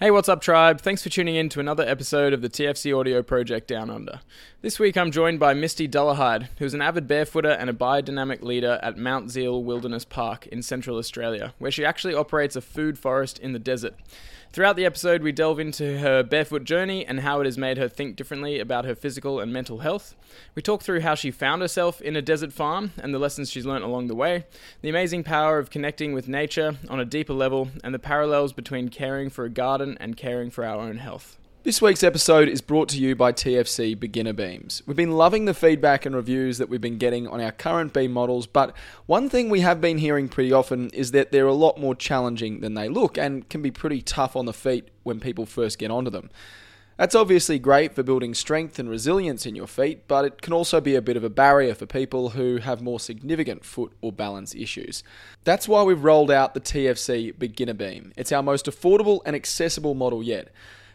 Hey, 0.00 0.12
what's 0.12 0.28
up, 0.28 0.40
tribe? 0.40 0.80
Thanks 0.80 1.02
for 1.02 1.08
tuning 1.08 1.34
in 1.34 1.48
to 1.48 1.58
another 1.58 1.82
episode 1.82 2.32
of 2.32 2.40
the 2.40 2.48
TFC 2.48 2.96
Audio 2.96 3.20
Project 3.20 3.66
Down 3.66 3.90
Under. 3.90 4.20
This 4.62 4.78
week 4.78 4.96
I'm 4.96 5.10
joined 5.10 5.40
by 5.40 5.54
Misty 5.54 5.88
Dullahide, 5.88 6.46
who's 6.58 6.72
an 6.72 6.80
avid 6.80 7.08
barefooter 7.08 7.58
and 7.58 7.68
a 7.68 7.72
biodynamic 7.72 8.42
leader 8.42 8.78
at 8.80 8.96
Mount 8.96 9.32
Zeil 9.32 9.60
Wilderness 9.60 10.04
Park 10.04 10.46
in 10.46 10.62
Central 10.62 10.98
Australia, 10.98 11.52
where 11.58 11.72
she 11.72 11.84
actually 11.84 12.14
operates 12.14 12.54
a 12.54 12.60
food 12.60 12.96
forest 12.96 13.40
in 13.40 13.54
the 13.54 13.58
desert. 13.58 13.96
Throughout 14.50 14.76
the 14.76 14.86
episode, 14.86 15.22
we 15.22 15.30
delve 15.30 15.60
into 15.60 15.98
her 15.98 16.22
barefoot 16.22 16.64
journey 16.64 17.04
and 17.04 17.20
how 17.20 17.40
it 17.40 17.44
has 17.44 17.58
made 17.58 17.76
her 17.76 17.86
think 17.86 18.16
differently 18.16 18.58
about 18.58 18.86
her 18.86 18.94
physical 18.94 19.40
and 19.40 19.52
mental 19.52 19.80
health. 19.80 20.14
We 20.54 20.62
talk 20.62 20.82
through 20.82 21.00
how 21.00 21.14
she 21.14 21.30
found 21.30 21.60
herself 21.60 22.00
in 22.00 22.16
a 22.16 22.22
desert 22.22 22.54
farm 22.54 22.92
and 22.96 23.12
the 23.12 23.18
lessons 23.18 23.50
she's 23.50 23.66
learnt 23.66 23.84
along 23.84 24.06
the 24.06 24.14
way, 24.14 24.46
the 24.80 24.88
amazing 24.88 25.22
power 25.22 25.58
of 25.58 25.68
connecting 25.68 26.14
with 26.14 26.28
nature 26.28 26.78
on 26.88 26.98
a 26.98 27.04
deeper 27.04 27.34
level, 27.34 27.68
and 27.84 27.94
the 27.94 27.98
parallels 27.98 28.54
between 28.54 28.88
caring 28.88 29.28
for 29.28 29.44
a 29.44 29.50
garden 29.50 29.98
and 30.00 30.16
caring 30.16 30.50
for 30.50 30.64
our 30.64 30.80
own 30.80 30.96
health. 30.96 31.36
This 31.68 31.82
week's 31.82 32.02
episode 32.02 32.48
is 32.48 32.62
brought 32.62 32.88
to 32.88 32.98
you 32.98 33.14
by 33.14 33.30
TFC 33.30 34.00
Beginner 34.00 34.32
Beams. 34.32 34.82
We've 34.86 34.96
been 34.96 35.18
loving 35.18 35.44
the 35.44 35.52
feedback 35.52 36.06
and 36.06 36.16
reviews 36.16 36.56
that 36.56 36.70
we've 36.70 36.80
been 36.80 36.96
getting 36.96 37.28
on 37.28 37.42
our 37.42 37.52
current 37.52 37.92
beam 37.92 38.10
models, 38.10 38.46
but 38.46 38.74
one 39.04 39.28
thing 39.28 39.50
we 39.50 39.60
have 39.60 39.78
been 39.78 39.98
hearing 39.98 40.30
pretty 40.30 40.50
often 40.50 40.88
is 40.94 41.10
that 41.10 41.30
they're 41.30 41.46
a 41.46 41.52
lot 41.52 41.78
more 41.78 41.94
challenging 41.94 42.60
than 42.60 42.72
they 42.72 42.88
look 42.88 43.18
and 43.18 43.46
can 43.50 43.60
be 43.60 43.70
pretty 43.70 44.00
tough 44.00 44.34
on 44.34 44.46
the 44.46 44.54
feet 44.54 44.88
when 45.02 45.20
people 45.20 45.44
first 45.44 45.78
get 45.78 45.90
onto 45.90 46.10
them. 46.10 46.30
That's 46.96 47.14
obviously 47.14 47.58
great 47.58 47.94
for 47.94 48.02
building 48.02 48.32
strength 48.32 48.78
and 48.78 48.88
resilience 48.88 49.44
in 49.44 49.54
your 49.54 49.66
feet, 49.66 50.08
but 50.08 50.24
it 50.24 50.40
can 50.40 50.54
also 50.54 50.80
be 50.80 50.94
a 50.94 51.02
bit 51.02 51.18
of 51.18 51.22
a 51.22 51.28
barrier 51.28 51.74
for 51.74 51.84
people 51.84 52.30
who 52.30 52.56
have 52.56 52.80
more 52.80 52.98
significant 52.98 53.62
foot 53.62 53.92
or 54.00 54.10
balance 54.10 54.54
issues. 54.54 55.04
That's 55.44 55.68
why 55.68 55.82
we've 55.82 56.02
rolled 56.02 56.30
out 56.30 56.54
the 56.54 56.62
TFC 56.62 57.38
Beginner 57.38 57.74
Beam. 57.74 58.14
It's 58.16 58.32
our 58.32 58.42
most 58.42 58.64
affordable 58.64 59.20
and 59.26 59.36
accessible 59.36 59.92
model 59.92 60.22
yet. 60.22 60.48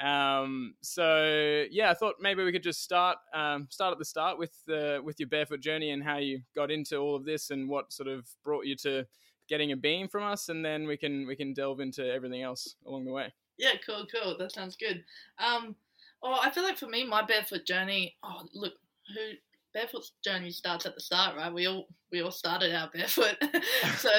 Um, 0.02 0.75
so 0.81 1.66
yeah, 1.72 1.92
I 1.92 1.94
thought 1.94 2.16
maybe 2.22 2.44
we 2.44 2.52
could 2.52 2.64
just 2.64 2.84
start 2.84 3.18
um, 3.34 3.68
start 3.70 3.92
at 3.92 4.00
the 4.00 4.06
start 4.06 4.38
with 4.38 4.53
uh, 4.72 5.00
with 5.03 5.20
your 5.20 5.28
barefoot 5.28 5.59
journey 5.59 5.91
and 5.91 6.02
how 6.02 6.18
you 6.18 6.41
got 6.56 6.72
into 6.72 6.97
all 6.97 7.16
of 7.16 7.26
this 7.26 7.50
and 7.50 7.68
what 7.68 7.91
sort 7.91 8.08
of 8.08 8.26
brought 8.44 8.66
you 8.66 8.76
to 8.78 9.06
getting 9.50 9.72
a 9.72 9.76
beam 9.76 10.08
from 10.08 10.24
us, 10.24 10.47
and 10.47 10.64
then 10.64 10.88
we 10.88 10.96
can 10.96 11.28
we 11.28 11.36
can 11.36 11.53
delve 11.53 11.81
into 11.81 12.09
everything 12.09 12.41
else 12.44 12.76
along 12.86 13.03
the 13.03 13.12
way. 13.12 13.34
Yeah, 13.58 13.74
cool, 13.86 14.06
cool. 14.06 14.38
That 14.38 14.53
sounds 14.53 14.78
good. 14.78 15.03
Um, 15.38 15.76
oh, 16.24 16.40
I 16.41 16.50
feel 16.50 16.64
like 16.64 16.78
for 16.78 16.88
me, 16.88 17.06
my 17.06 17.26
barefoot 17.26 17.66
journey. 17.66 18.16
Oh, 18.24 18.44
look, 18.53 18.76
who 19.14 19.31
barefoot 19.74 20.03
journey 20.24 20.52
starts 20.52 20.85
at 20.85 20.96
the 20.96 21.02
start, 21.02 21.35
right? 21.35 21.53
We 21.53 21.68
all 21.68 21.88
we 22.12 22.22
all 22.22 22.31
started 22.31 22.74
out 22.74 22.94
barefoot, 22.94 23.38
so 23.97 24.09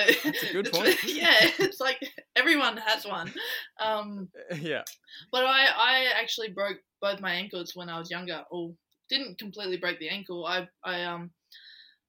good 0.53 0.71
point. 0.73 0.97
yeah, 1.07 1.51
it's 1.59 1.81
like 1.81 1.99
everyone 2.37 2.77
has 2.77 3.07
one. 3.07 3.33
Um, 3.81 4.29
yeah, 4.61 4.83
but 5.33 5.45
I 5.45 5.67
I 5.67 6.09
actually 6.21 6.51
broke 6.51 6.79
both 7.01 7.21
my 7.21 7.33
ankles 7.33 7.73
when 7.75 7.89
I 7.89 7.99
was 7.99 8.11
younger. 8.11 8.43
Or 8.51 8.73
didn't 9.11 9.39
completely 9.39 9.77
break 9.77 9.99
the 9.99 10.09
ankle. 10.09 10.47
I 10.47 10.67
I 10.85 11.03
um 11.03 11.31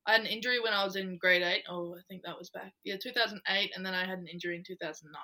I 0.08 0.14
had 0.14 0.22
an 0.22 0.28
injury 0.28 0.60
when 0.60 0.74
I 0.74 0.86
was 0.86 0.96
in 0.96 1.18
grade 1.18 1.42
eight. 1.42 1.64
Oh, 1.70 1.96
I 1.98 2.02
think 2.08 2.22
that 2.24 2.38
was 2.38 2.50
back 2.52 2.72
yeah 2.86 2.96
2008, 3.02 3.72
and 3.76 3.86
then 3.86 3.94
I 3.94 4.06
had 4.06 4.20
an 4.20 4.28
injury 4.28 4.56
in 4.56 4.64
2009, 4.66 5.20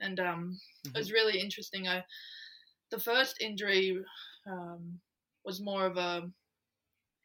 and 0.00 0.20
um 0.20 0.26
mm-hmm. 0.26 0.94
it 0.94 0.98
was 0.98 1.08
mm-hmm. 1.08 1.14
really 1.14 1.40
interesting. 1.40 1.88
I 1.88 2.04
the 2.90 3.00
first 3.00 3.40
injury 3.40 3.98
um, 4.46 5.00
was 5.44 5.60
more 5.60 5.86
of 5.86 5.96
a 5.96 6.30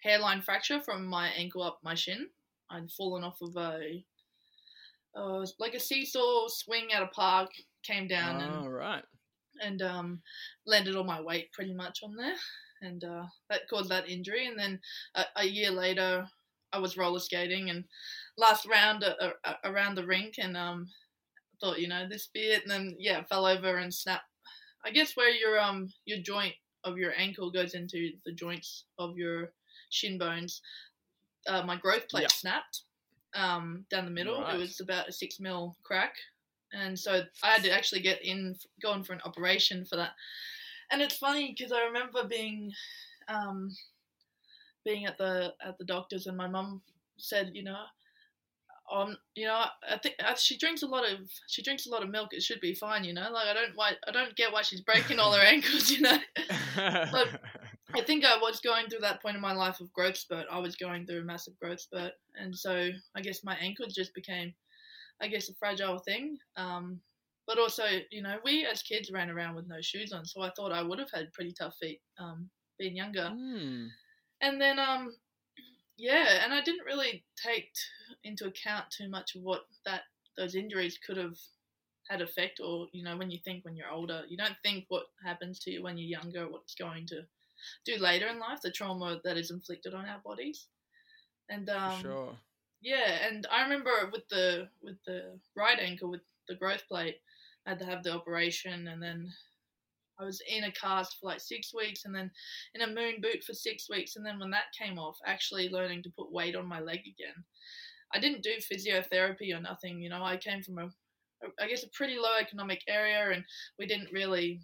hairline 0.02 0.42
fracture 0.42 0.82
from 0.82 1.06
my 1.06 1.30
ankle 1.30 1.64
up 1.64 1.80
my 1.84 1.96
shin. 1.96 2.28
I'd 2.70 2.92
fallen 2.92 3.24
off 3.24 3.42
of 3.42 3.56
a 3.58 4.04
uh, 5.16 5.46
like 5.60 5.74
a 5.74 5.80
seesaw 5.80 6.48
swing 6.48 6.94
at 6.94 7.04
a 7.04 7.08
park, 7.08 7.50
came 7.84 8.08
down 8.08 8.42
oh, 8.42 8.60
and 8.60 8.74
right. 8.74 9.04
and 9.62 9.82
um, 9.82 10.22
landed 10.66 10.96
all 10.96 11.04
my 11.04 11.22
weight 11.22 11.52
pretty 11.52 11.74
much 11.74 12.00
on 12.04 12.16
there, 12.16 12.36
and 12.82 13.04
uh, 13.04 13.26
that 13.50 13.68
caused 13.70 13.90
that 13.90 14.10
injury. 14.10 14.48
And 14.48 14.58
then 14.58 14.80
a, 15.16 15.24
a, 15.38 15.46
year 15.46 15.72
later, 15.72 16.28
I 16.72 16.80
was 16.80 16.98
roller 16.98 17.20
skating 17.20 17.70
and 17.70 17.86
last 18.38 18.68
round 18.68 19.04
uh, 19.04 19.54
around 19.64 19.96
the 19.96 20.06
rink, 20.06 20.36
and 20.38 20.56
um, 20.56 20.88
thought 21.60 21.80
you 21.80 21.88
know 21.88 22.08
this 22.08 22.30
be 22.34 22.42
it, 22.42 22.64
and 22.64 22.72
then 22.72 22.96
yeah, 23.00 23.24
fell 23.24 23.46
over 23.46 23.78
and 23.78 23.94
snapped. 23.94 24.26
I 24.86 24.92
guess 24.92 25.18
where 25.18 25.30
your 25.30 25.60
um 25.60 25.90
your 26.06 26.20
joint 26.20 26.54
of 26.84 26.98
your 26.98 27.12
ankle 27.18 27.52
goes 27.52 27.74
into 27.74 28.12
the 28.26 28.32
joints 28.32 28.86
of 28.98 29.18
your 29.18 29.52
shin 29.90 30.18
bones, 30.18 30.62
uh, 31.48 31.64
my 31.64 31.76
growth 31.76 32.08
plate 32.10 32.24
yep. 32.24 32.32
snapped 32.32 32.82
um, 33.34 33.86
down 33.90 34.06
the 34.06 34.12
middle. 34.12 34.42
Right. 34.42 34.56
It 34.56 34.60
was 34.60 34.80
about 34.80 35.10
a 35.10 35.12
six 35.12 35.40
mil 35.40 35.76
crack, 35.84 36.16
and 36.74 36.98
so 36.98 37.22
I 37.44 37.48
had 37.48 37.64
to 37.64 37.72
actually 37.72 38.02
get 38.02 38.24
in, 38.24 38.56
going 38.82 39.04
for 39.04 39.14
an 39.14 39.22
operation 39.26 39.86
for 39.86 39.96
that. 39.96 40.12
And 40.92 41.02
it's 41.02 41.18
funny 41.18 41.56
because 41.56 41.72
I 41.72 41.84
remember 41.84 42.24
being, 42.28 42.72
um, 43.28 43.76
being 44.86 45.06
at 45.06 45.18
the 45.18 45.54
at 45.66 45.78
the 45.78 45.86
doctor's, 45.86 46.28
and 46.28 46.38
my 46.38 46.48
mum 46.48 46.82
said, 47.18 47.52
you 47.54 47.64
know, 47.64 47.84
um, 48.92 49.18
you 49.36 49.46
know, 49.46 49.66
I 49.88 49.98
think 49.98 50.16
she 50.38 50.58
drinks 50.58 50.82
a 50.82 50.88
lot 50.88 51.10
of 51.10 51.20
she 51.48 51.62
drinks 51.62 51.86
a 51.86 51.90
lot 51.90 52.04
of 52.04 52.10
milk. 52.10 52.30
It 52.34 52.42
should 52.42 52.60
be 52.60 52.74
fine, 52.74 53.04
you 53.04 53.14
know. 53.14 53.30
Like 53.32 53.48
I 53.48 53.54
don't 53.54 53.76
why 53.76 53.92
I 54.08 54.12
don't 54.12 54.36
get 54.36 54.52
why 54.52 54.64
she's 54.64 54.82
breaking 54.82 55.20
all 55.20 55.32
her 55.34 55.42
ankles, 55.46 55.92
you 55.92 56.02
know. 56.02 56.18
but 56.76 57.28
I 58.00 58.04
think 58.06 58.24
I 58.24 58.38
was 58.38 58.62
going 58.62 58.88
through 58.88 59.02
that 59.02 59.22
point 59.22 59.36
in 59.36 59.42
my 59.42 59.54
life 59.54 59.82
of 59.82 59.92
growth 59.92 60.16
spurt. 60.16 60.46
I 60.50 60.60
was 60.60 60.78
going 60.78 61.06
through 61.06 61.20
a 61.20 61.26
massive 61.26 61.60
growth 61.60 61.82
spurt, 61.82 62.14
and 62.40 62.56
so 62.56 62.90
I 63.16 63.22
guess 63.22 63.44
my 63.44 63.56
ankle 63.56 63.88
just 63.90 64.14
became, 64.14 64.54
I 65.22 65.28
guess, 65.28 65.50
a 65.50 65.54
fragile 65.56 66.00
thing. 66.00 66.38
Um, 66.56 67.02
but 67.46 67.60
also, 67.60 67.84
you 68.10 68.22
know, 68.22 68.38
we 68.46 68.66
as 68.66 68.82
kids 68.82 69.12
ran 69.12 69.30
around 69.30 69.56
with 69.56 69.68
no 69.68 69.82
shoes 69.82 70.14
on, 70.14 70.26
so 70.26 70.42
I 70.42 70.52
thought 70.52 70.72
I 70.72 70.82
would 70.82 71.00
have 71.00 71.12
had 71.12 71.34
pretty 71.34 71.52
tough 71.52 71.76
feet 71.76 72.00
um, 72.18 72.50
being 72.78 72.96
younger. 72.96 73.32
Mm. 73.34 73.90
And 74.42 74.62
then, 74.62 74.80
um, 74.80 75.16
yeah, 75.98 76.44
and 76.44 76.54
I 76.54 76.62
didn't 76.62 76.86
really 76.86 77.26
take 77.36 77.70
into 78.24 78.46
account 78.48 78.86
too 78.96 79.10
much 79.10 79.36
of 79.36 79.42
what 79.42 79.64
that 79.86 80.04
those 80.38 80.56
injuries 80.56 80.98
could 81.06 81.18
have 81.18 81.36
had 82.10 82.22
effect, 82.22 82.62
or 82.64 82.88
you 82.94 83.04
know, 83.04 83.18
when 83.18 83.30
you 83.30 83.40
think 83.44 83.66
when 83.66 83.76
you're 83.76 83.92
older, 83.92 84.24
you 84.30 84.38
don't 84.38 84.56
think 84.64 84.86
what 84.88 85.08
happens 85.26 85.60
to 85.60 85.72
you 85.72 85.84
when 85.84 85.98
you're 85.98 86.22
younger, 86.22 86.50
what's 86.50 86.76
going 86.76 87.06
to 87.08 87.24
do 87.86 87.98
later 87.98 88.28
in 88.28 88.40
life, 88.40 88.60
the 88.62 88.72
trauma 88.72 89.20
that 89.24 89.38
is 89.38 89.52
inflicted 89.52 89.94
on 89.94 90.06
our 90.06 90.20
bodies. 90.24 90.68
And 91.50 91.70
um, 91.70 92.02
sure. 92.02 92.36
Yeah, 92.82 93.28
and 93.28 93.46
I 93.52 93.64
remember 93.64 93.92
with 94.12 94.28
the 94.30 94.70
with 94.82 94.98
the 95.06 95.40
right 95.56 95.80
ankle 95.80 96.10
with 96.10 96.22
the 96.48 96.56
growth 96.56 96.88
plate, 96.88 97.18
I 97.66 97.72
had 97.72 97.80
to 97.80 97.86
have 97.86 98.04
the 98.04 98.14
operation, 98.14 98.88
and 98.88 99.02
then 99.02 99.32
I 100.20 100.24
was 100.24 100.42
in 100.48 100.64
a 100.64 100.72
cast 100.72 101.18
for 101.20 101.28
like 101.28 101.42
six 101.42 101.74
weeks, 101.74 102.06
and 102.06 102.16
then 102.16 102.32
in 102.76 102.82
a 102.82 102.88
moon 102.88 103.16
boot 103.22 103.44
for 103.44 103.54
six 103.54 103.90
weeks, 103.90 104.16
and 104.16 104.26
then 104.26 104.40
when 104.40 104.52
that 104.52 104.74
came 104.78 104.98
off, 104.98 105.18
actually 105.26 105.70
learning 105.70 106.04
to 106.04 106.14
put 106.18 106.32
weight 106.32 106.56
on 106.56 106.68
my 106.68 106.80
leg 106.80 107.00
again. 107.00 107.44
I 108.14 108.20
didn't 108.20 108.44
do 108.44 108.56
physiotherapy 108.60 109.56
or 109.56 109.62
nothing, 109.62 110.02
you 110.02 110.10
know. 110.10 110.24
I 110.24 110.38
came 110.38 110.64
from 110.64 110.80
a, 110.80 110.90
I 111.62 111.68
guess, 111.68 111.84
a 111.84 111.90
pretty 111.90 112.18
low 112.18 112.38
economic 112.40 112.82
area, 112.88 113.32
and 113.32 113.44
we 113.78 113.86
didn't 113.86 114.12
really 114.12 114.62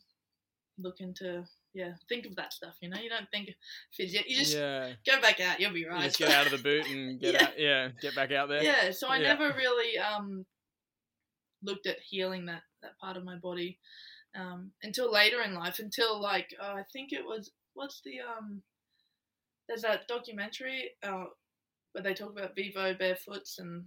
look 0.77 0.95
into 0.99 1.43
yeah, 1.75 1.91
think 2.07 2.25
of 2.25 2.35
that 2.37 2.53
stuff. 2.53 2.73
You 2.81 2.89
know, 2.89 2.97
you 2.97 3.09
don't 3.09 3.29
think 3.31 3.49
physio. 3.93 4.21
You 4.25 4.37
just 4.37 4.55
yeah. 4.55 4.93
go 5.05 5.19
back 5.21 5.39
out. 5.41 5.59
You'll 5.59 5.73
be 5.73 5.85
right. 5.85 5.99
You 6.03 6.05
just 6.07 6.17
get 6.17 6.31
out 6.31 6.45
of 6.45 6.51
the 6.53 6.57
boot 6.57 6.89
and 6.89 7.19
get 7.21 7.33
Yeah. 7.33 7.43
out. 7.43 7.59
Yeah, 7.59 7.89
get 8.01 8.15
back 8.15 8.31
out 8.31 8.47
there. 8.49 8.63
Yeah, 8.63 8.91
so 8.91 9.07
I 9.09 9.17
Yeah. 9.17 9.33
never 9.33 9.53
really 9.57 9.97
um 9.99 10.45
looked 11.61 11.85
at 11.85 11.99
healing 11.99 12.45
that 12.45 12.61
that 12.81 12.97
part 12.99 13.17
of 13.17 13.23
my 13.25 13.35
body 13.35 13.77
um 14.35 14.71
until 14.83 15.11
later 15.11 15.41
in 15.41 15.53
life. 15.53 15.79
Until 15.79 16.21
like 16.21 16.47
uh, 16.61 16.73
I 16.75 16.83
think 16.93 17.11
it 17.11 17.25
was 17.25 17.51
what's 17.73 18.01
the 18.05 18.21
um 18.21 18.61
there's 19.67 19.81
that 19.81 20.07
documentary 20.07 20.91
uh 21.03 21.25
where 21.91 22.03
they 22.03 22.13
talk 22.13 22.31
about 22.31 22.55
Vivo 22.55 22.93
barefoots 22.93 23.59
and 23.59 23.83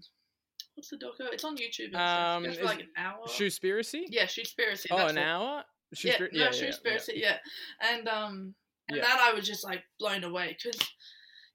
what's 0.74 0.90
the 0.90 0.96
doco? 0.96 1.32
It's 1.32 1.44
on 1.44 1.56
YouTube. 1.56 1.94
Um, 1.94 2.44
it's 2.44 2.58
for 2.58 2.64
like 2.64 2.80
an 2.80 2.88
hour. 2.96 3.26
Shoespiracy. 3.26 4.04
Yeah, 4.08 4.24
Shoespiracy. 4.24 4.86
Oh, 4.90 4.96
that's 4.98 5.12
an 5.12 5.18
it. 5.18 5.22
hour. 5.24 5.64
Yeah, 6.02 6.18
no, 6.32 6.48
Shoespiracy. 6.50 7.12
Yeah. 7.16 7.38
and 7.80 8.08
um, 8.08 8.54
and 8.88 8.96
Yeah. 8.98 9.02
that 9.02 9.20
I 9.20 9.32
was 9.32 9.46
just 9.46 9.64
like 9.64 9.82
blown 9.98 10.24
away 10.24 10.56
because, 10.62 10.80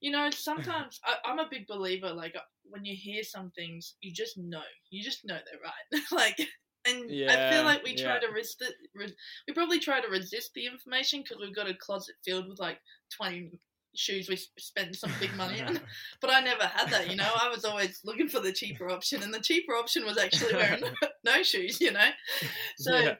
you 0.01 0.11
know, 0.11 0.29
sometimes 0.31 0.99
I, 1.05 1.15
I'm 1.25 1.39
a 1.39 1.47
big 1.49 1.67
believer. 1.67 2.11
Like 2.11 2.35
uh, 2.35 2.39
when 2.63 2.85
you 2.85 2.95
hear 2.95 3.23
some 3.23 3.51
things, 3.51 3.95
you 4.01 4.11
just 4.11 4.37
know, 4.37 4.61
you 4.89 5.03
just 5.03 5.25
know 5.25 5.35
they're 5.37 5.61
right. 5.63 6.03
like, 6.11 6.37
and 6.85 7.09
I 7.31 7.49
feel 7.51 7.63
like 7.63 7.83
we 7.83 7.95
try 7.95 8.19
to 8.19 8.27
resist 8.27 8.61
it. 8.61 8.73
Re- 8.93 9.15
we 9.47 9.53
probably 9.53 9.79
try 9.79 10.01
to 10.01 10.07
resist 10.09 10.51
the 10.53 10.65
information 10.65 11.21
because 11.21 11.37
we've 11.39 11.55
got 11.55 11.69
a 11.69 11.73
closet 11.75 12.15
filled 12.25 12.49
with 12.49 12.59
like 12.59 12.79
twenty 13.15 13.59
shoes 13.95 14.27
we 14.27 14.33
s- 14.33 14.47
spent 14.57 14.95
some 14.95 15.11
big 15.19 15.33
money 15.35 15.61
on. 15.61 15.79
But 16.19 16.31
I 16.33 16.39
never 16.41 16.63
had 16.63 16.89
that, 16.89 17.09
you 17.11 17.15
know. 17.15 17.29
I 17.39 17.47
was 17.49 17.63
always 17.63 18.01
looking 18.03 18.27
for 18.27 18.39
the 18.39 18.51
cheaper 18.51 18.89
option, 18.89 19.21
and 19.23 19.33
the 19.33 19.39
cheaper 19.39 19.75
option 19.75 20.03
was 20.05 20.17
actually 20.17 20.55
wearing 20.55 20.83
no 21.23 21.41
shoes, 21.43 21.79
you 21.79 21.91
know. 21.91 22.09
So 22.77 22.97
Yeah. 22.97 23.15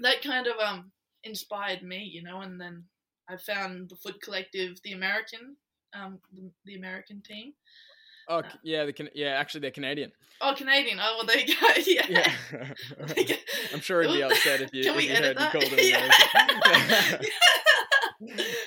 That 0.00 0.22
kind 0.22 0.46
of 0.46 0.54
um 0.58 0.90
inspired 1.24 1.82
me, 1.82 2.08
you 2.12 2.22
know. 2.22 2.40
And 2.40 2.60
then 2.60 2.84
I 3.28 3.36
found 3.36 3.88
the 3.90 3.96
Foot 3.96 4.20
Collective, 4.22 4.78
the 4.84 4.92
American, 4.92 5.56
um, 5.94 6.18
the, 6.32 6.50
the 6.64 6.74
American 6.76 7.22
team. 7.22 7.52
Oh, 8.28 8.42
c- 8.42 8.58
yeah. 8.64 8.84
The 8.84 8.92
can- 8.92 9.10
yeah. 9.14 9.28
Actually, 9.30 9.60
they're 9.62 9.70
Canadian. 9.70 10.10
Oh, 10.40 10.52
Canadian. 10.56 10.98
Oh, 11.00 11.16
well, 11.18 11.26
there 11.26 11.38
you 11.38 11.54
go. 11.54 11.66
Yeah. 11.86 12.06
Yeah. 12.08 13.34
I'm 13.72 13.80
sure 13.80 14.02
he'd 14.02 14.14
be 14.14 14.22
upset 14.22 14.60
if 14.62 14.70
you, 14.74 14.82
if 14.92 15.02
you 15.04 15.14
heard 15.14 15.36
that? 15.36 15.52
called 15.52 15.64
it 15.68 17.20
American. 17.20 17.26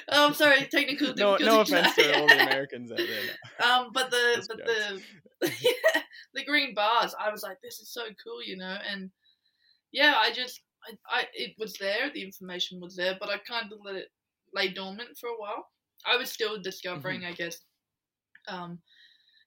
oh, 0.10 0.28
I'm 0.28 0.34
sorry. 0.34 0.68
Technical 0.72 1.08
no, 1.16 1.38
difficulties. 1.38 1.46
no 1.48 1.62
offense 1.62 1.96
to 1.96 2.20
all 2.20 2.28
the 2.28 2.42
Americans 2.42 2.92
out 2.92 2.98
there. 2.98 3.68
Um, 3.70 3.90
but 3.94 4.10
the 4.12 4.34
Just 4.36 4.50
but 4.50 4.66
jokes. 4.66 5.04
the 5.42 5.52
the 6.36 6.46
green 6.46 6.74
bars, 6.74 7.14
I 7.20 7.32
was 7.32 7.44
like, 7.44 7.58
this 7.62 7.80
is 7.80 7.92
so 7.92 8.04
cool, 8.24 8.44
you 8.44 8.58
know. 8.58 8.78
And 8.92 9.10
yeah, 9.92 10.16
I 10.18 10.32
just 10.32 10.62
I, 11.09 11.19
I 11.21 11.24
it 11.33 11.56
was 11.57 11.74
there, 11.80 12.12
the 12.13 12.24
information 12.24 12.80
was 12.80 12.95
there, 12.95 13.18
but 13.19 13.30
I 13.30 13.38
kind 13.38 13.71
of 13.71 13.80
let 13.83 13.95
it 13.95 14.07
lay 14.53 14.69
dormant 14.69 15.18
for 15.19 15.27
a 15.27 15.38
while. 15.38 15.68
I 16.06 16.18
was 16.18 16.31
still 16.31 16.62
discovering, 16.62 17.25
I 17.25 17.33
guess, 17.33 17.59
um, 18.47 18.80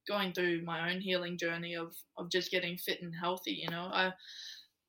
going 0.06 0.32
through 0.32 0.64
my 0.64 0.90
own 0.90 1.00
healing 1.00 1.38
journey 1.38 1.74
of 1.74 1.94
of 2.18 2.30
just 2.30 2.50
getting 2.50 2.76
fit 2.76 3.02
and 3.02 3.14
healthy. 3.14 3.52
You 3.62 3.70
know, 3.70 3.90
I 3.92 4.12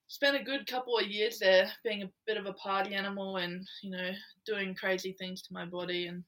spent 0.07 0.39
a 0.39 0.43
good 0.43 0.67
couple 0.67 0.97
of 0.97 1.07
years 1.07 1.39
there 1.39 1.71
being 1.83 2.03
a 2.03 2.11
bit 2.27 2.37
of 2.37 2.45
a 2.45 2.53
party 2.53 2.93
animal 2.93 3.37
and 3.37 3.67
you 3.81 3.89
know 3.89 4.11
doing 4.45 4.75
crazy 4.75 5.15
things 5.17 5.41
to 5.41 5.53
my 5.53 5.65
body 5.65 6.05
and 6.05 6.23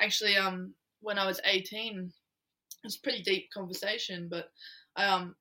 actually 0.00 0.36
um 0.36 0.72
when 1.00 1.18
I 1.18 1.26
was 1.26 1.38
18 1.44 1.98
it 1.98 2.86
was 2.86 2.96
a 2.96 3.00
pretty 3.02 3.22
deep 3.22 3.50
conversation 3.52 4.28
but 4.30 4.46
um 4.96 5.34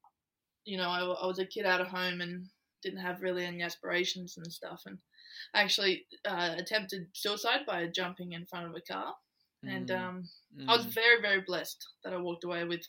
you 0.66 0.78
know 0.78 0.90
I, 0.90 1.00
I 1.00 1.26
was 1.26 1.40
a 1.40 1.46
kid 1.46 1.66
out 1.66 1.80
of 1.80 1.88
home 1.88 2.20
and 2.20 2.48
didn't 2.82 3.00
have 3.00 3.22
really 3.22 3.46
any 3.46 3.62
aspirations 3.62 4.38
and 4.38 4.52
stuff 4.52 4.82
and 4.86 4.98
I 5.54 5.62
actually 5.62 6.06
uh, 6.26 6.56
attempted 6.58 7.08
suicide 7.14 7.62
by 7.68 7.88
jumping 7.88 8.34
in 8.34 8.46
front 8.46 8.68
of 8.68 8.76
a 8.76 8.82
car 8.82 9.14
and 9.64 9.90
Mm, 9.90 10.00
um 10.00 10.30
I 10.68 10.76
was 10.76 10.86
mm. 10.86 10.94
very, 10.94 11.22
very 11.22 11.42
blessed 11.42 11.88
that 12.04 12.14
I 12.14 12.18
walked 12.18 12.44
away 12.44 12.64
with 12.66 12.82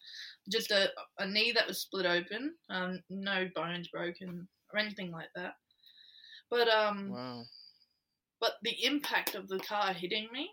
just 0.50 0.70
a, 0.70 0.90
a 1.18 1.26
knee 1.26 1.52
that 1.52 1.66
was 1.66 1.82
split 1.82 2.06
open, 2.06 2.54
um, 2.70 3.02
no 3.10 3.48
bones 3.54 3.88
broken 3.88 4.48
or 4.72 4.78
anything 4.78 5.10
like 5.10 5.28
that. 5.34 5.54
But 6.48 6.68
um, 6.68 7.10
Wow. 7.10 7.44
but 8.40 8.54
the 8.62 8.84
impact 8.84 9.34
of 9.34 9.48
the 9.48 9.60
car 9.60 9.92
hitting 9.92 10.28
me, 10.32 10.50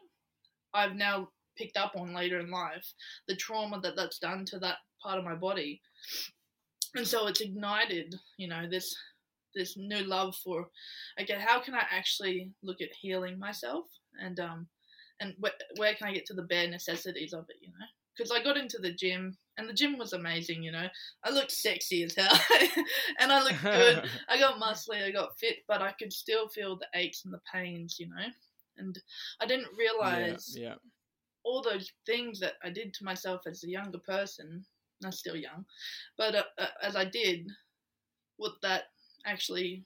I've 0.73 0.95
now 0.95 1.29
picked 1.57 1.77
up 1.77 1.93
on 1.95 2.13
later 2.13 2.39
in 2.39 2.51
life. 2.51 2.85
The 3.27 3.35
trauma 3.35 3.79
that 3.81 3.95
that's 3.95 4.19
done 4.19 4.45
to 4.45 4.59
that 4.59 4.77
part 5.01 5.17
of 5.17 5.25
my 5.25 5.35
body, 5.35 5.81
and 6.93 7.07
so 7.07 7.27
it's 7.27 7.41
ignited, 7.41 8.15
you 8.37 8.47
know, 8.47 8.67
this 8.69 8.95
this 9.57 9.75
new 9.77 10.03
love 10.03 10.35
for, 10.35 10.67
okay, 11.19 11.37
how 11.39 11.59
can 11.59 11.73
I 11.73 11.83
actually 11.91 12.51
look 12.63 12.81
at 12.81 12.93
healing 12.93 13.39
myself 13.39 13.85
and 14.19 14.39
um 14.39 14.67
and 15.19 15.33
wh- 15.43 15.79
where 15.79 15.95
can 15.95 16.07
I 16.07 16.13
get 16.13 16.25
to 16.27 16.33
the 16.33 16.43
bare 16.43 16.69
necessities 16.69 17.33
of 17.33 17.45
it, 17.49 17.57
you 17.61 17.69
know? 17.69 17.85
Because 18.15 18.31
I 18.31 18.43
got 18.43 18.57
into 18.57 18.79
the 18.79 18.91
gym, 18.91 19.37
and 19.57 19.69
the 19.69 19.73
gym 19.73 19.97
was 19.97 20.13
amazing, 20.13 20.63
you 20.63 20.71
know. 20.71 20.87
I 21.23 21.29
looked 21.29 21.51
sexy 21.51 22.03
as 22.03 22.15
hell, 22.15 22.39
and 23.19 23.31
I 23.31 23.43
looked 23.43 23.61
good. 23.61 24.09
I 24.29 24.39
got 24.39 24.59
muscly, 24.59 25.03
I 25.03 25.11
got 25.11 25.37
fit, 25.39 25.57
but 25.67 25.81
I 25.81 25.91
could 25.93 26.13
still 26.13 26.47
feel 26.47 26.77
the 26.77 26.87
aches 26.95 27.25
and 27.25 27.33
the 27.33 27.41
pains, 27.51 27.97
you 27.99 28.07
know. 28.09 28.27
And 28.77 28.97
I 29.41 29.45
didn't 29.45 29.69
yeah, 29.71 29.77
realize 29.77 30.55
yeah. 30.57 30.75
all 31.43 31.61
those 31.61 31.91
things 32.05 32.39
that 32.39 32.53
I 32.63 32.69
did 32.69 32.93
to 32.95 33.03
myself 33.03 33.41
as 33.47 33.63
a 33.63 33.69
younger 33.69 33.99
person. 33.99 34.65
I'm 35.03 35.11
still 35.11 35.35
young, 35.35 35.65
but 36.17 36.33
uh, 36.33 36.43
uh, 36.57 36.67
as 36.81 36.95
I 36.95 37.05
did, 37.05 37.47
what 38.37 38.53
that 38.63 38.85
actually, 39.27 39.83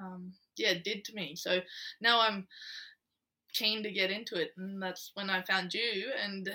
um, 0.00 0.32
yeah, 0.56 0.74
did 0.82 1.04
to 1.06 1.14
me. 1.14 1.34
So 1.36 1.60
now 2.00 2.20
I'm 2.20 2.46
keen 3.52 3.82
to 3.82 3.90
get 3.90 4.10
into 4.10 4.36
it, 4.40 4.52
and 4.56 4.82
that's 4.82 5.10
when 5.14 5.30
I 5.30 5.42
found 5.42 5.74
you 5.74 6.06
and 6.22 6.48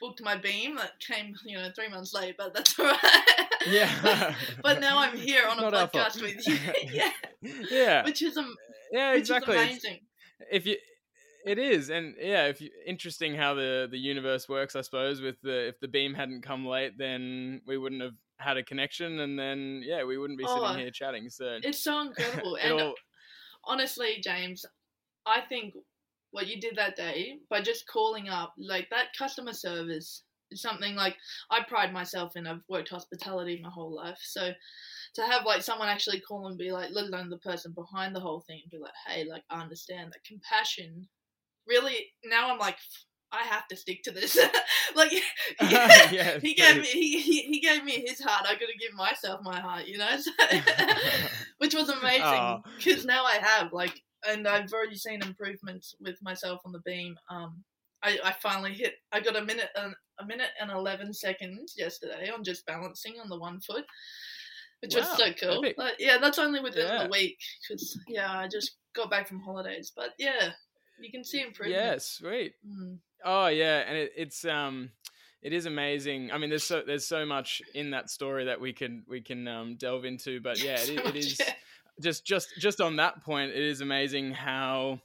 booked 0.00 0.22
my 0.22 0.36
beam. 0.36 0.76
That 0.76 0.92
came, 1.00 1.34
you 1.44 1.56
know, 1.58 1.68
three 1.74 1.88
months 1.88 2.14
late, 2.14 2.36
but 2.38 2.54
that's 2.54 2.78
alright. 2.78 2.98
Yeah. 3.66 4.34
but 4.62 4.80
now 4.80 4.98
I'm 4.98 5.16
here 5.16 5.46
on 5.46 5.58
a 5.58 5.70
Not 5.70 5.92
podcast 5.92 6.22
with 6.22 6.46
you. 6.46 6.56
yeah, 6.92 7.10
yeah. 7.70 8.04
which 8.04 8.22
is 8.22 8.36
um, 8.36 8.54
Yeah, 8.92 9.12
exactly. 9.14 9.56
is 9.56 9.60
It's- 9.62 9.84
amazing. 9.84 10.00
if 10.50 10.66
you 10.66 10.76
it 11.46 11.58
is 11.58 11.88
and 11.88 12.14
yeah 12.20 12.46
if 12.48 12.60
you, 12.60 12.68
interesting 12.86 13.34
how 13.34 13.54
the 13.54 13.88
the 13.90 13.96
universe 13.98 14.46
works 14.46 14.76
i 14.76 14.82
suppose 14.82 15.22
with 15.22 15.40
the 15.42 15.68
if 15.68 15.80
the 15.80 15.88
beam 15.88 16.12
hadn't 16.12 16.42
come 16.42 16.66
late 16.66 16.98
then 16.98 17.62
we 17.66 17.78
wouldn't 17.78 18.02
have 18.02 18.12
had 18.40 18.56
a 18.56 18.62
connection 18.62 19.20
and 19.20 19.38
then 19.38 19.82
yeah 19.84 20.02
we 20.02 20.18
wouldn't 20.18 20.38
be 20.38 20.44
Oh, 20.46 20.54
sitting 20.54 20.78
here 20.78 20.90
chatting 20.90 21.28
so 21.28 21.58
It's 21.62 21.84
so 21.84 22.00
incredible, 22.00 22.56
and 22.56 22.72
all, 22.72 22.94
honestly, 23.64 24.20
James, 24.22 24.64
I 25.26 25.42
think 25.42 25.74
what 26.32 26.46
you 26.46 26.60
did 26.60 26.76
that 26.76 26.96
day 26.96 27.38
by 27.50 27.60
just 27.60 27.86
calling 27.86 28.28
up, 28.28 28.54
like 28.58 28.88
that 28.90 29.08
customer 29.18 29.52
service 29.52 30.24
is 30.50 30.62
something 30.62 30.94
like 30.94 31.16
I 31.50 31.62
pride 31.62 31.92
myself 31.92 32.36
in. 32.36 32.46
I've 32.46 32.62
worked 32.68 32.88
hospitality 32.88 33.60
my 33.62 33.70
whole 33.70 33.94
life, 33.94 34.18
so 34.22 34.52
to 35.14 35.22
have 35.22 35.44
like 35.44 35.62
someone 35.62 35.88
actually 35.88 36.20
call 36.20 36.46
and 36.46 36.56
be 36.58 36.72
like, 36.72 36.90
let 36.92 37.06
alone 37.06 37.30
the 37.30 37.38
person 37.38 37.72
behind 37.72 38.14
the 38.14 38.20
whole 38.20 38.40
thing, 38.46 38.62
be 38.70 38.78
like, 38.78 38.92
hey, 39.06 39.24
like 39.28 39.42
I 39.50 39.60
understand 39.60 40.12
that 40.12 40.24
compassion. 40.24 41.08
Really, 41.66 42.12
now 42.24 42.50
I'm 42.50 42.58
like, 42.58 42.78
I 43.32 43.42
have 43.44 43.68
to 43.68 43.76
stick 43.76 44.02
to 44.04 44.10
this. 44.10 44.36
like, 44.96 45.12
Yeah, 45.70 46.38
he 46.40 46.54
gave 46.54 46.76
me 46.78 46.86
he, 46.86 47.20
he, 47.20 47.42
he 47.42 47.60
gave 47.60 47.84
me 47.84 47.92
his 48.06 48.20
heart. 48.20 48.44
I 48.48 48.54
got 48.54 48.60
to 48.66 48.78
give 48.78 48.94
myself 48.94 49.40
my 49.42 49.60
heart, 49.60 49.86
you 49.86 49.98
know. 49.98 50.16
So, 50.18 50.30
which 51.58 51.74
was 51.74 51.88
amazing 51.88 52.62
because 52.76 53.04
now 53.04 53.24
I 53.24 53.34
have 53.40 53.72
like, 53.72 54.00
and 54.26 54.46
I've 54.48 54.72
already 54.72 54.96
seen 54.96 55.22
improvements 55.22 55.94
with 56.00 56.16
myself 56.22 56.60
on 56.64 56.72
the 56.72 56.80
beam. 56.84 57.16
Um, 57.30 57.62
I, 58.02 58.18
I 58.24 58.34
finally 58.42 58.72
hit. 58.72 58.94
I 59.12 59.20
got 59.20 59.36
a 59.36 59.44
minute 59.44 59.68
and 59.76 59.94
a 60.18 60.26
minute 60.26 60.50
and 60.60 60.70
eleven 60.70 61.12
seconds 61.12 61.74
yesterday 61.76 62.30
on 62.34 62.42
just 62.44 62.66
balancing 62.66 63.14
on 63.22 63.28
the 63.28 63.38
one 63.38 63.60
foot, 63.60 63.84
which 64.82 64.94
was 64.94 65.06
so 65.16 65.32
cool. 65.34 65.64
But 65.76 65.94
yeah, 65.98 66.18
that's 66.18 66.38
only 66.38 66.60
within 66.60 66.86
Yeah. 66.86 67.04
the 67.04 67.10
week 67.10 67.38
because 67.68 67.98
yeah, 68.08 68.32
I 68.38 68.48
just 68.48 68.72
got 68.94 69.10
back 69.10 69.28
from 69.28 69.40
holidays. 69.40 69.92
But 69.94 70.10
yeah, 70.18 70.50
you 71.00 71.10
can 71.10 71.22
see 71.24 71.42
improvement. 71.42 71.80
yeah 71.80 71.96
sweet 71.98 72.54
Mm. 72.66 72.98
Oh 73.24 73.46
yeah 73.48 73.78
and 73.86 73.96
it, 73.96 74.12
it's 74.16 74.44
um 74.44 74.90
it 75.42 75.52
is 75.52 75.66
amazing 75.66 76.30
i 76.32 76.38
mean 76.38 76.50
there's 76.50 76.64
so 76.64 76.82
there's 76.86 77.06
so 77.06 77.24
much 77.24 77.62
in 77.74 77.90
that 77.90 78.10
story 78.10 78.44
that 78.44 78.60
we 78.60 78.72
can 78.72 79.02
we 79.08 79.20
can 79.20 79.46
um 79.48 79.76
delve 79.76 80.04
into 80.04 80.40
but 80.40 80.58
yeah 80.62 80.76
it, 80.80 81.06
it 81.06 81.16
is 81.16 81.38
yeah. 81.38 81.52
just 82.00 82.24
just 82.24 82.48
just 82.58 82.80
on 82.80 82.96
that 82.96 83.22
point 83.24 83.50
it 83.50 83.62
is 83.62 83.80
amazing 83.80 84.32
how 84.32 85.00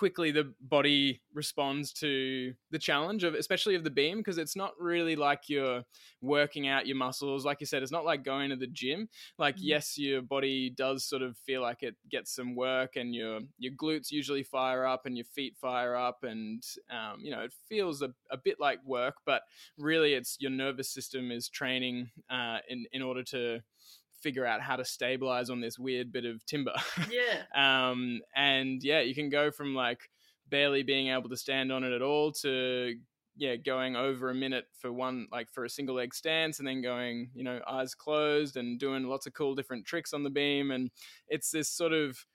quickly 0.00 0.30
the 0.32 0.54
body 0.62 1.22
responds 1.34 1.92
to 1.92 2.54
the 2.70 2.78
challenge 2.78 3.22
of 3.24 3.34
especially 3.34 3.74
of 3.76 3.84
the 3.84 3.90
beam 3.90 4.18
because 4.18 4.38
it's 4.38 4.56
not 4.56 4.72
really 4.80 5.14
like 5.16 5.48
you're 5.48 5.82
working 6.22 6.66
out 6.68 6.86
your 6.86 6.96
muscles 6.96 7.44
like 7.44 7.60
you 7.60 7.66
said 7.66 7.82
it's 7.82 7.92
not 7.92 8.04
like 8.04 8.24
going 8.24 8.50
to 8.50 8.56
the 8.56 8.66
gym 8.66 9.08
like 9.38 9.56
Mhm. 9.56 9.64
yes 9.72 9.98
your 9.98 10.22
body 10.22 10.70
does 10.70 11.04
sort 11.04 11.22
of 11.22 11.36
feel 11.36 11.60
like 11.62 11.82
it 11.82 11.96
gets 12.10 12.34
some 12.34 12.54
work 12.56 12.96
and 12.96 13.14
your 13.14 13.40
your 13.58 13.72
glutes 13.74 14.10
usually 14.10 14.42
fire 14.42 14.86
up 14.86 15.06
and 15.06 15.16
your 15.18 15.26
feet 15.26 15.56
fire 15.56 15.94
up 15.94 16.24
and 16.24 16.62
um, 16.90 17.20
you 17.20 17.30
know 17.30 17.42
it 17.42 17.52
feels 17.68 18.02
a, 18.02 18.12
a 18.30 18.38
bit 18.38 18.58
like 18.58 18.82
work 18.84 19.16
but 19.26 19.42
really 19.76 20.14
it's 20.14 20.36
your 20.40 20.50
nervous 20.50 20.90
system 20.90 21.30
is 21.30 21.48
training 21.48 22.10
uh, 22.30 22.58
in 22.68 22.86
in 22.92 23.02
order 23.02 23.22
to 23.22 23.60
figure 24.20 24.46
out 24.46 24.60
how 24.60 24.76
to 24.76 24.84
stabilize 24.84 25.50
on 25.50 25.60
this 25.60 25.78
weird 25.78 26.12
bit 26.12 26.24
of 26.24 26.44
timber 26.46 26.74
Yeah. 27.10 27.90
um, 27.90 28.20
and 28.34 28.82
yeah, 28.82 29.00
you 29.00 29.14
can 29.14 29.28
go 29.30 29.50
from 29.50 29.74
like 29.74 30.10
barely 30.48 30.82
being 30.82 31.08
able 31.08 31.28
to 31.28 31.36
stand 31.36 31.72
on 31.72 31.84
it 31.84 31.92
at 31.92 32.02
all 32.02 32.32
to 32.32 32.96
yeah, 33.36 33.56
going 33.56 33.96
over 33.96 34.28
a 34.28 34.34
minute 34.34 34.66
for 34.78 34.92
one 34.92 35.26
like 35.32 35.50
for 35.50 35.64
a 35.64 35.70
single 35.70 35.94
leg 35.94 36.12
stance 36.12 36.58
and 36.58 36.68
then 36.68 36.82
going, 36.82 37.30
you 37.34 37.42
know, 37.44 37.60
eyes 37.66 37.94
closed 37.94 38.56
and 38.56 38.78
doing 38.78 39.04
lots 39.04 39.26
of 39.26 39.32
cool 39.32 39.54
different 39.54 39.86
tricks 39.86 40.12
on 40.12 40.22
the 40.24 40.30
beam 40.30 40.70
and 40.70 40.90
it's 41.28 41.50
this 41.50 41.68
sort 41.68 41.92
of 41.92 42.26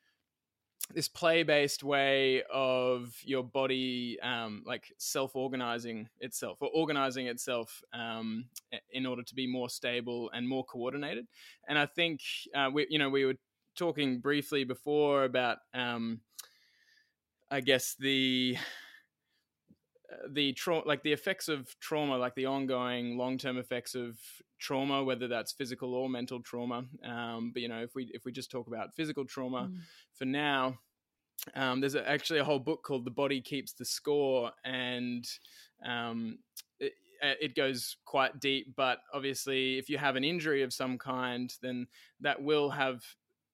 this 0.93 1.07
play 1.07 1.43
based 1.43 1.83
way 1.83 2.43
of 2.53 3.15
your 3.23 3.43
body 3.43 4.19
um, 4.21 4.63
like 4.65 4.93
self 4.97 5.35
organizing 5.35 6.07
itself 6.19 6.57
or 6.61 6.69
organizing 6.73 7.27
itself 7.27 7.81
um, 7.93 8.45
in 8.91 9.05
order 9.05 9.23
to 9.23 9.35
be 9.35 9.47
more 9.47 9.69
stable 9.69 10.29
and 10.33 10.47
more 10.47 10.63
coordinated. 10.65 11.27
And 11.67 11.77
I 11.77 11.85
think 11.87 12.21
uh, 12.53 12.69
we, 12.71 12.85
you 12.89 12.99
know, 12.99 13.09
we 13.09 13.25
were 13.25 13.37
talking 13.75 14.19
briefly 14.19 14.63
before 14.63 15.23
about, 15.23 15.57
um, 15.73 16.21
I 17.49 17.61
guess 17.61 17.95
the 17.99 18.57
the 20.29 20.53
trauma, 20.53 20.83
like 20.85 21.03
the 21.03 21.13
effects 21.13 21.47
of 21.47 21.77
trauma, 21.79 22.17
like 22.17 22.35
the 22.35 22.45
ongoing 22.45 23.17
long-term 23.17 23.57
effects 23.57 23.95
of 23.95 24.17
trauma, 24.59 25.03
whether 25.03 25.27
that's 25.27 25.51
physical 25.51 25.93
or 25.93 26.09
mental 26.09 26.41
trauma. 26.41 26.85
Um, 27.03 27.51
but 27.53 27.61
you 27.61 27.67
know, 27.67 27.81
if 27.81 27.95
we 27.95 28.11
if 28.13 28.25
we 28.25 28.31
just 28.31 28.51
talk 28.51 28.67
about 28.67 28.93
physical 28.95 29.25
trauma 29.25 29.69
Mm. 29.71 29.79
for 30.13 30.25
now, 30.25 30.79
um, 31.53 31.81
there's 31.81 31.95
a, 31.95 32.07
actually 32.09 32.39
a 32.39 32.43
whole 32.43 32.59
book 32.59 32.83
called 32.83 33.05
"The 33.05 33.11
Body 33.11 33.41
Keeps 33.41 33.73
the 33.73 33.85
Score," 33.85 34.51
and 34.63 35.25
um, 35.85 36.39
it, 36.79 36.93
it 37.21 37.55
goes 37.55 37.97
quite 38.05 38.39
deep. 38.39 38.75
But 38.75 38.99
obviously, 39.13 39.77
if 39.77 39.89
you 39.89 39.97
have 39.97 40.15
an 40.15 40.23
injury 40.23 40.63
of 40.63 40.73
some 40.73 40.97
kind, 40.97 41.53
then 41.61 41.87
that 42.21 42.41
will 42.41 42.69
have 42.69 43.03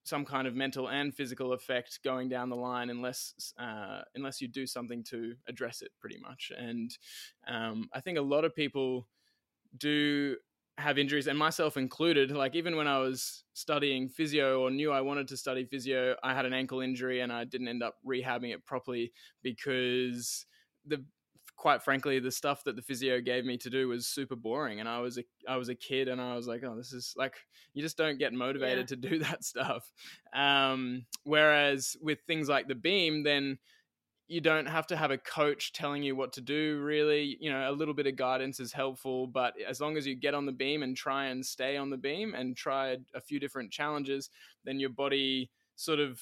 some 0.04 0.24
kind 0.24 0.48
of 0.48 0.54
mental 0.54 0.88
and 0.88 1.14
physical 1.14 1.52
effect 1.52 2.00
going 2.02 2.28
down 2.28 2.48
the 2.48 2.56
line 2.56 2.90
unless 2.90 3.52
uh, 3.58 4.02
unless 4.14 4.40
you 4.40 4.48
do 4.48 4.66
something 4.66 5.04
to 5.04 5.34
address 5.48 5.82
it 5.82 5.90
pretty 6.00 6.18
much. 6.18 6.52
And 6.56 6.90
um, 7.46 7.88
i 7.92 8.00
think 8.00 8.18
a 8.18 8.22
lot 8.22 8.44
of 8.44 8.54
people 8.54 9.06
do 9.78 10.36
have 10.78 10.98
injuries 10.98 11.26
and 11.26 11.38
myself 11.38 11.76
included. 11.76 12.30
Like 12.30 12.54
even 12.54 12.76
when 12.76 12.88
i 12.88 12.98
was 12.98 13.44
studying 13.52 14.08
physio 14.08 14.60
or 14.60 14.70
knew 14.70 14.90
i 14.90 15.00
wanted 15.00 15.28
to 15.28 15.36
study 15.36 15.64
physio 15.64 16.16
i 16.22 16.34
had 16.34 16.46
an 16.46 16.54
ankle 16.54 16.80
injury 16.80 17.20
and 17.20 17.30
i 17.30 17.44
didn't 17.44 17.68
end 17.68 17.82
up 17.82 17.96
rehabbing 18.06 18.54
it 18.54 18.64
properly 18.64 19.12
because 19.42 20.46
the 20.86 21.04
quite 21.56 21.82
frankly 21.82 22.18
the 22.18 22.30
stuff 22.30 22.64
that 22.64 22.76
the 22.76 22.82
physio 22.82 23.20
gave 23.20 23.44
me 23.44 23.56
to 23.56 23.70
do 23.70 23.86
was 23.86 24.06
super 24.06 24.34
boring 24.34 24.80
and 24.80 24.88
i 24.88 24.98
was 24.98 25.18
a 25.18 25.22
i 25.46 25.56
was 25.56 25.68
a 25.68 25.74
kid 25.74 26.08
and 26.08 26.20
i 26.20 26.34
was 26.34 26.48
like 26.48 26.62
oh 26.64 26.74
this 26.74 26.92
is 26.92 27.14
like 27.16 27.34
you 27.74 27.82
just 27.82 27.96
don't 27.96 28.18
get 28.18 28.32
motivated 28.32 28.88
to 28.88 28.96
do 28.96 29.18
that 29.20 29.44
stuff. 29.44 29.90
Um, 30.34 31.06
whereas 31.24 31.96
with 32.02 32.18
things 32.26 32.48
like 32.48 32.68
the 32.68 32.74
beam 32.74 33.22
then 33.22 33.58
you 34.28 34.40
don't 34.40 34.66
have 34.66 34.86
to 34.86 34.96
have 34.96 35.10
a 35.10 35.18
coach 35.18 35.72
telling 35.72 36.02
you 36.02 36.16
what 36.16 36.32
to 36.32 36.40
do 36.40 36.80
really. 36.80 37.36
You 37.40 37.50
know 37.50 37.70
a 37.70 37.72
little 37.72 37.94
bit 37.94 38.06
of 38.06 38.16
guidance 38.16 38.60
is 38.60 38.72
helpful 38.72 39.26
but 39.26 39.54
as 39.66 39.80
long 39.80 39.96
as 39.96 40.06
you 40.06 40.14
get 40.14 40.34
on 40.34 40.46
the 40.46 40.52
beam 40.52 40.82
and 40.82 40.96
try 40.96 41.26
and 41.26 41.44
stay 41.44 41.76
on 41.76 41.90
the 41.90 41.96
beam 41.96 42.34
and 42.34 42.56
try 42.56 42.96
a 43.14 43.20
few 43.20 43.38
different 43.40 43.70
challenges 43.70 44.30
then 44.64 44.78
your 44.80 44.90
body 44.90 45.50
sort 45.76 45.98
of 45.98 46.20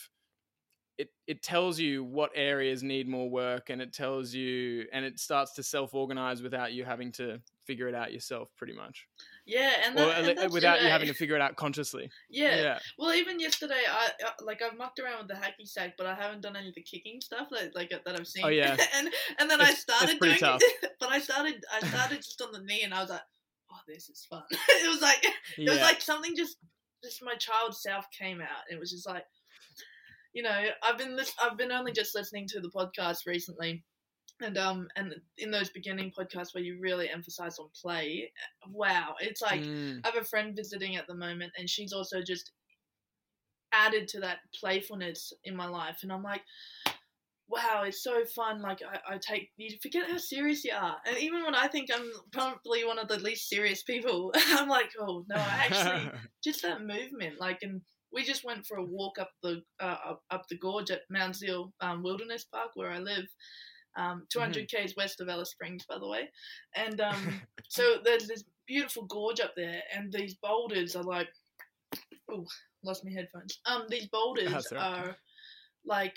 it, 1.00 1.08
it 1.26 1.42
tells 1.42 1.78
you 1.78 2.04
what 2.04 2.30
areas 2.34 2.82
need 2.82 3.08
more 3.08 3.28
work 3.30 3.70
and 3.70 3.80
it 3.80 3.92
tells 3.92 4.34
you 4.34 4.84
and 4.92 5.04
it 5.04 5.18
starts 5.18 5.54
to 5.54 5.62
self-organize 5.62 6.42
without 6.42 6.72
you 6.72 6.84
having 6.84 7.10
to 7.12 7.38
figure 7.66 7.88
it 7.88 7.94
out 7.94 8.12
yourself 8.12 8.48
pretty 8.56 8.72
much 8.72 9.06
Yeah, 9.46 9.72
and, 9.84 9.98
or 9.98 10.06
that, 10.06 10.38
and 10.38 10.52
without 10.52 10.78
it, 10.78 10.82
you 10.84 10.88
having 10.90 11.08
to 11.08 11.14
figure 11.14 11.36
it 11.36 11.40
out 11.42 11.56
consciously 11.56 12.10
Yeah. 12.28 12.56
yeah 12.56 12.78
Well, 12.98 13.14
even 13.14 13.38
yesterday, 13.40 13.82
I 13.90 14.08
uh, 14.26 14.30
like 14.44 14.60
I've 14.62 14.76
mucked 14.76 14.98
around 14.98 15.18
with 15.18 15.28
the 15.28 15.34
hacky 15.34 15.66
sack, 15.66 15.94
but 15.96 16.06
I 16.06 16.14
haven't 16.14 16.42
done 16.42 16.56
any 16.56 16.68
of 16.68 16.74
the 16.74 16.82
kicking 16.82 17.20
stuff 17.20 17.48
like 17.50 17.70
like 17.74 17.90
that 17.90 18.14
I've 18.18 18.26
seen. 18.26 18.44
Oh, 18.44 18.48
yeah. 18.48 18.76
and 18.96 19.08
and 19.38 19.50
then 19.50 19.60
I 19.60 19.70
It's- 19.70 19.72
it's 19.74 19.82
started 19.82 20.20
doing 20.20 20.36
tough. 20.38 20.60
it, 20.62 20.90
but 21.00 21.08
I 21.10 21.18
started 21.20 21.62
I 21.72 21.86
started 21.86 22.16
just 22.28 22.40
on 22.42 22.52
the 22.52 22.60
knee, 22.60 22.82
and 22.82 22.92
I 22.92 23.00
was 23.00 23.10
like, 23.10 23.26
oh, 23.72 23.80
this 23.88 24.08
is 24.08 24.26
fun. 24.28 24.42
it 24.50 24.88
was 24.90 25.00
like 25.00 25.24
it 25.56 25.70
was 25.70 25.80
like 25.80 26.00
something 26.00 26.34
just 26.36 26.56
just 27.04 27.22
my 27.24 27.34
child 27.36 27.74
self 27.74 28.04
came 28.16 28.40
out. 28.40 28.64
It 28.70 28.78
was 28.78 28.90
just 28.90 29.06
like, 29.06 29.24
you 30.32 30.42
know, 30.42 30.66
I've 30.82 30.98
been 30.98 31.16
lis- 31.16 31.34
I've 31.42 31.58
been 31.58 31.72
only 31.72 31.92
just 31.92 32.14
listening 32.14 32.46
to 32.48 32.60
the 32.60 32.70
podcast 32.70 33.26
recently. 33.26 33.84
And 34.42 34.56
um 34.56 34.88
and 34.96 35.14
in 35.36 35.50
those 35.50 35.68
beginning 35.70 36.12
podcasts 36.18 36.54
where 36.54 36.64
you 36.64 36.78
really 36.80 37.10
emphasize 37.10 37.58
on 37.58 37.68
play, 37.80 38.32
wow, 38.68 39.14
it's 39.20 39.42
like 39.42 39.60
Mm. 39.60 40.00
I 40.04 40.08
have 40.08 40.22
a 40.22 40.24
friend 40.24 40.56
visiting 40.56 40.96
at 40.96 41.06
the 41.06 41.14
moment, 41.14 41.52
and 41.58 41.68
she's 41.68 41.92
also 41.92 42.22
just 42.22 42.52
added 43.72 44.08
to 44.08 44.20
that 44.20 44.38
playfulness 44.58 45.32
in 45.44 45.54
my 45.54 45.66
life. 45.66 45.98
And 46.02 46.12
I'm 46.12 46.22
like, 46.22 46.42
wow, 47.48 47.82
it's 47.84 48.02
so 48.02 48.24
fun. 48.24 48.62
Like, 48.62 48.80
I, 48.82 49.14
I 49.14 49.18
take, 49.18 49.50
you 49.56 49.76
forget 49.82 50.08
how 50.08 50.18
serious 50.18 50.64
you 50.64 50.72
are. 50.74 50.96
And 51.06 51.18
even 51.18 51.42
when 51.44 51.54
I 51.54 51.66
think 51.66 51.90
I'm 51.92 52.10
probably 52.32 52.84
one 52.84 52.98
of 52.98 53.08
the 53.08 53.18
least 53.18 53.48
serious 53.48 53.82
people, 53.82 54.32
I'm 54.36 54.68
like, 54.68 54.90
oh, 55.00 55.24
no, 55.28 55.36
I 55.36 55.66
actually, 55.68 56.10
just 56.44 56.62
that 56.62 56.80
movement. 56.80 57.40
Like, 57.40 57.58
and 57.62 57.80
we 58.12 58.24
just 58.24 58.44
went 58.44 58.66
for 58.66 58.78
a 58.78 58.84
walk 58.84 59.18
up 59.18 59.30
the 59.42 59.62
uh, 59.80 59.96
up, 60.06 60.22
up 60.30 60.48
the 60.48 60.58
gorge 60.58 60.90
at 60.90 61.02
Mount 61.10 61.36
Zeil 61.36 61.72
um, 61.80 62.02
Wilderness 62.02 62.44
Park 62.44 62.70
where 62.74 62.90
I 62.90 62.98
live. 62.98 63.26
Um, 63.96 64.26
200 64.32 64.70
k's 64.70 64.94
west 64.96 65.20
of 65.20 65.28
Alice 65.28 65.50
Springs, 65.50 65.84
by 65.88 65.98
the 65.98 66.06
way, 66.06 66.30
and 66.76 67.00
um, 67.00 67.40
so 67.68 67.96
there's 68.04 68.28
this 68.28 68.44
beautiful 68.66 69.02
gorge 69.04 69.40
up 69.40 69.54
there, 69.56 69.82
and 69.92 70.12
these 70.12 70.34
boulders 70.34 70.94
are 70.94 71.02
like, 71.02 71.28
oh, 72.30 72.46
lost 72.84 73.04
my 73.04 73.10
headphones. 73.10 73.58
Um, 73.66 73.86
these 73.88 74.06
boulders 74.06 74.68
right. 74.72 74.80
are 74.80 75.16
like 75.84 76.14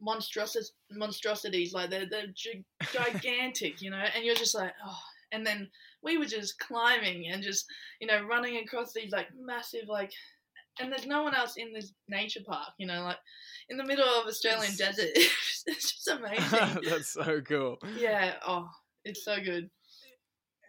monstrosities, 0.00 0.72
monstrosities, 0.90 1.72
like 1.72 1.90
they're 1.90 2.08
they're 2.08 2.32
gi- 2.34 2.64
gigantic, 2.92 3.80
you 3.80 3.90
know, 3.90 4.04
and 4.14 4.24
you're 4.24 4.34
just 4.34 4.54
like, 4.54 4.72
oh, 4.84 4.98
and 5.30 5.46
then 5.46 5.68
we 6.02 6.18
were 6.18 6.26
just 6.26 6.58
climbing 6.58 7.28
and 7.28 7.42
just 7.42 7.66
you 8.00 8.06
know 8.06 8.24
running 8.24 8.56
across 8.56 8.92
these 8.92 9.12
like 9.12 9.28
massive 9.38 9.88
like. 9.88 10.12
And 10.80 10.90
there's 10.90 11.06
no 11.06 11.22
one 11.22 11.34
else 11.34 11.56
in 11.56 11.72
this 11.72 11.92
nature 12.08 12.40
park, 12.46 12.70
you 12.78 12.86
know, 12.86 13.02
like 13.02 13.18
in 13.68 13.76
the 13.76 13.84
middle 13.84 14.08
of 14.08 14.26
Australian 14.26 14.74
desert. 14.76 15.10
it's 15.14 15.64
just 15.66 16.08
amazing. 16.08 16.82
That's 16.88 17.12
so 17.12 17.40
cool. 17.42 17.76
yeah. 17.98 18.34
Oh, 18.46 18.68
it's 19.04 19.24
so 19.24 19.36
good. 19.42 19.68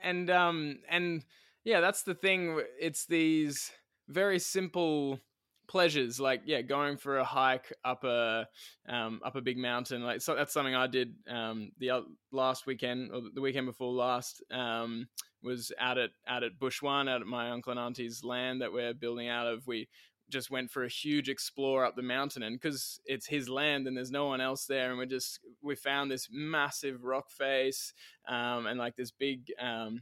and 0.04 0.30
um 0.30 0.80
and 0.90 1.24
yeah 1.64 1.80
that's 1.80 2.04
the 2.04 2.14
thing 2.16 2.60
it's 2.80 3.06
these 3.06 3.72
very 4.10 4.38
simple 4.40 5.20
pleasures 5.68 6.20
like 6.20 6.42
yeah 6.46 6.62
going 6.62 6.98
for 6.98 7.20
a 7.20 7.24
hike 7.24 7.72
up 7.86 8.04
a 8.04 8.46
um 8.90 9.22
up 9.24 9.36
a 9.38 9.42
big 9.42 9.58
mountain 9.58 10.04
like 10.04 10.20
so 10.22 10.36
that's 10.36 10.52
something 10.52 10.76
i 10.76 10.88
did 10.88 11.14
um 11.30 11.72
the 11.80 11.90
last 12.34 12.66
weekend 12.66 13.12
or 13.14 13.22
the 13.34 13.40
weekend 13.40 13.66
before 13.66 13.94
last 13.94 14.44
um 14.52 15.08
was 15.44 15.72
out 15.80 15.98
at 15.98 16.12
out 16.28 16.44
at 16.44 16.60
bush 16.60 16.82
one 16.82 17.08
out 17.08 17.22
at 17.22 17.28
my 17.28 17.52
uncle 17.52 17.72
and 17.72 17.80
auntie's 17.80 18.24
land 18.24 18.62
that 18.62 18.72
we're 18.72 18.94
building 18.94 19.28
out 19.28 19.48
of 19.48 19.66
we 19.68 19.88
just 20.30 20.50
went 20.50 20.72
for 20.72 20.84
a 20.84 20.90
huge 20.90 21.30
explore 21.30 21.86
up 21.86 21.96
the 21.96 22.02
mountain 22.02 22.44
and 22.44 22.60
because 22.60 23.00
it's 23.06 23.28
his 23.28 23.50
land 23.50 23.88
and 23.88 23.96
there's 23.96 24.12
no 24.12 24.26
one 24.26 24.42
else 24.42 24.66
there 24.66 24.90
and 24.90 24.98
we 24.98 25.06
just 25.06 25.40
we 25.62 25.76
found 25.76 26.10
this 26.10 26.28
massive 26.32 27.04
rock 27.04 27.30
face 27.30 27.94
um, 28.28 28.66
and 28.66 28.80
like 28.80 28.96
this 28.96 29.12
big 29.12 29.52
um, 29.60 30.02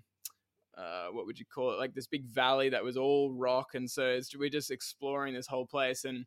uh, 0.77 1.07
what 1.11 1.25
would 1.25 1.37
you 1.37 1.45
call 1.45 1.73
it? 1.73 1.79
Like 1.79 1.93
this 1.93 2.07
big 2.07 2.25
valley 2.25 2.69
that 2.69 2.83
was 2.83 2.97
all 2.97 3.33
rock 3.33 3.75
and 3.75 3.89
so 3.89 4.19
we're 4.37 4.49
just 4.49 4.71
exploring 4.71 5.33
this 5.33 5.47
whole 5.47 5.65
place 5.65 6.05
and 6.05 6.25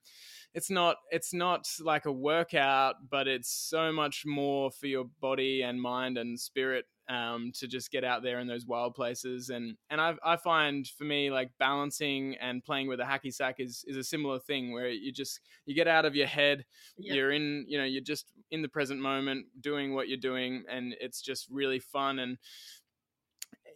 it's 0.52 0.70
not 0.70 0.96
it's 1.10 1.32
not 1.32 1.66
like 1.80 2.04
a 2.06 2.12
workout 2.12 2.96
but 3.10 3.26
it's 3.26 3.50
so 3.50 3.90
much 3.90 4.24
more 4.26 4.70
for 4.70 4.86
your 4.86 5.06
body 5.20 5.62
and 5.62 5.80
mind 5.80 6.18
and 6.18 6.38
spirit 6.38 6.84
um, 7.08 7.52
to 7.56 7.66
just 7.66 7.90
get 7.90 8.04
out 8.04 8.22
there 8.22 8.38
in 8.40 8.46
those 8.46 8.64
wild 8.66 8.94
places 8.94 9.50
and 9.50 9.76
and 9.90 10.00
I, 10.00 10.14
I 10.24 10.36
find 10.36 10.86
for 10.86 11.04
me 11.04 11.30
like 11.30 11.50
balancing 11.58 12.36
and 12.40 12.64
playing 12.64 12.88
with 12.88 13.00
a 13.00 13.04
hacky 13.04 13.32
sack 13.32 13.56
is 13.58 13.84
is 13.86 13.96
a 13.96 14.04
similar 14.04 14.38
thing 14.38 14.72
where 14.72 14.88
you 14.88 15.12
just 15.12 15.40
you 15.66 15.74
get 15.74 15.86
out 15.88 16.04
of 16.06 16.14
your 16.16 16.26
head 16.26 16.64
Yeah. 16.96 17.14
you're 17.14 17.32
in 17.32 17.66
you 17.68 17.76
know 17.78 17.84
you're 17.84 18.02
just 18.02 18.26
in 18.50 18.62
the 18.62 18.68
present 18.68 19.00
moment 19.00 19.46
doing 19.60 19.94
what 19.94 20.08
you're 20.08 20.16
doing 20.16 20.64
and 20.68 20.94
it's 21.00 21.20
just 21.20 21.46
really 21.50 21.78
fun 21.78 22.18
and 22.18 22.38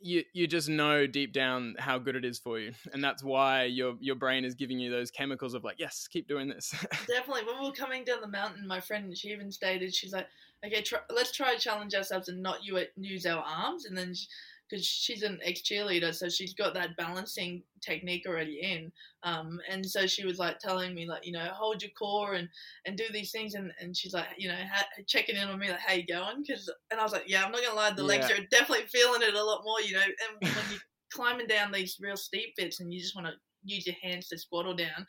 you 0.00 0.22
you 0.32 0.46
just 0.46 0.68
know 0.68 1.06
deep 1.06 1.32
down 1.32 1.74
how 1.78 1.98
good 1.98 2.14
it 2.14 2.24
is 2.24 2.38
for 2.38 2.58
you, 2.58 2.72
and 2.92 3.02
that's 3.02 3.24
why 3.24 3.64
your 3.64 3.94
your 4.00 4.14
brain 4.14 4.44
is 4.44 4.54
giving 4.54 4.78
you 4.78 4.90
those 4.92 5.10
chemicals 5.10 5.54
of 5.54 5.64
like, 5.64 5.80
yes, 5.80 6.06
keep 6.08 6.28
doing 6.28 6.48
this. 6.48 6.70
Definitely. 7.08 7.42
When 7.46 7.60
we 7.60 7.66
were 7.66 7.74
coming 7.74 8.04
down 8.04 8.20
the 8.20 8.28
mountain, 8.28 8.64
my 8.66 8.78
friend 8.78 9.16
she 9.18 9.30
even 9.30 9.50
stated 9.50 9.92
she's 9.92 10.12
like, 10.12 10.28
okay, 10.64 10.82
try, 10.82 11.00
let's 11.14 11.32
try 11.32 11.54
to 11.54 11.60
challenge 11.60 11.94
ourselves 11.94 12.28
and 12.28 12.42
not 12.42 12.58
use 12.96 13.26
our 13.26 13.42
arms, 13.42 13.86
and 13.86 13.96
then. 13.96 14.14
She, 14.14 14.26
because 14.68 14.84
she's 14.84 15.22
an 15.22 15.38
ex 15.42 15.62
cheerleader, 15.62 16.14
so 16.14 16.28
she's 16.28 16.54
got 16.54 16.74
that 16.74 16.96
balancing 16.96 17.62
technique 17.80 18.24
already 18.26 18.60
in. 18.60 18.92
Um, 19.22 19.58
and 19.70 19.84
so 19.84 20.06
she 20.06 20.26
was 20.26 20.38
like 20.38 20.58
telling 20.58 20.94
me 20.94 21.08
like, 21.08 21.26
you 21.26 21.32
know, 21.32 21.48
hold 21.52 21.82
your 21.82 21.90
core 21.98 22.34
and 22.34 22.48
and 22.84 22.96
do 22.96 23.04
these 23.12 23.30
things, 23.30 23.54
and, 23.54 23.72
and 23.80 23.96
she's 23.96 24.14
like, 24.14 24.26
you 24.36 24.48
know, 24.48 24.58
ha- 24.70 25.02
checking 25.06 25.36
in 25.36 25.48
on 25.48 25.58
me 25.58 25.70
like, 25.70 25.80
how 25.80 25.94
you 25.94 26.06
going? 26.06 26.42
Because 26.46 26.70
and 26.90 27.00
I 27.00 27.02
was 27.02 27.12
like, 27.12 27.24
yeah, 27.26 27.44
I'm 27.44 27.52
not 27.52 27.62
gonna 27.62 27.76
lie, 27.76 27.90
the 27.90 28.02
yeah. 28.02 28.08
legs 28.08 28.30
are 28.30 28.44
definitely 28.50 28.86
feeling 28.88 29.22
it 29.22 29.34
a 29.34 29.42
lot 29.44 29.62
more, 29.64 29.80
you 29.80 29.94
know. 29.94 30.02
And 30.02 30.54
when 30.54 30.64
you're 30.70 30.80
climbing 31.12 31.46
down 31.46 31.72
these 31.72 31.96
real 32.00 32.16
steep 32.16 32.54
bits, 32.56 32.80
and 32.80 32.92
you 32.92 33.00
just 33.00 33.16
want 33.16 33.28
to 33.28 33.34
use 33.64 33.86
your 33.86 33.96
hands 34.02 34.28
to 34.28 34.38
squat 34.38 34.66
or 34.66 34.76
down, 34.76 35.06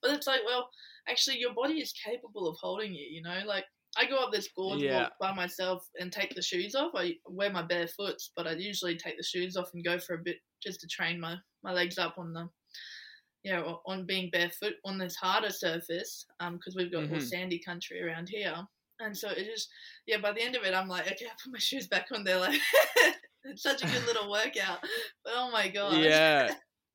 but 0.00 0.12
it's 0.12 0.26
like, 0.26 0.40
well, 0.46 0.68
actually, 1.08 1.38
your 1.38 1.54
body 1.54 1.74
is 1.74 1.92
capable 1.92 2.48
of 2.48 2.56
holding 2.60 2.94
you, 2.94 3.06
you 3.10 3.22
know, 3.22 3.40
like 3.46 3.64
I 3.96 4.06
go 4.06 4.16
up 4.16 4.32
this 4.32 4.48
gorge 4.56 4.82
yeah. 4.82 5.02
walk 5.02 5.12
by 5.20 5.34
myself 5.34 5.86
and 5.98 6.10
take 6.10 6.34
the 6.34 6.42
shoes 6.42 6.74
off. 6.74 6.92
I 6.94 7.14
wear 7.26 7.50
my 7.50 7.62
bare 7.62 7.88
foot, 7.88 8.16
but 8.36 8.46
I 8.46 8.52
usually 8.52 8.96
take 8.96 9.16
the 9.16 9.22
shoes 9.22 9.56
off 9.56 9.70
and 9.74 9.84
go 9.84 9.98
for 9.98 10.14
a 10.14 10.22
bit 10.22 10.36
just 10.62 10.80
to 10.80 10.86
train 10.86 11.20
my, 11.20 11.36
my 11.62 11.72
legs 11.72 11.98
up 11.98 12.14
on 12.16 12.32
the, 12.32 12.48
you 13.42 13.52
know, 13.52 13.80
on 13.86 14.06
being 14.06 14.30
barefoot 14.30 14.74
on 14.84 14.98
this 14.98 15.16
harder 15.16 15.50
surface, 15.50 16.24
um, 16.40 16.54
because 16.54 16.74
we've 16.74 16.92
got 16.92 17.02
mm-hmm. 17.02 17.12
more 17.12 17.20
sandy 17.20 17.60
country 17.64 18.02
around 18.02 18.28
here. 18.30 18.54
And 19.00 19.16
so 19.16 19.28
it 19.30 19.44
just, 19.44 19.68
yeah, 20.06 20.18
by 20.18 20.32
the 20.32 20.42
end 20.42 20.56
of 20.56 20.64
it, 20.64 20.74
I'm 20.74 20.88
like, 20.88 21.06
okay, 21.06 21.26
I 21.26 21.34
put 21.42 21.52
my 21.52 21.58
shoes 21.58 21.88
back 21.88 22.06
on 22.14 22.24
there. 22.24 22.38
Like, 22.38 22.60
it's 23.44 23.62
such 23.62 23.82
a 23.82 23.86
good 23.86 24.06
little 24.06 24.30
workout. 24.30 24.78
But 25.24 25.34
oh 25.36 25.50
my 25.50 25.68
God. 25.68 25.98
Yeah. 25.98 26.54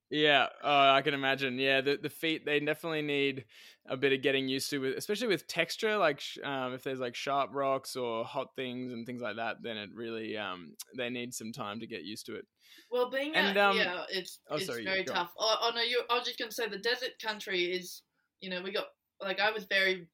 Yeah, 0.10 0.48
oh, 0.64 0.90
I 0.92 1.02
can 1.02 1.14
imagine. 1.14 1.60
Yeah, 1.60 1.82
the 1.82 1.98
the 2.02 2.10
feet 2.10 2.46
they 2.46 2.60
definitely 2.60 3.02
need 3.02 3.46
a 3.90 3.98
bit 3.98 4.14
of 4.14 4.22
getting 4.22 4.48
used 4.48 4.70
to, 4.70 4.80
with, 4.80 4.98
especially 4.98 5.28
with 5.28 5.48
texture. 5.48 5.98
Like 5.98 6.22
um, 6.44 6.74
if 6.74 6.84
there's 6.84 7.00
like 7.00 7.16
sharp 7.16 7.50
rocks 7.54 7.96
or 7.96 8.24
hot 8.24 8.56
things 8.56 8.94
and 8.94 9.06
things 9.06 9.22
like 9.22 9.36
that, 9.36 9.58
then 9.62 9.76
it 9.76 9.90
really 9.94 10.38
um, 10.38 10.76
they 10.98 11.10
need 11.10 11.34
some 11.34 11.52
time 11.52 11.80
to 11.82 11.88
get 11.88 12.04
used 12.04 12.26
to 12.28 12.36
it. 12.36 12.46
Well, 12.90 13.10
being 13.10 13.36
and, 13.36 13.58
out 13.58 13.72
um, 13.72 13.78
here, 13.78 13.94
it's 14.10 14.40
oh, 14.50 14.56
it's 14.56 14.68
sorry, 14.68 14.86
very 14.86 15.04
tough. 15.04 15.34
Oh, 15.38 15.56
oh, 15.62 15.72
no, 15.76 15.82
you. 15.82 16.02
I 16.10 16.18
was 16.18 16.26
just 16.26 16.40
gonna 16.40 16.52
say 16.52 16.70
the 16.70 16.78
desert 16.78 17.20
country 17.22 17.64
is, 17.64 18.02
you 18.40 18.50
know, 18.50 18.62
we 18.62 18.72
got 18.72 18.86
like 19.22 19.42
I 19.42 19.52
was 19.52 19.66
very 19.66 20.08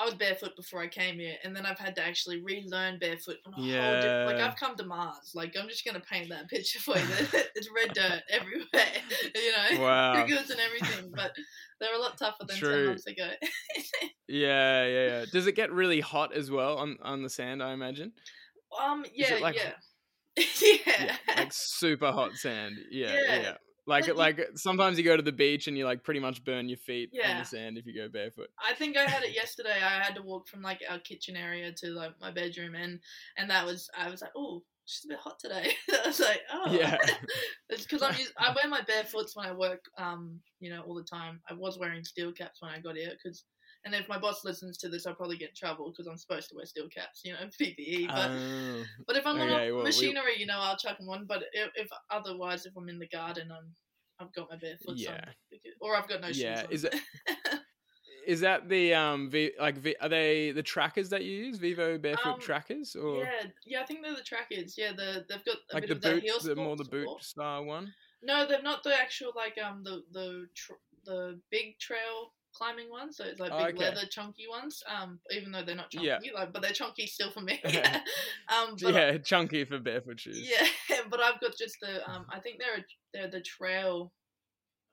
I 0.00 0.04
was 0.04 0.14
barefoot 0.14 0.56
before 0.56 0.80
I 0.80 0.88
came 0.88 1.18
here, 1.18 1.34
and 1.44 1.54
then 1.54 1.66
I've 1.66 1.78
had 1.78 1.94
to 1.96 2.04
actually 2.04 2.40
relearn 2.42 2.98
barefoot 2.98 3.36
on 3.44 3.54
a 3.54 3.60
yeah. 3.60 3.84
whole 3.84 4.00
different. 4.00 4.26
Like 4.26 4.48
I've 4.48 4.56
come 4.56 4.76
to 4.76 4.84
Mars. 4.84 5.32
Like 5.34 5.54
I'm 5.60 5.68
just 5.68 5.84
gonna 5.84 6.00
paint 6.00 6.30
that 6.30 6.48
picture 6.48 6.78
for 6.78 6.96
you. 6.96 7.04
it's 7.54 7.68
red 7.74 7.92
dirt 7.92 8.22
everywhere, 8.30 8.64
you 9.34 9.76
know, 9.76 9.82
wow. 9.82 10.14
crickets 10.14 10.50
and 10.50 10.60
everything. 10.60 11.12
But 11.14 11.32
they're 11.80 11.94
a 11.94 11.98
lot 11.98 12.16
tougher 12.16 12.44
than 12.46 12.56
True. 12.56 12.70
ten 12.70 12.86
months 12.86 13.06
ago. 13.06 13.30
yeah, 14.28 14.86
yeah, 14.86 15.06
yeah. 15.06 15.24
Does 15.30 15.46
it 15.46 15.52
get 15.52 15.70
really 15.70 16.00
hot 16.00 16.34
as 16.34 16.50
well 16.50 16.78
on 16.78 16.96
on 17.02 17.22
the 17.22 17.30
sand? 17.30 17.62
I 17.62 17.72
imagine. 17.72 18.12
Um. 18.82 19.04
Yeah. 19.14 19.36
Like, 19.42 19.56
yeah. 19.56 19.72
yeah. 20.36 20.76
yeah. 20.86 21.16
Like 21.36 21.52
super 21.52 22.10
hot 22.10 22.32
sand. 22.34 22.76
Yeah. 22.90 23.18
Yeah. 23.26 23.40
yeah. 23.40 23.54
Like 23.90 24.06
but 24.06 24.16
like 24.16 24.40
sometimes 24.54 24.98
you 24.98 25.04
go 25.04 25.16
to 25.16 25.22
the 25.22 25.32
beach 25.32 25.66
and 25.66 25.76
you 25.76 25.84
like 25.84 26.04
pretty 26.04 26.20
much 26.20 26.44
burn 26.44 26.68
your 26.68 26.78
feet 26.78 27.10
yeah. 27.12 27.32
on 27.32 27.38
the 27.38 27.44
sand 27.44 27.76
if 27.76 27.86
you 27.86 27.94
go 27.94 28.08
barefoot. 28.08 28.48
I 28.58 28.74
think 28.74 28.96
I 28.96 29.04
had 29.04 29.24
it 29.24 29.34
yesterday. 29.34 29.74
I 29.82 30.02
had 30.02 30.14
to 30.14 30.22
walk 30.22 30.48
from 30.48 30.62
like 30.62 30.80
our 30.88 31.00
kitchen 31.00 31.36
area 31.36 31.72
to 31.72 31.88
like 31.88 32.12
my 32.20 32.30
bedroom 32.30 32.74
and 32.74 33.00
and 33.36 33.50
that 33.50 33.66
was 33.66 33.90
I 33.98 34.08
was 34.08 34.22
like, 34.22 34.32
oh, 34.36 34.62
she's 34.86 35.04
a 35.04 35.08
bit 35.08 35.18
hot 35.18 35.38
today. 35.38 35.72
I 36.04 36.06
was 36.06 36.20
like, 36.20 36.40
oh, 36.52 36.72
yeah. 36.72 36.96
it's 37.68 37.82
because 37.82 38.02
I'm 38.02 38.16
used, 38.16 38.32
I 38.38 38.54
wear 38.54 38.68
my 38.68 38.82
bare 38.82 39.02
barefoots 39.02 39.36
when 39.36 39.46
I 39.46 39.52
work, 39.52 39.84
um, 39.98 40.40
you 40.58 40.70
know, 40.70 40.82
all 40.82 40.94
the 40.94 41.04
time. 41.04 41.40
I 41.48 41.54
was 41.54 41.78
wearing 41.78 42.04
steel 42.04 42.32
caps 42.32 42.60
when 42.60 42.70
I 42.72 42.80
got 42.80 42.96
here 42.96 43.12
because 43.12 43.44
and 43.84 43.94
if 43.94 44.08
my 44.08 44.18
boss 44.18 44.44
listens 44.44 44.76
to 44.78 44.88
this, 44.88 45.06
I'll 45.06 45.14
probably 45.14 45.38
get 45.38 45.50
in 45.50 45.54
trouble 45.54 45.90
because 45.90 46.06
I'm 46.06 46.18
supposed 46.18 46.50
to 46.50 46.56
wear 46.56 46.66
steel 46.66 46.88
caps, 46.88 47.22
you 47.24 47.32
know, 47.32 47.38
PPE. 47.60 48.08
But 48.08 48.30
oh, 48.30 48.84
but 49.06 49.16
if 49.16 49.26
I'm 49.26 49.40
okay, 49.40 49.70
on 49.70 49.76
well, 49.76 49.84
machinery, 49.84 50.34
we... 50.36 50.40
you 50.40 50.46
know, 50.46 50.58
I'll 50.58 50.76
chuck 50.76 50.98
them 50.98 51.08
on. 51.08 51.24
But 51.26 51.44
if, 51.52 51.70
if, 51.74 51.88
otherwise, 52.10 52.66
if 52.66 52.76
I'm 52.76 52.88
in 52.88 52.98
the 52.98 53.08
garden, 53.08 53.50
I'm 53.50 53.74
I've 54.20 54.32
got 54.34 54.50
my 54.50 54.56
barefoot. 54.56 54.96
Yeah. 54.96 55.24
or 55.80 55.96
I've 55.96 56.08
got 56.08 56.20
no 56.20 56.28
shoes. 56.28 56.42
Yeah. 56.42 56.64
On. 56.66 56.72
Is 56.72 56.84
it? 56.84 56.94
is 58.26 58.40
that 58.40 58.68
the 58.68 58.94
um 58.94 59.30
v, 59.30 59.50
like 59.58 59.78
v, 59.78 59.96
are 60.00 60.08
they 60.08 60.52
the 60.52 60.62
trackers 60.62 61.08
that 61.08 61.24
you 61.24 61.32
use 61.32 61.56
Vivo 61.56 61.96
barefoot 61.96 62.34
um, 62.34 62.40
trackers 62.40 62.94
or 62.94 63.24
yeah 63.24 63.46
yeah 63.64 63.80
I 63.80 63.86
think 63.86 64.02
they're 64.02 64.14
the 64.14 64.22
trackers 64.22 64.74
yeah 64.76 64.92
the 64.92 65.24
they've 65.28 65.44
got 65.44 65.56
like 65.72 65.88
the 65.88 65.94
boot 65.94 66.24
the 66.44 66.54
more 66.54 66.76
the 66.76 66.84
boot 66.84 67.08
style 67.20 67.64
one 67.64 67.92
no 68.22 68.46
they're 68.46 68.62
not 68.62 68.82
the 68.84 68.94
actual 68.94 69.32
like 69.34 69.56
um 69.64 69.82
the 69.82 70.02
the 70.12 70.46
tr- 70.54 70.72
the 71.06 71.40
big 71.50 71.78
trail 71.78 72.32
climbing 72.54 72.90
ones, 72.90 73.16
so 73.16 73.24
it's 73.24 73.40
like 73.40 73.50
big 73.50 73.76
okay. 73.76 73.90
leather 73.90 74.06
chunky 74.10 74.46
ones. 74.48 74.82
Um, 74.88 75.18
even 75.30 75.52
though 75.52 75.64
they're 75.64 75.76
not 75.76 75.90
chunky, 75.90 76.06
yeah. 76.06 76.18
like, 76.34 76.52
but 76.52 76.62
they're 76.62 76.72
chunky 76.72 77.06
still 77.06 77.30
for 77.30 77.40
me. 77.40 77.60
um, 77.64 78.76
yeah, 78.78 79.18
chunky 79.18 79.64
for 79.64 79.78
barefoot 79.78 80.20
shoes. 80.20 80.38
Yeah, 80.40 80.98
but 81.10 81.20
I've 81.20 81.40
got 81.40 81.56
just 81.58 81.76
the 81.80 82.08
um, 82.10 82.26
I 82.32 82.40
think 82.40 82.58
they're 82.58 82.84
they're 83.12 83.30
the 83.30 83.42
trail. 83.42 84.12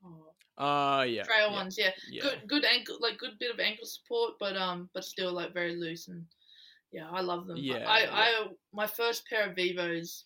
Oh, 0.04 0.63
uh, 0.63 1.04
yeah, 1.04 1.24
trail 1.24 1.50
yeah. 1.50 1.54
ones. 1.54 1.78
Yeah. 1.78 1.91
yeah, 2.12 2.22
good 2.22 2.41
good 2.48 2.65
ankle, 2.65 2.98
like 3.00 3.17
good 3.17 3.38
bit 3.39 3.54
of 3.54 3.60
ankle 3.60 3.86
support, 3.86 4.34
but 4.39 4.56
um, 4.56 4.89
but 4.93 5.04
still 5.04 5.34
like 5.34 5.54
very 5.54 5.76
loose 5.76 6.08
and 6.08 6.26
yeah, 6.91 7.10
I 7.12 7.22
love 7.22 7.48
them. 7.48 7.58
Yeah, 7.58 7.86
I, 7.88 8.04
I, 8.04 8.08
I 8.12 8.48
my 8.74 8.88
first 8.88 9.28
pair 9.28 9.50
of 9.50 9.56
Vivos 9.56 10.26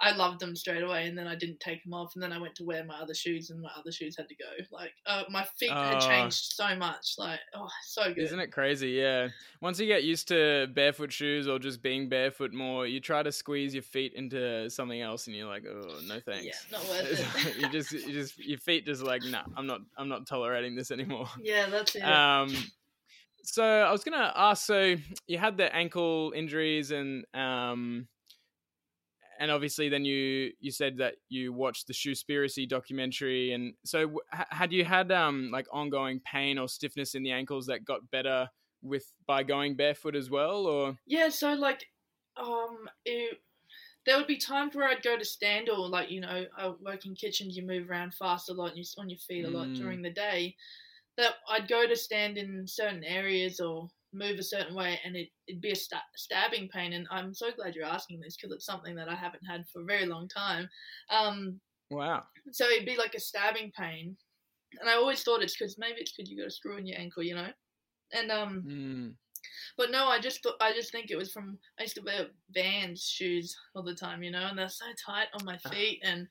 I 0.00 0.12
loved 0.12 0.38
them 0.38 0.54
straight 0.54 0.84
away, 0.84 1.08
and 1.08 1.18
then 1.18 1.26
I 1.26 1.34
didn't 1.34 1.58
take 1.58 1.82
them 1.82 1.92
off, 1.92 2.14
and 2.14 2.22
then 2.22 2.32
I 2.32 2.38
went 2.38 2.54
to 2.56 2.64
wear 2.64 2.84
my 2.84 2.94
other 3.00 3.14
shoes, 3.14 3.50
and 3.50 3.60
my 3.60 3.70
other 3.76 3.90
shoes 3.90 4.16
had 4.16 4.28
to 4.28 4.34
go. 4.36 4.44
Like, 4.70 4.92
uh, 5.06 5.24
my 5.28 5.44
feet 5.58 5.70
had 5.70 5.96
oh. 5.96 6.00
changed 6.00 6.52
so 6.52 6.76
much. 6.76 7.14
Like, 7.18 7.40
oh, 7.54 7.66
so 7.84 8.04
good. 8.04 8.18
Isn't 8.18 8.38
it 8.38 8.52
crazy? 8.52 8.90
Yeah. 8.90 9.28
Once 9.60 9.80
you 9.80 9.86
get 9.86 10.04
used 10.04 10.28
to 10.28 10.68
barefoot 10.72 11.12
shoes 11.12 11.48
or 11.48 11.58
just 11.58 11.82
being 11.82 12.08
barefoot 12.08 12.52
more, 12.52 12.86
you 12.86 13.00
try 13.00 13.24
to 13.24 13.32
squeeze 13.32 13.74
your 13.74 13.82
feet 13.82 14.12
into 14.14 14.70
something 14.70 15.00
else, 15.00 15.26
and 15.26 15.34
you're 15.34 15.48
like, 15.48 15.64
oh, 15.68 15.98
no 16.06 16.20
thanks. 16.20 16.44
Yeah, 16.44 16.52
not 16.70 16.88
worth 16.88 17.46
it. 17.46 17.56
you 17.60 17.68
just, 17.68 17.92
you 17.92 18.12
just, 18.12 18.38
your 18.38 18.58
feet 18.58 18.86
just 18.86 19.02
like, 19.02 19.24
nah, 19.24 19.42
I'm 19.56 19.66
not, 19.66 19.80
I'm 19.96 20.08
not 20.08 20.26
tolerating 20.26 20.76
this 20.76 20.90
anymore. 20.90 21.28
Yeah, 21.42 21.66
that's 21.70 21.94
it. 21.94 22.02
Um. 22.02 22.54
So 23.42 23.64
I 23.64 23.90
was 23.90 24.04
gonna 24.04 24.32
ask. 24.36 24.66
So 24.66 24.96
you 25.26 25.38
had 25.38 25.56
the 25.56 25.74
ankle 25.74 26.32
injuries 26.36 26.90
and 26.90 27.24
um 27.32 28.06
and 29.38 29.50
obviously 29.50 29.88
then 29.88 30.04
you 30.04 30.52
you 30.60 30.70
said 30.70 30.98
that 30.98 31.14
you 31.28 31.52
watched 31.52 31.86
the 31.86 31.92
Shoespiracy 31.92 32.68
documentary 32.68 33.52
and 33.52 33.74
so 33.84 34.20
had 34.32 34.72
you 34.72 34.84
had 34.84 35.10
um 35.12 35.50
like 35.52 35.66
ongoing 35.72 36.20
pain 36.20 36.58
or 36.58 36.68
stiffness 36.68 37.14
in 37.14 37.22
the 37.22 37.30
ankles 37.30 37.66
that 37.66 37.84
got 37.84 38.10
better 38.10 38.48
with 38.82 39.12
by 39.26 39.42
going 39.42 39.76
barefoot 39.76 40.14
as 40.14 40.30
well 40.30 40.66
or 40.66 40.96
yeah 41.06 41.28
so 41.28 41.52
like 41.54 41.84
um 42.36 42.88
it, 43.04 43.38
there 44.06 44.16
would 44.16 44.26
be 44.26 44.38
times 44.38 44.74
where 44.74 44.88
I'd 44.88 45.02
go 45.02 45.18
to 45.18 45.24
stand 45.24 45.68
or 45.68 45.88
like 45.88 46.10
you 46.10 46.20
know 46.20 46.44
I 46.56 46.72
work 46.80 47.06
in 47.06 47.14
kitchens 47.14 47.56
you 47.56 47.66
move 47.66 47.90
around 47.90 48.14
fast 48.14 48.50
a 48.50 48.54
lot 48.54 48.70
and 48.70 48.78
you're 48.78 49.02
on 49.02 49.10
your 49.10 49.18
feet 49.18 49.44
a 49.44 49.50
lot 49.50 49.68
mm. 49.68 49.76
during 49.76 50.02
the 50.02 50.12
day 50.12 50.54
that 51.16 51.34
I'd 51.48 51.68
go 51.68 51.86
to 51.86 51.96
stand 51.96 52.38
in 52.38 52.64
certain 52.66 53.04
areas 53.04 53.60
or 53.60 53.88
move 54.18 54.38
a 54.38 54.42
certain 54.42 54.74
way 54.74 54.98
and 55.04 55.16
it, 55.16 55.28
it'd 55.46 55.60
be 55.60 55.70
a 55.70 55.76
sta- 55.76 55.96
stabbing 56.16 56.68
pain. 56.68 56.92
And 56.92 57.06
I'm 57.10 57.32
so 57.32 57.50
glad 57.56 57.74
you're 57.74 57.84
asking 57.84 58.20
this 58.20 58.36
because 58.36 58.54
it's 58.54 58.66
something 58.66 58.94
that 58.96 59.08
I 59.08 59.14
haven't 59.14 59.44
had 59.48 59.64
for 59.72 59.82
a 59.82 59.86
very 59.86 60.06
long 60.06 60.28
time. 60.28 60.68
Um, 61.10 61.60
wow. 61.90 62.24
So 62.52 62.66
it'd 62.66 62.86
be 62.86 62.96
like 62.96 63.14
a 63.14 63.20
stabbing 63.20 63.72
pain. 63.78 64.16
And 64.80 64.88
I 64.88 64.94
always 64.94 65.22
thought 65.22 65.42
it's 65.42 65.56
because 65.56 65.76
maybe 65.78 66.00
it's 66.00 66.12
because 66.12 66.30
you 66.30 66.36
got 66.36 66.48
a 66.48 66.50
screw 66.50 66.76
in 66.76 66.86
your 66.86 66.98
ankle, 66.98 67.22
you 67.22 67.34
know? 67.34 67.48
And, 68.12 68.30
um, 68.30 68.64
mm. 68.66 69.14
but 69.78 69.90
no, 69.90 70.08
I 70.08 70.18
just 70.18 70.42
thought, 70.42 70.56
I 70.60 70.72
just 70.72 70.92
think 70.92 71.10
it 71.10 71.16
was 71.16 71.32
from, 71.32 71.58
I 71.78 71.82
used 71.82 71.96
to 71.96 72.02
wear 72.02 72.26
Vans 72.50 73.02
shoes 73.02 73.56
all 73.74 73.82
the 73.82 73.94
time, 73.94 74.22
you 74.22 74.30
know, 74.30 74.46
and 74.46 74.58
they're 74.58 74.68
so 74.68 74.84
tight 75.06 75.28
on 75.32 75.44
my 75.44 75.56
feet. 75.70 76.00
And, 76.02 76.26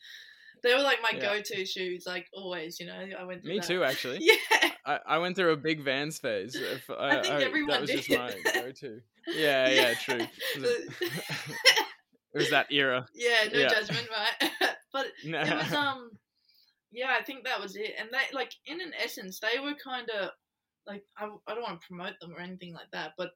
they 0.63 0.73
were 0.73 0.81
like 0.81 0.99
my 1.01 1.11
yeah. 1.13 1.21
go-to 1.21 1.65
shoes, 1.65 2.03
like 2.05 2.27
always. 2.33 2.79
You 2.79 2.87
know, 2.87 3.05
I 3.19 3.23
went. 3.23 3.43
Me 3.43 3.59
that. 3.59 3.67
too, 3.67 3.83
actually. 3.83 4.19
yeah. 4.21 4.69
I, 4.85 4.99
I 5.07 5.17
went 5.17 5.35
through 5.35 5.51
a 5.51 5.57
big 5.57 5.83
Vans 5.83 6.17
phase. 6.17 6.55
If, 6.55 6.89
I, 6.89 7.19
I 7.19 7.21
think 7.21 7.35
I, 7.35 7.43
everyone 7.43 7.71
That 7.71 7.81
was 7.81 7.89
did. 7.89 8.03
just 8.03 8.09
my 8.09 8.33
go-to. 8.53 9.01
Yeah, 9.27 9.69
yeah, 9.69 9.93
true. 9.93 10.25
It 12.33 12.39
was, 12.41 12.49
that 12.51 12.71
era. 12.71 13.07
Yeah, 13.15 13.47
no 13.51 13.59
yeah. 13.59 13.69
judgment, 13.69 14.07
right? 14.11 14.51
but 14.93 15.07
no. 15.25 15.41
it 15.41 15.55
was 15.55 15.73
um, 15.73 16.11
yeah, 16.91 17.15
I 17.19 17.23
think 17.23 17.45
that 17.45 17.59
was 17.59 17.75
it. 17.75 17.93
And 17.97 18.09
they 18.11 18.35
like 18.35 18.51
in 18.67 18.79
an 18.79 18.91
essence, 19.03 19.39
they 19.39 19.59
were 19.59 19.73
kind 19.83 20.07
of 20.09 20.29
like 20.85 21.03
I, 21.17 21.29
I 21.47 21.55
don't 21.55 21.63
want 21.63 21.81
to 21.81 21.87
promote 21.87 22.13
them 22.21 22.33
or 22.37 22.41
anything 22.41 22.73
like 22.73 22.91
that, 22.91 23.13
but 23.17 23.31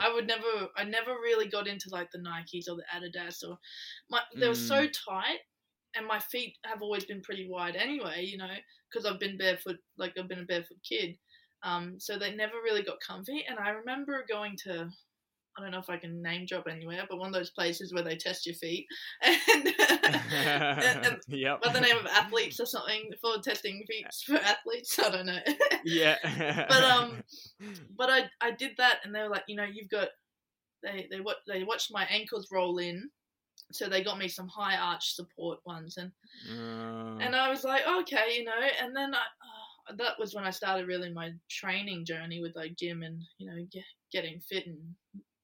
I 0.00 0.12
would 0.12 0.26
never, 0.26 0.68
I 0.76 0.84
never 0.84 1.12
really 1.12 1.48
got 1.48 1.68
into 1.68 1.88
like 1.90 2.08
the 2.10 2.18
Nikes 2.18 2.68
or 2.68 2.76
the 2.76 2.84
Adidas 2.94 3.48
or 3.48 3.58
my. 4.10 4.20
They 4.34 4.48
were 4.48 4.54
mm. 4.54 4.68
so 4.68 4.86
tight 4.86 5.40
and 5.96 6.06
my 6.06 6.18
feet 6.18 6.56
have 6.64 6.82
always 6.82 7.04
been 7.04 7.22
pretty 7.22 7.48
wide 7.48 7.76
anyway, 7.76 8.24
you 8.24 8.36
know, 8.36 8.48
because 8.90 9.06
I've 9.06 9.20
been 9.20 9.38
barefoot, 9.38 9.76
like 9.96 10.14
I've 10.18 10.28
been 10.28 10.40
a 10.40 10.44
barefoot 10.44 10.78
kid. 10.88 11.16
Um, 11.62 11.96
so 11.98 12.18
they 12.18 12.34
never 12.34 12.54
really 12.62 12.82
got 12.82 13.00
comfy. 13.06 13.44
And 13.48 13.58
I 13.58 13.70
remember 13.70 14.24
going 14.28 14.56
to, 14.64 14.88
I 15.58 15.62
don't 15.62 15.70
know 15.70 15.78
if 15.78 15.88
I 15.88 15.96
can 15.96 16.22
name 16.22 16.46
drop 16.46 16.66
anywhere, 16.70 17.04
but 17.08 17.18
one 17.18 17.28
of 17.28 17.34
those 17.34 17.50
places 17.50 17.92
where 17.92 18.02
they 18.02 18.16
test 18.16 18.46
your 18.46 18.54
feet 18.54 18.86
and, 19.22 19.74
and, 19.78 21.06
and 21.06 21.18
yep. 21.28 21.62
by 21.62 21.72
the 21.72 21.80
name 21.80 21.96
of 21.96 22.06
athletes 22.06 22.60
or 22.60 22.66
something 22.66 23.10
for 23.20 23.38
testing 23.42 23.82
feet 23.88 24.06
for 24.26 24.36
athletes. 24.36 24.98
I 24.98 25.10
don't 25.10 25.26
know. 25.26 25.38
yeah. 25.84 26.66
but 26.68 26.84
um, 26.84 27.22
but 27.96 28.10
I 28.10 28.24
I 28.40 28.50
did 28.50 28.72
that, 28.78 28.98
and 29.02 29.14
they 29.14 29.20
were 29.20 29.30
like, 29.30 29.44
you 29.48 29.56
know, 29.56 29.64
you've 29.64 29.88
got 29.88 30.08
they 30.82 31.08
they 31.10 31.20
what 31.20 31.38
they 31.48 31.64
watched 31.64 31.90
my 31.90 32.04
ankles 32.10 32.48
roll 32.52 32.78
in, 32.78 33.08
so 33.72 33.88
they 33.88 34.02
got 34.02 34.18
me 34.18 34.28
some 34.28 34.48
high 34.48 34.76
arch 34.76 35.14
support 35.14 35.58
ones, 35.64 35.96
and 35.96 36.12
Uh, 36.50 37.18
and 37.18 37.34
I 37.34 37.50
was 37.50 37.64
like, 37.64 37.82
okay, 37.86 38.36
you 38.36 38.44
know, 38.44 38.52
and 38.82 38.94
then 38.96 39.14
I. 39.14 39.18
Uh, 39.18 39.94
that 39.98 40.18
was 40.18 40.34
when 40.34 40.42
I 40.44 40.50
started 40.50 40.88
really 40.88 41.12
my 41.12 41.30
training 41.48 42.04
journey 42.04 42.40
with 42.42 42.56
like 42.56 42.74
gym 42.74 43.04
and 43.04 43.22
you 43.38 43.48
know 43.48 43.64
get, 43.70 43.84
getting 44.12 44.40
fit 44.40 44.66
and 44.66 44.78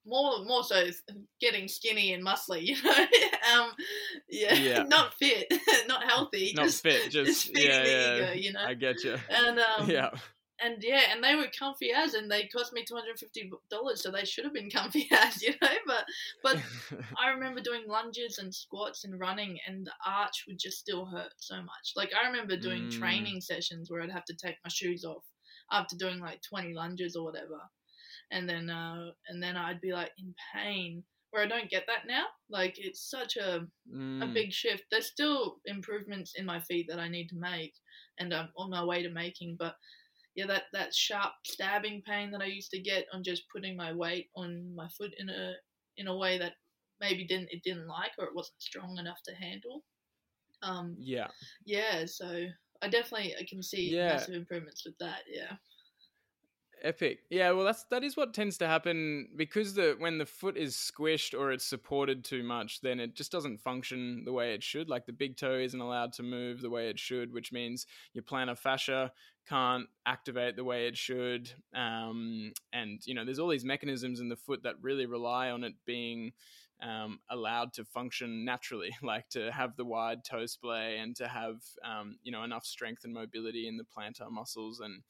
more 0.04 0.44
more 0.44 0.64
so 0.64 0.86
getting 1.40 1.68
skinny 1.68 2.12
and 2.12 2.24
muscly, 2.26 2.62
you 2.66 2.82
know. 2.82 3.06
um, 3.54 3.70
yeah, 4.28 4.54
Yeah. 4.54 4.82
not 4.88 5.14
fit, 5.14 5.46
not 5.88 6.04
healthy, 6.04 6.52
not 6.56 6.66
just, 6.66 6.82
fit, 6.82 7.10
just, 7.10 7.52
just 7.54 7.58
yeah, 7.58 7.84
yeah. 7.84 8.16
ego, 8.16 8.32
you 8.32 8.52
know. 8.52 8.64
I 8.64 8.74
get 8.74 9.04
you. 9.04 9.16
and 9.28 9.60
um, 9.60 9.88
yeah. 9.88 10.10
And 10.62 10.82
yeah, 10.82 11.02
and 11.12 11.22
they 11.22 11.34
were 11.34 11.48
comfy 11.58 11.90
as, 11.92 12.14
and 12.14 12.30
they 12.30 12.46
cost 12.48 12.72
me 12.72 12.84
two 12.84 12.94
hundred 12.94 13.18
fifty 13.18 13.50
dollars, 13.70 14.02
so 14.02 14.10
they 14.10 14.24
should 14.24 14.44
have 14.44 14.54
been 14.54 14.70
comfy 14.78 15.08
as, 15.12 15.42
you 15.42 15.54
know. 15.62 15.68
But 15.86 16.04
but 16.42 16.58
I 17.18 17.30
remember 17.30 17.60
doing 17.60 17.84
lunges 17.88 18.38
and 18.38 18.54
squats 18.54 19.04
and 19.04 19.18
running, 19.20 19.58
and 19.66 19.86
the 19.86 19.92
arch 20.06 20.44
would 20.48 20.58
just 20.58 20.78
still 20.78 21.06
hurt 21.06 21.32
so 21.38 21.56
much. 21.62 21.92
Like 21.96 22.12
I 22.14 22.26
remember 22.28 22.56
doing 22.56 22.88
Mm. 22.88 22.90
training 22.90 23.40
sessions 23.40 23.90
where 23.90 24.02
I'd 24.02 24.12
have 24.12 24.24
to 24.26 24.36
take 24.36 24.56
my 24.64 24.70
shoes 24.70 25.04
off 25.04 25.24
after 25.70 25.96
doing 25.96 26.20
like 26.20 26.42
twenty 26.42 26.74
lunges 26.74 27.16
or 27.16 27.24
whatever, 27.24 27.60
and 28.30 28.48
then 28.48 28.70
uh, 28.70 29.10
and 29.28 29.42
then 29.42 29.56
I'd 29.56 29.80
be 29.80 29.92
like 29.92 30.12
in 30.18 30.34
pain. 30.54 31.04
Where 31.30 31.42
I 31.42 31.46
don't 31.48 31.70
get 31.70 31.84
that 31.86 32.06
now. 32.06 32.26
Like 32.50 32.74
it's 32.78 33.08
such 33.08 33.36
a 33.36 33.66
a 34.20 34.26
Mm, 34.26 34.32
big 34.32 34.52
shift. 34.52 34.84
There's 34.90 35.06
still 35.10 35.58
improvements 35.66 36.34
in 36.36 36.44
my 36.46 36.60
feet 36.60 36.86
that 36.88 36.98
I 37.00 37.08
need 37.08 37.28
to 37.30 37.36
make, 37.36 37.74
and 38.18 38.32
I'm 38.34 38.50
on 38.56 38.70
my 38.70 38.84
way 38.84 39.02
to 39.02 39.10
making. 39.10 39.56
But 39.58 39.76
yeah, 40.34 40.46
that 40.46 40.64
that 40.72 40.94
sharp 40.94 41.32
stabbing 41.46 42.02
pain 42.06 42.30
that 42.30 42.40
I 42.40 42.46
used 42.46 42.70
to 42.70 42.80
get 42.80 43.06
on 43.12 43.22
just 43.22 43.44
putting 43.54 43.76
my 43.76 43.92
weight 43.92 44.28
on 44.36 44.74
my 44.74 44.88
foot 44.96 45.12
in 45.18 45.28
a 45.28 45.52
in 45.96 46.06
a 46.08 46.16
way 46.16 46.38
that 46.38 46.52
maybe 47.00 47.26
didn't 47.26 47.48
it 47.50 47.62
didn't 47.64 47.88
like 47.88 48.12
or 48.18 48.26
it 48.26 48.34
wasn't 48.34 48.60
strong 48.62 48.96
enough 48.98 49.18
to 49.26 49.34
handle. 49.34 49.84
Um, 50.62 50.96
yeah. 50.98 51.26
yeah, 51.64 52.04
so 52.06 52.46
I 52.82 52.88
definitely 52.88 53.34
I 53.38 53.44
can 53.48 53.62
see 53.62 53.90
Yeah. 53.94 54.08
massive 54.08 54.34
improvements 54.34 54.84
with 54.86 54.94
that. 55.00 55.22
Yeah, 55.28 55.56
Epic. 56.84 57.20
Yeah, 57.30 57.52
well 57.52 57.64
that's 57.64 57.84
that 57.84 58.02
is 58.02 58.16
what 58.16 58.34
tends 58.34 58.58
to 58.58 58.66
happen 58.66 59.28
because 59.36 59.74
the 59.74 59.94
when 59.98 60.18
the 60.18 60.26
foot 60.26 60.56
is 60.56 60.74
squished 60.74 61.38
or 61.38 61.52
it's 61.52 61.64
supported 61.64 62.24
too 62.24 62.42
much, 62.42 62.80
then 62.80 62.98
it 62.98 63.14
just 63.14 63.30
doesn't 63.30 63.60
function 63.60 64.24
the 64.24 64.32
way 64.32 64.52
it 64.54 64.62
should. 64.62 64.88
Like 64.88 65.06
the 65.06 65.12
big 65.12 65.36
toe 65.36 65.58
isn't 65.58 65.80
allowed 65.80 66.12
to 66.14 66.22
move 66.22 66.60
the 66.60 66.70
way 66.70 66.88
it 66.88 66.98
should, 66.98 67.32
which 67.32 67.52
means 67.52 67.86
your 68.14 68.24
plantar 68.24 68.58
fascia 68.58 69.12
can't 69.48 69.86
activate 70.06 70.56
the 70.56 70.64
way 70.64 70.86
it 70.88 70.96
should. 70.96 71.52
Um, 71.74 72.52
and 72.72 73.00
you 73.04 73.14
know, 73.14 73.24
there's 73.24 73.38
all 73.38 73.48
these 73.48 73.64
mechanisms 73.64 74.20
in 74.20 74.28
the 74.28 74.36
foot 74.36 74.64
that 74.64 74.74
really 74.82 75.06
rely 75.06 75.50
on 75.50 75.64
it 75.64 75.74
being 75.86 76.32
um, 76.82 77.20
allowed 77.30 77.72
to 77.74 77.84
function 77.84 78.44
naturally, 78.44 78.94
like 79.02 79.28
to 79.30 79.50
have 79.52 79.76
the 79.76 79.84
wide 79.84 80.24
toe 80.24 80.46
splay 80.46 80.98
and 80.98 81.14
to 81.16 81.28
have 81.28 81.62
um, 81.84 82.18
you 82.22 82.32
know 82.32 82.42
enough 82.42 82.66
strength 82.66 83.04
and 83.04 83.14
mobility 83.14 83.68
in 83.68 83.76
the 83.76 83.84
plantar 83.84 84.30
muscles. 84.30 84.80
And 84.80 85.02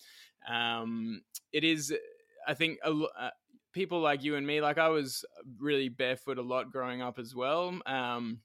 um, 0.48 1.22
it 1.52 1.64
is 1.64 1.94
i 2.46 2.54
think 2.54 2.78
a, 2.84 2.90
uh, 2.90 3.30
people 3.72 4.00
like 4.00 4.24
you 4.24 4.34
and 4.36 4.46
me 4.46 4.60
like 4.60 4.76
i 4.76 4.88
was 4.88 5.24
really 5.58 5.88
barefoot 5.88 6.38
a 6.38 6.42
lot 6.42 6.70
growing 6.70 7.02
up 7.02 7.18
as 7.18 7.34
well. 7.34 7.78
Um, 7.86 8.40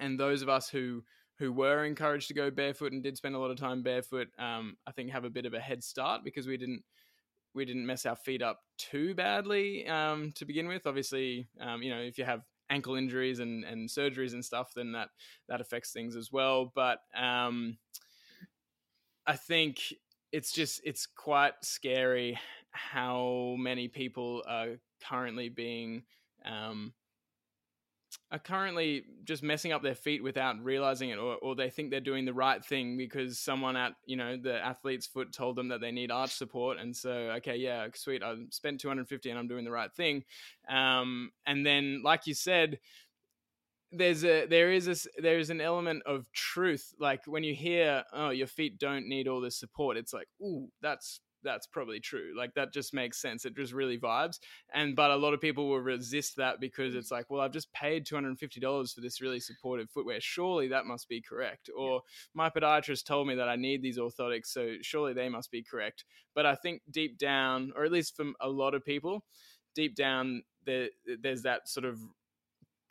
and 0.00 0.18
those 0.18 0.42
of 0.42 0.48
us 0.48 0.68
who 0.68 1.02
who 1.38 1.52
were 1.52 1.84
encouraged 1.84 2.28
to 2.28 2.34
go 2.34 2.50
barefoot 2.50 2.92
and 2.92 3.02
did 3.02 3.16
spend 3.16 3.34
a 3.34 3.38
lot 3.38 3.50
of 3.50 3.56
time 3.56 3.82
barefoot 3.82 4.28
um, 4.38 4.76
i 4.86 4.92
think 4.92 5.10
have 5.10 5.24
a 5.24 5.30
bit 5.30 5.46
of 5.46 5.54
a 5.54 5.60
head 5.60 5.82
start 5.82 6.22
because 6.24 6.46
we 6.46 6.56
didn't 6.56 6.82
we 7.54 7.64
didn't 7.64 7.86
mess 7.86 8.04
our 8.04 8.16
feet 8.16 8.42
up 8.42 8.60
too 8.78 9.14
badly 9.14 9.86
um, 9.86 10.32
to 10.32 10.44
begin 10.44 10.66
with. 10.66 10.86
Obviously 10.86 11.48
um, 11.60 11.82
you 11.82 11.90
know 11.90 12.00
if 12.00 12.18
you 12.18 12.24
have 12.24 12.42
ankle 12.70 12.94
injuries 12.94 13.40
and, 13.40 13.64
and 13.64 13.88
surgeries 13.88 14.32
and 14.32 14.44
stuff 14.44 14.72
then 14.74 14.92
that 14.92 15.08
that 15.48 15.60
affects 15.60 15.92
things 15.92 16.16
as 16.16 16.30
well. 16.32 16.72
But 16.74 16.98
um, 17.16 17.78
i 19.26 19.36
think 19.36 19.94
it's 20.32 20.52
just 20.52 20.80
it's 20.84 21.06
quite 21.06 21.54
scary 21.62 22.38
how 22.72 23.54
many 23.58 23.88
people 23.88 24.42
are 24.48 24.76
currently 25.08 25.48
being 25.48 26.02
um, 26.44 26.92
are 28.34 28.38
currently 28.40 29.04
just 29.22 29.44
messing 29.44 29.70
up 29.70 29.80
their 29.80 29.94
feet 29.94 30.20
without 30.20 30.56
realizing 30.64 31.10
it 31.10 31.18
or, 31.18 31.36
or 31.36 31.54
they 31.54 31.70
think 31.70 31.88
they're 31.88 32.00
doing 32.00 32.24
the 32.24 32.34
right 32.34 32.64
thing 32.64 32.96
because 32.96 33.38
someone 33.38 33.76
at 33.76 33.92
you 34.06 34.16
know 34.16 34.36
the 34.36 34.54
athlete's 34.54 35.06
foot 35.06 35.32
told 35.32 35.54
them 35.54 35.68
that 35.68 35.80
they 35.80 35.92
need 35.92 36.10
arch 36.10 36.34
support. 36.34 36.78
And 36.78 36.96
so 36.96 37.10
okay 37.36 37.56
yeah 37.56 37.86
sweet 37.94 38.24
i 38.24 38.34
spent 38.50 38.80
250 38.80 39.30
and 39.30 39.38
i'm 39.38 39.46
doing 39.46 39.64
the 39.64 39.70
right 39.70 39.92
thing. 39.94 40.24
Um, 40.68 41.30
and 41.46 41.64
then 41.64 42.02
like 42.02 42.26
you 42.26 42.34
said 42.34 42.80
there's 43.92 44.24
a 44.24 44.46
there 44.46 44.72
is 44.72 44.88
a 44.88 45.22
there 45.22 45.38
is 45.38 45.50
an 45.50 45.60
element 45.60 46.02
of 46.04 46.26
truth. 46.32 46.92
Like 46.98 47.22
when 47.26 47.44
you 47.44 47.54
hear 47.54 48.02
oh 48.12 48.30
your 48.30 48.48
feet 48.48 48.80
don't 48.80 49.08
need 49.08 49.28
all 49.28 49.40
this 49.40 49.56
support 49.56 49.96
it's 49.96 50.12
like 50.12 50.26
ooh 50.42 50.70
that's 50.82 51.20
that's 51.44 51.66
probably 51.66 52.00
true 52.00 52.32
like 52.36 52.52
that 52.54 52.72
just 52.72 52.94
makes 52.94 53.20
sense 53.20 53.44
it 53.44 53.54
just 53.54 53.72
really 53.72 53.98
vibes 53.98 54.38
and 54.72 54.96
but 54.96 55.10
a 55.10 55.16
lot 55.16 55.34
of 55.34 55.40
people 55.40 55.68
will 55.68 55.80
resist 55.80 56.36
that 56.36 56.60
because 56.60 56.94
mm. 56.94 56.96
it's 56.96 57.10
like 57.10 57.30
well 57.30 57.40
i've 57.40 57.52
just 57.52 57.72
paid 57.72 58.06
$250 58.06 58.94
for 58.94 59.00
this 59.00 59.20
really 59.20 59.40
supportive 59.40 59.90
footwear 59.90 60.20
surely 60.20 60.68
that 60.68 60.86
must 60.86 61.08
be 61.08 61.20
correct 61.20 61.70
or 61.76 62.00
my 62.34 62.48
podiatrist 62.50 63.04
told 63.04 63.26
me 63.28 63.34
that 63.34 63.48
i 63.48 63.56
need 63.56 63.82
these 63.82 63.98
orthotics 63.98 64.46
so 64.46 64.74
surely 64.82 65.12
they 65.12 65.28
must 65.28 65.50
be 65.50 65.62
correct 65.62 66.04
but 66.34 66.46
i 66.46 66.54
think 66.54 66.82
deep 66.90 67.18
down 67.18 67.72
or 67.76 67.84
at 67.84 67.92
least 67.92 68.16
from 68.16 68.34
a 68.40 68.48
lot 68.48 68.74
of 68.74 68.84
people 68.84 69.24
deep 69.74 69.94
down 69.94 70.42
there 70.64 70.88
there's 71.20 71.42
that 71.42 71.68
sort 71.68 71.84
of 71.84 71.98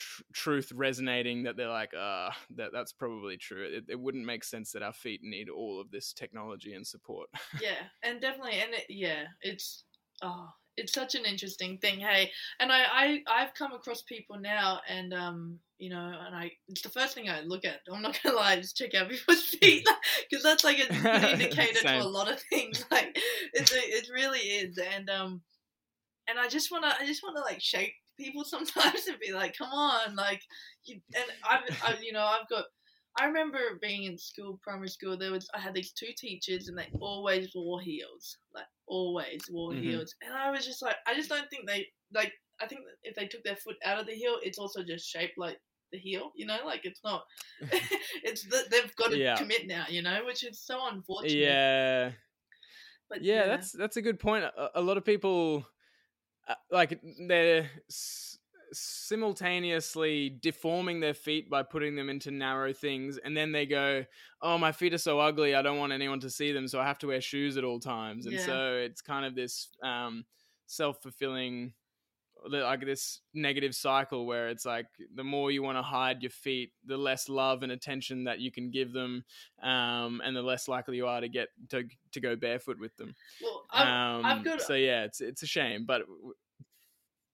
tr- 0.03 0.23
truth 0.33 0.71
resonating 0.73 1.43
that 1.43 1.57
they're 1.57 1.69
like, 1.69 1.91
ah, 1.97 2.35
that 2.55 2.71
that's 2.73 2.93
probably 2.93 3.37
true. 3.37 3.63
It, 3.63 3.85
it 3.89 3.99
wouldn't 3.99 4.25
make 4.25 4.43
sense 4.43 4.71
that 4.71 4.83
our 4.83 4.93
feet 4.93 5.21
need 5.23 5.49
all 5.49 5.79
of 5.79 5.91
this 5.91 6.13
technology 6.13 6.73
and 6.73 6.85
support. 6.85 7.29
yeah, 7.61 7.87
and 8.03 8.21
definitely, 8.21 8.59
and 8.59 8.73
it, 8.73 8.85
yeah, 8.89 9.23
it's 9.41 9.85
oh, 10.21 10.49
it's 10.77 10.93
such 10.93 11.15
an 11.15 11.25
interesting 11.25 11.77
thing. 11.77 11.99
Hey, 11.99 12.31
and 12.59 12.71
I, 12.71 12.83
I 12.91 13.21
I've 13.27 13.53
come 13.53 13.73
across 13.73 14.01
people 14.01 14.39
now, 14.39 14.81
and 14.87 15.13
um, 15.13 15.59
you 15.77 15.89
know, 15.89 16.13
and 16.25 16.35
I 16.35 16.51
it's 16.67 16.81
the 16.81 16.89
first 16.89 17.15
thing 17.15 17.29
I 17.29 17.41
look 17.41 17.65
at. 17.65 17.79
I'm 17.91 18.01
not 18.01 18.19
gonna 18.21 18.35
lie, 18.35 18.57
just 18.57 18.77
check 18.77 18.93
out 18.93 19.09
people's 19.09 19.43
feet 19.43 19.87
because 20.29 20.43
that's 20.43 20.63
like 20.63 20.79
a 20.79 20.93
good 20.93 21.23
indicator 21.23 21.81
to 21.81 22.01
a 22.01 22.03
lot 22.03 22.31
of 22.31 22.39
things. 22.49 22.85
Like 22.91 23.17
it's 23.53 23.71
it 23.73 24.09
really 24.13 24.39
is, 24.39 24.77
and 24.77 25.09
um, 25.09 25.41
and 26.27 26.39
I 26.39 26.47
just 26.47 26.71
wanna 26.71 26.93
I 26.99 27.05
just 27.05 27.23
wanna 27.23 27.41
like 27.41 27.61
shake 27.61 27.93
people 28.17 28.43
sometimes 28.45 29.01
would 29.07 29.19
be 29.19 29.33
like, 29.33 29.57
come 29.57 29.69
on, 29.69 30.15
like 30.15 30.41
you. 30.85 30.99
And 31.15 31.25
I've 31.49 31.61
I, 31.83 31.97
you 32.01 32.13
know 32.13 32.25
I've 32.25 32.47
got. 32.49 32.65
I 33.19 33.25
remember 33.25 33.59
being 33.79 34.05
in 34.05 34.17
school, 34.17 34.59
primary 34.63 34.89
school. 34.89 35.15
There 35.17 35.31
was 35.31 35.47
I 35.53 35.59
had 35.59 35.75
these 35.75 35.91
two 35.91 36.13
teachers, 36.17 36.67
and 36.67 36.77
they 36.77 36.87
always 36.99 37.51
wore 37.53 37.79
heels, 37.79 38.37
like 38.55 38.65
always 38.87 39.41
wore 39.51 39.71
Mhm. 39.73 39.81
heels. 39.83 40.15
And 40.23 40.33
I 40.33 40.49
was 40.49 40.65
just 40.65 40.81
like, 40.81 40.95
I 41.05 41.13
just 41.13 41.29
don't 41.29 41.47
think 41.49 41.67
they 41.67 41.87
like. 42.13 42.33
I 42.61 42.67
think 42.67 42.81
if 43.03 43.15
they 43.15 43.27
took 43.27 43.43
their 43.43 43.55
foot 43.55 43.75
out 43.85 43.99
of 43.99 44.07
the 44.07 44.13
heel, 44.13 44.37
it's 44.41 44.57
also 44.57 44.83
just 44.83 45.07
shaped 45.07 45.37
like 45.37 45.59
the 45.91 45.99
heel. 45.99 46.31
You 46.35 46.47
know, 46.47 46.57
like 46.65 46.85
it's 46.85 47.01
not. 47.03 47.23
it's 48.23 48.47
that 48.49 48.71
they've 48.71 48.95
got 48.95 49.11
to 49.11 49.17
Yeah. 49.17 49.35
commit 49.35 49.67
now. 49.67 49.85
You 49.89 50.01
know, 50.01 50.21
which 50.25 50.43
is 50.43 50.59
so 50.59 50.79
unfortunate. 50.87 51.39
yeah, 51.39 52.11
but 53.09 53.21
yeah, 53.23 53.45
that's 53.45 53.71
that's 53.71 53.97
a 53.97 54.01
good 54.01 54.19
point. 54.19 54.43
A, 54.43 54.69
a 54.75 54.81
lot 54.81 54.97
of 54.97 55.05
people, 55.05 55.65
uh, 56.47 56.55
like 56.71 57.01
they're 57.27 57.69
s- 57.89 58.39
simultaneously 58.71 60.29
deforming 60.41 60.99
their 60.99 61.13
feet 61.13 61.49
by 61.49 61.63
putting 61.63 61.95
them 61.95 62.09
into 62.09 62.31
narrow 62.31 62.73
things, 62.73 63.17
and 63.17 63.35
then 63.37 63.51
they 63.51 63.65
go, 63.65 64.05
"Oh, 64.41 64.57
my 64.57 64.71
feet 64.71 64.93
are 64.93 64.97
so 64.97 65.19
ugly. 65.19 65.55
I 65.55 65.61
don't 65.61 65.77
want 65.77 65.93
anyone 65.93 66.19
to 66.21 66.29
see 66.29 66.51
them, 66.51 66.67
so 66.67 66.79
I 66.79 66.85
have 66.85 66.99
to 66.99 67.07
wear 67.07 67.21
shoes 67.21 67.57
at 67.57 67.63
all 67.63 67.79
times." 67.79 68.25
And 68.25 68.39
Yeah. 68.39 68.41
so 68.41 68.75
it's 68.75 69.01
kind 69.01 69.25
of 69.25 69.35
this 69.35 69.69
um, 69.83 70.25
self 70.65 71.01
fulfilling. 71.01 71.73
Like 72.45 72.85
this 72.85 73.21
negative 73.33 73.73
cycle 73.73 74.25
where 74.25 74.49
it's 74.49 74.65
like 74.65 74.87
the 75.15 75.23
more 75.23 75.51
you 75.51 75.63
want 75.63 75.77
to 75.77 75.81
hide 75.81 76.21
your 76.21 76.29
feet, 76.29 76.71
the 76.85 76.97
less 76.97 77.29
love 77.29 77.63
and 77.63 77.71
attention 77.71 78.23
that 78.25 78.39
you 78.39 78.51
can 78.51 78.69
give 78.69 78.91
them, 78.91 79.23
um, 79.61 80.21
and 80.23 80.35
the 80.35 80.41
less 80.41 80.67
likely 80.67 80.97
you 80.97 81.07
are 81.07 81.21
to 81.21 81.29
get 81.29 81.49
to 81.69 81.83
to 82.11 82.19
go 82.19 82.35
barefoot 82.35 82.79
with 82.79 82.95
them. 82.97 83.15
Well, 83.41 83.65
I've, 83.71 83.87
Um, 83.87 84.25
I've 84.25 84.43
got 84.43 84.61
so 84.61 84.73
yeah, 84.73 85.03
it's 85.03 85.21
it's 85.21 85.43
a 85.43 85.47
shame, 85.47 85.85
but 85.85 86.01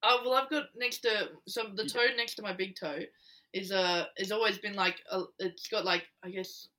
Oh 0.01 0.21
well, 0.23 0.35
I've 0.35 0.49
got 0.49 0.65
next 0.75 0.99
to 0.99 1.29
so 1.47 1.63
the 1.75 1.85
toe 1.85 2.07
next 2.15 2.35
to 2.35 2.41
my 2.41 2.53
big 2.53 2.75
toe 2.75 2.99
is 3.53 3.71
uh 3.71 4.05
is 4.17 4.31
always 4.31 4.57
been 4.57 4.75
like 4.75 4.97
a, 5.11 5.23
it's 5.39 5.67
got 5.67 5.85
like 5.85 6.03
I 6.23 6.29
guess 6.29 6.69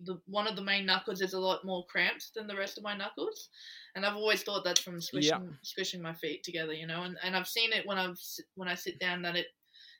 the 0.00 0.20
one 0.26 0.46
of 0.46 0.56
the 0.56 0.62
main 0.62 0.86
knuckles 0.86 1.20
is 1.20 1.34
a 1.34 1.40
lot 1.40 1.64
more 1.64 1.84
cramped 1.86 2.32
than 2.34 2.46
the 2.46 2.56
rest 2.56 2.78
of 2.78 2.84
my 2.84 2.96
knuckles, 2.96 3.48
and 3.94 4.06
I've 4.06 4.16
always 4.16 4.42
thought 4.42 4.64
that's 4.64 4.80
from 4.80 5.00
squishing 5.00 5.32
Yep. 5.32 5.58
squishing 5.62 6.02
my 6.02 6.14
feet 6.14 6.42
together, 6.44 6.72
you 6.72 6.86
know. 6.86 7.02
And, 7.02 7.18
and 7.22 7.36
I've 7.36 7.48
seen 7.48 7.72
it 7.72 7.86
when 7.86 7.98
I've 7.98 8.18
when 8.54 8.68
I 8.68 8.74
sit 8.74 8.98
down 9.00 9.22
that 9.22 9.36
it 9.36 9.48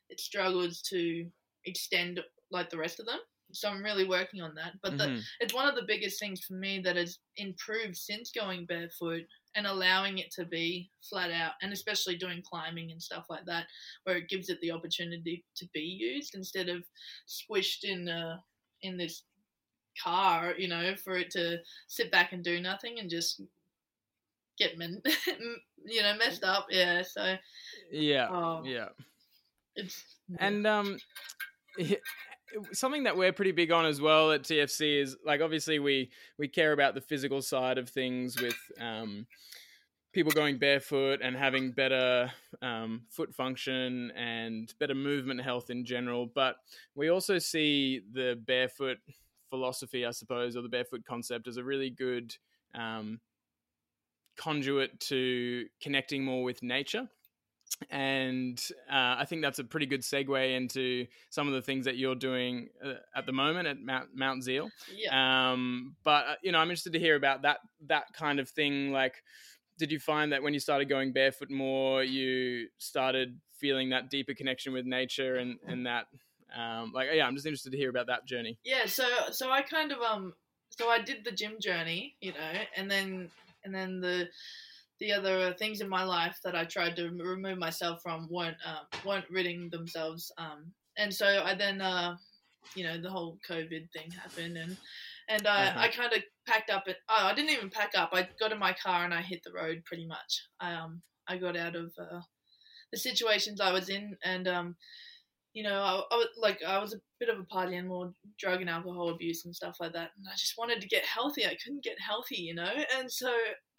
it 0.08 0.20
struggles 0.20 0.82
to 0.82 1.30
extend 1.64 2.20
like 2.50 2.70
the 2.70 2.78
rest 2.78 3.00
of 3.00 3.06
them. 3.06 3.20
So 3.52 3.70
I'm 3.70 3.82
really 3.82 4.06
working 4.06 4.42
on 4.42 4.54
that. 4.56 4.74
But 4.82 4.98
the, 4.98 5.11
Mhm. 5.11 5.28
it's 5.40 5.54
one 5.54 5.66
of 5.66 5.74
the 5.74 5.87
biggest 5.87 6.20
things 6.20 6.42
for 6.44 6.52
me 6.52 6.80
that 6.80 6.96
has 6.96 7.18
improved 7.37 7.96
since 7.96 8.30
going 8.30 8.66
barefoot 8.66 9.22
and 9.54 9.66
allowing 9.66 10.18
it 10.18 10.30
to 10.32 10.44
be 10.44 10.90
flat 11.08 11.30
out 11.30 11.54
and 11.62 11.72
especially 11.72 12.16
doing 12.18 12.42
climbing 12.42 12.90
and 12.90 13.02
stuff 13.02 13.24
like 13.30 13.46
that 13.46 13.66
where 14.04 14.18
it 14.18 14.28
gives 14.28 14.50
it 14.50 14.61
the 14.61 14.70
opportunity 14.70 15.46
to 15.56 15.66
be 15.72 15.80
used 15.80 16.34
instead 16.34 16.68
of 16.68 16.84
squished 17.26 17.84
in 17.84 18.06
uh, 18.08 18.37
in 18.82 18.98
this 18.98 19.24
car 20.02 20.54
you 20.56 20.68
know 20.68 20.94
for 20.96 21.16
it 21.16 21.30
to 21.30 21.58
sit 21.87 22.11
back 22.11 22.32
and 22.32 22.42
do 22.42 22.61
nothing 22.61 22.98
and 22.98 23.11
just 23.11 23.42
get 24.58 24.76
men- 24.76 25.02
you 25.84 26.02
know 26.02 26.16
messed 26.16 26.44
up 26.44 26.66
yeah 26.70 27.02
so 27.02 27.37
yeah, 27.90 28.28
oh, 28.30 28.62
yeah. 28.64 28.88
it's 29.76 30.04
And 30.38 30.66
um, 30.66 30.98
something 32.72 33.04
that 33.04 33.16
we're 33.16 33.32
pretty 33.32 33.52
big 33.52 33.72
on 33.72 33.87
as 33.87 34.00
well 34.00 34.32
at 34.32 34.42
TFC 34.42 35.00
is 35.02 35.16
like 35.24 35.40
obviously 35.40 35.78
we 35.78 36.11
we 36.38 36.48
care 36.48 36.72
about 36.72 36.94
the 36.94 37.00
physical 37.00 37.42
side 37.42 37.78
of 37.78 37.88
things 37.88 38.40
with 38.40 38.56
um, 38.80 39.26
people 40.12 40.32
going 40.32 40.58
barefoot 40.58 41.20
and 41.22 41.37
having 41.37 41.70
better 41.70 42.30
um, 42.62 43.02
foot 43.08 43.34
function 43.34 44.11
and 44.16 44.74
better 44.78 44.94
movement 44.94 45.40
health 45.40 45.70
in 45.70 45.84
general. 45.84 46.26
But 46.26 46.56
we 46.94 47.08
also 47.08 47.38
see 47.38 48.02
the 48.12 48.40
barefoot 48.46 48.98
philosophy, 49.50 50.04
I 50.04 50.11
suppose, 50.11 50.56
or 50.56 50.62
the 50.62 50.68
barefoot 50.68 51.04
concept 51.06 51.48
as 51.48 51.56
a 51.56 51.64
really 51.64 51.90
good 51.90 52.34
um, 52.74 53.20
conduit 54.37 54.98
to 55.00 55.66
connecting 55.80 56.24
more 56.24 56.42
with 56.42 56.62
nature 56.62 57.08
and 57.90 58.61
uh, 58.90 59.16
I 59.18 59.24
think 59.24 59.42
that's 59.42 59.58
a 59.58 59.64
pretty 59.64 59.87
good 59.87 60.00
segue 60.00 60.56
into 60.56 61.06
some 61.30 61.46
of 61.48 61.54
the 61.54 61.62
things 61.62 61.84
that 61.84 61.96
you're 61.96 62.14
doing 62.14 62.68
uh, 62.84 62.94
at 63.14 63.26
the 63.26 63.32
moment 63.32 63.68
at 63.68 63.80
Mount 63.80 64.08
Mount 64.14 64.42
Zeil. 64.42 64.70
yeah 64.94 65.52
Um, 65.52 65.94
but 66.04 66.26
uh, 66.26 66.34
you 66.42 66.52
know, 66.52 66.58
I'm 66.58 66.68
interested 66.68 66.94
to 66.94 66.98
hear 66.98 67.16
about 67.16 67.42
that 67.42 67.58
that 67.87 68.12
kind 68.12 68.40
of 68.40 68.48
thing. 68.48 68.92
Like, 68.92 69.22
did 69.78 69.92
you 69.92 70.00
find 70.00 70.32
that 70.32 70.42
when 70.42 70.54
you 70.54 70.61
started 70.61 70.88
going 70.88 71.12
barefoot 71.12 71.50
more, 71.50 72.02
you 72.02 72.68
started 72.78 73.38
feeling 73.52 73.90
that 73.90 74.11
deeper 74.11 74.34
connection 74.34 74.72
with 74.72 74.87
nature 74.87 75.37
and 75.37 75.58
and 75.66 75.87
that 75.87 76.06
um, 76.56 76.92
like 76.94 77.08
yeah, 77.12 77.26
I'm 77.26 77.34
just 77.34 77.46
interested 77.46 77.70
to 77.72 77.76
hear 77.78 77.90
about 77.90 78.06
that 78.08 78.26
journey. 78.26 78.58
yeah 78.64 78.87
so 78.87 79.04
so 79.30 79.50
i 79.50 79.62
kind 79.62 79.92
of 79.92 79.98
um 80.00 80.32
so 80.70 80.88
i 80.88 80.98
did 81.00 81.24
the 81.24 81.32
gym 81.32 81.56
journey 81.61 82.14
you 82.20 82.32
know 82.32 82.52
and 82.76 82.90
then 82.90 83.30
and 83.64 83.74
then 83.74 84.00
the 84.00 84.28
the 85.00 85.12
other 85.12 85.54
things 85.54 85.80
in 85.80 85.88
my 85.88 86.04
life 86.04 86.38
that 86.44 86.54
i 86.56 86.64
tried 86.64 86.96
to 86.96 87.08
remove 87.11 87.58
myself 87.58 88.00
from 88.02 88.28
weren't 88.30 88.56
um, 88.66 88.84
weren't 89.06 89.30
ridding 89.30 89.68
themselves 89.70 90.32
um 90.38 90.72
and 90.96 91.12
so 91.12 91.26
i 91.44 91.54
then 91.54 91.80
uh 91.80 92.16
you 92.74 92.84
know 92.84 93.00
the 93.00 93.11
whole 93.11 93.38
covid 93.48 93.90
thing 93.92 94.11
happened 94.22 94.56
and 94.56 94.76
and 95.28 95.46
I, 95.46 95.66
Uh-huh. 95.66 95.80
i 95.80 95.88
kind 95.88 96.12
of 96.12 96.22
packed 96.46 96.70
up 96.70 96.84
it 96.88 96.96
oh 97.08 97.26
i 97.30 97.34
didn't 97.34 97.50
even 97.50 97.70
pack 97.70 97.92
up 97.96 98.11
i 98.12 98.28
got 98.40 98.52
in 98.52 98.58
my 98.58 98.74
car 98.74 99.04
and 99.04 99.14
i 99.14 99.22
hit 99.22 99.40
the 99.44 99.52
road 99.52 99.82
pretty 99.84 100.06
much 100.06 100.42
i 100.61 100.74
um 100.74 101.02
i 101.28 101.37
got 101.38 101.56
out 101.56 101.76
of 101.76 101.92
uh, 102.00 102.20
the 102.92 102.98
situations 102.98 103.61
i 103.61 103.72
was 103.72 103.88
in 103.88 104.16
and 104.24 104.46
um 104.48 104.76
you 105.59 105.64
know, 105.64 105.81
I, 105.83 106.14
I 106.14 106.16
was 106.16 106.29
like 106.38 106.62
I 106.62 106.79
was 106.79 106.94
a 106.94 107.01
bit 107.21 107.29
of 107.29 107.38
a 107.40 107.44
party 107.44 107.77
and 107.77 107.88
more 107.88 108.14
drug 108.38 108.61
and 108.61 108.71
alcohol 108.71 109.11
abuse 109.11 109.44
and 109.44 109.55
stuff 109.55 109.77
like 109.81 109.92
that, 109.94 110.11
and 110.16 110.27
I 110.29 110.35
just 110.37 110.55
wanted 110.59 110.81
to 110.81 110.88
get 110.88 111.05
healthy. 111.05 111.47
I 111.47 111.57
couldn't 111.62 111.85
get 111.85 111.97
healthy, 112.01 112.37
you 112.42 112.55
know, 112.55 112.73
and 112.97 113.11
so 113.11 113.33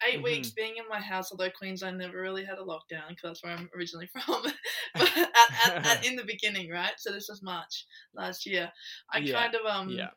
8 0.06 0.22
Mhm. 0.22 0.22
weeks 0.22 0.50
being 0.50 0.76
in 0.76 0.88
my 0.88 1.00
house, 1.00 1.30
although 1.32 1.50
Queensland 1.50 1.98
never 1.98 2.20
really 2.20 2.44
had 2.44 2.58
a 2.58 2.62
lockdown 2.64 3.08
because 3.08 3.22
that's 3.24 3.42
where 3.44 3.54
I'm 3.54 3.70
originally 3.76 4.06
from, 4.12 4.42
but 4.98 5.16
at, 5.16 5.28
at, 5.66 5.72
at, 5.86 6.04
in 6.04 6.16
the 6.16 6.24
beginning, 6.24 6.70
right? 6.70 6.92
So 6.98 7.12
this 7.12 7.28
was 7.28 7.42
March 7.42 7.86
last 8.14 8.46
year. 8.46 8.70
I 9.12 9.20
Yeah, 9.20 9.40
kind 9.40 9.54
of 9.54 9.66
um 9.66 9.88
yeah. 9.90 10.10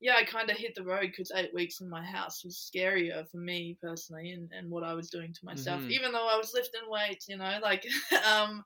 yeah, 0.00 0.16
I 0.16 0.24
kind 0.24 0.50
of 0.50 0.56
hit 0.58 0.74
the 0.74 0.84
road 0.84 1.02
because 1.10 1.32
eight 1.34 1.54
weeks 1.54 1.80
in 1.80 1.88
my 1.88 2.04
house 2.04 2.44
was 2.44 2.70
scarier 2.74 3.28
for 3.30 3.38
me 3.38 3.78
personally, 3.80 4.32
and, 4.32 4.50
and 4.52 4.70
what 4.70 4.84
I 4.84 4.94
was 4.94 5.10
doing 5.10 5.32
to 5.32 5.44
myself. 5.44 5.82
Mhm. 5.82 5.90
Even 5.90 6.12
though 6.12 6.28
I 6.28 6.36
was 6.36 6.52
lifting 6.54 6.82
weights, 6.88 7.28
you 7.28 7.38
know, 7.38 7.58
like 7.62 7.86
um, 8.26 8.62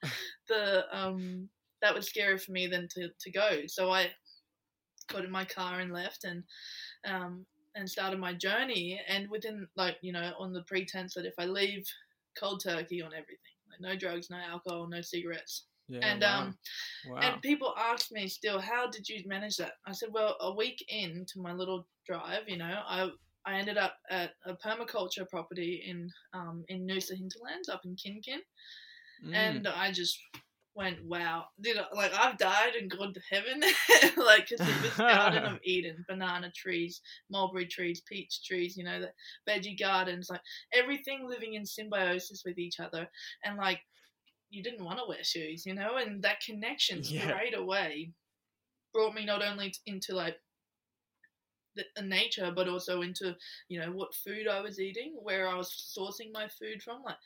the 0.49 0.85
um, 0.97 1.49
that 1.83 1.95
was 1.95 2.09
scarier 2.11 2.41
for 2.41 2.53
me 2.53 2.67
than 2.67 2.89
to, 2.95 3.09
to 3.21 3.31
go. 3.31 3.63
So 3.67 3.91
I 3.91 4.09
got 5.09 5.25
in 5.25 5.31
my 5.31 5.45
car 5.45 5.81
and 5.81 5.93
left, 5.93 6.25
and 6.25 6.43
um, 7.05 7.45
and 7.75 7.89
started 7.89 8.19
my 8.19 8.35
journey. 8.35 9.01
And 9.09 9.29
within 9.31 9.67
like 9.77 9.97
you 10.03 10.13
know, 10.13 10.33
on 10.39 10.53
the 10.53 10.63
pretense 10.65 11.15
that 11.15 11.27
if 11.27 11.35
I 11.39 11.47
leave 11.47 11.85
cold 12.39 12.63
turkey 12.63 13.03
on 13.03 13.13
everything, 13.13 13.57
like 13.71 13.81
no 13.81 13.97
drugs, 13.97 14.29
no 14.31 14.37
alcohol, 14.39 14.89
no 14.89 15.01
cigarettes, 15.01 15.67
Yeah, 15.89 16.01
and 16.07 16.23
wow. 16.23 16.41
um, 16.43 16.59
wow. 17.09 17.21
and 17.21 17.43
people 17.43 17.75
ask 17.77 18.13
me 18.13 18.29
still, 18.29 18.61
how 18.61 18.89
did 18.91 19.09
you 19.09 19.23
manage 19.27 19.57
that? 19.57 19.73
I 19.87 19.93
said, 19.93 20.11
well, 20.13 20.37
a 20.41 20.55
week 20.55 20.85
into 20.89 21.41
my 21.41 21.53
little 21.53 21.87
drive, 22.07 22.49
you 22.49 22.59
know, 22.59 22.83
I 22.87 23.11
I 23.47 23.55
ended 23.55 23.79
up 23.79 23.95
at 24.11 24.33
a 24.45 24.55
permaculture 24.55 25.29
property 25.29 25.83
in 25.87 26.11
um, 26.35 26.63
in 26.69 26.87
Noosa 26.87 27.17
Hinterlands 27.17 27.69
up 27.69 27.81
in 27.85 27.97
Kin 27.97 28.21
Kin, 28.25 28.41
Mm. 29.23 29.35
and 29.35 29.69
I 29.69 29.93
just 29.93 30.19
went, 30.81 31.05
wow, 31.05 31.47
you 31.59 31.75
know, 31.77 31.87
like 31.95 32.13
I've 32.15 32.39
died 32.39 32.75
and 32.75 32.91
gone 32.91 33.15
to 33.15 33.21
heaven, 33.31 33.63
like 34.17 34.49
because 34.49 34.67
it 34.69 34.81
was 34.83 35.03
Garden 35.09 35.47
of 35.47 35.59
Eden, 35.65 36.05
banana 36.09 36.51
trees, 36.53 37.03
mulberry 37.31 37.67
trees, 37.69 38.03
peach 38.03 38.45
trees, 38.45 38.77
you 38.77 38.85
know, 38.85 39.01
the 39.01 39.13
veggie 39.49 39.79
gardens, 39.79 40.31
like 40.31 40.43
everything 40.73 41.29
living 41.29 41.55
in 41.55 41.67
symbiosis 41.67 42.43
with 42.45 42.59
each 42.59 42.81
other, 42.81 43.09
and 43.45 43.59
like 43.59 43.83
you 44.51 44.63
didn't 44.63 44.85
want 44.85 44.99
to 44.99 45.07
wear 45.09 45.25
shoes, 45.25 45.67
you 45.67 45.75
know, 45.75 45.97
and 45.99 46.23
that 46.23 46.41
connection 46.41 47.05
Yeah. 47.09 47.41
straight 47.41 47.57
away 47.57 48.13
brought 48.95 49.15
me 49.15 49.27
not 49.27 49.43
only 49.43 49.75
into 49.87 50.15
like 50.15 50.39
the, 51.77 51.85
the 51.97 52.03
nature, 52.03 52.53
but 52.55 52.69
also 52.69 53.03
into 53.03 53.37
you 53.69 53.81
know 53.81 53.93
what 53.93 54.15
food 54.15 54.49
I 54.49 54.61
was 54.61 54.81
eating, 54.81 55.17
where 55.23 55.49
I 55.49 55.55
was 55.55 55.71
sourcing 55.71 56.33
my 56.33 56.49
food 56.49 56.83
from, 56.83 57.03
like. 57.05 57.17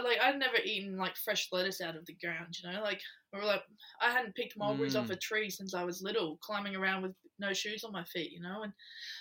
Like 0.00 0.18
I'd 0.22 0.38
never 0.38 0.56
eaten 0.64 0.96
like 0.96 1.16
fresh 1.16 1.48
lettuce 1.52 1.80
out 1.80 1.96
of 1.96 2.06
the 2.06 2.14
ground, 2.14 2.56
you 2.62 2.70
know. 2.70 2.82
Like 2.82 3.00
or 3.32 3.44
like 3.44 3.62
I 4.00 4.10
hadn't 4.10 4.34
picked 4.34 4.56
mulberries 4.56 4.96
off 4.96 5.08
Mm. 5.08 5.10
a 5.10 5.16
tree 5.16 5.50
since 5.50 5.74
I 5.74 5.84
was 5.84 6.02
little, 6.02 6.38
climbing 6.42 6.76
around 6.76 7.02
with 7.02 7.12
no 7.38 7.52
shoes 7.52 7.84
on 7.84 7.92
my 7.92 8.04
feet, 8.04 8.32
you 8.32 8.40
know. 8.40 8.62
And 8.62 8.72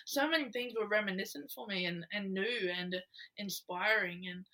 so 0.06 0.30
many 0.30 0.50
things 0.52 0.74
were 0.80 0.88
reminiscent 0.88 1.52
for 1.54 1.68
me 1.68 1.86
and, 1.86 2.06
and 2.14 2.34
new 2.34 2.72
and 2.78 2.96
inspiring 3.38 4.28
and 4.32 4.46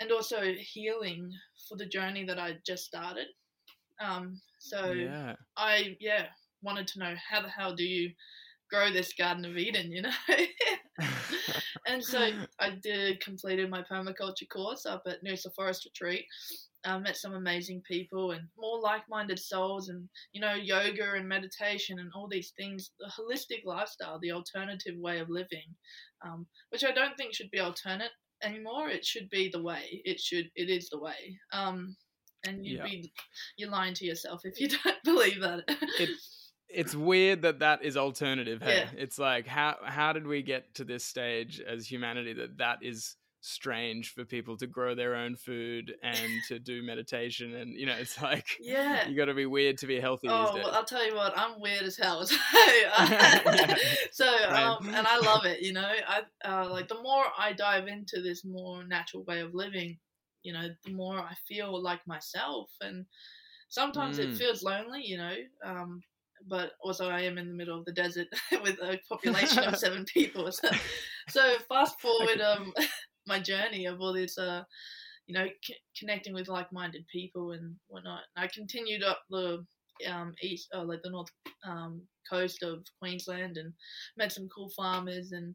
and 0.00 0.10
also 0.10 0.40
healing 0.58 1.30
for 1.68 1.76
the 1.76 1.86
journey 1.86 2.24
that 2.24 2.38
I 2.38 2.56
just 2.66 2.84
started. 2.84 3.26
Um, 4.00 4.40
so 4.58 4.90
yeah. 4.92 5.34
I 5.56 5.96
yeah 6.00 6.26
wanted 6.62 6.86
to 6.88 6.98
know 6.98 7.14
how 7.28 7.40
the 7.42 7.48
hell 7.48 7.74
do 7.74 7.84
you 7.84 8.10
grow 8.72 8.90
this 8.90 9.12
Garden 9.12 9.44
of 9.44 9.56
Eden, 9.56 9.92
you 9.92 10.02
know? 10.02 10.10
and 11.86 12.02
so 12.02 12.30
I 12.58 12.70
did 12.82 13.20
completed 13.20 13.68
my 13.70 13.82
permaculture 13.82 14.48
course 14.50 14.86
up 14.86 15.02
at 15.06 15.22
Noosa 15.24 15.54
Forest 15.54 15.84
Retreat. 15.86 16.24
Um, 16.84 17.04
met 17.04 17.16
some 17.16 17.34
amazing 17.34 17.80
people 17.88 18.32
and 18.32 18.42
more 18.58 18.80
like-minded 18.80 19.38
souls, 19.38 19.88
and 19.88 20.08
you 20.32 20.40
know, 20.40 20.54
yoga 20.54 21.12
and 21.14 21.28
meditation 21.28 22.00
and 22.00 22.10
all 22.12 22.26
these 22.28 22.52
things. 22.58 22.90
The 22.98 23.06
holistic 23.06 23.64
lifestyle, 23.64 24.18
the 24.20 24.32
alternative 24.32 24.94
way 24.98 25.20
of 25.20 25.30
living, 25.30 25.68
um, 26.26 26.44
which 26.70 26.82
I 26.82 26.90
don't 26.90 27.16
think 27.16 27.34
should 27.34 27.52
be 27.52 27.60
alternate 27.60 28.10
anymore. 28.42 28.88
It 28.88 29.04
should 29.04 29.30
be 29.30 29.48
the 29.48 29.62
way. 29.62 30.02
It 30.04 30.18
should. 30.18 30.50
It 30.56 30.70
is 30.70 30.88
the 30.88 30.98
way. 30.98 31.38
Um, 31.52 31.94
and 32.44 32.66
you'd 32.66 32.78
Yeah. 32.78 32.84
be 32.84 33.12
you're 33.56 33.70
lying 33.70 33.94
to 33.94 34.04
yourself 34.04 34.40
if 34.44 34.58
you 34.60 34.68
don't 34.84 35.04
believe 35.04 35.40
that. 35.40 35.62
It- 36.00 36.10
it's 36.72 36.94
weird 36.94 37.42
that 37.42 37.60
that 37.60 37.82
is 37.82 37.96
alternative. 37.96 38.62
Hey, 38.62 38.80
Yeah. 38.80 38.90
it's 38.96 39.18
like 39.18 39.46
how 39.46 39.76
how 39.84 40.12
did 40.12 40.26
we 40.26 40.42
get 40.42 40.74
to 40.74 40.84
this 40.84 41.04
stage 41.04 41.60
as 41.60 41.86
humanity 41.90 42.32
that 42.34 42.58
that 42.58 42.78
is 42.82 43.16
strange 43.44 44.12
for 44.14 44.24
people 44.24 44.56
to 44.56 44.68
grow 44.68 44.94
their 44.94 45.16
own 45.16 45.34
food 45.34 45.94
and 46.02 46.30
to 46.46 46.60
do 46.60 46.80
meditation 46.84 47.54
and 47.56 47.74
you 47.76 47.84
know 47.86 47.94
it's 47.96 48.22
like 48.22 48.46
yeah. 48.60 49.08
you 49.08 49.16
got 49.16 49.24
to 49.24 49.34
be 49.34 49.46
weird 49.46 49.76
to 49.76 49.86
be 49.88 49.98
healthy 49.98 50.28
Oh, 50.28 50.54
well, 50.54 50.70
I'll 50.70 50.84
tell 50.84 51.04
you 51.04 51.16
what, 51.16 51.36
I'm 51.36 51.60
weird 51.60 51.82
as 51.82 51.96
hell. 51.96 52.24
So, 52.26 52.36
Yeah. 52.54 53.76
so 54.12 54.26
um, 54.48 54.88
and 54.94 55.06
I 55.06 55.18
love 55.18 55.44
it. 55.44 55.60
You 55.60 55.72
know, 55.72 55.92
I 56.06 56.22
uh, 56.44 56.68
like 56.70 56.86
the 56.88 57.02
more 57.02 57.24
I 57.36 57.52
dive 57.52 57.88
into 57.88 58.22
this 58.22 58.44
more 58.44 58.84
natural 58.84 59.24
way 59.24 59.40
of 59.40 59.54
living, 59.54 59.98
you 60.44 60.52
know, 60.52 60.68
the 60.84 60.92
more 60.92 61.18
I 61.18 61.34
feel 61.48 61.82
like 61.82 62.06
myself. 62.06 62.70
And 62.80 63.06
sometimes 63.68 64.18
Mm. 64.18 64.24
it 64.30 64.36
feels 64.36 64.62
lonely, 64.62 65.02
you 65.04 65.16
know. 65.16 65.36
Um, 65.64 66.00
but 66.48 66.72
also 66.82 67.08
I 67.08 67.22
am 67.22 67.38
in 67.38 67.48
the 67.48 67.54
middle 67.54 67.78
of 67.78 67.84
the 67.84 67.92
desert 67.92 68.28
with 68.62 68.78
a 68.82 68.98
population 69.08 69.64
of 69.64 69.76
seven 69.78 70.04
people. 70.04 70.50
So, 70.52 70.68
so 71.28 71.56
fast 71.68 72.00
forward 72.00 72.40
um 72.40 72.72
my 73.26 73.38
journey 73.38 73.86
of 73.86 74.00
all 74.00 74.12
this 74.12 74.36
uh 74.36 74.62
you 75.26 75.34
know 75.34 75.46
c- 75.64 75.76
connecting 75.98 76.34
with 76.34 76.48
like-minded 76.48 77.06
people 77.12 77.52
and 77.52 77.74
whatnot. 77.88 78.22
I 78.36 78.48
continued 78.48 79.02
up 79.02 79.20
the 79.30 79.64
um, 80.10 80.34
east, 80.42 80.68
or 80.74 80.84
like 80.84 81.02
the 81.02 81.10
north 81.10 81.28
um, 81.66 82.02
coast 82.30 82.62
of 82.62 82.84
Queensland, 83.00 83.56
and 83.56 83.72
met 84.16 84.32
some 84.32 84.48
cool 84.54 84.70
farmers 84.76 85.32
and 85.32 85.54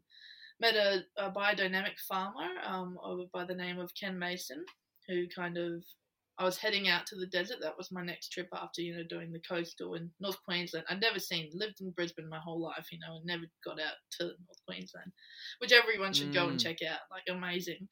met 0.60 0.74
a, 0.74 1.02
a 1.16 1.30
biodynamic 1.30 1.98
farmer 2.08 2.48
um, 2.64 2.96
by 3.32 3.44
the 3.44 3.54
name 3.54 3.78
of 3.78 3.90
Ken 4.00 4.18
Mason, 4.18 4.64
who 5.06 5.26
kind 5.34 5.56
of 5.56 5.84
I 6.38 6.44
was 6.44 6.56
heading 6.56 6.88
out 6.88 7.04
to 7.06 7.16
the 7.16 7.26
desert. 7.26 7.58
That 7.60 7.76
was 7.76 7.90
my 7.90 8.02
next 8.02 8.28
trip 8.28 8.48
after 8.52 8.80
you 8.80 8.96
know 8.96 9.02
doing 9.08 9.32
the 9.32 9.40
coastal 9.40 9.94
in 9.94 10.10
North 10.20 10.42
Queensland. 10.44 10.86
I'd 10.88 11.00
never 11.00 11.18
seen 11.18 11.50
lived 11.52 11.80
in 11.80 11.90
Brisbane 11.90 12.28
my 12.28 12.38
whole 12.38 12.60
life, 12.60 12.86
you 12.92 12.98
know, 13.00 13.16
and 13.16 13.24
never 13.24 13.44
got 13.64 13.80
out 13.80 13.94
to 14.20 14.24
North 14.24 14.64
Queensland, 14.66 15.12
which 15.58 15.72
everyone 15.72 16.12
should 16.12 16.30
mm. 16.30 16.34
go 16.34 16.48
and 16.48 16.58
mm. 16.58 16.62
check 16.62 16.78
out. 16.88 17.00
Like 17.10 17.24
amazing. 17.28 17.88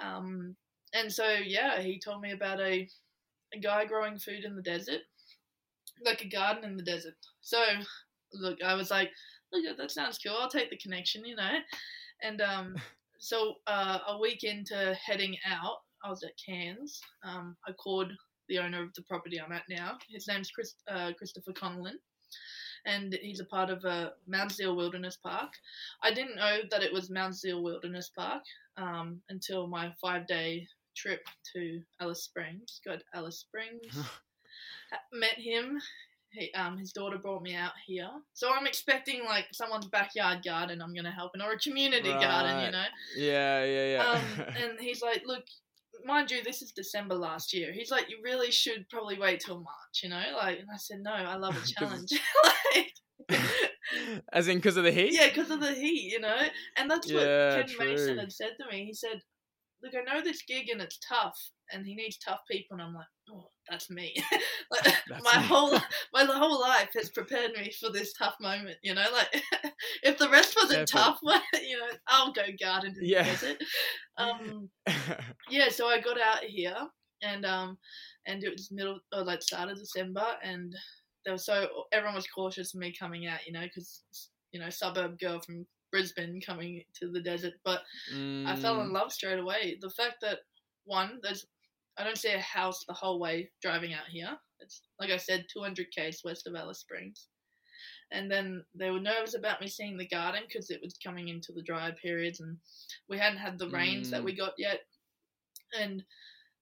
Um, 0.00 0.56
and 0.92 1.10
so 1.10 1.26
yeah, 1.44 1.80
he 1.80 1.98
told 1.98 2.20
me 2.20 2.32
about 2.32 2.60
a 2.60 2.88
a 3.54 3.58
guy 3.58 3.84
growing 3.84 4.18
food 4.18 4.44
in 4.44 4.56
the 4.56 4.62
desert, 4.62 5.00
like 6.04 6.22
a 6.22 6.28
garden 6.28 6.64
in 6.64 6.76
the 6.76 6.82
desert. 6.82 7.14
So 7.40 7.62
look, 8.32 8.58
I 8.62 8.74
was 8.74 8.90
like, 8.90 9.10
look, 9.52 9.76
that 9.76 9.90
sounds 9.90 10.18
cool. 10.18 10.36
I'll 10.38 10.50
take 10.50 10.70
the 10.70 10.76
connection, 10.76 11.24
you 11.24 11.36
know. 11.36 11.58
And 12.22 12.40
um, 12.40 12.76
so 13.18 13.54
uh, 13.66 13.98
a 14.08 14.18
week 14.18 14.44
into 14.44 14.94
heading 14.94 15.36
out, 15.46 15.78
I 16.04 16.10
was 16.10 16.22
at 16.22 16.32
Cairns. 16.44 17.00
Um, 17.22 17.56
I 17.66 17.72
called 17.72 18.12
the 18.48 18.58
owner 18.58 18.82
of 18.82 18.92
the 18.94 19.02
property 19.02 19.40
I'm 19.40 19.52
at 19.52 19.62
now. 19.68 19.98
His 20.08 20.26
name's 20.26 20.50
Chris, 20.50 20.74
uh, 20.88 21.12
Christopher 21.16 21.52
Connellan, 21.52 21.98
and 22.86 23.16
he's 23.22 23.40
a 23.40 23.44
part 23.44 23.70
of 23.70 23.84
a 23.84 24.12
Mount 24.26 24.52
Zeil 24.52 24.76
Wilderness 24.76 25.16
Park. 25.16 25.52
I 26.02 26.12
didn't 26.12 26.36
know 26.36 26.58
that 26.70 26.82
it 26.82 26.92
was 26.92 27.10
Mount 27.10 27.34
Zeil 27.34 27.62
Wilderness 27.62 28.10
Park 28.16 28.42
um, 28.76 29.20
until 29.28 29.66
my 29.66 29.92
five 30.00 30.26
day 30.26 30.66
trip 30.96 31.22
to 31.54 31.80
Alice 32.00 32.24
Springs. 32.24 32.80
Got 32.84 33.02
Alice 33.14 33.38
Springs. 33.38 33.96
met 35.12 35.38
him. 35.38 35.80
He, 36.32 36.52
um, 36.54 36.78
his 36.78 36.92
daughter 36.92 37.18
brought 37.18 37.42
me 37.42 37.56
out 37.56 37.72
here, 37.84 38.08
so 38.34 38.52
I'm 38.52 38.66
expecting 38.66 39.24
like 39.24 39.46
someone's 39.52 39.86
backyard 39.86 40.44
garden. 40.44 40.80
I'm 40.80 40.94
gonna 40.94 41.10
help 41.10 41.32
in, 41.34 41.42
or 41.42 41.52
a 41.52 41.58
community 41.58 42.10
right. 42.10 42.20
garden, 42.20 42.64
you 42.64 42.70
know. 42.70 42.84
Yeah, 43.16 43.64
yeah, 43.64 43.86
yeah. 43.86 44.06
um, 44.06 44.54
and 44.62 44.78
he's 44.78 45.02
like, 45.02 45.24
"Look, 45.26 45.42
mind 46.06 46.30
you, 46.30 46.42
this 46.42 46.62
is 46.62 46.72
December 46.72 47.14
last 47.14 47.52
year. 47.52 47.72
He's 47.72 47.90
like, 47.90 48.08
you 48.08 48.18
really 48.22 48.50
should 48.50 48.88
probably 48.88 49.18
wait 49.18 49.40
till 49.44 49.56
March, 49.56 50.02
you 50.02 50.08
know? 50.08 50.22
Like, 50.36 50.58
and 50.58 50.68
I 50.72 50.76
said, 50.76 50.98
no, 51.02 51.12
I 51.12 51.36
love 51.36 51.56
a 51.56 51.66
challenge. 51.78 52.10
like, 52.44 53.40
As 54.32 54.48
in, 54.48 54.58
because 54.58 54.76
of 54.76 54.84
the 54.84 54.92
heat? 54.92 55.12
Yeah, 55.12 55.28
because 55.28 55.50
of 55.50 55.60
the 55.60 55.72
heat, 55.72 56.12
you 56.12 56.20
know? 56.20 56.38
And 56.76 56.90
that's 56.90 57.10
yeah, 57.10 57.56
what 57.56 57.66
Ken 57.66 57.76
true. 57.76 57.86
Mason 57.86 58.18
had 58.18 58.32
said 58.32 58.52
to 58.60 58.70
me. 58.70 58.84
He 58.84 58.94
said, 58.94 59.20
look, 59.82 59.92
I 59.94 60.12
know 60.12 60.22
this 60.22 60.42
gig 60.42 60.68
and 60.68 60.80
it's 60.80 60.98
tough, 61.08 61.38
and 61.72 61.86
he 61.86 61.94
needs 61.94 62.18
tough 62.18 62.40
people. 62.50 62.76
And 62.76 62.82
I'm 62.82 62.94
like, 62.94 63.06
that's 63.70 63.88
me. 63.88 64.14
like, 64.70 64.82
that's 65.08 65.24
my 65.24 65.40
me. 65.40 65.46
whole 65.46 65.78
my 66.12 66.24
whole 66.24 66.60
life 66.60 66.90
has 66.94 67.10
prepared 67.10 67.52
me 67.52 67.72
for 67.78 67.90
this 67.90 68.12
tough 68.12 68.34
moment. 68.40 68.76
You 68.82 68.94
know, 68.94 69.06
like 69.12 69.42
if 70.02 70.18
the 70.18 70.28
rest 70.28 70.56
wasn't 70.60 70.88
tough, 70.88 71.20
you 71.22 71.78
know, 71.78 71.86
I'll 72.08 72.32
go 72.32 72.42
garden 72.60 72.94
in 73.00 73.06
yeah. 73.06 73.22
the 73.22 73.30
desert. 73.30 73.56
Um, 74.18 74.68
yeah, 75.48 75.68
so 75.70 75.86
I 75.86 76.00
got 76.00 76.20
out 76.20 76.42
here, 76.42 76.76
and 77.22 77.46
um, 77.46 77.78
and 78.26 78.42
it 78.42 78.50
was 78.50 78.72
middle 78.72 78.98
or 79.14 79.24
like 79.24 79.42
start 79.42 79.70
of 79.70 79.78
December, 79.78 80.26
and 80.42 80.74
there 81.24 81.32
was 81.32 81.46
so 81.46 81.68
everyone 81.92 82.16
was 82.16 82.26
cautious 82.26 82.74
of 82.74 82.80
me 82.80 82.92
coming 82.98 83.26
out. 83.26 83.46
You 83.46 83.52
know, 83.52 83.62
because 83.62 84.02
you 84.52 84.60
know, 84.60 84.70
suburb 84.70 85.18
girl 85.18 85.40
from 85.40 85.64
Brisbane 85.92 86.40
coming 86.44 86.82
to 87.00 87.10
the 87.10 87.20
desert, 87.20 87.54
but 87.64 87.82
mm. 88.14 88.46
I 88.46 88.56
fell 88.56 88.80
in 88.80 88.88
mm. 88.88 88.92
love 88.92 89.12
straight 89.12 89.38
away. 89.38 89.78
The 89.80 89.90
fact 89.90 90.16
that 90.22 90.38
one, 90.84 91.18
there's 91.22 91.46
I 91.98 92.04
don't 92.04 92.18
see 92.18 92.32
a 92.32 92.40
house 92.40 92.84
the 92.86 92.94
whole 92.94 93.20
way 93.20 93.50
driving 93.62 93.92
out 93.92 94.06
here. 94.10 94.36
It's 94.60 94.82
like 94.98 95.10
I 95.10 95.16
said, 95.16 95.46
200 95.52 95.86
k's 95.94 96.22
west 96.24 96.46
of 96.46 96.54
Alice 96.54 96.80
Springs. 96.80 97.28
And 98.12 98.30
then 98.30 98.64
they 98.74 98.90
were 98.90 99.00
nervous 99.00 99.34
about 99.34 99.60
me 99.60 99.68
seeing 99.68 99.96
the 99.96 100.08
garden 100.08 100.42
because 100.46 100.70
it 100.70 100.80
was 100.82 100.98
coming 101.04 101.28
into 101.28 101.52
the 101.52 101.62
dry 101.62 101.92
periods 102.02 102.40
and 102.40 102.56
we 103.08 103.18
hadn't 103.18 103.38
had 103.38 103.58
the 103.58 103.68
rains 103.70 104.08
mm. 104.08 104.10
that 104.12 104.24
we 104.24 104.34
got 104.34 104.52
yet. 104.58 104.80
And 105.78 106.02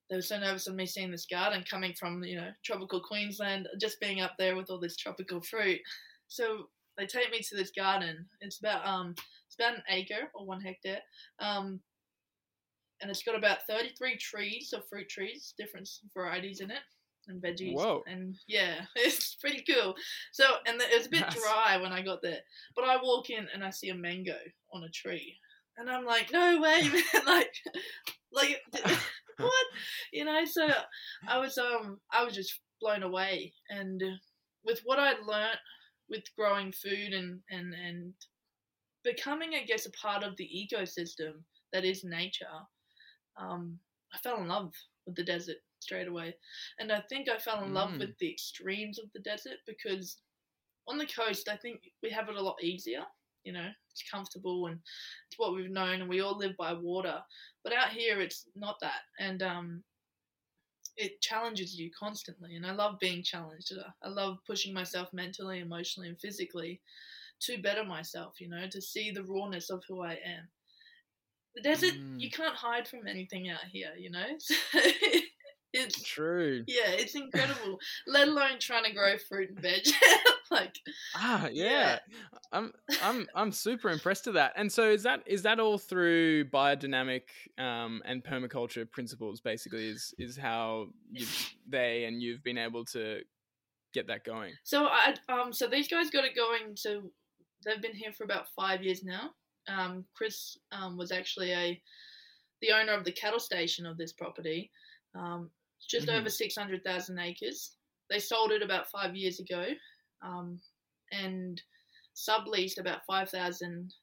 they 0.09 0.15
were 0.15 0.21
so 0.21 0.39
nervous 0.39 0.67
of 0.67 0.75
me 0.75 0.85
seeing 0.85 1.11
this 1.11 1.25
garden 1.25 1.63
coming 1.69 1.93
from, 1.99 2.23
you 2.23 2.35
know, 2.35 2.49
tropical 2.63 3.01
Queensland, 3.01 3.67
just 3.79 3.99
being 3.99 4.21
up 4.21 4.33
there 4.37 4.55
with 4.55 4.69
all 4.69 4.79
this 4.79 4.95
tropical 4.95 5.41
fruit. 5.41 5.79
So 6.27 6.67
they 6.97 7.05
take 7.05 7.31
me 7.31 7.39
to 7.39 7.55
this 7.55 7.71
garden. 7.71 8.27
It's 8.41 8.59
about 8.59 8.85
um 8.85 9.15
it's 9.47 9.55
about 9.57 9.75
an 9.75 9.83
acre 9.89 10.29
or 10.35 10.45
one 10.45 10.61
hectare. 10.61 11.01
Um 11.39 11.79
and 13.01 13.09
it's 13.09 13.23
got 13.23 13.37
about 13.37 13.65
33 13.67 14.17
trees 14.17 14.73
of 14.73 14.87
fruit 14.87 15.09
trees, 15.09 15.53
different 15.57 15.89
varieties 16.13 16.59
in 16.59 16.71
it, 16.71 16.81
and 17.27 17.41
veggies. 17.41 17.75
Whoa. 17.75 18.03
And 18.07 18.35
yeah, 18.47 18.81
it's 18.95 19.35
pretty 19.35 19.63
cool. 19.69 19.95
So, 20.31 20.45
and 20.65 20.81
it 20.81 20.97
was 20.97 21.07
a 21.07 21.11
bit 21.11 21.21
nice. 21.21 21.35
dry 21.35 21.77
when 21.81 21.91
I 21.91 22.01
got 22.01 22.21
there, 22.21 22.39
but 22.75 22.85
I 22.85 22.97
walk 23.01 23.29
in 23.29 23.47
and 23.53 23.63
I 23.63 23.69
see 23.69 23.89
a 23.89 23.95
mango 23.95 24.35
on 24.73 24.83
a 24.83 24.89
tree, 24.89 25.35
and 25.77 25.89
I'm 25.89 26.05
like, 26.05 26.31
no 26.31 26.59
way, 26.59 26.81
man! 27.13 27.25
like, 27.25 27.53
like 28.31 28.61
what? 29.37 29.65
You 30.11 30.25
know? 30.25 30.43
So 30.45 30.67
I 31.27 31.39
was 31.39 31.57
um 31.57 31.99
I 32.11 32.23
was 32.23 32.35
just 32.35 32.59
blown 32.81 33.03
away, 33.03 33.53
and 33.69 34.01
with 34.65 34.81
what 34.83 34.99
I'd 34.99 35.25
learnt 35.25 35.59
with 36.09 36.23
growing 36.37 36.71
food 36.71 37.13
and 37.13 37.39
and 37.49 37.73
and 37.73 38.13
becoming, 39.03 39.51
I 39.53 39.63
guess, 39.63 39.85
a 39.85 39.91
part 39.91 40.23
of 40.23 40.35
the 40.37 40.49
ecosystem 40.49 41.43
that 41.71 41.85
is 41.85 42.03
nature 42.03 42.45
um, 43.39 43.79
I 44.13 44.17
fell 44.19 44.37
in 44.37 44.47
love 44.47 44.73
with 45.05 45.15
the 45.15 45.23
desert 45.23 45.57
straight 45.79 46.07
away. 46.07 46.35
And 46.79 46.91
I 46.91 47.01
think 47.09 47.29
I 47.29 47.37
fell 47.37 47.63
in 47.63 47.71
mm. 47.71 47.75
love 47.75 47.97
with 47.97 48.17
the 48.19 48.29
extremes 48.29 48.99
of 48.99 49.05
the 49.13 49.21
desert 49.21 49.57
because 49.65 50.17
on 50.87 50.97
the 50.97 51.07
coast, 51.07 51.49
I 51.49 51.55
think 51.55 51.81
we 52.03 52.09
have 52.09 52.29
it 52.29 52.35
a 52.35 52.41
lot 52.41 52.63
easier. 52.63 53.03
You 53.43 53.53
know, 53.53 53.67
it's 53.91 54.03
comfortable 54.09 54.67
and 54.67 54.79
it's 55.29 55.39
what 55.39 55.55
we've 55.55 55.71
known, 55.71 56.01
and 56.01 56.09
we 56.09 56.19
all 56.19 56.37
live 56.37 56.57
by 56.57 56.73
water. 56.73 57.19
But 57.63 57.73
out 57.73 57.89
here, 57.89 58.19
it's 58.19 58.45
not 58.55 58.75
that. 58.81 59.01
And 59.17 59.41
um, 59.41 59.83
it 60.97 61.21
challenges 61.21 61.79
you 61.79 61.89
constantly. 61.97 62.55
And 62.55 62.65
I 62.65 62.73
love 62.73 62.99
being 62.99 63.23
challenged. 63.23 63.71
I 64.03 64.09
love 64.09 64.39
pushing 64.45 64.73
myself 64.73 65.07
mentally, 65.13 65.59
emotionally, 65.59 66.09
and 66.09 66.19
physically 66.19 66.81
to 67.43 67.61
better 67.61 67.85
myself, 67.85 68.41
you 68.41 68.49
know, 68.49 68.67
to 68.69 68.81
see 68.81 69.09
the 69.09 69.23
rawness 69.23 69.69
of 69.69 69.81
who 69.87 70.01
I 70.01 70.13
am. 70.13 70.49
The 71.59 71.69
desert, 71.69 71.93
mm. 71.95 72.19
you 72.19 72.29
can't 72.29 72.55
hide 72.55 72.87
from 72.87 73.05
anything 73.05 73.49
out 73.49 73.59
here, 73.69 73.91
you 73.97 74.09
know? 74.09 74.25
it's 75.73 76.01
true. 76.01 76.63
Yeah, 76.67 76.87
it's 76.87 77.15
incredible. 77.15 77.79
Let 78.07 78.29
alone 78.29 78.59
trying 78.59 78.85
to 78.85 78.93
grow 78.93 79.17
fruit 79.17 79.49
and 79.49 79.59
veg. 79.59 79.85
like 80.51 80.75
Ah, 81.15 81.49
yeah. 81.51 81.65
yeah. 81.65 81.99
I'm 82.53 82.71
I'm 83.03 83.27
I'm 83.35 83.51
super 83.51 83.89
impressed 83.89 84.25
with 84.25 84.35
that. 84.35 84.53
And 84.55 84.71
so 84.71 84.89
is 84.89 85.03
that 85.03 85.23
is 85.25 85.41
that 85.41 85.59
all 85.59 85.77
through 85.77 86.45
biodynamic 86.45 87.23
um, 87.57 88.01
and 88.05 88.23
permaculture 88.23 88.89
principles 88.89 89.41
basically 89.41 89.89
is 89.89 90.13
is 90.17 90.37
how 90.37 90.87
they 91.67 92.05
and 92.05 92.21
you've 92.21 92.43
been 92.43 92.57
able 92.57 92.85
to 92.85 93.19
get 93.93 94.07
that 94.07 94.23
going? 94.23 94.53
So 94.63 94.85
I 94.85 95.15
um 95.27 95.51
so 95.51 95.67
these 95.67 95.89
guys 95.89 96.09
got 96.09 96.23
it 96.23 96.35
going 96.35 96.75
so 96.77 97.11
they've 97.65 97.81
been 97.81 97.95
here 97.95 98.13
for 98.13 98.23
about 98.23 98.47
5 98.55 98.81
years 98.81 99.03
now 99.03 99.31
um, 99.69 100.05
Chris 100.15 100.57
um, 100.71 100.97
was 100.97 101.11
actually 101.11 101.51
a 101.51 101.81
the 102.61 102.71
owner 102.71 102.93
of 102.93 103.05
the 103.05 103.11
cattle 103.11 103.39
station 103.39 103.85
of 103.85 103.97
this 103.97 104.11
property. 104.11 104.69
Um, 105.15 105.49
just 105.87 106.07
mm-hmm. 106.07 106.17
over 106.17 106.29
six 106.29 106.55
hundred 106.55 106.83
thousand 106.83 107.19
acres. 107.19 107.75
They 108.09 108.19
sold 108.19 108.51
it 108.51 108.63
about 108.63 108.89
five 108.89 109.15
years 109.15 109.39
ago, 109.39 109.67
um, 110.21 110.59
and 111.11 111.61
subleased 112.15 112.79
about 112.79 113.05
five 113.07 113.29
thousand 113.29 113.93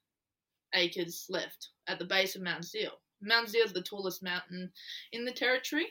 acres 0.74 1.26
left 1.28 1.70
at 1.88 1.98
the 1.98 2.04
base 2.04 2.36
of 2.36 2.42
Mount 2.42 2.64
Zeil. 2.64 2.92
Mount 3.22 3.48
Zeil 3.48 3.64
is 3.64 3.72
the 3.72 3.82
tallest 3.82 4.22
mountain 4.22 4.70
in 5.12 5.24
the 5.24 5.32
territory. 5.32 5.86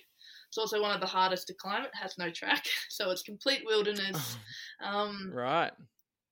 It's 0.47 0.57
also 0.57 0.81
one 0.81 0.93
of 0.93 1.01
the 1.01 1.07
hardest 1.07 1.47
to 1.47 1.53
climb. 1.53 1.83
It 1.83 1.91
has 1.93 2.17
no 2.17 2.29
track, 2.29 2.65
so 2.89 3.11
it's 3.11 3.23
complete 3.23 3.63
wilderness. 3.65 4.37
Um, 4.83 5.31
right. 5.33 5.71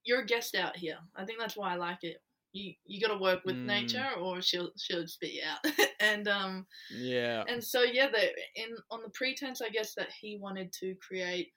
You're 0.04 0.20
a 0.20 0.26
guest 0.26 0.54
out 0.54 0.76
here. 0.76 0.98
I 1.16 1.24
think 1.24 1.40
that's 1.40 1.56
why 1.56 1.72
I 1.72 1.76
like 1.78 2.00
it 2.02 2.18
you 2.54 2.74
you 2.86 3.02
got 3.02 3.14
to 3.14 3.20
work 3.20 3.42
with 3.46 3.56
mm. 3.56 3.66
nature 3.66 4.08
or 4.20 4.42
she'll 4.42 4.70
she'll 4.78 5.08
spit 5.08 5.34
you 5.34 5.42
out. 5.48 5.74
And 6.00 6.28
um 6.28 6.66
yeah. 6.94 7.44
and 7.48 7.64
so 7.64 7.82
yeah 7.82 8.10
the 8.10 8.30
in 8.62 8.76
on 8.92 9.02
the 9.04 9.10
pretense 9.10 9.62
i 9.62 9.70
guess 9.70 9.94
that 9.96 10.10
he 10.20 10.38
wanted 10.38 10.74
to 10.74 10.96
create 10.96 11.54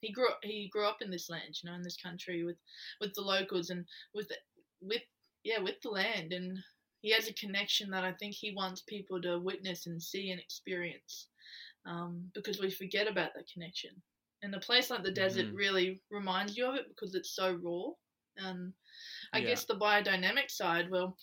he 0.00 0.10
grew 0.12 0.26
he 0.42 0.68
grew 0.72 0.86
up 0.86 1.02
in 1.02 1.10
this 1.10 1.30
land 1.30 1.56
you 1.62 1.70
know 1.70 1.76
in 1.76 1.82
this 1.82 1.96
country 1.96 2.42
with 2.42 2.56
with 3.00 3.14
the 3.14 3.22
locals 3.22 3.70
and 3.70 3.84
with 4.12 4.28
with 4.80 5.02
yeah 5.44 5.60
with 5.60 5.80
the 5.82 5.90
land. 5.90 6.32
And 6.32 6.58
he 7.00 7.12
has 7.12 7.28
a 7.28 7.34
connection 7.34 7.90
that 7.90 8.04
i 8.04 8.12
think 8.12 8.34
he 8.34 8.52
wants 8.54 8.82
people 8.82 9.22
to 9.22 9.38
witness 9.38 9.86
and 9.86 10.02
see 10.02 10.30
and 10.32 10.40
experience 10.40 11.28
um, 11.86 12.30
because 12.34 12.60
we 12.60 12.70
forget 12.70 13.08
about 13.08 13.30
that 13.34 13.48
connection. 13.52 13.90
And 14.42 14.54
a 14.54 14.60
place 14.60 14.90
like 14.90 15.02
the 15.02 15.10
desert 15.10 15.52
mm. 15.52 15.56
really 15.56 16.00
reminds 16.10 16.56
you 16.56 16.66
of 16.66 16.74
it 16.74 16.88
because 16.88 17.14
it's 17.14 17.34
so 17.34 17.58
raw 17.62 17.90
and 18.44 18.72
I 19.32 19.38
yeah. 19.38 19.48
guess 19.48 19.64
the 19.64 19.74
biodynamic 19.74 20.50
side, 20.50 20.90
well, 20.90 21.16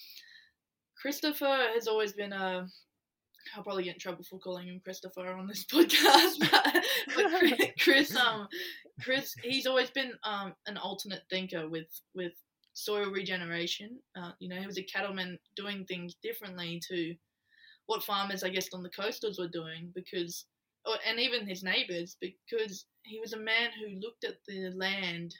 Christopher 1.01 1.67
has 1.73 1.87
always 1.87 2.13
been 2.13 2.33
a 2.33 2.67
I'll 3.55 3.63
probably 3.63 3.83
get 3.83 3.93
in 3.93 3.99
trouble 3.99 4.25
for 4.29 4.39
calling 4.39 4.67
him 4.67 4.81
Christopher 4.83 5.31
on 5.31 5.47
this 5.47 5.63
podcast, 5.73 6.39
but, 6.39 6.83
but 7.15 7.69
Chris, 7.79 8.13
um, 8.15 8.47
Chris, 9.01 9.33
he's 9.41 9.67
always 9.67 9.89
been 9.89 10.11
um 10.23 10.53
an 10.65 10.77
alternate 10.77 11.23
thinker 11.29 11.69
with 11.69 11.87
with 12.13 12.33
soil 12.77 13.09
regeneration. 13.09 13.99
Uh, 14.15 14.31
you 14.39 14.49
know, 14.49 14.57
he 14.57 14.67
was 14.67 14.77
a 14.77 14.83
cattleman 14.83 15.37
doing 15.55 15.83
things 15.85 16.15
differently 16.21 16.81
to 16.89 17.15
what 17.87 18.03
farmers, 18.03 18.43
I 18.43 18.49
guess, 18.49 18.67
on 18.73 18.83
the 18.83 18.89
coastals 18.89 19.39
were 19.39 19.47
doing 19.47 19.91
because, 19.95 20.45
and 21.07 21.19
even 21.19 21.47
his 21.47 21.63
neighbors, 21.63 22.17
because 22.21 22.85
he 23.03 23.19
was 23.19 23.33
a 23.33 23.39
man 23.39 23.69
who 23.79 23.99
looked 23.99 24.25
at 24.25 24.35
the 24.47 24.71
land 24.75 25.33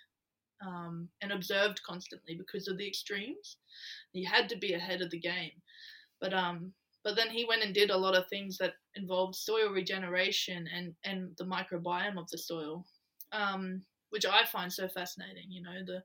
um, 0.66 1.08
and 1.22 1.32
observed 1.32 1.82
constantly 1.84 2.36
because 2.36 2.68
of 2.68 2.78
the 2.78 2.88
extremes. 2.88 3.58
He 4.12 4.24
had 4.24 4.49
to 4.49 4.58
be 4.58 4.74
ahead 4.74 5.01
of 5.01 5.12
the 5.12 5.20
game, 5.20 5.51
but 6.20 6.34
um, 6.34 6.74
but 7.03 7.16
then 7.16 7.30
he 7.30 7.45
went 7.45 7.64
and 7.64 7.74
did 7.74 7.89
a 7.89 7.97
lot 7.97 8.16
of 8.16 8.28
things 8.28 8.58
that 8.58 8.74
involved 8.95 9.36
soil 9.36 9.70
regeneration 9.72 10.68
and 10.74 10.93
and 11.03 11.32
the 11.38 11.45
microbiome 11.45 12.18
of 12.18 12.30
the 12.30 12.38
soil, 12.38 12.86
um, 13.32 13.82
which 14.10 14.26
I 14.26 14.45
find 14.45 14.72
so 14.72 14.88
fascinating. 14.88 15.49
You 15.49 15.64
know 15.64 15.84
the. 15.86 16.03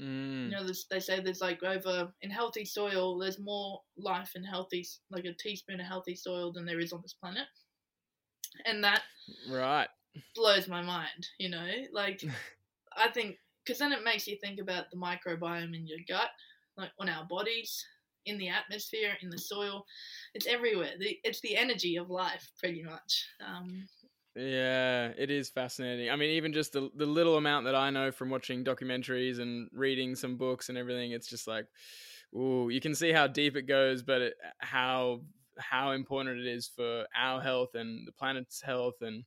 Mm. 0.00 0.44
You 0.44 0.50
know, 0.50 0.66
they 0.88 1.00
say 1.00 1.18
there's 1.18 1.40
like 1.40 1.64
over 1.64 2.12
in 2.22 2.30
healthy 2.30 2.64
soil, 2.64 3.18
there's 3.18 3.40
more 3.40 3.80
life 3.96 4.36
in 4.36 4.44
healthy, 4.44 4.86
like 5.10 5.24
a 5.24 5.32
teaspoon 5.32 5.80
of 5.80 5.86
healthy 5.86 6.14
soil 6.14 6.52
than 6.52 6.64
there 6.64 6.78
is 6.78 6.92
on 6.92 7.02
this 7.02 7.12
planet, 7.12 7.48
and 8.66 8.84
that 8.84 9.02
right 9.50 9.88
blows 10.36 10.68
my 10.68 10.80
mind. 10.80 11.26
You 11.38 11.50
know, 11.50 11.68
like 11.92 12.22
I 12.96 13.08
think 13.08 13.38
because 13.70 13.78
then 13.78 13.92
it 13.92 14.02
makes 14.02 14.26
you 14.26 14.36
think 14.36 14.58
about 14.58 14.90
the 14.90 14.96
microbiome 14.96 15.76
in 15.76 15.86
your 15.86 16.00
gut, 16.08 16.30
like 16.76 16.90
on 16.98 17.08
our 17.08 17.24
bodies, 17.24 17.86
in 18.26 18.36
the 18.36 18.48
atmosphere, 18.48 19.12
in 19.22 19.30
the 19.30 19.38
soil. 19.38 19.86
It's 20.34 20.48
everywhere. 20.48 20.94
The, 20.98 21.16
it's 21.22 21.40
the 21.40 21.56
energy 21.56 21.94
of 21.94 22.10
life, 22.10 22.50
pretty 22.58 22.82
much. 22.82 23.28
Um, 23.46 23.86
yeah, 24.34 25.12
it 25.16 25.30
is 25.30 25.50
fascinating. 25.50 26.10
I 26.10 26.16
mean, 26.16 26.30
even 26.30 26.52
just 26.52 26.72
the 26.72 26.90
the 26.96 27.06
little 27.06 27.36
amount 27.36 27.64
that 27.66 27.76
I 27.76 27.90
know 27.90 28.10
from 28.10 28.28
watching 28.28 28.64
documentaries 28.64 29.38
and 29.38 29.68
reading 29.72 30.16
some 30.16 30.36
books 30.36 30.68
and 30.68 30.76
everything, 30.76 31.12
it's 31.12 31.28
just 31.28 31.46
like, 31.46 31.66
ooh, 32.34 32.70
you 32.70 32.80
can 32.80 32.96
see 32.96 33.12
how 33.12 33.28
deep 33.28 33.56
it 33.56 33.68
goes, 33.68 34.02
but 34.02 34.20
it, 34.20 34.34
how 34.58 35.20
how 35.58 35.92
important 35.92 36.40
it 36.40 36.46
is 36.46 36.66
for 36.66 37.06
our 37.16 37.40
health 37.40 37.76
and 37.76 38.04
the 38.04 38.12
planet's 38.12 38.60
health, 38.60 39.00
and 39.00 39.22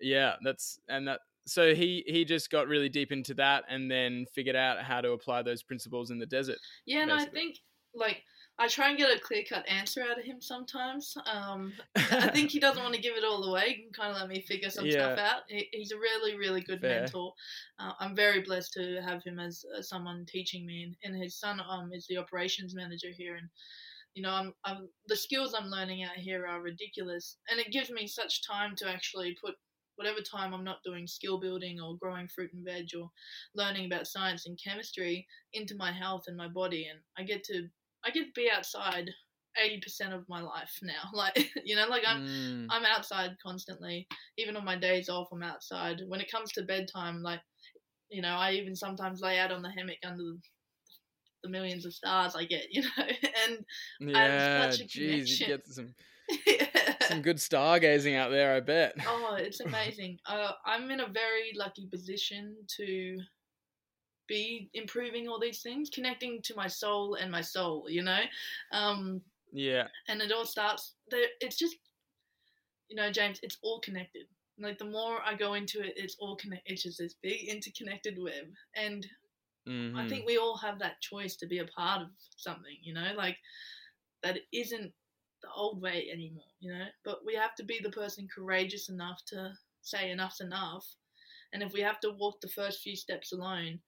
yeah, 0.00 0.36
that's 0.42 0.80
and 0.88 1.08
that. 1.08 1.20
So 1.46 1.74
he 1.74 2.04
he 2.06 2.24
just 2.24 2.50
got 2.50 2.66
really 2.66 2.88
deep 2.88 3.12
into 3.12 3.34
that, 3.34 3.64
and 3.68 3.90
then 3.90 4.26
figured 4.34 4.56
out 4.56 4.82
how 4.82 5.00
to 5.00 5.12
apply 5.12 5.42
those 5.42 5.62
principles 5.62 6.10
in 6.10 6.18
the 6.18 6.26
desert. 6.26 6.58
Yeah, 6.86 7.02
and 7.02 7.10
basically. 7.10 7.38
I 7.38 7.42
think 7.42 7.56
like 7.94 8.22
I 8.58 8.68
try 8.68 8.88
and 8.88 8.96
get 8.96 9.14
a 9.14 9.20
clear 9.20 9.42
cut 9.46 9.68
answer 9.68 10.02
out 10.02 10.18
of 10.18 10.24
him 10.24 10.40
sometimes. 10.40 11.14
Um, 11.30 11.74
I 11.96 12.28
think 12.28 12.50
he 12.50 12.58
doesn't 12.58 12.82
want 12.82 12.94
to 12.94 13.00
give 13.00 13.16
it 13.16 13.24
all 13.24 13.44
away. 13.44 13.68
He 13.68 13.82
can 13.82 13.92
kind 13.92 14.10
of 14.10 14.16
let 14.16 14.28
me 14.28 14.40
figure 14.40 14.70
some 14.70 14.86
yeah. 14.86 14.92
stuff 14.92 15.18
out. 15.18 15.42
He, 15.48 15.68
he's 15.72 15.92
a 15.92 15.98
really, 15.98 16.36
really 16.36 16.62
good 16.62 16.80
Fair. 16.80 17.00
mentor. 17.00 17.34
Uh, 17.78 17.92
I'm 18.00 18.16
very 18.16 18.40
blessed 18.40 18.72
to 18.74 19.02
have 19.02 19.22
him 19.24 19.38
as 19.38 19.62
uh, 19.76 19.82
someone 19.82 20.24
teaching 20.26 20.64
me. 20.64 20.84
And, 20.84 20.96
and 21.04 21.22
his 21.22 21.38
son 21.38 21.60
um, 21.68 21.90
is 21.92 22.06
the 22.06 22.16
operations 22.16 22.74
manager 22.74 23.08
here. 23.14 23.36
And, 23.36 23.48
you 24.14 24.22
know, 24.22 24.30
I'm, 24.30 24.54
I'm, 24.64 24.88
the 25.06 25.16
skills 25.16 25.54
I'm 25.54 25.68
learning 25.68 26.04
out 26.04 26.16
here 26.16 26.46
are 26.46 26.62
ridiculous. 26.62 27.36
And 27.50 27.60
it 27.60 27.72
gives 27.72 27.90
me 27.90 28.06
such 28.06 28.46
time 28.46 28.74
to 28.76 28.88
actually 28.88 29.36
put 29.38 29.56
whatever 29.96 30.20
time 30.20 30.54
I'm 30.54 30.64
not 30.64 30.84
doing 30.84 31.06
skill 31.06 31.40
building 31.40 31.80
or 31.80 31.96
growing 31.96 32.28
fruit 32.28 32.52
and 32.52 32.64
veg 32.64 32.88
or 32.98 33.10
learning 33.54 33.86
about 33.86 34.06
science 34.06 34.46
and 34.46 34.58
chemistry 34.62 35.26
into 35.52 35.74
my 35.76 35.92
health 35.92 36.24
and 36.28 36.36
my 36.36 36.48
body. 36.48 36.86
And 36.90 37.00
I 37.18 37.24
get 37.24 37.44
to 37.44 37.68
I 38.04 38.10
get 38.10 38.26
to 38.26 38.32
be 38.34 38.50
outside 38.54 39.10
eighty 39.62 39.80
percent 39.80 40.12
of 40.12 40.28
my 40.28 40.40
life 40.40 40.78
now. 40.82 40.92
Like 41.12 41.50
you 41.64 41.76
know, 41.76 41.86
like 41.88 42.04
I'm 42.06 42.26
mm. 42.26 42.66
I'm 42.70 42.84
outside 42.84 43.32
constantly. 43.42 44.06
Even 44.38 44.56
on 44.56 44.64
my 44.64 44.76
days 44.76 45.08
off, 45.08 45.28
I'm 45.32 45.42
outside. 45.42 46.02
When 46.06 46.20
it 46.20 46.30
comes 46.30 46.52
to 46.52 46.62
bedtime, 46.62 47.22
like 47.22 47.40
you 48.10 48.22
know, 48.22 48.36
I 48.36 48.52
even 48.52 48.76
sometimes 48.76 49.20
lay 49.20 49.38
out 49.38 49.52
on 49.52 49.62
the 49.62 49.70
hammock 49.70 49.98
under 50.04 50.22
the, 50.22 50.38
the 51.42 51.48
millions 51.48 51.86
of 51.86 51.94
stars 51.94 52.36
I 52.36 52.44
get. 52.44 52.66
You 52.70 52.82
know, 52.82 53.06
and 53.46 53.64
yeah, 54.10 54.70
geez, 54.70 55.40
you 55.40 55.46
get 55.46 55.66
some. 55.66 55.94
Some 57.08 57.22
good 57.22 57.36
stargazing 57.36 58.16
out 58.16 58.30
there, 58.30 58.54
I 58.54 58.60
bet. 58.60 58.94
Oh, 59.06 59.36
it's 59.38 59.60
amazing. 59.60 60.18
Uh, 60.26 60.52
I'm 60.64 60.90
in 60.90 61.00
a 61.00 61.08
very 61.08 61.52
lucky 61.54 61.86
position 61.86 62.56
to 62.76 63.18
be 64.28 64.70
improving 64.74 65.28
all 65.28 65.38
these 65.38 65.62
things, 65.62 65.90
connecting 65.90 66.42
to 66.42 66.54
my 66.54 66.66
soul 66.66 67.14
and 67.14 67.30
my 67.30 67.40
soul, 67.40 67.86
you 67.88 68.02
know? 68.02 68.20
Um, 68.72 69.20
yeah. 69.52 69.86
And 70.08 70.20
it 70.20 70.32
all 70.32 70.44
starts, 70.44 70.94
there, 71.10 71.26
it's 71.40 71.56
just, 71.56 71.76
you 72.88 72.96
know, 72.96 73.10
James, 73.10 73.38
it's 73.42 73.58
all 73.62 73.80
connected. 73.80 74.26
Like 74.58 74.78
the 74.78 74.84
more 74.84 75.18
I 75.24 75.34
go 75.34 75.54
into 75.54 75.80
it, 75.80 75.94
it's 75.96 76.16
all 76.18 76.36
connected. 76.36 76.72
It's 76.72 76.82
just 76.82 76.98
this 76.98 77.14
big 77.22 77.48
interconnected 77.48 78.16
web. 78.18 78.46
And 78.74 79.06
mm-hmm. 79.68 79.96
I 79.96 80.08
think 80.08 80.26
we 80.26 80.38
all 80.38 80.56
have 80.56 80.78
that 80.78 81.00
choice 81.00 81.36
to 81.36 81.46
be 81.46 81.58
a 81.58 81.66
part 81.66 82.02
of 82.02 82.08
something, 82.36 82.76
you 82.82 82.94
know, 82.94 83.12
like 83.16 83.36
that 84.22 84.38
isn't 84.52 84.92
the 85.46 85.60
old 85.60 85.80
way 85.80 86.08
anymore, 86.12 86.44
you 86.60 86.72
know? 86.72 86.84
But 87.04 87.18
we 87.24 87.34
have 87.34 87.54
to 87.56 87.64
be 87.64 87.80
the 87.82 87.90
person 87.90 88.28
courageous 88.34 88.88
enough 88.88 89.20
to 89.28 89.52
say 89.82 90.10
enough's 90.10 90.40
enough. 90.40 90.86
And 91.52 91.62
if 91.62 91.72
we 91.72 91.80
have 91.80 92.00
to 92.00 92.10
walk 92.10 92.40
the 92.40 92.48
first 92.48 92.82
few 92.82 92.96
steps 92.96 93.32
alone, 93.32 93.78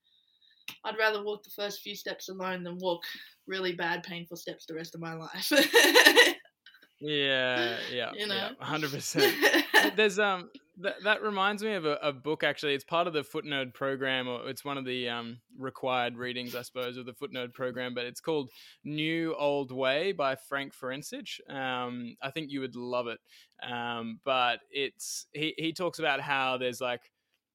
I'd 0.84 0.98
rather 0.98 1.24
walk 1.24 1.42
the 1.42 1.50
first 1.50 1.80
few 1.80 1.96
steps 1.96 2.28
alone 2.28 2.62
than 2.62 2.78
walk 2.78 3.02
really 3.46 3.72
bad, 3.72 4.02
painful 4.02 4.36
steps 4.36 4.66
the 4.66 4.74
rest 4.74 4.94
of 4.94 5.00
my 5.00 5.14
life. 5.14 5.50
yeah, 7.00 7.78
yeah, 7.92 8.10
you 8.14 8.26
know, 8.26 8.50
hundred 8.60 8.92
percent. 8.92 9.34
There's 9.96 10.18
um 10.18 10.50
that 10.80 11.02
that 11.04 11.22
reminds 11.22 11.62
me 11.62 11.74
of 11.74 11.84
a, 11.84 11.98
a, 12.02 12.12
book 12.12 12.44
actually. 12.44 12.74
It's 12.74 12.84
part 12.84 13.06
of 13.06 13.12
the 13.12 13.24
footnote 13.24 13.74
program, 13.74 14.28
or 14.28 14.48
it's 14.48 14.64
one 14.64 14.78
of 14.78 14.84
the 14.84 15.08
um 15.08 15.38
required 15.58 16.16
readings, 16.16 16.54
I 16.54 16.62
suppose, 16.62 16.96
of 16.96 17.06
the 17.06 17.12
footnote 17.12 17.52
program. 17.52 17.94
But 17.94 18.06
it's 18.06 18.20
called 18.20 18.50
New 18.84 19.34
Old 19.34 19.72
Way 19.72 20.12
by 20.12 20.36
Frank 20.36 20.74
Forencich. 20.74 21.40
Um, 21.50 22.16
I 22.22 22.30
think 22.30 22.50
you 22.50 22.60
would 22.60 22.76
love 22.76 23.06
it. 23.08 23.18
Um, 23.68 24.20
but 24.24 24.60
it's 24.70 25.26
he 25.32 25.54
he 25.58 25.72
talks 25.72 25.98
about 25.98 26.20
how 26.20 26.58
there's 26.58 26.80
like 26.80 27.02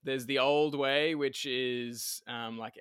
there's 0.03 0.25
the 0.25 0.39
old 0.39 0.77
way, 0.77 1.15
which 1.15 1.45
is 1.45 2.21
um, 2.27 2.57
like 2.57 2.73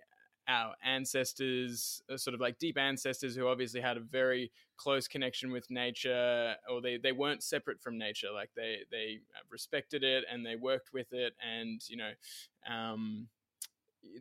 our 0.48 0.74
ancestors, 0.84 2.02
uh, 2.12 2.16
sort 2.16 2.34
of 2.34 2.40
like 2.40 2.58
deep 2.58 2.78
ancestors 2.78 3.36
who 3.36 3.46
obviously 3.46 3.80
had 3.80 3.96
a 3.96 4.00
very 4.00 4.50
close 4.76 5.06
connection 5.06 5.52
with 5.52 5.70
nature, 5.70 6.54
or 6.70 6.80
they, 6.80 6.96
they 6.96 7.12
weren't 7.12 7.42
separate 7.42 7.80
from 7.80 7.98
nature. 7.98 8.28
Like 8.32 8.50
they 8.56 8.78
they 8.90 9.20
respected 9.50 10.02
it 10.02 10.24
and 10.30 10.44
they 10.44 10.56
worked 10.56 10.92
with 10.92 11.12
it, 11.12 11.34
and 11.40 11.80
you 11.88 11.96
know, 11.96 12.10
um, 12.68 13.28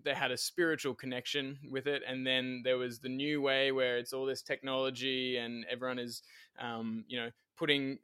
they 0.03 0.13
had 0.13 0.32
a 0.32 0.38
spiritual 0.38 0.93
connection 0.93 1.57
with 1.69 1.88
it. 1.88 2.03
And 2.07 2.26
then 2.26 2.61
there 2.63 2.78
was 2.78 2.99
the 2.99 3.09
new 3.09 3.41
way 3.41 3.72
where 3.72 3.97
it's 3.97 4.13
all 4.13 4.26
this 4.26 4.41
technology 4.41 5.38
and 5.38 5.65
everyone 5.69 5.99
is, 5.99 6.22
um, 6.59 7.03
you 7.07 7.19
know, 7.19 7.30
putting 7.57 7.99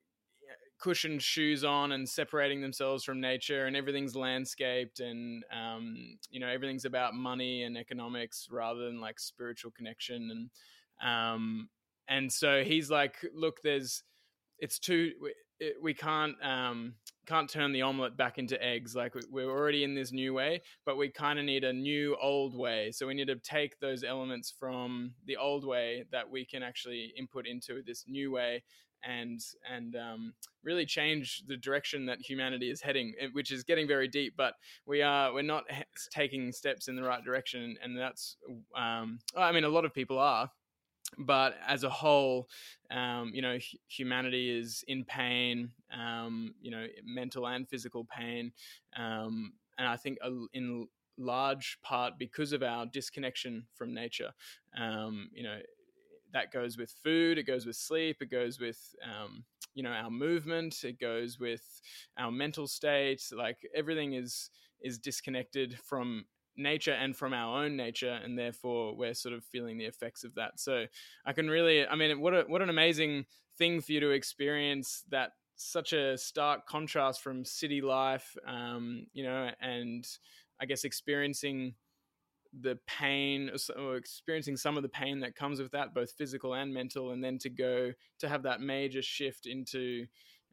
cushioned 0.79 1.21
shoes 1.21 1.63
on 1.63 1.91
and 1.91 2.07
separating 2.07 2.61
themselves 2.61 3.03
from 3.03 3.19
nature 3.19 3.65
and 3.65 3.75
everything's 3.75 4.15
landscaped 4.15 4.99
and 4.99 5.43
um, 5.51 6.17
you 6.29 6.39
know 6.39 6.47
everything's 6.47 6.85
about 6.85 7.13
money 7.13 7.63
and 7.63 7.77
economics 7.77 8.47
rather 8.51 8.85
than 8.85 9.01
like 9.01 9.19
spiritual 9.19 9.71
connection 9.71 10.29
and 10.31 11.09
um, 11.09 11.69
and 12.07 12.31
so 12.31 12.63
he's 12.63 12.89
like 12.89 13.15
look 13.33 13.57
there's 13.63 14.03
it's 14.59 14.79
too 14.79 15.11
we, 15.21 15.33
we 15.81 15.93
can't 15.93 16.35
um, 16.43 16.93
can't 17.25 17.49
turn 17.49 17.71
the 17.71 17.81
omelet 17.81 18.15
back 18.15 18.37
into 18.37 18.61
eggs 18.63 18.95
like 18.95 19.13
we're 19.31 19.49
already 19.49 19.83
in 19.83 19.95
this 19.95 20.11
new 20.11 20.33
way 20.33 20.61
but 20.85 20.97
we 20.97 21.09
kind 21.09 21.39
of 21.39 21.45
need 21.45 21.63
a 21.63 21.73
new 21.73 22.15
old 22.21 22.55
way 22.55 22.91
so 22.91 23.07
we 23.07 23.13
need 23.13 23.27
to 23.27 23.35
take 23.37 23.79
those 23.79 24.03
elements 24.03 24.53
from 24.59 25.11
the 25.25 25.37
old 25.37 25.65
way 25.65 26.05
that 26.11 26.29
we 26.29 26.45
can 26.45 26.61
actually 26.61 27.13
input 27.17 27.47
into 27.47 27.81
this 27.85 28.05
new 28.07 28.31
way 28.31 28.63
and 29.03 29.39
and 29.71 29.95
um, 29.95 30.33
really 30.63 30.85
change 30.85 31.43
the 31.47 31.57
direction 31.57 32.05
that 32.05 32.19
humanity 32.21 32.69
is 32.69 32.81
heading, 32.81 33.13
eh, 33.19 33.27
which 33.33 33.51
is 33.51 33.63
getting 33.63 33.87
very 33.87 34.07
deep. 34.07 34.33
But 34.37 34.53
we 34.85 35.01
are 35.01 35.33
we're 35.33 35.41
not 35.41 35.65
taking 36.11 36.51
steps 36.51 36.87
in 36.87 36.95
the 36.95 37.03
right 37.03 37.23
direction, 37.23 37.77
and 37.81 37.97
that's 37.97 38.37
um, 38.75 39.19
I 39.35 39.51
mean 39.51 39.63
a 39.63 39.69
lot 39.69 39.85
of 39.85 39.93
people 39.93 40.19
are, 40.19 40.49
but 41.17 41.55
as 41.67 41.83
a 41.83 41.89
whole, 41.89 42.47
um, 42.91 43.31
you 43.33 43.41
know, 43.41 43.57
humanity 43.87 44.49
is 44.49 44.83
in 44.87 45.05
pain, 45.05 45.71
um, 45.97 46.53
you 46.61 46.71
know, 46.71 46.85
mental 47.05 47.47
and 47.47 47.67
physical 47.69 48.05
pain, 48.05 48.51
um, 48.97 49.53
and 49.77 49.87
I 49.87 49.95
think 49.95 50.17
in 50.53 50.87
large 51.17 51.79
part 51.81 52.13
because 52.17 52.53
of 52.53 52.63
our 52.63 52.85
disconnection 52.85 53.65
from 53.73 53.93
nature. 53.93 54.31
Um, 54.77 55.29
you 55.33 55.43
know, 55.43 55.57
that 56.33 56.51
goes 56.51 56.77
with 56.77 56.93
food, 57.03 57.37
it 57.37 57.43
goes 57.43 57.65
with 57.65 57.75
sleep, 57.75 58.17
it 58.21 58.31
goes 58.31 58.59
with 58.59 58.79
um, 59.03 59.43
you 59.73 59.83
know 59.83 59.91
our 59.91 60.09
movement, 60.09 60.83
it 60.83 60.99
goes 60.99 61.39
with 61.39 61.81
our 62.17 62.31
mental 62.31 62.67
state. 62.67 63.21
Like 63.31 63.57
everything 63.75 64.13
is 64.13 64.49
is 64.81 64.97
disconnected 64.97 65.79
from 65.83 66.25
nature 66.55 66.93
and 66.93 67.15
from 67.15 67.33
our 67.33 67.63
own 67.63 67.75
nature, 67.75 68.19
and 68.23 68.37
therefore 68.37 68.95
we're 68.95 69.13
sort 69.13 69.33
of 69.33 69.43
feeling 69.43 69.77
the 69.77 69.85
effects 69.85 70.23
of 70.23 70.33
that. 70.35 70.59
So 70.59 70.85
I 71.25 71.33
can 71.33 71.49
really, 71.49 71.85
I 71.85 71.95
mean, 71.95 72.19
what 72.19 72.33
a, 72.33 72.41
what 72.47 72.61
an 72.61 72.69
amazing 72.69 73.25
thing 73.57 73.81
for 73.81 73.91
you 73.91 73.99
to 74.01 74.09
experience 74.11 75.03
that 75.09 75.31
such 75.55 75.93
a 75.93 76.17
stark 76.17 76.67
contrast 76.67 77.21
from 77.21 77.43
city 77.43 77.81
life, 77.81 78.35
um, 78.47 79.07
you 79.13 79.23
know, 79.23 79.49
and 79.59 80.07
I 80.59 80.65
guess 80.65 80.83
experiencing 80.83 81.75
the 82.61 82.77
pain 82.87 83.51
or 83.77 83.97
experiencing 83.97 84.57
some 84.57 84.77
of 84.77 84.83
the 84.83 84.89
pain 84.89 85.19
that 85.21 85.35
comes 85.35 85.59
with 85.61 85.71
that, 85.71 85.93
both 85.93 86.11
physical 86.11 86.53
and 86.53 86.73
mental, 86.73 87.11
and 87.11 87.23
then 87.23 87.37
to 87.39 87.49
go 87.49 87.91
to 88.19 88.29
have 88.29 88.43
that 88.43 88.61
major 88.61 89.01
shift 89.01 89.45
into 89.45 90.05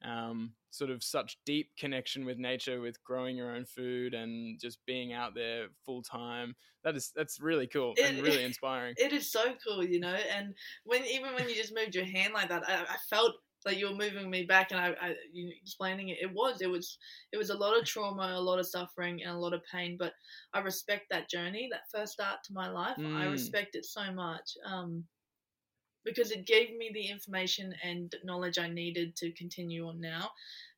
um, 0.04 0.52
sort 0.70 0.90
of 0.90 1.02
such 1.02 1.38
deep 1.46 1.70
connection 1.78 2.24
with 2.24 2.38
nature, 2.38 2.80
with 2.80 3.02
growing 3.04 3.36
your 3.36 3.54
own 3.54 3.64
food 3.64 4.14
and 4.14 4.60
just 4.60 4.78
being 4.86 5.12
out 5.12 5.34
there 5.34 5.68
full 5.84 6.02
time. 6.02 6.54
That 6.82 6.96
is 6.96 7.12
that's 7.14 7.40
really 7.40 7.66
cool 7.66 7.94
it, 7.96 8.04
and 8.04 8.22
really 8.22 8.44
inspiring. 8.52 8.94
It 8.98 9.12
is 9.12 9.30
so 9.30 9.54
cool, 9.66 9.84
you 9.84 10.00
know. 10.00 10.16
And 10.36 10.54
when 10.84 11.04
even 11.06 11.34
when 11.34 11.48
you 11.48 11.54
just 11.54 11.74
moved 11.74 11.94
your 11.94 12.04
hand 12.04 12.34
like 12.34 12.48
that, 12.50 12.68
I, 12.68 12.82
I 12.82 12.96
felt 13.08 13.32
like 13.64 13.78
you 13.78 13.88
were 13.88 13.96
moving 13.96 14.30
me 14.30 14.44
back 14.44 14.70
and 14.70 14.80
I, 14.80 14.94
I 15.00 15.14
you 15.32 15.50
explaining 15.62 16.10
it. 16.10 16.18
It 16.20 16.32
was, 16.32 16.60
it 16.60 16.70
was, 16.70 16.98
it 17.32 17.36
was 17.36 17.50
a 17.50 17.56
lot 17.56 17.78
of 17.78 17.86
trauma, 17.86 18.34
a 18.34 18.40
lot 18.40 18.58
of 18.58 18.66
suffering, 18.66 19.22
and 19.22 19.32
a 19.32 19.38
lot 19.38 19.54
of 19.54 19.62
pain. 19.72 19.96
But 19.98 20.12
I 20.52 20.60
respect 20.60 21.06
that 21.10 21.30
journey, 21.30 21.68
that 21.70 21.90
first 21.90 22.12
start 22.12 22.38
to 22.44 22.52
my 22.52 22.70
life. 22.70 22.96
Mm. 22.98 23.16
I 23.16 23.26
respect 23.26 23.74
it 23.74 23.84
so 23.84 24.12
much 24.12 24.50
um, 24.66 25.04
because 26.04 26.30
it 26.30 26.46
gave 26.46 26.76
me 26.76 26.90
the 26.92 27.08
information 27.08 27.74
and 27.82 28.14
knowledge 28.24 28.58
I 28.58 28.68
needed 28.68 29.16
to 29.16 29.32
continue 29.32 29.88
on 29.88 30.00
now. 30.00 30.30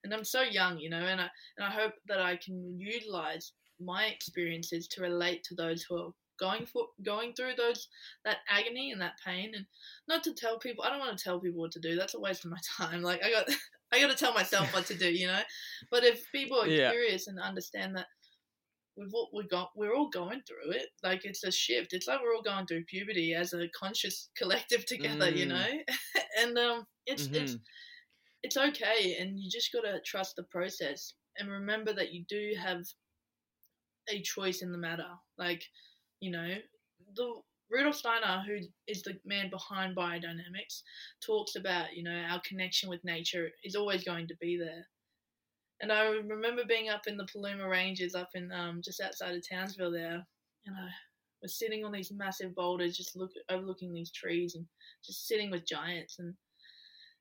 And 0.04 0.14
I'm 0.14 0.24
so 0.24 0.42
young, 0.42 0.78
you 0.78 0.90
know, 0.90 1.04
and 1.04 1.20
I 1.20 1.28
and 1.58 1.66
I 1.66 1.70
hope 1.70 1.94
that 2.06 2.20
I 2.20 2.36
can 2.36 2.78
utilize 2.78 3.52
my 3.80 4.06
experiences 4.06 4.86
to 4.88 5.02
relate 5.02 5.42
to 5.44 5.54
those 5.54 5.82
who 5.82 5.96
are 5.98 6.10
going 6.38 6.66
for 6.66 6.86
going 7.04 7.32
through 7.32 7.54
those 7.56 7.88
that 8.24 8.38
agony 8.48 8.90
and 8.90 9.00
that 9.00 9.18
pain 9.24 9.52
and 9.54 9.66
not 10.08 10.22
to 10.22 10.34
tell 10.34 10.58
people 10.58 10.84
i 10.84 10.90
don't 10.90 10.98
want 10.98 11.16
to 11.16 11.22
tell 11.22 11.40
people 11.40 11.60
what 11.60 11.72
to 11.72 11.80
do 11.80 11.96
that's 11.96 12.14
a 12.14 12.20
waste 12.20 12.44
of 12.44 12.50
my 12.50 12.58
time 12.78 13.02
like 13.02 13.22
i 13.24 13.30
got 13.30 13.46
i 13.92 14.00
got 14.00 14.10
to 14.10 14.16
tell 14.16 14.34
myself 14.34 14.72
what 14.74 14.86
to 14.86 14.94
do 14.94 15.10
you 15.10 15.26
know 15.26 15.40
but 15.90 16.04
if 16.04 16.30
people 16.32 16.60
are 16.60 16.68
yeah. 16.68 16.90
curious 16.90 17.26
and 17.26 17.38
understand 17.38 17.96
that 17.96 18.06
we've 18.96 19.12
all, 19.12 19.30
we 19.32 19.46
got 19.46 19.70
we're 19.76 19.94
all 19.94 20.08
going 20.08 20.40
through 20.46 20.72
it 20.72 20.88
like 21.02 21.24
it's 21.24 21.44
a 21.44 21.50
shift 21.50 21.92
it's 21.92 22.08
like 22.08 22.20
we're 22.22 22.34
all 22.34 22.42
going 22.42 22.66
through 22.66 22.84
puberty 22.84 23.34
as 23.34 23.52
a 23.52 23.68
conscious 23.68 24.30
collective 24.36 24.84
together 24.86 25.30
mm. 25.30 25.36
you 25.36 25.46
know 25.46 25.66
and 26.40 26.58
um 26.58 26.84
it's 27.06 27.28
mm-hmm. 27.28 27.44
it's 27.44 27.56
it's 28.42 28.56
okay 28.56 29.16
and 29.20 29.38
you 29.38 29.50
just 29.50 29.72
got 29.72 29.82
to 29.82 30.00
trust 30.04 30.36
the 30.36 30.42
process 30.44 31.14
and 31.38 31.50
remember 31.50 31.92
that 31.92 32.12
you 32.12 32.24
do 32.28 32.52
have 32.60 32.82
a 34.08 34.22
choice 34.22 34.62
in 34.62 34.72
the 34.72 34.78
matter 34.78 35.08
like 35.38 35.64
you 36.20 36.30
know, 36.30 36.54
the 37.14 37.34
Rudolf 37.70 37.96
Steiner, 37.96 38.44
who 38.46 38.58
is 38.86 39.02
the 39.02 39.18
man 39.24 39.50
behind 39.50 39.96
biodynamics, 39.96 40.82
talks 41.24 41.56
about, 41.56 41.94
you 41.94 42.02
know, 42.02 42.24
our 42.30 42.40
connection 42.46 42.88
with 42.88 43.04
nature 43.04 43.50
is 43.64 43.74
always 43.74 44.04
going 44.04 44.28
to 44.28 44.36
be 44.40 44.56
there. 44.56 44.86
And 45.80 45.92
I 45.92 46.06
remember 46.06 46.62
being 46.66 46.88
up 46.88 47.06
in 47.06 47.16
the 47.16 47.26
Paluma 47.26 47.68
Ranges, 47.68 48.14
up 48.14 48.30
in 48.34 48.50
um, 48.52 48.80
just 48.82 49.00
outside 49.00 49.34
of 49.34 49.46
Townsville 49.46 49.92
there, 49.92 50.26
and 50.64 50.76
I 50.76 50.88
was 51.42 51.58
sitting 51.58 51.84
on 51.84 51.92
these 51.92 52.10
massive 52.12 52.54
boulders, 52.54 52.96
just 52.96 53.16
look 53.16 53.32
overlooking 53.50 53.92
these 53.92 54.10
trees, 54.10 54.54
and 54.54 54.66
just 55.04 55.26
sitting 55.26 55.50
with 55.50 55.66
giants. 55.66 56.18
And 56.18 56.34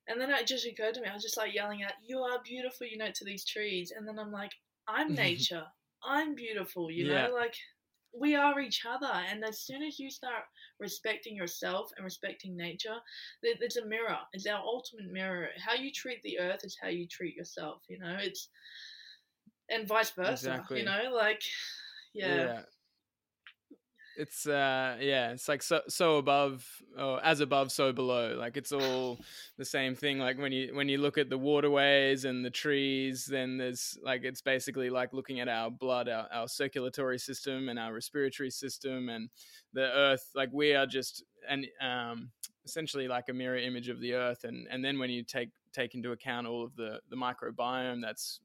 and 0.08 0.22
then 0.22 0.30
it 0.30 0.48
just 0.48 0.66
occurred 0.66 0.94
to 0.94 1.02
me, 1.02 1.08
I 1.10 1.14
was 1.14 1.24
just 1.24 1.38
like 1.38 1.54
yelling 1.54 1.84
out, 1.84 1.94
"You 2.02 2.20
are 2.20 2.42
beautiful," 2.44 2.88
you 2.88 2.98
know, 2.98 3.12
to 3.14 3.26
these 3.26 3.44
trees. 3.44 3.92
And 3.92 4.08
then 4.08 4.20
I'm 4.20 4.32
like, 4.32 4.52
"I'm 4.88 5.14
nature. 5.16 5.66
I'm 6.04 6.34
beautiful," 6.36 6.90
you 6.90 7.08
know, 7.10 7.34
like 7.34 7.56
we 8.18 8.36
are 8.36 8.60
each 8.60 8.84
other 8.86 9.12
and 9.30 9.44
as 9.44 9.60
soon 9.60 9.84
as 9.84 10.00
you 10.00 10.10
start 10.10 10.44
respecting 10.80 11.36
yourself 11.36 11.92
and 11.98 12.04
respecting 12.04 12.56
nature 12.56 12.96
it's 13.42 13.78
a 13.78 13.86
mirror. 13.86 14.18
It's 14.34 14.48
our 14.48 14.60
ultimate 14.60 15.12
mirror. 15.12 15.50
How 15.64 15.74
you 15.74 15.92
treat 15.92 16.22
the 16.24 16.40
earth 16.40 16.64
is 16.64 16.78
how 16.82 16.90
you 16.90 17.08
treat 17.08 17.36
yourself 17.36 17.82
you 17.90 18.00
know? 18.00 18.18
It's 18.20 18.50
and 19.70 19.88
vice 19.88 20.12
versa 20.12 20.32
exactly. 20.32 20.80
you 20.80 20.86
know? 20.86 21.12
Like 21.14 21.42
yeah. 22.14 22.36
yeah 22.36 22.62
it's 24.18 24.48
uh 24.48 24.96
yeah 25.00 25.32
it's 25.32 25.48
like 25.48 25.62
so 25.62 25.82
so 25.88 26.18
above 26.18 26.66
or 26.98 27.24
as 27.24 27.40
above 27.40 27.72
so 27.72 27.92
below 27.92 28.36
like 28.38 28.56
it's 28.58 28.72
all 28.72 29.20
the 29.58 29.66
same 29.66 29.96
thing 29.96 30.20
like 30.20 30.38
when 30.38 30.52
you 30.52 30.74
when 30.74 30.88
you 30.88 30.98
look 30.98 31.18
at 31.18 31.30
the 31.30 31.38
waterways 31.38 32.26
and 32.26 32.44
the 32.44 32.50
trees 32.50 33.26
then 33.26 33.58
there's 33.58 33.98
like 34.04 34.24
it's 34.24 34.42
basically 34.42 34.90
like 34.90 35.14
looking 35.14 35.40
at 35.40 35.48
our 35.48 35.70
blood 35.70 36.08
our, 36.08 36.28
our 36.32 36.48
circulatory 36.48 37.20
system 37.20 37.70
and 37.70 37.78
our 37.78 37.94
respiratory 37.94 38.50
system 38.50 39.10
and 39.10 39.30
the 39.74 39.82
earth 39.82 40.30
like 40.36 40.50
we 40.54 40.74
are 40.74 40.86
just 40.86 41.24
and 41.50 41.68
um 41.82 42.30
essentially 42.64 43.08
like 43.08 43.30
a 43.30 43.34
mirror 43.34 43.58
image 43.58 43.90
of 43.90 44.00
the 44.00 44.14
earth 44.14 44.44
and 44.44 44.68
and 44.72 44.84
then 44.84 44.98
when 44.98 45.10
you 45.10 45.24
take 45.24 45.50
take 45.74 45.94
into 45.94 46.12
account 46.12 46.48
all 46.48 46.64
of 46.64 46.76
the 46.76 47.00
the 47.10 47.16
microbiome 47.16 48.02
that's 48.02 48.40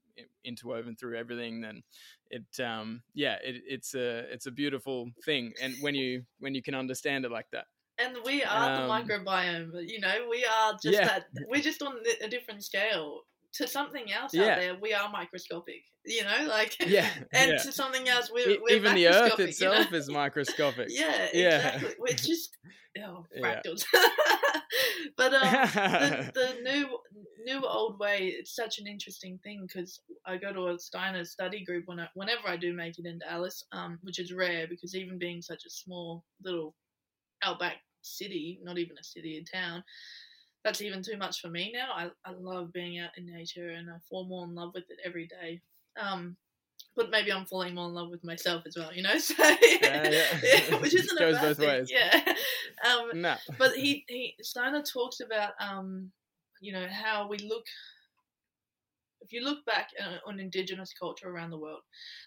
interwoven 0.45 0.97
through 0.97 1.17
everything, 1.17 1.61
then 1.61 1.83
it 2.31 2.61
um 2.63 3.03
yeah 3.15 3.37
it, 3.45 3.63
it's 3.67 3.95
a 3.95 4.33
it's 4.33 4.47
a 4.47 4.51
beautiful 4.51 5.11
thing. 5.25 5.53
And 5.61 5.75
when 5.81 5.95
you 5.95 6.23
when 6.39 6.55
you 6.55 6.63
can 6.63 6.75
understand 6.75 7.25
it 7.25 7.31
like 7.31 7.51
that. 7.53 7.67
And 7.99 8.17
we 8.25 8.43
are 8.43 8.71
um, 8.71 8.83
the 8.83 9.15
microbiome. 9.15 9.73
You 9.87 10.01
know, 10.01 10.27
we 10.31 10.45
are 10.45 10.73
just 10.73 10.99
yeah. 10.99 11.05
that. 11.05 11.25
We're 11.49 11.61
just 11.61 11.83
on 11.83 11.97
a 12.23 12.29
different 12.29 12.65
scale 12.65 13.21
to 13.55 13.67
something 13.67 14.13
else 14.13 14.33
yeah. 14.33 14.43
out 14.43 14.59
there. 14.59 14.77
We 14.81 14.95
are 14.95 15.11
microscopic. 15.11 15.83
You 16.07 16.25
know, 16.25 16.47
like 16.49 16.77
yeah, 16.87 17.09
and 17.35 17.53
yeah. 17.53 17.57
to 17.59 17.73
something 17.73 18.09
else, 18.09 18.31
we're, 18.33 18.59
we're 18.63 18.77
even 18.77 18.95
the 18.95 19.09
Earth 19.09 19.39
itself 19.39 19.87
you 19.87 19.91
know? 19.91 19.99
is 19.99 20.09
microscopic. 20.09 20.89
yeah, 20.91 21.27
exactly. 21.33 21.95
We're 21.99 22.07
just 22.15 22.57
oh, 23.05 23.27
fractals. 23.39 23.85
but 25.17 25.35
um, 25.35 25.43
the, 25.43 26.33
the 26.35 26.55
new 26.63 26.87
new 27.45 27.67
old 27.67 27.99
way, 27.99 28.35
it's 28.39 28.55
such 28.55 28.79
an 28.79 28.87
interesting 28.87 29.39
thing 29.45 29.67
because 29.67 30.01
I 30.27 30.39
go 30.39 30.53
to 30.55 30.69
a 30.69 30.79
Steiner 30.79 31.25
study 31.25 31.65
group 31.65 31.85
when 31.87 32.01
I, 32.01 32.09
whenever 32.15 32.49
I 32.49 32.57
do 32.57 32.73
make 32.73 32.99
it 32.99 33.07
into 33.07 33.31
Alice, 33.31 33.63
um, 33.73 33.99
which 34.03 34.19
is 34.19 34.33
rare 34.33 34.67
because 34.69 34.95
even 34.95 35.19
being 35.19 35.43
such 35.43 35.65
a 35.67 35.71
small 35.71 36.25
little 36.43 36.75
outback 37.43 37.77
city, 38.03 38.59
not 38.63 38.79
even 38.79 38.97
a 38.99 39.05
city, 39.05 39.37
a 39.37 39.57
town, 39.57 39.85
that's 40.65 40.83
even 40.83 41.03
too 41.03 41.17
much 41.17 41.41
for 41.41 41.49
me 41.49 41.73
now. 41.75 41.91
I, 41.95 42.11
I 42.25 42.33
love 42.39 42.73
being 42.73 42.99
out 42.99 43.11
in 43.17 43.27
nature 43.27 43.71
and 43.71 43.89
I 43.91 43.97
fall 44.09 44.27
more 44.27 44.45
in 44.45 44.55
love 44.55 44.73
with 44.75 44.85
it 44.91 44.99
every 45.05 45.27
day. 45.27 45.61
Um, 46.01 46.37
but 46.97 47.11
maybe 47.11 47.33
I'm 47.33 47.47
falling 47.47 47.75
more 47.75 47.87
in 47.87 47.95
love 47.95 48.11
with 48.11 48.25
myself 48.25 48.65
as 48.67 48.77
well, 48.77 48.93
you 48.93 49.03
know. 49.03 49.15
So, 49.19 49.43
uh, 49.43 49.57
yeah. 49.61 50.11
yeah, 50.43 50.77
which 50.77 50.95
isn't 50.95 51.19
goes 51.19 51.39
both 51.39 51.59
thing. 51.59 51.69
ways. 51.69 51.91
Yeah. 51.93 52.35
Um, 52.83 53.21
no. 53.21 53.37
But 53.59 53.73
he 53.75 54.07
he 54.09 54.35
Steiner 54.41 54.83
talks 54.83 55.21
about 55.21 55.53
um, 55.61 56.11
you 56.63 56.73
know 56.73 56.87
how 56.91 57.29
we 57.29 57.37
look 57.37 57.67
if 59.21 59.33
you 59.33 59.45
look 59.45 59.65
back 59.65 59.89
uh, 60.01 60.17
on 60.27 60.41
indigenous 60.41 60.93
culture 60.93 61.29
around 61.29 61.51
the 61.51 61.59
world, 61.59 61.83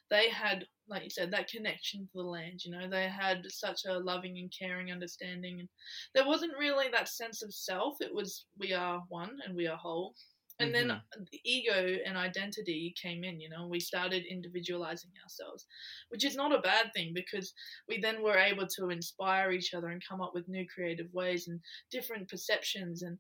they 0.10 0.30
had, 0.30 0.66
like 0.88 1.04
you 1.04 1.10
said, 1.10 1.32
that 1.32 1.48
connection 1.48 2.02
to 2.02 2.12
the 2.16 2.24
land. 2.24 2.62
You 2.66 2.72
know, 2.72 2.90
they 2.90 3.08
had 3.08 3.44
such 3.50 3.82
a 3.88 4.00
loving 4.00 4.38
and 4.38 4.52
caring 4.58 4.92
understanding, 4.92 5.60
and 5.60 5.70
there 6.14 6.28
wasn't 6.28 6.58
really 6.58 6.88
that 6.92 7.10
sense 7.10 7.42
of 7.44 7.54
self. 7.54 7.98
It 8.02 8.14
was 8.14 8.46
we 8.60 8.74
are 8.74 9.04
one 9.10 9.38
and 9.46 9.56
we 9.56 9.68
are 9.68 9.78
whole. 9.78 10.14
And 10.60 10.74
mm-hmm. 10.74 10.88
then 10.88 11.02
the 11.32 11.40
ego 11.44 11.98
and 12.06 12.16
identity 12.16 12.94
came 13.02 13.24
in, 13.24 13.40
you 13.40 13.50
know, 13.50 13.68
we 13.68 13.80
started 13.80 14.24
individualizing 14.30 15.10
ourselves, 15.24 15.66
which 16.10 16.24
is 16.24 16.36
not 16.36 16.54
a 16.54 16.62
bad 16.62 16.92
thing 16.94 17.12
because 17.16 17.54
we 17.90 18.00
then 18.00 18.22
were 18.22 18.38
able 18.38 18.68
to 18.78 18.90
inspire 18.90 19.52
each 19.52 19.74
other 19.74 19.88
and 19.88 20.02
come 20.08 20.22
up 20.22 20.32
with 20.36 20.48
new 20.48 20.66
creative 20.74 21.12
ways 21.12 21.48
and 21.48 21.60
different 21.92 22.30
perceptions 22.30 23.02
and 23.02 23.18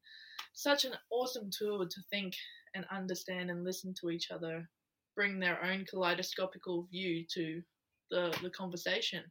such 0.54 0.86
an 0.86 0.94
awesome 1.10 1.50
tool 1.58 1.88
to 1.88 2.02
think 2.12 2.36
and 2.76 2.86
understand 2.92 3.50
and 3.50 3.64
listen 3.64 3.94
to 4.02 4.12
each 4.12 4.30
other, 4.30 4.70
bring 5.16 5.40
their 5.40 5.64
own 5.64 5.86
kaleidoscopical 5.86 6.88
view 6.92 7.26
to 7.34 7.62
the, 8.12 8.36
the 8.42 8.50
conversation. 8.50 9.24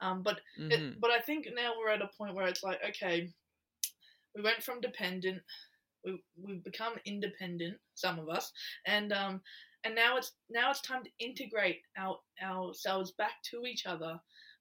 Um, 0.00 0.22
but 0.22 0.40
mm-hmm. 0.60 0.72
it, 0.72 1.00
but 1.00 1.10
I 1.10 1.20
think 1.20 1.46
now 1.54 1.72
we're 1.78 1.92
at 1.92 2.02
a 2.02 2.10
point 2.18 2.34
where 2.34 2.46
it's 2.46 2.62
like, 2.62 2.78
okay, 2.86 3.30
we 4.34 4.42
went 4.42 4.62
from 4.62 4.80
dependent, 4.80 5.40
we 6.04 6.20
we've 6.40 6.64
become 6.64 6.94
independent, 7.06 7.76
some 7.94 8.18
of 8.18 8.28
us, 8.28 8.52
and 8.86 9.12
um, 9.12 9.40
and 9.84 9.94
now 9.94 10.16
it's 10.16 10.32
now 10.50 10.70
it's 10.70 10.82
time 10.82 11.02
to 11.04 11.10
integrate 11.18 11.80
our 11.96 12.18
ourselves 12.42 13.12
back 13.12 13.42
to 13.50 13.64
each 13.64 13.86
other, 13.86 14.20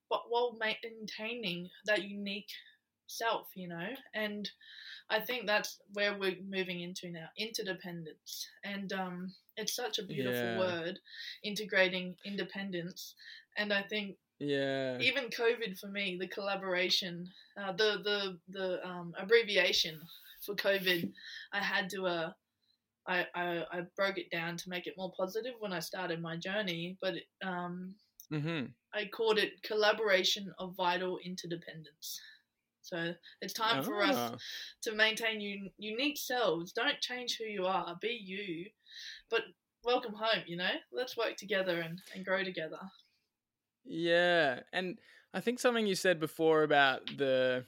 but 0.10 0.22
while 0.30 0.58
maintaining 0.58 1.70
that 1.86 2.04
unique 2.04 2.48
self, 3.08 3.48
you 3.56 3.68
know, 3.68 3.90
and 4.14 4.50
I 5.10 5.20
think 5.20 5.46
that's 5.46 5.80
where 5.94 6.18
we're 6.18 6.38
moving 6.48 6.82
into 6.82 7.10
now 7.12 7.28
interdependence. 7.38 8.48
And 8.64 8.92
um, 8.94 9.34
it's 9.58 9.76
such 9.76 10.00
a 10.00 10.04
beautiful 10.04 10.34
yeah. 10.42 10.60
word, 10.60 11.00
integrating 11.44 12.16
independence. 12.26 13.16
And 13.58 13.72
I 13.72 13.84
think 13.84 14.18
yeah 14.38 14.98
even 15.00 15.30
covid 15.30 15.80
for 15.80 15.88
me 15.88 16.18
the 16.20 16.28
collaboration 16.28 17.26
uh, 17.58 17.72
the 17.72 18.02
the 18.04 18.38
the 18.50 18.86
um, 18.86 19.14
abbreviation 19.18 19.98
for 20.46 20.56
covid 20.56 21.10
i 21.54 21.60
had 21.60 21.90
to 21.90 22.06
uh 22.06 22.32
I, 23.08 23.26
I 23.34 23.64
i 23.72 23.82
broke 23.96 24.18
it 24.18 24.30
down 24.32 24.58
to 24.58 24.70
make 24.70 24.88
it 24.88 24.96
more 24.98 25.14
positive 25.18 25.54
when 25.60 25.72
i 25.72 25.80
started 25.80 26.22
my 26.22 26.36
journey 26.36 26.98
but 27.02 27.14
um 27.42 27.96
Mm-hmm. 28.32 28.66
I 28.94 29.06
called 29.06 29.38
it 29.38 29.62
collaboration 29.64 30.54
of 30.60 30.76
vital 30.76 31.20
interdependence. 31.24 32.20
So 32.86 33.14
it's 33.42 33.54
time 33.54 33.84
for 33.84 34.04
us 34.04 34.16
Ah. 34.16 34.36
to 34.84 34.94
maintain 34.94 35.42
un- 35.42 35.72
unique 35.80 36.18
selves. 36.20 36.72
Don't 36.72 37.02
change 37.02 37.38
who 37.38 37.46
you 37.46 37.66
are. 37.66 37.98
Be 38.00 38.10
you, 38.10 38.68
but 39.32 39.42
welcome 39.84 40.14
home. 40.14 40.44
You 40.46 40.58
know, 40.58 40.70
let's 40.94 41.18
work 41.18 41.36
together 41.36 41.82
and, 41.82 42.00
and 42.14 42.24
grow 42.24 42.44
together. 42.44 42.78
Yeah, 43.86 44.60
and 44.72 45.00
I 45.34 45.40
think 45.42 45.60
something 45.60 45.88
you 45.88 45.96
said 45.96 46.20
before 46.20 46.62
about 46.64 47.02
the 47.18 47.66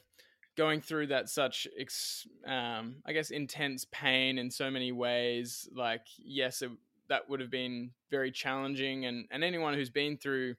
going 0.55 0.81
through 0.81 1.07
that 1.07 1.29
such 1.29 1.67
ex, 1.79 2.27
um, 2.45 2.97
I 3.05 3.13
guess 3.13 3.31
intense 3.31 3.85
pain 3.91 4.37
in 4.37 4.51
so 4.51 4.69
many 4.69 4.91
ways. 4.91 5.67
Like, 5.75 6.05
yes, 6.17 6.61
it, 6.61 6.71
that 7.09 7.27
would 7.29 7.39
have 7.39 7.51
been 7.51 7.91
very 8.11 8.31
challenging, 8.31 9.05
and 9.05 9.25
and 9.31 9.43
anyone 9.43 9.73
who's 9.73 9.89
been 9.89 10.17
through 10.17 10.55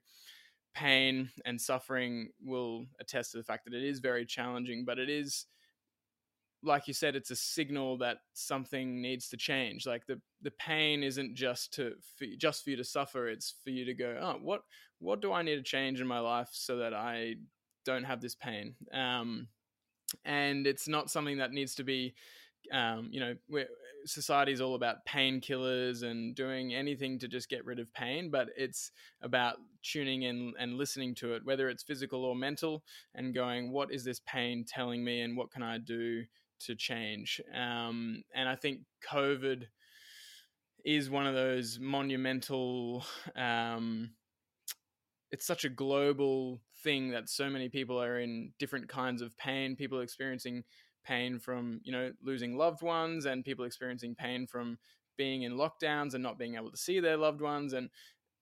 pain 0.79 1.29
and 1.45 1.59
suffering 1.59 2.29
will 2.41 2.85
attest 3.01 3.31
to 3.31 3.37
the 3.37 3.43
fact 3.43 3.65
that 3.65 3.73
it 3.73 3.83
is 3.83 3.99
very 3.99 4.25
challenging. 4.25 4.85
But 4.85 4.97
it 4.97 5.09
is, 5.09 5.45
like 6.63 6.87
you 6.87 6.93
said, 6.93 7.15
it's 7.15 7.31
a 7.31 7.35
signal 7.35 7.97
that 7.97 8.17
something 8.33 9.01
needs 9.01 9.27
to 9.29 9.37
change. 9.37 9.85
Like 9.85 10.05
the 10.07 10.21
the 10.41 10.51
pain 10.51 11.03
isn't 11.03 11.35
just 11.35 11.73
to 11.73 11.93
for, 12.17 12.25
just 12.37 12.63
for 12.63 12.69
you 12.69 12.77
to 12.77 12.83
suffer; 12.83 13.27
it's 13.27 13.55
for 13.63 13.71
you 13.71 13.83
to 13.85 13.93
go, 13.93 14.17
oh, 14.21 14.39
what 14.41 14.61
what 14.99 15.21
do 15.21 15.33
I 15.33 15.41
need 15.41 15.55
to 15.55 15.63
change 15.63 15.99
in 15.99 16.07
my 16.07 16.19
life 16.19 16.49
so 16.51 16.77
that 16.77 16.93
I 16.93 17.35
don't 17.85 18.05
have 18.05 18.21
this 18.21 18.35
pain? 18.35 18.75
Um, 18.93 19.47
and 20.23 20.65
it's 20.65 20.87
not 20.87 21.11
something 21.11 21.37
that 21.37 21.51
needs 21.51 21.75
to 21.75 21.83
be, 21.83 22.15
um, 22.71 23.09
you 23.11 23.19
know, 23.19 23.35
society 24.05 24.51
is 24.51 24.61
all 24.61 24.75
about 24.75 25.05
painkillers 25.05 26.03
and 26.03 26.35
doing 26.35 26.73
anything 26.73 27.19
to 27.19 27.27
just 27.27 27.49
get 27.49 27.65
rid 27.65 27.79
of 27.79 27.93
pain, 27.93 28.29
but 28.29 28.49
it's 28.57 28.91
about 29.21 29.55
tuning 29.83 30.23
in 30.23 30.53
and 30.59 30.77
listening 30.77 31.15
to 31.15 31.33
it, 31.33 31.43
whether 31.45 31.69
it's 31.69 31.83
physical 31.83 32.25
or 32.25 32.35
mental, 32.35 32.83
and 33.15 33.33
going, 33.33 33.71
what 33.71 33.91
is 33.91 34.03
this 34.03 34.21
pain 34.25 34.65
telling 34.67 35.03
me, 35.03 35.21
and 35.21 35.37
what 35.37 35.51
can 35.51 35.63
I 35.63 35.77
do 35.77 36.23
to 36.61 36.75
change? 36.75 37.41
Um, 37.55 38.23
and 38.33 38.49
I 38.49 38.55
think 38.55 38.81
COVID 39.09 39.63
is 40.85 41.09
one 41.09 41.27
of 41.27 41.35
those 41.35 41.77
monumental. 41.79 43.05
Um, 43.35 44.11
it's 45.31 45.45
such 45.45 45.65
a 45.65 45.69
global 45.69 46.61
thing 46.83 47.11
that 47.11 47.29
so 47.29 47.49
many 47.49 47.69
people 47.69 48.01
are 48.01 48.19
in 48.19 48.51
different 48.59 48.87
kinds 48.87 49.21
of 49.21 49.37
pain. 49.37 49.75
People 49.75 50.01
experiencing 50.01 50.63
pain 51.09 51.39
from 51.39 51.81
you 51.83 51.91
know 51.91 52.11
losing 52.21 52.55
loved 52.57 52.81
ones, 52.81 53.25
and 53.25 53.45
people 53.45 53.65
experiencing 53.65 54.15
pain 54.15 54.47
from 54.47 54.77
being 55.17 55.43
in 55.43 55.53
lockdowns 55.53 56.13
and 56.13 56.23
not 56.23 56.39
being 56.39 56.55
able 56.55 56.71
to 56.71 56.77
see 56.77 56.99
their 56.99 57.17
loved 57.17 57.41
ones, 57.41 57.73
and 57.73 57.89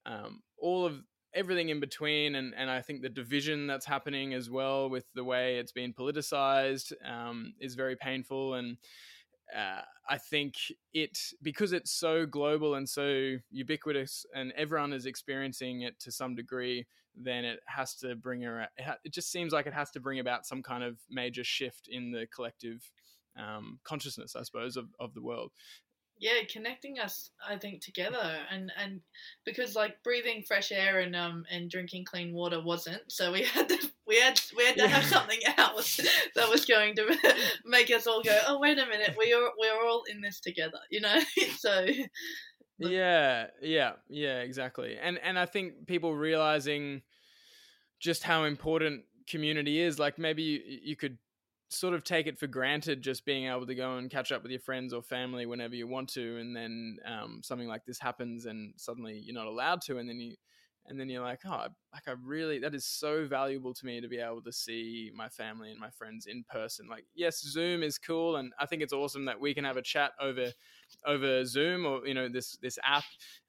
um, 0.05 0.41
all 0.57 0.85
of 0.85 1.01
everything 1.33 1.69
in 1.69 1.79
between. 1.79 2.35
And 2.35 2.53
and 2.55 2.69
I 2.69 2.81
think 2.81 3.01
the 3.01 3.09
division 3.21 3.67
that's 3.67 3.85
happening 3.85 4.33
as 4.33 4.49
well 4.49 4.89
with 4.89 5.05
the 5.15 5.23
way 5.23 5.57
it's 5.59 5.71
been 5.71 5.93
politicized 5.93 6.93
um, 7.05 7.53
is 7.59 7.75
very 7.75 7.95
painful 7.95 8.55
and. 8.55 8.77
Uh, 9.55 9.81
I 10.09 10.17
think 10.17 10.55
it 10.93 11.17
because 11.41 11.71
it's 11.71 11.91
so 11.91 12.25
global 12.25 12.75
and 12.75 12.87
so 12.87 13.37
ubiquitous, 13.49 14.25
and 14.35 14.51
everyone 14.57 14.91
is 14.91 15.05
experiencing 15.05 15.83
it 15.83 15.97
to 16.01 16.11
some 16.11 16.35
degree. 16.35 16.85
Then 17.19 17.45
it 17.45 17.59
has 17.67 17.95
to 17.97 18.15
bring 18.15 18.45
around. 18.45 18.69
It 19.03 19.13
just 19.13 19.31
seems 19.31 19.53
like 19.53 19.65
it 19.65 19.73
has 19.73 19.91
to 19.91 19.99
bring 19.99 20.19
about 20.19 20.45
some 20.45 20.61
kind 20.63 20.83
of 20.83 20.97
major 21.09 21.43
shift 21.43 21.87
in 21.89 22.11
the 22.11 22.27
collective 22.33 22.91
um, 23.37 23.79
consciousness, 23.83 24.35
I 24.35 24.43
suppose, 24.43 24.77
of, 24.77 24.85
of 24.99 25.13
the 25.13 25.21
world. 25.21 25.51
Yeah, 26.19 26.41
connecting 26.51 26.97
us, 26.97 27.29
I 27.47 27.57
think, 27.57 27.83
together, 27.83 28.39
and 28.49 28.71
and 28.75 29.01
because 29.45 29.75
like 29.75 30.01
breathing 30.03 30.41
fresh 30.47 30.71
air 30.71 30.99
and 30.99 31.15
um 31.15 31.45
and 31.51 31.69
drinking 31.69 32.05
clean 32.05 32.33
water 32.33 32.59
wasn't, 32.59 33.03
so 33.11 33.31
we 33.31 33.43
had 33.43 33.69
to 33.69 33.91
we 34.07 34.19
had 34.19 34.41
we 34.57 34.65
had 34.65 34.77
to 34.77 34.83
Yeah. 34.83 34.87
have 34.87 35.03
something 35.05 35.39
else 35.59 35.97
that 36.33 36.49
was 36.49 36.65
going 36.65 36.95
to 36.95 37.15
make 37.65 37.91
us 37.91 38.07
all 38.07 38.23
go, 38.23 38.35
oh 38.47 38.57
wait 38.59 38.79
a 38.79 38.87
minute, 38.87 39.13
we 39.15 39.31
are 39.31 39.51
we're 39.59 39.87
all 39.87 40.05
in 40.09 40.21
this 40.21 40.39
together, 40.39 40.79
you 40.89 41.01
know. 41.01 41.19
so 41.57 41.85
Yeah 42.79 43.47
yeah 43.61 43.93
yeah 44.09 44.41
exactly. 44.41 44.97
And 45.01 45.17
and 45.19 45.37
i 45.39 45.45
think 45.45 45.87
people 45.87 46.15
realizing 46.15 47.01
just 47.99 48.23
how 48.23 48.43
important 48.45 49.03
community 49.27 49.81
is 49.81 49.99
like 49.99 50.17
maybe 50.19 50.43
you, 50.43 50.61
you 50.65 50.95
could 50.95 51.17
sort 51.69 51.93
of 51.93 52.03
take 52.03 52.27
it 52.27 52.39
for 52.39 52.47
granted 52.47 53.01
just 53.01 53.25
being 53.25 53.47
able 53.47 53.65
to 53.65 53.75
go 53.75 53.97
and 53.97 54.09
catch 54.09 54.31
up 54.31 54.41
with 54.41 54.51
your 54.51 54.59
friends 54.61 54.93
or 54.93 55.01
family 55.01 55.45
whenever 55.45 55.75
you 55.75 55.87
want 55.87 56.07
to 56.07 56.37
and 56.37 56.55
then 56.55 56.97
um, 57.05 57.41
something 57.43 57.67
like 57.67 57.85
this 57.85 57.99
happens 57.99 58.45
and 58.45 58.73
suddenly 58.77 59.19
you're 59.23 59.33
not 59.35 59.47
allowed 59.47 59.81
to 59.81 59.97
and 59.97 60.07
then 60.07 60.19
you 60.19 60.35
and 60.87 60.99
then 60.99 61.09
you're 61.09 61.23
like 61.23 61.41
oh 61.45 61.67
like 61.93 62.07
i 62.07 62.13
really 62.23 62.59
that 62.59 62.73
is 62.75 62.85
so 62.85 63.25
valuable 63.25 63.73
to 63.73 63.85
me 63.85 63.99
to 64.01 64.07
be 64.07 64.17
able 64.19 64.41
to 64.41 64.51
see 64.51 65.11
my 65.15 65.27
family 65.29 65.71
and 65.71 65.79
my 65.79 65.89
friends 65.89 66.25
in 66.27 66.43
person. 66.49 66.87
Like 66.87 67.05
yes 67.15 67.41
zoom 67.41 67.83
is 67.83 67.97
cool 67.97 68.37
and 68.37 68.53
i 68.59 68.65
think 68.65 68.81
it's 68.81 68.93
awesome 68.93 69.25
that 69.25 69.39
we 69.39 69.53
can 69.53 69.63
have 69.65 69.77
a 69.77 69.81
chat 69.81 70.11
over 70.21 70.51
over 71.05 71.43
zoom 71.45 71.85
or 71.85 72.05
you 72.07 72.13
know 72.13 72.29
this 72.29 72.57
this 72.61 72.77
app 72.83 73.03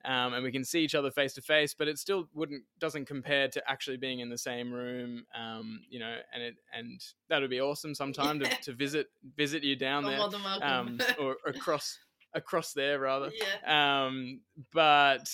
um, 0.05 0.33
and 0.33 0.43
we 0.43 0.51
can 0.51 0.63
see 0.65 0.81
each 0.81 0.95
other 0.95 1.11
face 1.11 1.33
to 1.33 1.41
face 1.41 1.73
but 1.73 1.87
it 1.87 1.97
still 1.97 2.27
wouldn't 2.33 2.63
doesn't 2.79 3.05
compare 3.05 3.47
to 3.47 3.61
actually 3.69 3.97
being 3.97 4.19
in 4.19 4.29
the 4.29 4.37
same 4.37 4.71
room 4.71 5.25
um, 5.39 5.81
you 5.89 5.99
know 5.99 6.17
and 6.33 6.43
it 6.43 6.55
and 6.73 7.01
that 7.29 7.41
would 7.41 7.49
be 7.49 7.61
awesome 7.61 7.95
sometime 7.95 8.39
Yeah. 8.41 8.49
to, 8.49 8.71
to 8.71 8.73
visit 8.73 9.07
visit 9.37 9.63
you 9.63 9.75
down 9.75 10.03
there 10.03 10.19
um, 10.61 10.99
or 11.19 11.37
across 11.47 11.97
across 12.33 12.73
there 12.73 12.99
rather. 12.99 13.31
Yeah, 13.65 14.05
um, 14.05 14.41
but 14.73 15.27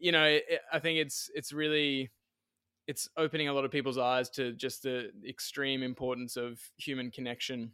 you 0.00 0.12
know 0.12 0.24
it, 0.24 0.44
i 0.72 0.78
think 0.78 0.98
it's 0.98 1.30
it's 1.34 1.52
really 1.52 2.10
it's 2.86 3.08
opening 3.16 3.48
a 3.48 3.52
lot 3.52 3.64
of 3.64 3.70
people's 3.70 3.98
eyes 3.98 4.28
to 4.30 4.52
just 4.52 4.82
the 4.82 5.12
extreme 5.28 5.82
importance 5.82 6.36
of 6.36 6.60
human 6.76 7.10
connection 7.10 7.72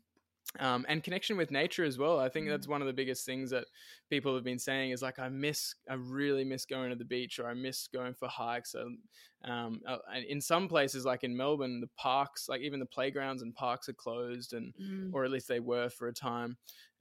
um, 0.61 0.87
and 0.89 1.03
connection 1.03 1.37
with 1.37 1.51
nature 1.51 1.85
as 1.85 1.99
well. 1.99 2.21
I 2.21 2.29
think 2.29 2.47
Mm. 2.47 2.51
that's 2.51 2.69
one 2.69 2.81
of 2.81 2.87
the 2.87 2.93
biggest 2.93 3.27
things 3.27 3.51
that 3.51 3.67
people 4.11 4.35
have 4.35 4.45
been 4.45 4.61
saying 4.61 4.93
is 4.93 5.03
like, 5.03 5.19
I 5.19 5.29
miss, 5.29 5.75
I 5.91 5.95
really 5.95 6.45
miss 6.45 6.65
going 6.65 6.91
to 6.91 6.97
the 6.97 7.05
beach 7.05 7.39
or 7.39 7.49
I 7.49 7.55
miss 7.55 7.89
going 7.89 8.15
for 8.15 8.29
hikes. 8.29 8.75
Um, 8.75 9.83
uh, 9.87 9.99
and 10.15 10.25
in 10.25 10.41
some 10.41 10.69
places, 10.69 11.05
like 11.05 11.25
in 11.25 11.37
Melbourne, 11.37 11.81
the 11.81 11.91
parks, 11.97 12.49
like 12.49 12.61
even 12.61 12.79
the 12.81 12.87
playgrounds 12.87 13.43
and 13.43 13.55
parks 13.55 13.89
are 13.89 13.95
closed 13.95 14.53
and 14.53 14.73
Mm. 14.81 15.13
or 15.13 15.25
at 15.25 15.31
least 15.31 15.49
they 15.49 15.61
were 15.61 15.89
for 15.91 16.09
a 16.09 16.13
time. 16.13 16.57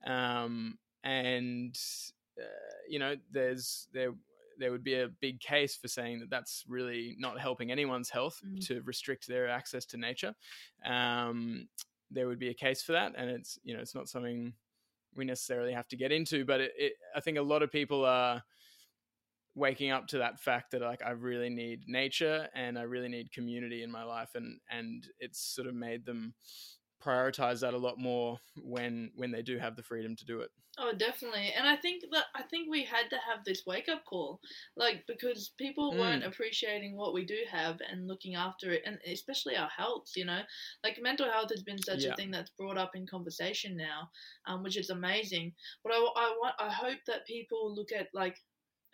Um, 0.05 0.79
and 1.03 1.77
uh, 2.41 2.45
you 2.89 2.99
know, 2.99 3.15
there's 3.31 3.87
there 3.93 4.13
there 4.59 4.71
would 4.71 4.83
be 4.83 4.95
a 4.95 5.09
big 5.19 5.39
case 5.39 5.75
for 5.75 5.87
saying 5.87 6.19
that 6.19 6.29
that's 6.29 6.63
really 6.67 7.15
not 7.17 7.39
helping 7.39 7.71
anyone's 7.71 8.09
health 8.09 8.41
Mm. 8.45 8.65
to 8.67 8.81
restrict 8.83 9.27
their 9.27 9.47
access 9.47 9.85
to 9.87 9.97
nature. 9.97 10.33
Um, 10.85 11.67
there 12.11 12.27
would 12.27 12.39
be 12.39 12.49
a 12.49 12.53
case 12.53 12.83
for 12.83 12.91
that, 12.93 13.13
and 13.17 13.29
it's 13.29 13.57
you 13.63 13.73
know 13.75 13.81
it's 13.81 13.95
not 13.95 14.07
something 14.09 14.53
we 15.15 15.25
necessarily 15.25 15.71
have 15.73 15.87
to 15.87 15.95
get 15.97 16.11
into, 16.11 16.43
but 16.45 16.59
it, 16.61 16.73
it, 16.77 16.93
I 17.15 17.21
think 17.21 17.37
a 17.37 17.41
lot 17.41 17.63
of 17.63 17.71
people 17.71 18.03
are 18.05 18.43
waking 19.55 19.89
up 19.89 20.05
to 20.07 20.17
that 20.17 20.39
fact 20.39 20.71
that 20.71 20.81
like 20.81 21.01
I 21.01 21.11
really 21.11 21.49
need 21.49 21.87
nature 21.87 22.49
and 22.53 22.77
I 22.77 22.81
really 22.81 23.07
need 23.07 23.31
community 23.31 23.83
in 23.83 23.89
my 23.91 24.03
life 24.03 24.35
and 24.35 24.59
and 24.69 25.07
it's 25.19 25.39
sort 25.39 25.67
of 25.67 25.73
made 25.73 26.05
them 26.05 26.33
prioritize 27.05 27.61
that 27.61 27.73
a 27.73 27.77
lot 27.77 27.97
more 27.99 28.39
when 28.55 29.11
when 29.15 29.31
they 29.31 29.41
do 29.43 29.57
have 29.57 29.75
the 29.75 29.83
freedom 29.83 30.15
to 30.15 30.25
do 30.25 30.41
it. 30.41 30.51
Oh, 30.77 30.93
definitely. 30.93 31.51
And 31.53 31.65
I 31.67 31.77
think 31.77 32.03
that 32.11 32.25
I 32.35 32.43
think 32.43 32.69
we 32.69 32.83
had 32.83 33.09
to 33.09 33.17
have 33.17 33.45
this 33.45 33.65
wake 33.65 33.87
up 33.89 34.03
call, 34.05 34.41
like 34.75 35.05
because 35.07 35.49
people 35.57 35.97
weren't 35.97 36.23
Mm. 36.23 36.25
appreciating 36.25 36.97
what 36.97 37.13
we 37.13 37.25
do 37.25 37.45
have 37.49 37.79
and 37.81 38.07
looking 38.07 38.35
after 38.35 38.71
it, 38.71 38.83
and 38.85 38.99
especially 39.05 39.55
our 39.57 39.69
health. 39.69 40.11
You 40.17 40.25
know, 40.25 40.43
like 40.83 41.01
mental 41.01 41.31
health 41.31 41.49
has 41.51 41.63
been 41.63 41.81
such 41.81 42.03
Yeah. 42.03 42.11
a 42.11 42.13
thing 42.13 42.31
that's 42.31 42.51
brought 42.51 42.77
up 42.77 42.93
in 42.95 43.07
conversation 43.07 43.77
now, 43.77 44.09
um, 44.47 44.63
which 44.63 44.75
is 44.77 44.89
amazing. 44.89 45.55
But 45.83 45.93
I, 45.93 45.97
I 45.97 46.29
want 46.41 46.55
I 46.59 46.69
hope 46.73 46.99
that 47.07 47.25
people 47.25 47.73
look 47.73 47.91
at 47.93 48.09
like, 48.13 48.37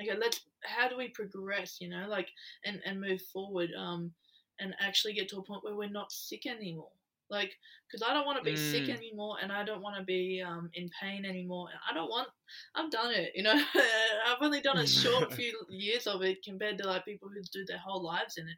okay, 0.01 0.15
let's 0.15 0.41
how 0.63 0.87
do 0.87 0.97
we 0.97 1.09
progress? 1.09 1.77
You 1.81 1.89
know, 1.89 2.07
like 2.07 2.29
and 2.63 2.81
and 2.85 3.01
move 3.01 3.21
forward, 3.33 3.71
um, 3.75 4.13
and 4.59 4.75
actually 4.79 5.13
get 5.13 5.29
to 5.29 5.39
a 5.39 5.43
point 5.43 5.63
where 5.63 5.75
we're 5.75 5.89
not 5.89 6.11
sick 6.11 6.45
anymore. 6.45 6.91
Like, 7.31 7.57
because 7.87 8.07
I 8.07 8.13
don't 8.13 8.27
want 8.27 8.39
to 8.39 8.45
be 8.45 8.57
sick 8.57 8.89
Mm. 8.89 8.97
anymore, 8.97 9.37
and 9.41 9.51
I 9.51 9.63
don't 9.65 9.81
want 9.81 9.97
to 9.97 10.03
be 10.03 10.43
um, 10.45 10.69
in 10.75 10.89
pain 11.01 11.25
anymore. 11.25 11.69
And 11.71 11.79
I 11.89 11.93
don't 11.95 12.11
want. 12.11 12.29
I've 12.75 12.91
done 12.91 13.13
it, 13.13 13.33
you 13.35 13.43
know. 13.43 13.53
I've 14.27 14.41
only 14.41 14.61
done 14.61 14.77
a 14.79 14.87
short 14.87 15.33
few 15.35 15.53
years 15.69 16.07
of 16.07 16.21
it 16.23 16.43
compared 16.43 16.77
to 16.79 16.87
like 16.87 17.05
people 17.05 17.29
who 17.29 17.41
do 17.53 17.65
their 17.65 17.79
whole 17.79 18.03
lives 18.03 18.37
in 18.37 18.47
it. 18.47 18.57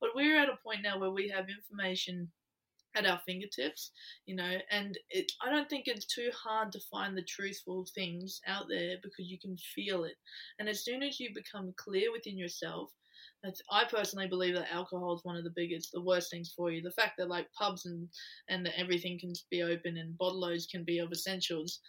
But 0.00 0.10
we're 0.14 0.38
at 0.38 0.50
a 0.50 0.58
point 0.64 0.82
now 0.82 0.98
where 0.98 1.10
we 1.12 1.28
have 1.30 1.46
information 1.50 2.30
at 2.94 3.06
our 3.06 3.20
fingertips, 3.26 3.90
you 4.26 4.36
know, 4.36 4.58
and 4.70 4.98
it. 5.10 5.32
I 5.42 5.50
don't 5.50 5.68
think 5.70 5.88
it's 5.88 6.06
too 6.06 6.30
hard 6.34 6.72
to 6.72 6.80
find 6.90 7.16
the 7.16 7.22
truthful 7.24 7.86
things 7.94 8.40
out 8.46 8.66
there 8.68 8.96
because 9.02 9.30
you 9.30 9.38
can 9.38 9.56
feel 9.74 10.04
it. 10.04 10.16
And 10.58 10.68
as 10.68 10.84
soon 10.84 11.02
as 11.02 11.20
you 11.20 11.30
become 11.34 11.74
clear 11.76 12.12
within 12.12 12.38
yourself 12.38 12.90
that's, 13.42 13.60
I 13.70 13.84
personally 13.90 14.28
believe 14.28 14.54
that 14.54 14.72
alcohol 14.72 15.14
is 15.14 15.24
one 15.24 15.36
of 15.36 15.44
the 15.44 15.52
biggest, 15.54 15.92
the 15.92 16.00
worst 16.00 16.30
things 16.30 16.52
for 16.56 16.70
you. 16.70 16.80
The 16.82 16.90
fact 16.92 17.14
that 17.18 17.28
like 17.28 17.52
pubs 17.52 17.86
and 17.86 18.08
and 18.48 18.68
everything 18.76 19.18
can 19.18 19.32
be 19.50 19.62
open 19.62 19.96
and 19.96 20.16
bottlers 20.18 20.68
can 20.70 20.84
be 20.84 20.98
of 20.98 21.10
essentials. 21.12 21.80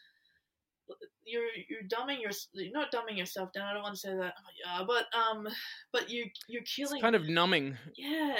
you're 1.25 1.47
you're 1.69 1.87
dumbing 1.87 2.21
your 2.21 2.31
you're 2.53 2.73
not 2.73 2.91
dumbing 2.91 3.17
yourself 3.17 3.51
down. 3.53 3.67
I 3.67 3.73
don't 3.73 3.83
want 3.83 3.95
to 3.95 3.99
say 4.01 4.15
that, 4.15 4.33
yeah, 4.65 4.83
but 4.85 5.05
um, 5.17 5.47
but 5.91 6.09
you 6.09 6.25
you're 6.47 6.63
killing. 6.63 6.97
It's 6.97 7.01
kind 7.01 7.15
of 7.15 7.29
numbing. 7.29 7.77
Yeah, 7.95 8.35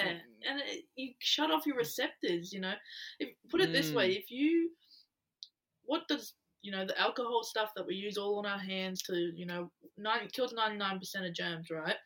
and 0.48 0.60
it, 0.66 0.84
you 0.96 1.14
shut 1.20 1.50
off 1.50 1.66
your 1.66 1.76
receptors. 1.76 2.52
You 2.52 2.60
know, 2.60 2.74
if, 3.20 3.30
put 3.50 3.60
it 3.60 3.72
this 3.72 3.92
way: 3.92 4.10
Mm. 4.10 4.18
if 4.18 4.30
you, 4.30 4.70
what 5.84 6.06
does 6.08 6.34
you 6.62 6.72
know 6.72 6.84
the 6.86 6.98
alcohol 7.00 7.42
stuff 7.42 7.70
that 7.76 7.86
we 7.86 7.94
use 7.94 8.18
all 8.18 8.38
on 8.38 8.46
our 8.46 8.58
hands 8.58 9.02
to 9.02 9.14
you 9.34 9.46
know 9.46 9.70
nine 9.96 10.28
kills 10.32 10.52
ninety 10.52 10.76
nine 10.76 10.98
percent 10.98 11.24
of 11.24 11.34
germs, 11.34 11.70
right? 11.70 11.96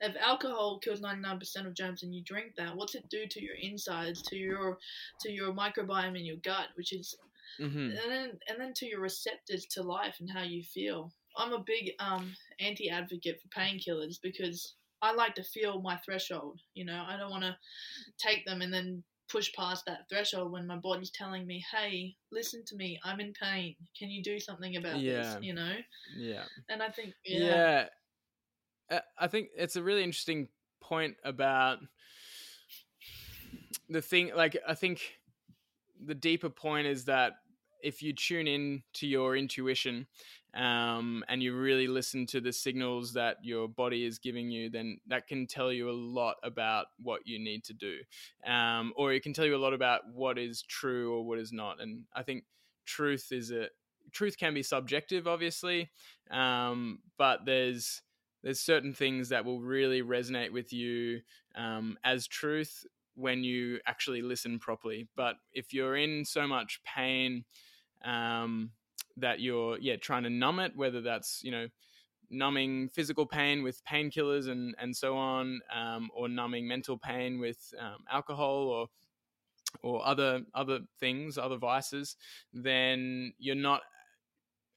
If 0.00 0.16
alcohol 0.16 0.78
kills 0.78 1.00
ninety 1.00 1.22
nine 1.22 1.38
percent 1.38 1.66
of 1.66 1.74
germs 1.74 2.02
and 2.02 2.14
you 2.14 2.22
drink 2.24 2.52
that, 2.56 2.76
what's 2.76 2.94
it 2.94 3.08
do 3.10 3.26
to 3.26 3.42
your 3.42 3.56
insides, 3.60 4.22
to 4.28 4.36
your 4.36 4.78
to 5.20 5.30
your 5.30 5.52
microbiome 5.52 6.18
in 6.18 6.24
your 6.24 6.36
gut, 6.36 6.68
which 6.76 6.92
is 6.92 7.16
hmm 7.58 7.88
and 7.90 8.10
then 8.10 8.30
and 8.48 8.60
then 8.60 8.72
to 8.74 8.86
your 8.86 9.00
receptors 9.00 9.66
to 9.66 9.82
life 9.82 10.16
and 10.20 10.30
how 10.30 10.42
you 10.42 10.62
feel. 10.62 11.12
I'm 11.38 11.52
a 11.52 11.62
big 11.66 11.92
um, 11.98 12.34
anti 12.60 12.88
advocate 12.90 13.40
for 13.40 13.48
painkillers 13.60 14.16
because 14.22 14.74
I 15.02 15.12
like 15.12 15.34
to 15.34 15.44
feel 15.44 15.82
my 15.82 15.96
threshold. 15.98 16.60
You 16.74 16.86
know, 16.86 17.04
I 17.06 17.16
don't 17.16 17.30
want 17.30 17.44
to 17.44 17.56
take 18.18 18.44
them 18.46 18.62
and 18.62 18.72
then 18.72 19.02
push 19.28 19.52
past 19.54 19.84
that 19.86 20.08
threshold 20.08 20.52
when 20.52 20.66
my 20.66 20.76
body's 20.76 21.10
telling 21.10 21.46
me, 21.46 21.64
"Hey, 21.72 22.14
listen 22.32 22.64
to 22.66 22.76
me. 22.76 22.98
I'm 23.04 23.20
in 23.20 23.32
pain. 23.40 23.76
Can 23.98 24.10
you 24.10 24.22
do 24.22 24.38
something 24.40 24.76
about 24.76 25.00
Yeah. 25.02 25.22
this?" 25.22 25.36
You 25.40 25.54
know, 25.54 25.74
Yeah. 26.16 26.44
and 26.68 26.82
I 26.82 26.90
think 26.90 27.14
yeah, 27.24 27.58
Yeah. 27.58 27.88
Uh, 28.90 29.00
I 29.18 29.26
think 29.26 29.48
it's 29.56 29.76
a 29.76 29.82
really 29.82 30.04
interesting 30.04 30.48
point 30.80 31.16
about 31.24 31.78
the 33.88 34.02
thing. 34.02 34.32
Like, 34.34 34.56
I 34.66 34.74
think 34.74 35.00
the 36.04 36.14
deeper 36.14 36.50
point 36.50 36.86
is 36.86 37.04
that 37.04 37.34
if 37.82 38.02
you 38.02 38.12
tune 38.12 38.46
in 38.46 38.82
to 38.94 39.06
your 39.06 39.36
intuition 39.36 40.06
um, 40.54 41.22
and 41.28 41.42
you 41.42 41.54
really 41.54 41.86
listen 41.86 42.26
to 42.26 42.40
the 42.40 42.52
signals 42.52 43.12
that 43.12 43.36
your 43.42 43.68
body 43.68 44.04
is 44.04 44.18
giving 44.18 44.50
you, 44.50 44.70
then 44.70 44.98
that 45.06 45.28
can 45.28 45.46
tell 45.46 45.72
you 45.72 45.90
a 45.90 45.92
lot 45.92 46.36
about 46.42 46.86
what 47.02 47.26
you 47.26 47.38
need 47.38 47.64
to 47.64 47.74
do. 47.74 47.98
Um, 48.46 48.92
or 48.96 49.12
it 49.12 49.22
can 49.22 49.32
tell 49.32 49.44
you 49.44 49.56
a 49.56 49.58
lot 49.58 49.74
about 49.74 50.08
what 50.12 50.38
is 50.38 50.62
true 50.62 51.14
or 51.14 51.24
what 51.24 51.38
is 51.38 51.52
not. 51.52 51.80
And 51.80 52.04
I 52.14 52.22
think 52.22 52.44
truth 52.86 53.28
is 53.30 53.50
a 53.50 53.68
truth 54.12 54.38
can 54.38 54.54
be 54.54 54.62
subjective, 54.62 55.26
obviously, 55.26 55.90
um, 56.30 57.00
but 57.18 57.44
there's 57.44 58.02
there's 58.46 58.60
certain 58.60 58.94
things 58.94 59.30
that 59.30 59.44
will 59.44 59.60
really 59.60 60.02
resonate 60.02 60.52
with 60.52 60.72
you 60.72 61.20
um, 61.56 61.98
as 62.04 62.28
truth 62.28 62.86
when 63.16 63.42
you 63.42 63.80
actually 63.88 64.22
listen 64.22 64.60
properly. 64.60 65.08
But 65.16 65.34
if 65.52 65.74
you're 65.74 65.96
in 65.96 66.24
so 66.24 66.46
much 66.46 66.80
pain 66.84 67.44
um, 68.04 68.70
that 69.16 69.40
you're 69.40 69.78
yeah 69.78 69.96
trying 69.96 70.22
to 70.22 70.30
numb 70.30 70.60
it, 70.60 70.76
whether 70.76 71.00
that's 71.00 71.42
you 71.42 71.50
know 71.50 71.66
numbing 72.30 72.88
physical 72.90 73.26
pain 73.26 73.64
with 73.64 73.84
painkillers 73.84 74.48
and 74.48 74.76
and 74.78 74.96
so 74.96 75.16
on, 75.16 75.60
um, 75.74 76.08
or 76.14 76.28
numbing 76.28 76.68
mental 76.68 76.96
pain 76.96 77.40
with 77.40 77.74
um, 77.80 78.04
alcohol 78.12 78.68
or 78.68 78.86
or 79.82 80.06
other 80.06 80.42
other 80.54 80.78
things, 81.00 81.36
other 81.36 81.56
vices, 81.56 82.14
then 82.52 83.32
you're 83.40 83.56
not 83.56 83.82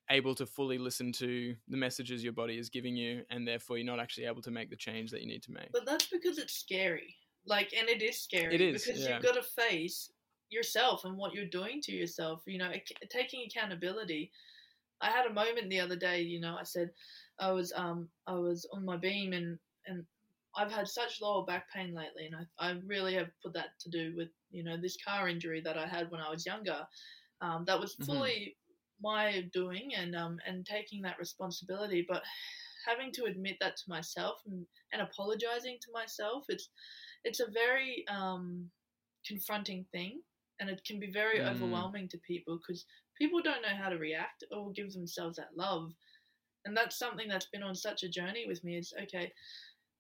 able 0.10 0.36
to 0.36 0.46
fully 0.46 0.78
listen 0.78 1.12
to 1.14 1.56
the 1.68 1.78
messages 1.78 2.24
your 2.24 2.34
body 2.34 2.58
is 2.58 2.70
giving 2.70 2.96
you, 2.96 3.24
and 3.30 3.48
therefore 3.48 3.78
you're 3.78 3.86
not 3.86 4.00
actually 4.00 4.26
able 4.26 4.42
to 4.42 4.52
make 4.52 4.70
the 4.70 4.76
change 4.76 5.12
that 5.12 5.22
you 5.22 5.28
need 5.28 5.44
to 5.44 5.52
make. 5.52 5.72
But 5.72 5.86
that's 5.86 6.08
because 6.08 6.38
it's 6.38 6.54
scary. 6.54 7.16
Like, 7.46 7.74
and 7.78 7.88
it 7.88 8.02
is 8.02 8.20
scary. 8.20 8.54
It 8.54 8.62
is, 8.62 8.84
because 8.84 9.02
yeah. 9.02 9.16
you've 9.16 9.24
got 9.24 9.36
to 9.36 9.44
face 9.44 10.12
yourself 10.50 11.06
and 11.06 11.18
what 11.18 11.34
you're 11.34 11.46
doing 11.46 11.82
to 11.82 11.92
yourself. 11.92 12.44
You 12.46 12.58
know, 12.58 12.72
taking 13.10 13.46
accountability. 13.46 14.32
I 15.02 15.10
had 15.10 15.26
a 15.26 15.34
moment 15.34 15.70
the 15.70 15.80
other 15.80 15.96
day. 15.96 16.22
You 16.22 16.42
know, 16.42 16.58
I 16.60 16.64
said 16.64 16.92
I 17.40 17.52
was 17.52 17.72
um 17.76 18.10
I 18.28 18.34
was 18.34 18.68
on 18.74 18.86
my 18.86 18.98
beam 18.98 19.34
and 19.34 19.58
and 19.86 20.04
I've 20.56 20.72
had 20.72 20.88
such 20.88 21.22
lower 21.22 21.46
back 21.46 21.72
pain 21.72 21.94
lately, 21.94 22.26
and 22.26 22.36
I 22.36 22.70
I 22.70 22.80
really 22.86 23.14
have 23.14 23.30
put 23.44 23.54
that 23.54 23.80
to 23.80 23.90
do 23.90 24.14
with 24.18 24.30
you 24.52 24.64
know 24.64 24.78
this 24.78 24.98
car 25.06 25.30
injury 25.30 25.62
that 25.62 25.78
I 25.78 25.88
had 25.88 26.12
when 26.12 26.22
I 26.22 26.30
was 26.30 26.46
younger. 26.46 26.86
Um, 27.42 27.64
that 27.66 27.80
was 27.80 27.96
Mhm. 27.96 28.06
fully 28.06 28.58
my 29.02 29.44
doing 29.54 29.92
and 29.96 30.16
um 30.16 30.38
and 30.46 30.66
taking 30.66 31.02
that 31.04 31.20
responsibility, 31.20 32.06
but 32.08 32.24
having 32.88 33.12
to 33.14 33.26
admit 33.26 33.58
that 33.60 33.76
to 33.78 33.84
myself 33.88 34.38
and, 34.46 34.66
and 34.94 35.02
apologizing 35.02 35.78
to 35.82 35.92
myself 35.94 36.46
it's 36.50 36.70
it's 37.24 37.40
a 37.40 37.52
very 37.52 38.06
um 38.10 38.70
confronting 39.28 39.86
thing 39.92 40.22
and 40.60 40.70
it 40.70 40.82
can 40.86 41.00
be 41.00 41.12
very 41.12 41.40
Mm. 41.40 41.50
overwhelming 41.52 42.08
to 42.10 42.18
people 42.20 42.58
because 42.58 42.86
people 43.18 43.42
don't 43.42 43.62
know 43.62 43.76
how 43.78 43.90
to 43.90 43.98
react 43.98 44.44
or 44.52 44.72
give 44.72 44.92
themselves 44.94 45.38
that 45.38 45.56
love 45.58 45.92
and 46.66 46.76
that's 46.76 46.98
something 46.98 47.28
that's 47.28 47.48
been 47.48 47.64
on 47.64 47.76
such 47.76 48.04
a 48.04 48.10
journey 48.10 48.46
with 48.48 48.64
me 48.64 48.78
it's 48.78 48.94
okay 49.02 49.32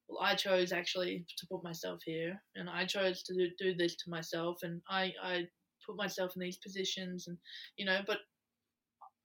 well 0.08 0.20
i 0.22 0.36
chose 0.36 0.72
actually 0.72 1.26
to 1.38 1.48
put 1.48 1.64
myself 1.64 2.00
here 2.06 2.42
and 2.56 2.70
i 2.70 2.86
chose 2.86 3.24
to 3.24 3.34
do, 3.34 3.48
do 3.60 3.76
this 3.76 3.96
to 3.96 4.10
myself 4.10 4.60
and 4.64 4.82
i 4.90 5.14
i 5.24 5.48
put 5.86 5.98
myself 5.98 6.32
in 6.36 6.42
these 6.42 6.58
positions 6.58 7.28
and 7.28 7.38
you 7.78 7.86
know 7.86 8.00
but 8.08 8.20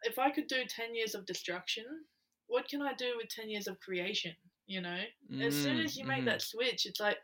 if 0.05 0.19
i 0.19 0.31
could 0.31 0.47
do 0.49 0.65
10 0.69 0.95
years 0.95 1.15
of 1.15 1.27
destruction 1.27 1.85
what 2.47 2.69
can 2.69 2.83
i 2.83 2.93
do 2.95 3.15
with 3.17 3.29
10 3.29 3.51
years 3.51 3.67
of 3.67 3.81
creation 3.81 4.35
you 4.67 4.81
know 4.81 5.03
as 5.47 5.61
soon 5.63 5.79
Mm, 5.79 5.85
as 5.85 5.97
you 5.97 6.07
make 6.07 6.25
mhm. 6.25 6.27
that 6.27 6.43
switch 6.43 6.87
it's 6.87 7.01
like 7.01 7.19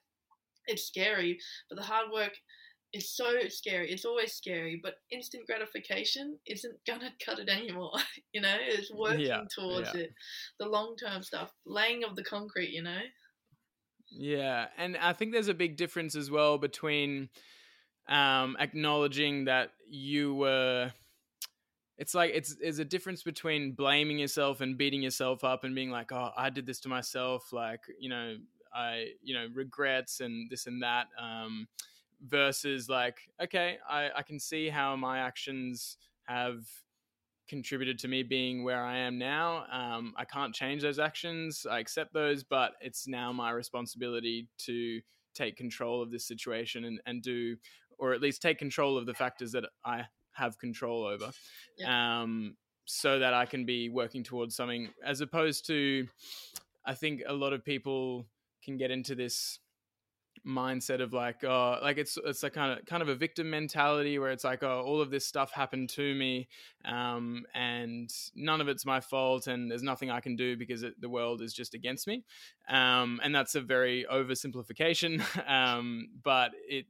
it's 0.66 0.86
scary 0.86 1.38
but 1.68 1.76
the 1.76 1.84
hard 1.84 2.10
work 2.12 2.32
is 2.92 3.14
so 3.16 3.48
scary 3.48 3.90
it's 3.90 4.04
always 4.04 4.32
scary 4.34 4.80
but 4.82 4.96
instant 5.12 5.46
gratification 5.46 6.38
isn't 6.46 6.78
gonna 6.86 7.12
cut 7.24 7.38
it 7.38 7.48
anymore 7.48 7.92
you 8.32 8.40
know 8.40 8.56
it's 8.60 8.92
working 8.94 9.46
Yeah, 9.46 9.48
towards 9.54 9.92
yeah. 9.92 9.94
it 9.94 10.10
the 10.58 10.66
long-term 10.66 11.22
stuff 11.22 11.52
laying 11.66 12.04
of 12.04 12.16
the 12.16 12.24
concrete 12.24 12.70
you 12.70 12.82
know 12.82 13.00
Yeah, 14.10 14.68
and 14.76 14.96
I 14.96 15.12
think 15.12 15.32
there's 15.32 15.48
a 15.48 15.54
big 15.54 15.76
difference 15.76 16.16
as 16.16 16.30
well 16.30 16.58
between 16.58 17.30
um, 18.08 18.56
acknowledging 18.60 19.46
that 19.46 19.72
you 19.88 20.34
were. 20.34 20.92
It's 22.00 22.14
like 22.14 22.30
it's 22.34 22.56
there's 22.56 22.78
a 22.78 22.84
difference 22.84 23.22
between 23.22 23.72
blaming 23.72 24.18
yourself 24.18 24.62
and 24.62 24.78
beating 24.78 25.02
yourself 25.02 25.44
up 25.44 25.64
and 25.64 25.74
being 25.74 25.90
like, 25.90 26.12
oh, 26.12 26.30
I 26.34 26.48
did 26.48 26.64
this 26.64 26.80
to 26.80 26.88
myself, 26.88 27.52
like 27.52 27.82
you 27.98 28.08
know, 28.08 28.36
I 28.74 29.08
you 29.22 29.34
know 29.34 29.46
regrets 29.52 30.20
and 30.20 30.48
this 30.50 30.66
and 30.66 30.82
that, 30.82 31.08
um, 31.20 31.68
versus 32.26 32.88
like, 32.88 33.18
okay, 33.42 33.76
I 33.86 34.08
I 34.16 34.22
can 34.22 34.40
see 34.40 34.70
how 34.70 34.96
my 34.96 35.18
actions 35.18 35.98
have 36.24 36.64
contributed 37.50 37.98
to 37.98 38.08
me 38.08 38.22
being 38.22 38.64
where 38.64 38.82
I 38.82 38.96
am 38.96 39.18
now. 39.18 39.66
Um, 39.70 40.14
I 40.16 40.24
can't 40.24 40.54
change 40.54 40.80
those 40.80 40.98
actions. 40.98 41.66
I 41.70 41.80
accept 41.80 42.14
those, 42.14 42.44
but 42.44 42.72
it's 42.80 43.08
now 43.08 43.30
my 43.30 43.50
responsibility 43.50 44.48
to 44.58 45.02
take 45.34 45.56
control 45.56 46.00
of 46.00 46.10
this 46.10 46.26
situation 46.26 46.84
and, 46.84 47.00
and 47.04 47.22
do, 47.22 47.56
or 47.98 48.14
at 48.14 48.22
least 48.22 48.40
take 48.40 48.58
control 48.58 48.96
of 48.96 49.04
the 49.04 49.14
factors 49.14 49.52
that 49.52 49.64
I 49.84 50.04
have 50.40 50.58
control 50.58 51.04
over. 51.04 51.30
Um, 51.86 52.56
so 52.86 53.20
that 53.20 53.32
I 53.32 53.46
can 53.46 53.64
be 53.64 53.88
working 53.88 54.24
towards 54.24 54.56
something 54.56 54.88
as 55.04 55.20
opposed 55.20 55.66
to, 55.66 56.08
I 56.84 56.94
think 56.94 57.22
a 57.26 57.32
lot 57.32 57.52
of 57.52 57.64
people 57.64 58.26
can 58.64 58.76
get 58.76 58.90
into 58.90 59.14
this 59.14 59.60
mindset 60.46 61.02
of 61.02 61.12
like 61.12 61.44
oh 61.44 61.78
like 61.82 61.98
it's 61.98 62.16
it's 62.24 62.42
like 62.42 62.54
kind 62.54 62.78
of 62.78 62.86
kind 62.86 63.02
of 63.02 63.08
a 63.08 63.14
victim 63.14 63.50
mentality 63.50 64.18
where 64.18 64.30
it's 64.30 64.44
like 64.44 64.62
oh 64.62 64.82
all 64.86 65.00
of 65.00 65.10
this 65.10 65.26
stuff 65.26 65.52
happened 65.52 65.90
to 65.90 66.14
me 66.14 66.48
um 66.86 67.44
and 67.54 68.10
none 68.34 68.60
of 68.60 68.68
it's 68.68 68.86
my 68.86 69.00
fault 69.00 69.48
and 69.48 69.70
there's 69.70 69.82
nothing 69.82 70.10
I 70.10 70.20
can 70.20 70.36
do 70.36 70.56
because 70.56 70.82
it, 70.82 70.98
the 71.00 71.10
world 71.10 71.42
is 71.42 71.52
just 71.52 71.74
against 71.74 72.06
me 72.06 72.24
um 72.68 73.20
and 73.22 73.34
that's 73.34 73.54
a 73.54 73.60
very 73.60 74.06
oversimplification 74.10 75.22
um 75.48 76.08
but 76.22 76.52
it 76.66 76.86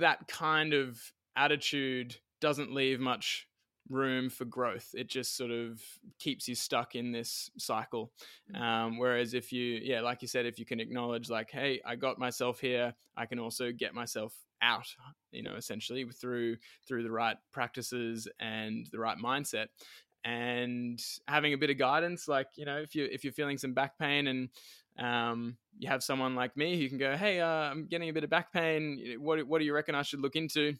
that 0.00 0.26
kind 0.26 0.72
of 0.72 1.00
attitude 1.36 2.16
doesn't 2.40 2.72
leave 2.72 3.00
much 3.00 3.48
room 3.90 4.30
for 4.30 4.44
growth. 4.44 4.90
It 4.94 5.08
just 5.08 5.36
sort 5.36 5.50
of 5.50 5.80
keeps 6.18 6.48
you 6.48 6.54
stuck 6.54 6.94
in 6.94 7.12
this 7.12 7.50
cycle. 7.58 8.12
Um, 8.54 8.98
whereas 8.98 9.34
if 9.34 9.52
you, 9.52 9.80
yeah, 9.82 10.00
like 10.00 10.22
you 10.22 10.28
said, 10.28 10.46
if 10.46 10.58
you 10.58 10.64
can 10.64 10.80
acknowledge, 10.80 11.28
like, 11.28 11.50
hey, 11.50 11.80
I 11.84 11.96
got 11.96 12.18
myself 12.18 12.60
here, 12.60 12.94
I 13.16 13.26
can 13.26 13.38
also 13.38 13.72
get 13.72 13.94
myself 13.94 14.34
out. 14.62 14.86
You 15.32 15.42
know, 15.42 15.56
essentially 15.56 16.04
through 16.04 16.56
through 16.86 17.02
the 17.02 17.10
right 17.10 17.36
practices 17.52 18.28
and 18.40 18.86
the 18.92 18.98
right 18.98 19.18
mindset. 19.18 19.66
And 20.26 20.98
having 21.28 21.52
a 21.52 21.58
bit 21.58 21.68
of 21.68 21.76
guidance, 21.76 22.28
like 22.28 22.46
you 22.56 22.64
know, 22.64 22.78
if 22.78 22.94
you 22.94 23.06
if 23.10 23.24
you're 23.24 23.32
feeling 23.32 23.58
some 23.58 23.74
back 23.74 23.98
pain 23.98 24.26
and 24.26 24.48
um, 24.98 25.56
you 25.78 25.88
have 25.88 26.02
someone 26.02 26.34
like 26.34 26.56
me 26.56 26.80
who 26.80 26.88
can 26.88 26.98
go, 26.98 27.16
hey, 27.16 27.40
uh, 27.40 27.46
I'm 27.46 27.86
getting 27.86 28.08
a 28.08 28.12
bit 28.12 28.24
of 28.24 28.30
back 28.30 28.52
pain. 28.52 29.16
What 29.18 29.46
what 29.46 29.58
do 29.58 29.64
you 29.64 29.74
reckon 29.74 29.94
I 29.94 30.02
should 30.02 30.20
look 30.20 30.36
into? 30.36 30.74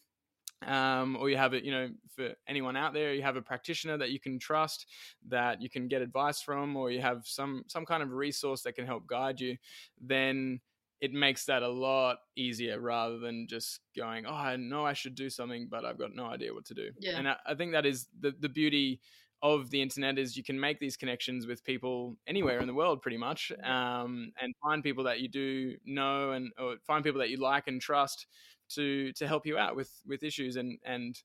Um, 0.66 1.16
or 1.20 1.28
you 1.30 1.36
have 1.36 1.54
it, 1.54 1.64
you 1.64 1.72
know, 1.72 1.90
for 2.14 2.30
anyone 2.48 2.76
out 2.76 2.94
there, 2.94 3.14
you 3.14 3.22
have 3.22 3.36
a 3.36 3.42
practitioner 3.42 3.96
that 3.98 4.10
you 4.10 4.20
can 4.20 4.38
trust, 4.38 4.86
that 5.28 5.60
you 5.60 5.68
can 5.68 5.88
get 5.88 6.02
advice 6.02 6.40
from, 6.40 6.76
or 6.76 6.90
you 6.90 7.00
have 7.00 7.22
some 7.24 7.64
some 7.66 7.84
kind 7.84 8.02
of 8.02 8.12
resource 8.12 8.62
that 8.62 8.74
can 8.74 8.86
help 8.86 9.06
guide 9.06 9.40
you. 9.40 9.56
Then 10.00 10.60
it 11.00 11.12
makes 11.12 11.44
that 11.44 11.62
a 11.62 11.68
lot 11.68 12.18
easier 12.36 12.80
rather 12.80 13.18
than 13.18 13.46
just 13.46 13.80
going, 13.94 14.24
oh, 14.26 14.32
I 14.32 14.56
know 14.56 14.86
I 14.86 14.94
should 14.94 15.14
do 15.14 15.28
something, 15.28 15.68
but 15.70 15.84
I've 15.84 15.98
got 15.98 16.14
no 16.14 16.26
idea 16.26 16.54
what 16.54 16.64
to 16.66 16.74
do. 16.74 16.90
Yeah. 16.98 17.18
And 17.18 17.28
I, 17.28 17.36
I 17.44 17.54
think 17.54 17.72
that 17.72 17.84
is 17.84 18.06
the, 18.20 18.34
the 18.40 18.48
beauty 18.48 19.00
of 19.42 19.68
the 19.68 19.82
internet 19.82 20.18
is 20.18 20.38
you 20.38 20.42
can 20.42 20.58
make 20.58 20.80
these 20.80 20.96
connections 20.96 21.46
with 21.46 21.62
people 21.62 22.16
anywhere 22.26 22.60
in 22.60 22.66
the 22.66 22.72
world 22.72 23.02
pretty 23.02 23.18
much 23.18 23.52
um, 23.62 24.32
and 24.40 24.54
find 24.62 24.82
people 24.82 25.04
that 25.04 25.20
you 25.20 25.28
do 25.28 25.76
know 25.84 26.30
and 26.30 26.50
or 26.58 26.76
find 26.86 27.04
people 27.04 27.20
that 27.20 27.28
you 27.28 27.36
like 27.36 27.68
and 27.68 27.82
trust 27.82 28.26
to 28.70 29.12
to 29.12 29.26
help 29.26 29.46
you 29.46 29.58
out 29.58 29.76
with 29.76 29.90
with 30.06 30.22
issues 30.22 30.56
and 30.56 30.78
and 30.84 31.20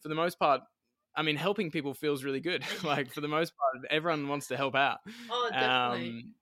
for 0.00 0.08
the 0.08 0.14
most 0.14 0.38
part 0.38 0.62
I 1.18 1.22
mean, 1.22 1.34
helping 1.34 1.72
people 1.72 1.94
feels 1.94 2.22
really 2.22 2.40
good. 2.40 2.64
like 2.84 3.12
for 3.12 3.20
the 3.20 3.28
most 3.28 3.52
part, 3.56 3.84
everyone 3.90 4.28
wants 4.28 4.46
to 4.48 4.56
help 4.56 4.76
out. 4.76 4.98
Oh, 5.28 5.48
definitely. 5.50 6.10
Um, 6.10 6.34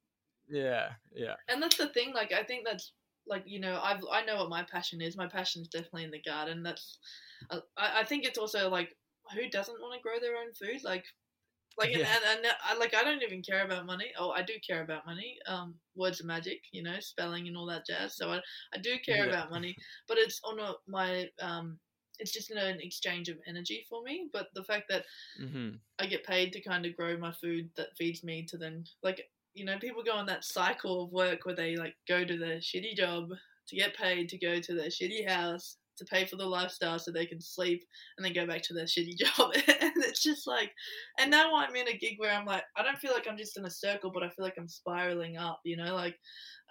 yeah, 0.48 0.90
yeah. 1.14 1.34
and 1.48 1.62
that's 1.62 1.78
the 1.78 1.88
thing. 1.88 2.12
Like, 2.12 2.32
I 2.32 2.42
think 2.42 2.66
that's 2.66 2.92
like 3.26 3.42
you 3.46 3.58
know, 3.58 3.80
I've 3.82 4.02
I 4.12 4.24
know 4.24 4.36
what 4.36 4.50
my 4.50 4.62
passion 4.62 5.00
is. 5.00 5.16
My 5.16 5.26
passion 5.26 5.62
is 5.62 5.68
definitely 5.68 6.04
in 6.04 6.10
the 6.10 6.22
garden. 6.22 6.62
That's 6.62 6.98
uh, 7.50 7.60
I, 7.76 8.00
I 8.00 8.04
think 8.04 8.24
it's 8.24 8.38
also 8.38 8.68
like 8.68 8.94
who 9.34 9.48
doesn't 9.48 9.80
want 9.80 9.94
to 9.94 10.02
grow 10.02 10.20
their 10.20 10.36
own 10.36 10.52
food? 10.52 10.84
Like, 10.84 11.04
like 11.78 11.92
Yeah. 11.92 12.06
and, 12.14 12.44
and, 12.44 12.54
I 12.64 12.76
like 12.76 12.94
I 12.94 13.04
don't 13.04 13.22
even 13.22 13.42
care 13.42 13.64
about 13.64 13.86
money. 13.86 14.12
Oh, 14.18 14.30
I 14.30 14.42
do 14.42 14.54
care 14.66 14.82
about 14.82 15.06
money. 15.06 15.38
Um, 15.46 15.74
words 15.94 16.20
of 16.20 16.26
magic, 16.26 16.60
you 16.72 16.82
know, 16.82 16.96
spelling 17.00 17.48
and 17.48 17.56
all 17.56 17.66
that 17.66 17.86
jazz. 17.86 18.16
So 18.16 18.30
I 18.30 18.40
I 18.74 18.78
do 18.78 18.96
care 19.04 19.24
Yeah. 19.24 19.30
about 19.30 19.50
money, 19.50 19.76
but 20.08 20.18
it's 20.18 20.40
on 20.44 20.60
a, 20.60 20.74
my 20.86 21.28
um. 21.40 21.78
It's 22.18 22.32
just 22.32 22.50
an 22.50 22.80
exchange 22.80 23.28
of 23.28 23.36
energy 23.46 23.84
for 23.90 24.02
me, 24.02 24.30
but 24.32 24.46
the 24.54 24.64
fact 24.64 24.84
that 24.88 25.04
hmm 25.38 25.72
I 25.98 26.06
get 26.06 26.24
paid 26.24 26.52
to 26.52 26.60
kind 26.60 26.84
of 26.86 26.96
grow 26.96 27.16
my 27.18 27.32
food 27.32 27.70
that 27.76 27.96
feeds 27.96 28.22
me 28.24 28.44
to 28.48 28.58
then 28.58 28.84
like 29.02 29.22
you 29.54 29.64
know 29.64 29.78
people 29.78 30.02
go 30.02 30.12
on 30.12 30.26
that 30.26 30.44
cycle 30.44 31.04
of 31.04 31.12
work 31.12 31.44
where 31.44 31.54
they 31.54 31.76
like 31.76 31.94
go 32.08 32.24
to 32.24 32.38
their 32.38 32.58
shitty 32.58 32.94
job 32.96 33.28
to 33.68 33.76
get 33.76 33.96
paid 33.96 34.28
to 34.30 34.38
go 34.38 34.60
to 34.60 34.74
their 34.74 34.88
shitty 34.88 35.28
house 35.28 35.76
to 35.98 36.04
pay 36.04 36.24
for 36.26 36.36
the 36.36 36.44
lifestyle 36.46 36.98
so 36.98 37.10
they 37.10 37.26
can 37.26 37.40
sleep 37.40 37.82
and 38.16 38.24
then 38.24 38.32
go 38.32 38.46
back 38.46 38.62
to 38.62 38.74
their 38.74 38.84
shitty 38.84 39.16
job 39.18 39.52
and 39.54 39.92
it's 40.04 40.22
just 40.22 40.46
like 40.46 40.72
and 41.18 41.30
now 41.30 41.54
I'm 41.56 41.74
in 41.76 41.88
a 41.88 41.96
gig 41.96 42.18
where 42.18 42.32
I'm 42.32 42.46
like 42.46 42.64
I 42.76 42.82
don't 42.82 42.98
feel 42.98 43.12
like 43.12 43.26
I'm 43.28 43.38
just 43.38 43.56
in 43.56 43.64
a 43.64 43.70
circle 43.70 44.10
but 44.12 44.22
I 44.22 44.28
feel 44.30 44.44
like 44.44 44.54
I'm 44.58 44.68
spiraling 44.68 45.36
up 45.36 45.60
you 45.64 45.76
know 45.76 45.94
like 45.94 46.16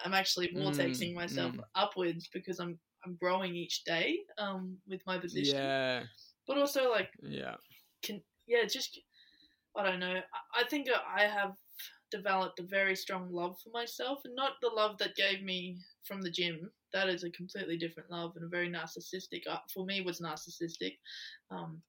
I'm 0.04 0.14
actually 0.14 0.48
vortexing 0.48 1.12
Mm, 1.12 1.16
myself 1.16 1.52
mm. 1.52 1.60
upwards 1.74 2.28
because 2.32 2.58
I'm 2.58 2.78
I'm 3.04 3.16
growing 3.20 3.54
each 3.54 3.84
day 3.84 4.18
um 4.38 4.76
with 4.88 5.00
my 5.06 5.18
position 5.18 5.58
Yeah, 5.58 6.02
but 6.46 6.58
also 6.58 6.90
like 6.90 7.10
yeah. 7.22 7.54
can 8.02 8.20
yeah 8.46 8.64
just 8.64 9.00
i 9.76 9.82
don't 9.82 10.00
know 10.00 10.14
I- 10.16 10.60
i 10.60 10.64
think 10.64 10.88
i 11.16 11.22
have 11.22 11.52
developed 12.10 12.58
a 12.60 12.62
very 12.62 12.94
strong 12.94 13.28
love 13.32 13.56
for 13.62 13.70
myself 13.70 14.20
and 14.24 14.34
not 14.36 14.52
the 14.62 14.68
love 14.68 14.96
that 14.98 15.16
gave 15.16 15.42
me 15.42 15.78
from 16.04 16.22
the 16.22 16.30
gym 16.30 16.70
that 16.96 17.08
is 17.08 17.24
a 17.24 17.30
completely 17.30 17.76
different 17.76 18.10
love 18.10 18.32
and 18.36 18.44
a 18.44 18.48
very 18.48 18.68
narcissistic 18.70 19.42
uh, 19.50 19.58
for 19.72 19.84
me 19.84 20.00
was 20.00 20.20
narcissistic 20.20 20.96
um 21.50 21.80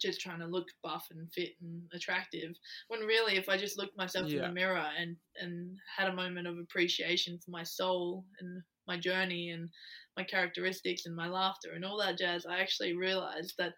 just 0.00 0.20
trying 0.20 0.38
to 0.38 0.46
look 0.46 0.66
buff 0.82 1.06
and 1.10 1.32
fit 1.32 1.54
and 1.60 1.82
attractive 1.92 2.54
when 2.88 3.00
really 3.00 3.36
if 3.36 3.48
i 3.48 3.56
just 3.56 3.76
looked 3.76 3.96
myself 3.96 4.30
in 4.30 4.38
the 4.38 4.48
mirror 4.48 4.86
and 4.98 5.16
and 5.40 5.76
had 5.96 6.08
a 6.08 6.14
moment 6.14 6.46
of 6.46 6.56
appreciation 6.58 7.38
for 7.44 7.50
my 7.50 7.64
soul 7.64 8.24
and 8.40 8.62
my 8.86 8.96
journey 8.96 9.50
and 9.50 9.68
my 10.16 10.22
characteristics 10.22 11.06
and 11.06 11.16
my 11.16 11.28
laughter 11.28 11.72
and 11.74 11.84
all 11.84 11.98
that 11.98 12.16
jazz 12.16 12.46
i 12.46 12.58
actually 12.58 12.96
realized 12.96 13.54
that 13.58 13.72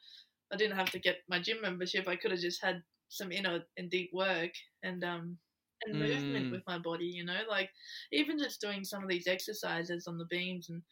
I 0.53 0.57
didn't 0.57 0.77
have 0.77 0.91
to 0.91 0.99
get 0.99 1.19
my 1.29 1.41
gym 1.41 1.61
membership. 1.63 2.09
I 2.09 2.17
could 2.17 2.33
have 2.33 2.41
just 2.41 2.63
had 2.63 2.83
some 3.09 3.33
inner 3.33 3.61
and 3.77 3.91
deep 3.91 4.11
work 4.13 4.51
and 4.83 5.03
um 5.05 5.39
and 5.87 5.99
movement 5.99 6.47
Mm. 6.47 6.51
with 6.53 6.63
my 6.67 6.79
body. 6.79 7.07
You 7.07 7.25
know, 7.25 7.41
like 7.49 7.71
even 8.13 8.39
just 8.39 8.61
doing 8.61 8.85
some 8.85 9.03
of 9.03 9.09
these 9.09 9.27
exercises 9.27 10.07
on 10.07 10.19
the 10.19 10.27
beams, 10.27 10.69
and 10.71 10.83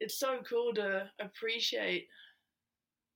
it's 0.00 0.18
so 0.18 0.40
cool 0.48 0.72
to 0.74 1.10
appreciate. 1.20 2.08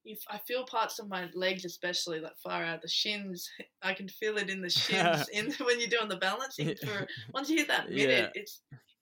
If 0.07 0.23
I 0.29 0.37
feel 0.47 0.67
parts 0.67 0.99
of 0.99 1.09
my 1.09 1.31
legs, 1.35 1.65
especially 1.65 2.21
like 2.21 2.37
far 2.37 2.63
out 2.63 2.83
the 2.83 2.89
shins, 2.89 3.49
I 3.83 3.95
can 3.95 4.09
feel 4.09 4.37
it 4.37 4.51
in 4.51 4.61
the 4.61 4.69
shins. 4.69 5.29
in 5.33 5.51
when 5.65 5.81
you're 5.81 5.89
doing 5.89 6.09
the 6.09 6.17
balancing. 6.17 6.75
For 6.77 7.07
once 7.33 7.49
you 7.49 7.57
hit 7.57 7.69
that 7.69 7.89
minute, 7.91 8.33
it's 8.35 8.61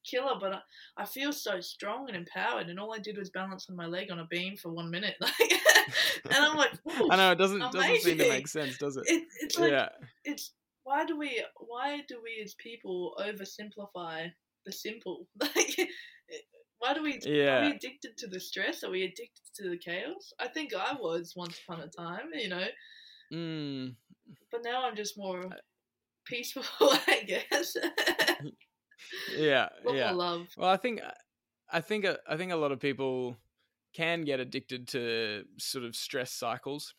killer. 0.09 0.35
But 0.41 0.53
I, 0.55 0.61
I 0.99 1.05
feel 1.05 1.33
so 1.33 1.61
strong 1.61 2.07
and 2.09 2.17
empowered, 2.17 2.69
and 2.69 2.79
all 2.79 2.95
I 2.95 2.99
did 3.01 3.19
was 3.19 3.31
balance 3.31 3.67
on 3.69 3.75
my 3.75 3.87
leg 3.87 4.13
on 4.13 4.21
a 4.21 4.27
beam 4.27 4.57
for 4.57 4.71
one 4.71 4.91
minute. 4.91 5.17
Like, 5.21 6.37
and 6.37 6.45
I'm 6.45 6.57
like, 6.57 6.71
I 7.11 7.17
know 7.17 7.33
it 7.33 7.39
doesn't 7.39 7.59
doesn't 7.59 8.01
seem 8.03 8.19
to 8.19 8.29
make 8.29 8.47
sense, 8.47 8.79
does 8.79 8.97
it? 8.97 9.03
it, 9.07 9.27
it's 9.41 9.59
like 9.59 9.73
yeah, 9.73 9.89
it's 10.25 10.53
why 10.85 11.05
do 11.05 11.17
we 11.19 11.43
why 11.59 12.03
do 12.09 12.21
we 12.23 12.41
as 12.43 12.55
people 12.55 13.15
oversimplify 13.19 14.31
the 14.67 14.73
simple? 14.73 15.27
Like 15.41 15.89
why 16.79 16.95
do 16.95 17.03
we 17.03 17.21
yeah. 17.25 17.59
are 17.59 17.61
we 17.71 17.77
addicted 17.77 18.17
to 18.19 18.27
the 18.27 18.41
stress? 18.41 18.83
Are 18.83 18.91
we 18.91 19.05
addicted 19.05 19.43
to 19.57 19.71
the 19.71 19.77
chaos? 19.79 20.33
I 20.41 20.49
think 20.49 20.75
i 20.75 20.95
was 20.95 21.35
once 21.37 21.61
upon 21.67 21.81
a 21.81 21.89
time 21.89 22.31
you 22.35 22.49
know? 22.49 22.67
Mm, 23.33 23.95
but 24.51 24.63
now 24.65 24.85
i'm 24.87 24.97
just 24.97 25.17
more 25.19 25.43
Uh, 25.51 25.57
peaceful 26.27 26.65
i 26.81 27.25
guess. 27.27 27.77
Yeah, 29.27 29.69
yeah. 29.87 30.13
love. 30.13 30.49
Well, 30.57 30.69
I 30.69 30.77
think 30.77 31.01
I 31.71 31.81
think 31.81 32.05
a- 32.05 32.19
I 32.29 32.37
think 32.37 32.53
a 32.53 32.57
lot 32.57 32.73
of 32.73 32.81
people 32.81 33.37
can 33.95 34.23
get 34.25 34.41
addicted 34.41 34.89
to 34.89 35.45
sort 35.59 35.85
of 35.85 35.95
stress 35.97 36.33
cycles, 36.33 36.95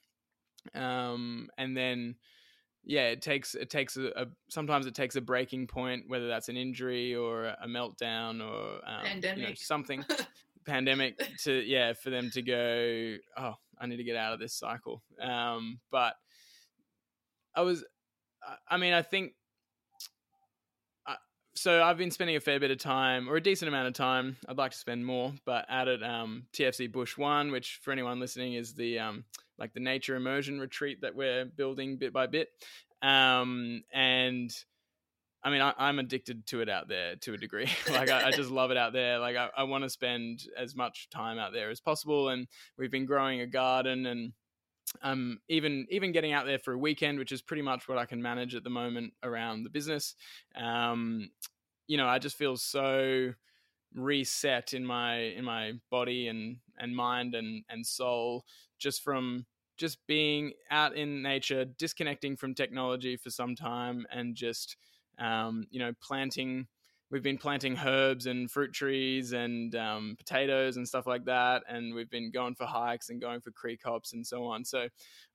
um, 0.76 1.50
and 1.58 1.76
then 1.76 2.16
yeah, 2.86 3.08
it 3.08 3.22
takes 3.22 3.56
it 3.56 3.70
takes 3.70 3.98
a, 3.98 4.08
a 4.16 4.26
sometimes 4.50 4.86
it 4.86 4.96
takes 4.96 5.16
a 5.16 5.22
breaking 5.22 5.68
point, 5.68 6.06
whether 6.08 6.28
that's 6.28 6.50
an 6.50 6.58
injury 6.58 7.16
or 7.16 7.46
a 7.46 7.68
meltdown 7.68 8.42
or 8.42 8.80
um, 8.88 9.06
you 9.38 9.44
know, 9.50 9.54
something 9.56 10.04
pandemic 10.66 11.22
to 11.44 11.54
yeah 11.66 11.94
for 11.94 12.10
them 12.10 12.30
to 12.32 12.42
go 12.42 13.16
oh 13.38 13.56
I 13.80 13.86
need 13.86 13.98
to 13.98 14.04
get 14.04 14.16
out 14.16 14.34
of 14.34 14.40
this 14.40 14.54
cycle. 14.54 15.02
Um, 15.22 15.80
but 15.92 16.16
I 17.56 17.62
was 17.62 17.84
I- 18.70 18.78
mean 18.78 18.94
I 18.94 19.02
think 19.02 19.34
so 21.56 21.84
I've 21.84 21.98
been 21.98 22.12
spending 22.12 22.36
a 22.36 22.40
fair 22.40 22.60
bit 22.60 22.72
of 22.72 22.80
time, 22.80 23.30
or 23.30 23.36
a 23.36 23.42
decent 23.42 23.70
amount 23.70 23.88
of 23.88 23.94
time. 23.94 24.38
I'd 24.48 24.58
like 24.58 24.72
to 24.72 24.78
spend 24.78 25.06
more, 25.06 25.34
but 25.46 25.66
out 25.70 25.88
at 25.88 26.02
um, 26.02 26.48
TFC 26.54 26.92
Bush 26.92 27.18
One, 27.18 27.52
which 27.52 27.80
for 27.84 27.92
anyone 27.92 28.20
listening 28.20 28.54
is 28.54 28.74
the 28.74 29.00
um, 29.00 29.26
like 29.64 29.74
the 29.74 29.80
nature 29.80 30.18
immersion 30.18 30.60
retreat 30.60 31.00
that 31.02 31.16
we're 31.16 31.46
building 31.46 31.96
bit 31.96 32.12
by 32.12 32.28
bit. 32.28 32.50
Um, 33.02 33.84
and 33.94 34.54
I 35.42 35.50
mean, 35.50 35.62
I, 35.62 35.74
I'm 35.78 36.00
addicted 36.00 36.46
to 36.48 36.60
it 36.60 36.68
out 36.68 36.90
there 36.90 37.16
to 37.16 37.34
a 37.34 37.38
degree. 37.38 37.70
like 37.90 38.10
I, 38.10 38.28
I 38.28 38.32
just 38.32 38.52
love 38.52 38.72
it 38.72 38.78
out 38.78 38.92
there. 38.92 39.20
Like 39.20 39.38
I, 39.38 39.48
I 39.56 39.64
want 39.64 39.86
to 39.86 39.90
spend 39.90 40.44
as 40.58 40.76
much 40.76 41.08
time 41.10 41.40
out 41.40 41.54
there 41.54 41.70
as 41.70 41.80
possible. 41.80 42.28
And 42.28 42.46
we've 42.78 42.92
been 42.92 43.06
growing 43.06 43.40
a 43.40 43.48
garden 43.48 44.06
and 44.06 44.34
um, 45.02 45.40
even 45.48 45.88
even 45.90 46.12
getting 46.12 46.34
out 46.34 46.46
there 46.46 46.60
for 46.60 46.74
a 46.74 46.78
weekend, 46.78 47.20
which 47.20 47.32
is 47.32 47.42
pretty 47.42 47.64
much 47.64 47.88
what 47.88 47.98
I 47.98 48.06
can 48.06 48.22
manage 48.22 48.54
at 48.54 48.66
the 48.66 48.70
moment 48.70 49.14
around 49.24 49.64
the 49.64 49.70
business. 49.70 50.16
Um, 50.58 51.30
you 51.88 51.96
know, 51.96 52.06
I 52.06 52.20
just 52.20 52.36
feel 52.36 52.58
so 52.58 53.34
reset 53.96 54.74
in 54.74 54.86
my 54.86 55.20
in 55.20 55.46
my 55.46 55.72
body 55.90 56.28
and 56.28 56.58
and 56.78 56.94
mind 56.94 57.34
and 57.34 57.64
and 57.70 57.88
soul 57.88 58.44
just 58.78 59.02
from 59.04 59.46
just 59.84 60.00
being 60.08 60.54
out 60.72 60.96
in 60.96 61.22
nature, 61.22 61.66
disconnecting 61.66 62.38
from 62.38 62.54
technology 62.54 63.18
for 63.18 63.30
some 63.30 63.54
time, 63.54 64.06
and 64.10 64.34
just 64.34 64.78
um, 65.20 65.66
you 65.72 65.80
know 65.80 65.92
planting. 66.02 66.68
We've 67.12 67.22
been 67.22 67.38
planting 67.38 67.78
herbs 67.78 68.28
and 68.28 68.50
fruit 68.50 68.72
trees 68.72 69.34
and 69.34 69.76
um, 69.76 70.16
potatoes 70.18 70.78
and 70.78 70.88
stuff 70.88 71.06
like 71.06 71.26
that, 71.26 71.64
and 71.68 71.94
we've 71.94 72.10
been 72.10 72.32
going 72.32 72.56
for 72.56 72.66
hikes 72.66 73.10
and 73.10 73.20
going 73.20 73.42
for 73.42 73.52
creek 73.52 73.82
hops 73.84 74.14
and 74.14 74.26
so 74.26 74.46
on. 74.46 74.64
So 74.64 74.88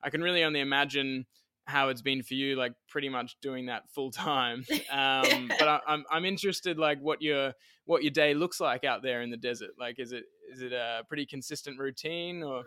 I 0.02 0.08
can 0.08 0.22
really 0.22 0.42
only 0.44 0.60
imagine 0.60 1.26
how 1.66 1.90
it's 1.90 2.00
been 2.00 2.22
for 2.22 2.32
you, 2.32 2.56
like 2.56 2.72
pretty 2.88 3.10
much 3.10 3.36
doing 3.42 3.66
that 3.66 3.82
full 3.90 4.10
time. 4.10 4.64
Um, 4.90 5.50
but 5.58 5.68
I, 5.68 5.80
I'm 5.86 6.04
I'm 6.10 6.24
interested, 6.24 6.78
like 6.78 6.98
what 7.00 7.20
your 7.20 7.52
what 7.84 8.02
your 8.02 8.10
day 8.10 8.32
looks 8.32 8.60
like 8.60 8.84
out 8.84 9.02
there 9.02 9.20
in 9.20 9.30
the 9.30 9.36
desert. 9.36 9.72
Like, 9.78 9.98
is 9.98 10.12
it 10.12 10.24
is 10.50 10.62
it 10.62 10.72
a 10.72 11.02
pretty 11.06 11.26
consistent 11.26 11.78
routine, 11.78 12.42
or 12.42 12.64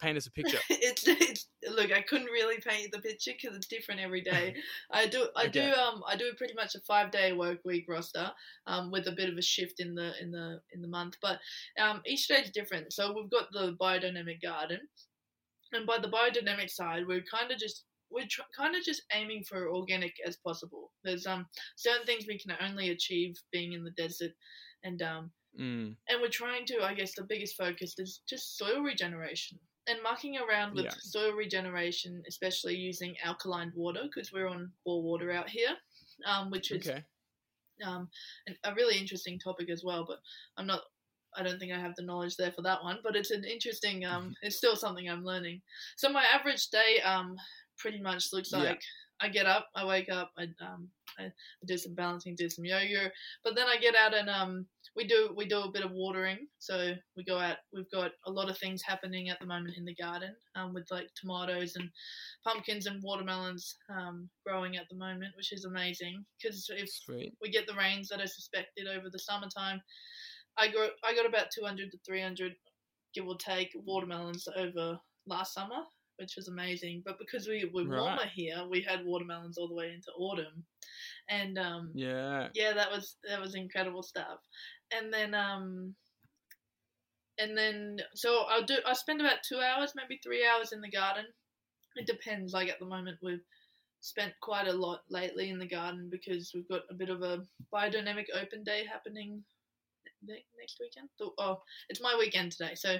paint 0.00 0.16
us 0.16 0.26
a 0.26 0.32
picture? 0.32 0.58
it's, 0.70 1.06
it's 1.06 1.48
look 1.68 1.92
i 1.92 2.00
couldn't 2.02 2.26
really 2.26 2.58
paint 2.60 2.90
the 2.92 3.00
picture 3.00 3.32
because 3.40 3.56
it's 3.56 3.66
different 3.66 4.00
every 4.00 4.22
day 4.22 4.54
i 4.92 5.06
do 5.06 5.28
i 5.36 5.46
Okay. 5.46 5.68
do 5.68 5.74
um 5.74 6.02
i 6.08 6.16
do 6.16 6.32
pretty 6.36 6.54
much 6.54 6.74
a 6.74 6.80
five 6.80 7.10
day 7.10 7.32
work 7.32 7.58
week 7.64 7.84
roster 7.88 8.30
um 8.66 8.90
with 8.90 9.06
a 9.08 9.12
bit 9.12 9.28
of 9.28 9.36
a 9.36 9.42
shift 9.42 9.80
in 9.80 9.94
the 9.94 10.12
in 10.20 10.30
the 10.30 10.60
in 10.72 10.80
the 10.80 10.88
month 10.88 11.14
but 11.20 11.38
um 11.80 12.00
each 12.06 12.28
day 12.28 12.36
is 12.36 12.50
different 12.50 12.92
so 12.92 13.12
we've 13.12 13.30
got 13.30 13.50
the 13.52 13.76
biodynamic 13.80 14.40
garden 14.42 14.78
and 15.72 15.86
by 15.86 15.98
the 15.98 16.08
biodynamic 16.08 16.70
side 16.70 17.06
we're 17.06 17.24
kind 17.30 17.50
of 17.50 17.58
just 17.58 17.84
we're 18.10 18.26
tr- 18.30 18.42
kind 18.56 18.76
of 18.76 18.82
just 18.84 19.02
aiming 19.12 19.42
for 19.42 19.68
organic 19.68 20.14
as 20.26 20.36
possible 20.36 20.92
there's 21.04 21.26
um 21.26 21.46
certain 21.76 22.06
things 22.06 22.24
we 22.26 22.38
can 22.38 22.56
only 22.60 22.90
achieve 22.90 23.34
being 23.52 23.72
in 23.72 23.82
the 23.84 23.90
desert 23.92 24.30
and 24.84 25.02
um 25.02 25.30
Mm, 25.58 25.96
and 26.08 26.20
we're 26.20 26.28
trying 26.28 26.66
to 26.66 26.82
i 26.82 26.92
guess 26.92 27.14
the 27.14 27.24
biggest 27.24 27.56
focus 27.56 27.94
is 27.98 28.20
just 28.28 28.58
soil 28.58 28.80
regeneration 28.82 29.58
and 29.88 30.02
mucking 30.02 30.36
around 30.36 30.74
with 30.74 30.84
Yeah. 30.84 30.94
soil 31.00 31.32
regeneration 31.32 32.22
especially 32.28 32.76
using 32.76 33.14
alkaline 33.24 33.72
water 33.74 34.02
because 34.04 34.32
we're 34.32 34.48
on 34.48 34.70
bore 34.84 35.02
water 35.02 35.30
out 35.32 35.48
here 35.48 35.76
um, 36.24 36.50
which 36.50 36.70
is 36.70 36.86
okay. 36.88 37.04
um, 37.84 38.08
a 38.64 38.74
really 38.74 38.98
interesting 38.98 39.38
topic 39.38 39.70
as 39.70 39.82
well. 39.84 40.04
But 40.06 40.18
I'm 40.56 40.66
not. 40.66 40.80
I 41.36 41.42
don't 41.42 41.58
think 41.58 41.72
I 41.72 41.78
have 41.78 41.94
the 41.96 42.02
knowledge 42.02 42.36
there 42.36 42.52
for 42.52 42.62
that 42.62 42.82
one. 42.82 42.98
But 43.02 43.16
it's 43.16 43.30
an 43.30 43.44
interesting. 43.44 44.04
Um, 44.06 44.34
it's 44.42 44.56
still 44.56 44.76
something 44.76 45.08
I'm 45.08 45.24
learning. 45.24 45.60
So 45.96 46.08
my 46.08 46.24
average 46.24 46.68
day 46.70 47.00
um 47.04 47.36
pretty 47.78 48.00
much 48.00 48.32
looks 48.32 48.52
Yeah. 48.52 48.58
like 48.60 48.80
I 49.20 49.28
get 49.28 49.46
up, 49.46 49.68
I 49.74 49.84
wake 49.84 50.10
up, 50.10 50.30
I 50.38 50.44
um 50.60 50.88
I 51.18 51.30
do 51.66 51.78
some 51.78 51.94
balancing, 51.94 52.34
do 52.36 52.50
some 52.50 52.64
yoga, 52.64 53.10
but 53.42 53.54
then 53.54 53.66
I 53.66 53.78
get 53.78 53.94
out 53.94 54.14
and 54.14 54.28
um 54.28 54.66
we 54.94 55.06
do 55.06 55.30
we 55.36 55.46
do 55.46 55.60
a 55.60 55.70
bit 55.70 55.84
of 55.84 55.92
watering. 55.92 56.46
So 56.58 56.92
we 57.16 57.24
go 57.24 57.38
out. 57.38 57.58
We've 57.72 57.90
got 57.90 58.12
a 58.26 58.30
lot 58.30 58.50
of 58.50 58.58
things 58.58 58.82
happening 58.82 59.28
at 59.28 59.38
the 59.40 59.46
moment 59.46 59.76
in 59.76 59.84
the 59.84 59.94
garden, 59.94 60.34
um, 60.54 60.72
with 60.72 60.86
like 60.90 61.08
tomatoes 61.14 61.76
and 61.76 61.90
pumpkins 62.44 62.86
and 62.86 63.02
watermelons 63.02 63.76
um, 63.90 64.28
growing 64.46 64.76
at 64.76 64.86
the 64.90 64.96
moment, 64.96 65.36
which 65.36 65.52
is 65.52 65.64
amazing. 65.66 66.24
Because 66.40 66.70
if 66.70 66.90
Sweet. 66.90 67.34
we 67.42 67.50
get 67.50 67.66
the 67.66 67.74
rains 67.74 68.08
that 68.08 68.22
are 68.22 68.26
suspected 68.26 68.86
over 68.86 69.10
the 69.10 69.18
summertime, 69.18 69.82
I 70.58 70.68
got 70.68 70.90
I 71.04 71.14
got 71.14 71.26
about 71.26 71.48
two 71.54 71.64
hundred 71.64 71.90
to 71.92 71.98
three 72.06 72.22
hundred, 72.22 72.52
give 73.14 73.26
or 73.26 73.36
take, 73.36 73.70
watermelons 73.84 74.48
over 74.56 74.98
last 75.26 75.52
summer, 75.52 75.82
which 76.18 76.36
was 76.36 76.48
amazing. 76.48 77.02
But 77.04 77.18
because 77.18 77.46
we 77.46 77.64
were 77.72 77.84
warmer 77.84 78.16
Right. 78.22 78.30
here, 78.34 78.66
we 78.68 78.80
had 78.80 79.04
watermelons 79.04 79.58
all 79.58 79.68
the 79.68 79.74
way 79.74 79.92
into 79.92 80.12
autumn, 80.18 80.64
and 81.28 81.58
um, 81.58 81.90
Yeah. 81.94 82.48
yeah, 82.54 82.72
that 82.72 82.90
was 82.90 83.16
that 83.28 83.40
was 83.40 83.54
incredible 83.54 84.02
stuff. 84.02 84.40
And 84.92 85.12
then 85.12 85.34
um 85.34 85.94
and 87.38 87.56
then 87.56 87.98
so 88.14 88.44
I'll 88.48 88.64
do 88.64 88.76
I 88.86 88.92
spend 88.94 89.20
about 89.20 89.42
two 89.46 89.60
hours, 89.60 89.92
maybe 89.94 90.20
three 90.22 90.46
hours 90.46 90.72
in 90.72 90.80
the 90.80 90.90
garden. 90.90 91.26
It 91.96 92.06
depends. 92.06 92.52
Like 92.52 92.68
at 92.68 92.78
the 92.78 92.86
moment 92.86 93.18
we've 93.22 93.44
spent 94.00 94.32
quite 94.40 94.68
a 94.68 94.72
lot 94.72 95.00
lately 95.10 95.50
in 95.50 95.58
the 95.58 95.66
garden 95.66 96.08
because 96.10 96.52
we've 96.54 96.68
got 96.68 96.82
a 96.90 96.94
bit 96.94 97.08
of 97.08 97.22
a 97.22 97.42
biodynamic 97.72 98.26
open 98.34 98.62
day 98.62 98.84
happening 98.84 99.42
next 100.26 100.78
weekend. 100.80 101.08
Oh, 101.38 101.62
it's 101.88 102.00
my 102.00 102.16
weekend 102.18 102.52
today. 102.52 102.74
So 102.74 102.96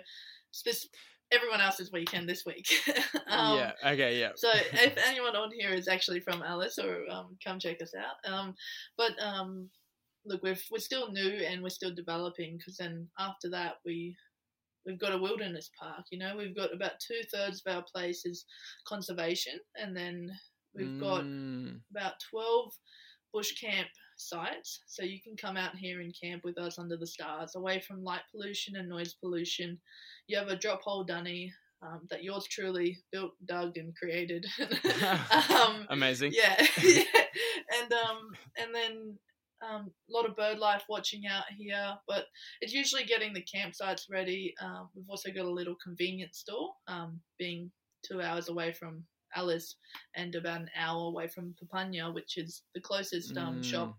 it's 0.50 0.62
this 0.62 0.88
everyone 1.32 1.60
else's 1.60 1.92
weekend 1.92 2.28
this 2.28 2.44
week. 2.46 2.68
um, 3.28 3.58
yeah. 3.58 3.72
Okay. 3.84 4.18
Yeah. 4.18 4.30
so 4.36 4.50
if 4.72 4.96
anyone 5.06 5.36
on 5.36 5.50
here 5.58 5.70
is 5.70 5.88
actually 5.88 6.20
from 6.20 6.42
Alice, 6.42 6.78
or 6.78 7.04
um, 7.10 7.36
come 7.44 7.58
check 7.58 7.82
us 7.82 7.92
out. 7.94 8.32
Um, 8.32 8.54
but 8.96 9.12
um, 9.22 9.68
look, 10.24 10.42
we're 10.42 10.58
we're 10.70 10.78
still 10.78 11.10
new 11.12 11.44
and 11.48 11.62
we're 11.62 11.68
still 11.68 11.94
developing. 11.94 12.56
Because 12.58 12.76
then 12.76 13.08
after 13.18 13.50
that, 13.50 13.74
we 13.84 14.16
we've 14.86 15.00
got 15.00 15.12
a 15.12 15.18
wilderness 15.18 15.70
park. 15.78 16.04
You 16.10 16.18
know, 16.18 16.34
we've 16.36 16.56
got 16.56 16.74
about 16.74 16.92
two 17.06 17.20
thirds 17.32 17.62
of 17.66 17.74
our 17.74 17.84
place 17.92 18.24
is 18.24 18.44
conservation, 18.86 19.58
and 19.76 19.96
then 19.96 20.30
we've 20.74 21.00
got 21.00 21.24
Mm, 21.24 21.80
about 21.90 22.14
12 22.30 22.72
bush 23.32 23.52
camp 23.60 23.88
sites. 24.16 24.82
So 24.86 25.02
you 25.04 25.20
can 25.22 25.36
come 25.36 25.56
out 25.56 25.76
here 25.76 26.00
and 26.00 26.14
camp 26.20 26.42
with 26.44 26.58
us 26.58 26.78
under 26.78 26.96
the 26.96 27.06
stars, 27.06 27.54
away 27.54 27.80
from 27.80 28.02
light 28.04 28.22
pollution 28.30 28.76
and 28.76 28.88
noise 28.88 29.14
pollution. 29.14 29.78
You 30.26 30.38
have 30.38 30.48
a 30.48 30.56
drop 30.56 30.82
hole 30.82 31.04
dunny 31.04 31.52
um, 31.82 32.00
that 32.10 32.24
yours 32.24 32.46
truly 32.46 32.98
built, 33.12 33.32
dug, 33.46 33.76
and 33.76 33.94
created. 33.96 34.46
um, 35.50 35.86
amazing. 35.90 36.32
yeah, 36.34 36.56
yeah, 36.82 37.02
and 37.80 37.92
um, 37.92 38.30
and 38.58 38.74
then 38.74 39.18
um, 39.62 39.90
a 40.08 40.12
lot 40.12 40.26
of 40.28 40.36
bird 40.36 40.58
life 40.58 40.84
watching 40.88 41.26
out 41.26 41.44
here, 41.56 41.94
but 42.08 42.24
it's 42.60 42.72
usually 42.72 43.04
getting 43.04 43.32
the 43.32 43.44
campsites 43.44 44.02
ready. 44.10 44.54
Um, 44.60 44.88
we've 44.94 45.08
also 45.08 45.30
got 45.30 45.44
a 45.44 45.50
little 45.50 45.76
convenience 45.82 46.38
store, 46.38 46.70
um, 46.88 47.20
being 47.38 47.70
two 48.06 48.20
hours 48.22 48.48
away 48.48 48.72
from 48.72 49.04
Alice 49.34 49.76
and 50.14 50.34
about 50.34 50.60
an 50.62 50.70
hour 50.78 51.08
away 51.08 51.28
from 51.28 51.54
Papunya, 51.62 52.12
which 52.14 52.36
is 52.38 52.62
the 52.74 52.80
closest 52.80 53.36
um, 53.36 53.56
Mm. 53.60 53.64
shop. 53.64 53.96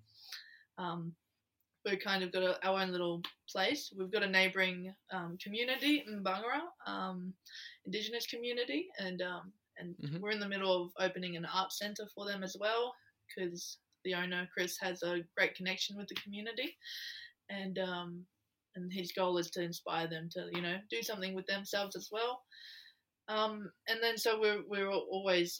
Um, 0.77 1.15
we've 1.85 1.99
kind 1.99 2.23
of 2.23 2.31
got 2.31 2.43
a, 2.43 2.67
our 2.67 2.81
own 2.81 2.91
little 2.91 3.21
place. 3.49 3.91
We've 3.97 4.11
got 4.11 4.23
a 4.23 4.29
neighbouring 4.29 4.93
um, 5.11 5.37
community 5.41 6.03
in 6.07 6.23
Bangara, 6.23 6.61
um, 6.85 7.33
Indigenous 7.85 8.27
community, 8.27 8.87
and 8.99 9.21
um, 9.21 9.53
and 9.77 9.95
Mhm. 9.97 10.21
we're 10.21 10.31
in 10.31 10.39
the 10.39 10.49
middle 10.49 10.85
of 10.85 10.91
opening 10.99 11.35
an 11.37 11.45
art 11.45 11.71
centre 11.71 12.07
for 12.07 12.25
them 12.25 12.43
as 12.43 12.57
well 12.59 12.93
because 13.27 13.79
the 14.03 14.15
owner 14.15 14.47
Chris 14.53 14.77
has 14.79 15.03
a 15.03 15.21
great 15.35 15.55
connection 15.55 15.97
with 15.97 16.07
the 16.07 16.15
community, 16.15 16.77
and 17.49 17.77
um, 17.79 18.25
and 18.75 18.91
his 18.93 19.11
goal 19.11 19.37
is 19.37 19.49
to 19.51 19.61
inspire 19.61 20.07
them 20.07 20.29
to 20.31 20.49
you 20.53 20.61
know 20.61 20.77
do 20.89 21.01
something 21.01 21.33
with 21.33 21.47
themselves 21.47 21.95
as 21.95 22.09
well. 22.11 22.41
Um, 23.27 23.71
and 23.87 24.01
then 24.01 24.17
so 24.17 24.39
we're 24.39 24.63
we're 24.67 24.91
always 24.91 25.59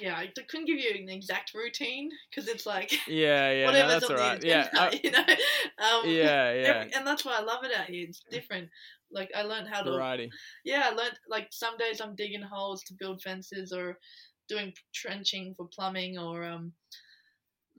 yeah 0.00 0.16
I 0.16 0.28
couldn't 0.48 0.66
give 0.66 0.78
you 0.78 0.90
an 1.00 1.08
exact 1.08 1.54
routine 1.54 2.10
because 2.30 2.48
it's 2.48 2.66
like 2.66 2.90
Yeah. 3.08 3.50
Yeah. 3.52 3.70
No, 3.70 3.88
that's 3.88 4.10
all 4.10 4.16
right. 4.16 4.42
Yeah. 4.42 4.66
agenda, 4.68 4.80
uh, 4.82 4.90
you 5.04 5.10
know. 5.10 5.18
Um, 5.20 6.10
yeah. 6.10 6.52
Yeah. 6.52 6.68
every- 6.80 6.92
and 6.94 7.06
that's 7.06 7.24
why 7.24 7.36
I 7.38 7.42
love 7.42 7.64
it 7.64 7.72
out 7.78 7.86
here. 7.86 8.06
It's 8.08 8.22
different. 8.30 8.68
Like 9.12 9.30
I 9.36 9.42
learned 9.42 9.68
how 9.68 9.82
to 9.82 9.92
Variety. 9.92 10.30
yeah, 10.64 10.82
I 10.90 10.94
learned 10.94 11.18
like 11.28 11.48
some 11.52 11.76
days 11.76 12.00
I'm 12.00 12.16
digging 12.16 12.42
holes 12.42 12.82
to 12.84 12.94
build 12.98 13.22
fences 13.22 13.72
or 13.72 13.98
doing 14.48 14.72
trenching 14.92 15.54
for 15.56 15.66
plumbing 15.68 16.18
or 16.18 16.44
um 16.44 16.72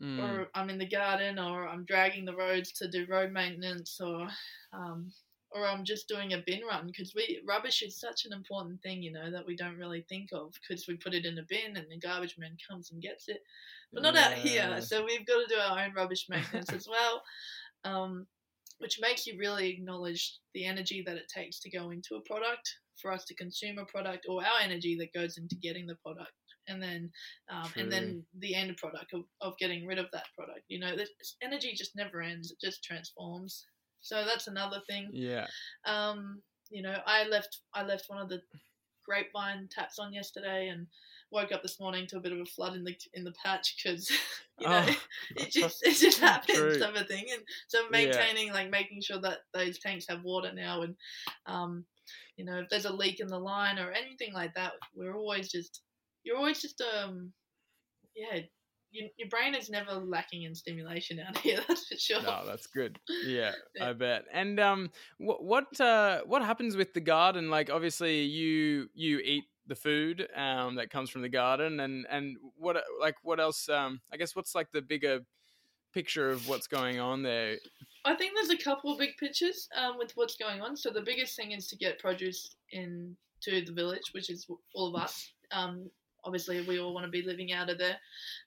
Mm. 0.01 0.19
or 0.21 0.49
I'm 0.53 0.69
in 0.69 0.77
the 0.77 0.85
garden 0.85 1.39
or 1.39 1.69
I'm 1.69 1.85
dragging 1.85 2.25
the 2.25 2.35
roads 2.35 2.73
to 2.73 2.87
do 2.89 3.05
road 3.07 3.31
maintenance 3.31 3.97
or 4.01 4.27
um 4.73 5.09
or 5.55 5.65
I'm 5.65 5.85
just 5.85 6.09
doing 6.09 6.33
a 6.33 6.43
bin 6.45 6.61
run 6.69 6.87
because 6.87 7.13
we 7.15 7.41
rubbish 7.47 7.81
is 7.81 7.97
such 7.97 8.25
an 8.25 8.33
important 8.33 8.81
thing, 8.81 9.01
you 9.01 9.11
know, 9.11 9.31
that 9.31 9.47
we 9.47 9.55
don't 9.55 9.77
really 9.77 10.05
think 10.09 10.29
of 10.33 10.53
because 10.53 10.85
we 10.85 10.97
put 10.97 11.13
it 11.13 11.25
in 11.25 11.37
a 11.37 11.43
bin 11.47 11.77
and 11.77 11.85
the 11.89 11.97
garbage 11.97 12.35
man 12.37 12.57
comes 12.69 12.91
and 12.91 13.01
gets 13.01 13.29
it, 13.29 13.39
but 13.93 14.03
not 14.03 14.17
out 14.17 14.33
here. 14.33 14.81
So 14.81 15.05
we've 15.05 15.25
got 15.25 15.37
to 15.37 15.47
do 15.47 15.59
our 15.59 15.79
own 15.79 15.93
rubbish 15.95 16.27
maintenance 16.29 16.73
as 16.73 16.87
well, 16.89 17.23
um, 17.85 18.27
which 18.79 18.99
makes 19.01 19.25
you 19.25 19.37
really 19.39 19.69
acknowledge 19.69 20.39
the 20.53 20.65
energy 20.65 21.01
that 21.05 21.15
it 21.15 21.31
takes 21.33 21.59
to 21.61 21.69
go 21.69 21.91
into 21.91 22.15
a 22.15 22.21
product 22.29 22.75
for 23.01 23.11
us 23.11 23.23
to 23.25 23.35
consume 23.35 23.77
a 23.77 23.85
product 23.85 24.25
or 24.27 24.41
our 24.41 24.61
energy 24.61 24.97
that 24.99 25.17
goes 25.17 25.37
into 25.37 25.55
getting 25.55 25.87
the 25.87 25.97
product 26.05 26.31
and 26.67 26.81
then 26.81 27.11
um, 27.49 27.69
and 27.75 27.91
then 27.91 28.23
the 28.39 28.55
end 28.55 28.75
product 28.77 29.13
of, 29.13 29.21
of 29.41 29.57
getting 29.59 29.85
rid 29.85 29.99
of 29.99 30.07
that 30.13 30.25
product 30.35 30.61
you 30.67 30.79
know 30.79 30.95
this 30.95 31.09
energy 31.43 31.73
just 31.75 31.95
never 31.95 32.21
ends 32.21 32.51
it 32.51 32.57
just 32.59 32.83
transforms 32.83 33.67
so 34.05 34.23
that's 34.25 34.47
another 34.47 34.81
thing 34.87 35.09
Yeah. 35.11 35.47
um, 35.85 36.41
you 36.69 36.81
know 36.81 36.97
i 37.05 37.27
left 37.27 37.59
i 37.73 37.83
left 37.83 38.05
one 38.07 38.19
of 38.21 38.29
the 38.29 38.41
grapevine 39.05 39.67
taps 39.71 39.99
on 39.99 40.13
yesterday 40.13 40.69
and 40.69 40.87
woke 41.31 41.51
up 41.51 41.61
this 41.61 41.79
morning 41.79 42.07
to 42.07 42.17
a 42.17 42.21
bit 42.21 42.31
of 42.31 42.39
a 42.39 42.45
flood 42.45 42.75
in 42.75 42.83
the 42.83 42.95
in 43.13 43.23
the 43.23 43.33
patch 43.43 43.75
because 43.83 44.09
you 44.59 44.67
know 44.69 44.85
Oh. 44.87 44.95
it 45.35 45.51
just 45.51 45.83
it 45.83 45.95
just 45.97 46.19
happens 46.19 46.55
True. 46.55 46.79
type 46.79 46.95
of 46.95 47.07
thing 47.07 47.25
and 47.31 47.41
so 47.67 47.89
maintaining 47.89 48.51
like 48.53 48.69
making 48.69 49.01
sure 49.01 49.19
that 49.21 49.39
those 49.53 49.79
tanks 49.79 50.05
have 50.09 50.23
water 50.23 50.51
now 50.53 50.81
and 50.83 50.95
um 51.45 51.85
you 52.37 52.45
know 52.45 52.59
if 52.59 52.69
there's 52.69 52.85
a 52.85 52.93
leak 52.93 53.19
in 53.19 53.27
the 53.27 53.37
line 53.39 53.79
or 53.79 53.91
anything 53.91 54.33
like 54.33 54.53
that 54.55 54.73
we're 54.95 55.15
always 55.17 55.51
just 55.51 55.81
you're 56.23 56.37
always 56.37 56.61
just 56.61 56.81
um 56.81 57.31
yeah 58.15 58.39
you, 58.95 59.09
your 59.17 59.29
brain 59.29 59.53
is 59.53 59.69
never 59.69 59.93
lacking 59.93 60.43
in 60.43 60.55
stimulation 60.55 61.19
out 61.19 61.37
here 61.47 61.59
that's 61.67 61.87
for 61.87 61.97
sure 61.97 62.21
No, 62.21 62.43
that's 62.45 62.67
good. 62.67 62.99
Yeah, 63.25 63.51
Yeah. 63.75 63.89
I 63.89 63.93
bet. 63.93 64.25
And 64.31 64.59
um, 64.59 64.91
what 65.17 65.43
what 65.43 65.79
uh, 65.81 66.21
what 66.25 66.41
happens 66.41 66.75
with 66.75 66.93
the 66.93 67.01
garden? 67.01 67.49
Like, 67.49 67.69
obviously, 67.69 68.21
you 68.21 68.89
you 68.93 69.19
eat 69.19 69.45
the 69.67 69.75
food 69.75 70.27
um 70.35 70.75
that 70.75 70.91
comes 70.91 71.09
from 71.09 71.21
the 71.23 71.29
garden, 71.29 71.79
and 71.79 72.05
and 72.09 72.37
what 72.57 72.77
like 72.99 73.15
what 73.23 73.39
else? 73.39 73.67
Um, 73.69 73.99
I 74.11 74.17
guess 74.17 74.35
what's 74.35 74.55
like 74.55 74.71
the 74.71 74.81
bigger 74.81 75.21
picture 75.93 76.29
of 76.29 76.47
what's 76.47 76.67
going 76.67 76.99
on 76.99 77.23
there? 77.23 77.57
I 78.03 78.13
think 78.15 78.33
there's 78.35 78.49
a 78.49 78.63
couple 78.63 78.91
of 78.91 78.99
big 78.99 79.17
pictures 79.17 79.67
um, 79.75 79.97
with 79.97 80.11
what's 80.15 80.35
going 80.35 80.61
on. 80.61 80.77
So 80.77 80.91
the 80.91 81.01
biggest 81.01 81.35
thing 81.35 81.51
is 81.53 81.67
to 81.67 81.77
get 81.77 81.99
produce 81.99 82.55
into 82.71 83.15
the 83.65 83.71
village, 83.71 84.11
which 84.11 84.29
is 84.29 84.45
all 84.73 84.95
of 84.95 85.01
us. 85.01 85.31
Um, 85.51 85.89
obviously, 86.25 86.61
we 86.61 86.79
all 86.79 86.93
want 86.93 87.05
to 87.05 87.11
be 87.11 87.21
living 87.21 87.53
out 87.53 87.69
of 87.69 87.77
there. 87.77 87.97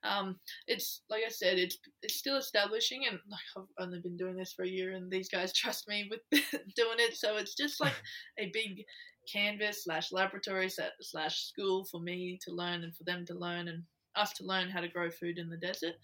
Um, 0.04 0.36
it's 0.66 1.02
like 1.08 1.22
I 1.26 1.30
said, 1.30 1.58
it's 1.58 1.78
it's 2.02 2.16
still 2.16 2.36
establishing, 2.36 3.06
and 3.06 3.18
like 3.30 3.40
I've 3.56 3.84
only 3.84 4.00
been 4.00 4.16
doing 4.16 4.36
this 4.36 4.52
for 4.52 4.64
a 4.64 4.68
year, 4.68 4.92
and 4.92 5.10
these 5.10 5.28
guys 5.28 5.52
trust 5.56 5.88
me 5.88 6.10
with 6.10 6.20
doing 6.76 6.98
it. 6.98 7.16
So 7.16 7.36
it's 7.36 7.54
just 7.54 7.80
like 7.80 7.94
a 8.38 8.50
big 8.52 8.84
canvas 9.32 9.84
slash 9.84 10.10
laboratory 10.12 10.70
slash 11.00 11.44
school 11.44 11.84
for 11.84 12.00
me 12.00 12.38
to 12.42 12.50
learn 12.52 12.82
and 12.82 12.96
for 12.96 13.04
them 13.04 13.26
to 13.26 13.34
learn 13.34 13.68
and 13.68 13.82
us 14.16 14.32
to 14.32 14.44
learn 14.44 14.70
how 14.70 14.80
to 14.80 14.88
grow 14.88 15.10
food 15.10 15.38
in 15.38 15.50
the 15.50 15.56
desert 15.56 15.94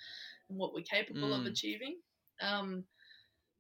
and 0.49 0.59
what 0.59 0.75
we're 0.75 0.83
capable 0.83 1.33
of 1.35 1.43
Mm. 1.43 1.49
achieving. 1.49 1.97
Um, 2.41 2.85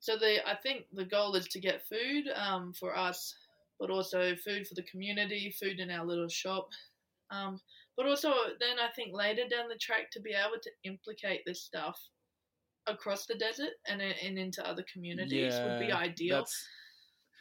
so 0.00 0.16
the 0.18 0.46
I 0.46 0.54
think 0.56 0.84
the 0.92 1.04
goal 1.06 1.34
is 1.34 1.48
to 1.48 1.60
get 1.60 1.86
food 1.88 2.28
um, 2.36 2.72
for 2.74 2.96
us, 2.96 3.34
but 3.80 3.90
also 3.90 4.36
food 4.36 4.66
for 4.68 4.74
the 4.74 4.82
community, 4.82 5.50
food 5.58 5.80
in 5.80 5.90
our 5.90 6.04
little 6.04 6.28
shop. 6.28 6.68
Um, 7.30 7.58
but 7.96 8.06
also 8.06 8.32
then 8.60 8.78
I 8.78 8.88
think 8.94 9.12
later 9.12 9.42
down 9.48 9.68
the 9.68 9.78
track 9.80 10.10
to 10.12 10.20
be 10.20 10.30
able 10.30 10.60
to 10.62 10.70
implicate 10.84 11.42
this 11.46 11.62
stuff 11.62 11.98
across 12.86 13.26
the 13.26 13.34
desert 13.34 13.70
and 13.88 14.00
uh, 14.02 14.12
and 14.22 14.38
into 14.38 14.66
other 14.68 14.84
communities 14.92 15.54
would 15.54 15.80
be 15.80 15.92
ideal, 15.92 16.44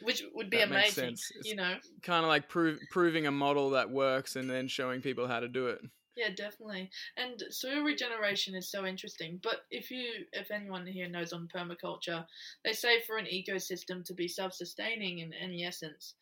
which 0.02 0.22
would 0.34 0.50
be 0.50 0.60
amazing. 0.60 1.16
You 1.42 1.56
know, 1.56 1.74
kind 2.02 2.24
of 2.24 2.28
like 2.28 2.48
proving 2.48 3.26
a 3.26 3.30
model 3.30 3.70
that 3.70 3.90
works, 3.90 4.36
and 4.36 4.48
then 4.48 4.68
showing 4.68 5.00
people 5.00 5.28
how 5.28 5.40
to 5.40 5.48
do 5.48 5.66
it. 5.68 5.80
Yeah, 6.16 6.28
definitely. 6.28 6.90
And 7.16 7.42
soil 7.50 7.82
regeneration 7.82 8.54
is 8.54 8.70
so 8.70 8.86
interesting. 8.86 9.40
But 9.42 9.62
if 9.72 9.90
you, 9.90 10.24
if 10.32 10.52
anyone 10.52 10.86
here 10.86 11.08
knows 11.08 11.32
on 11.32 11.48
permaculture, 11.54 12.24
they 12.64 12.72
say 12.72 13.00
for 13.00 13.16
an 13.16 13.26
ecosystem 13.26 14.04
to 14.04 14.14
be 14.14 14.28
self-sustaining 14.28 15.18
in 15.18 15.32
any 15.32 15.64
essence, 15.64 16.14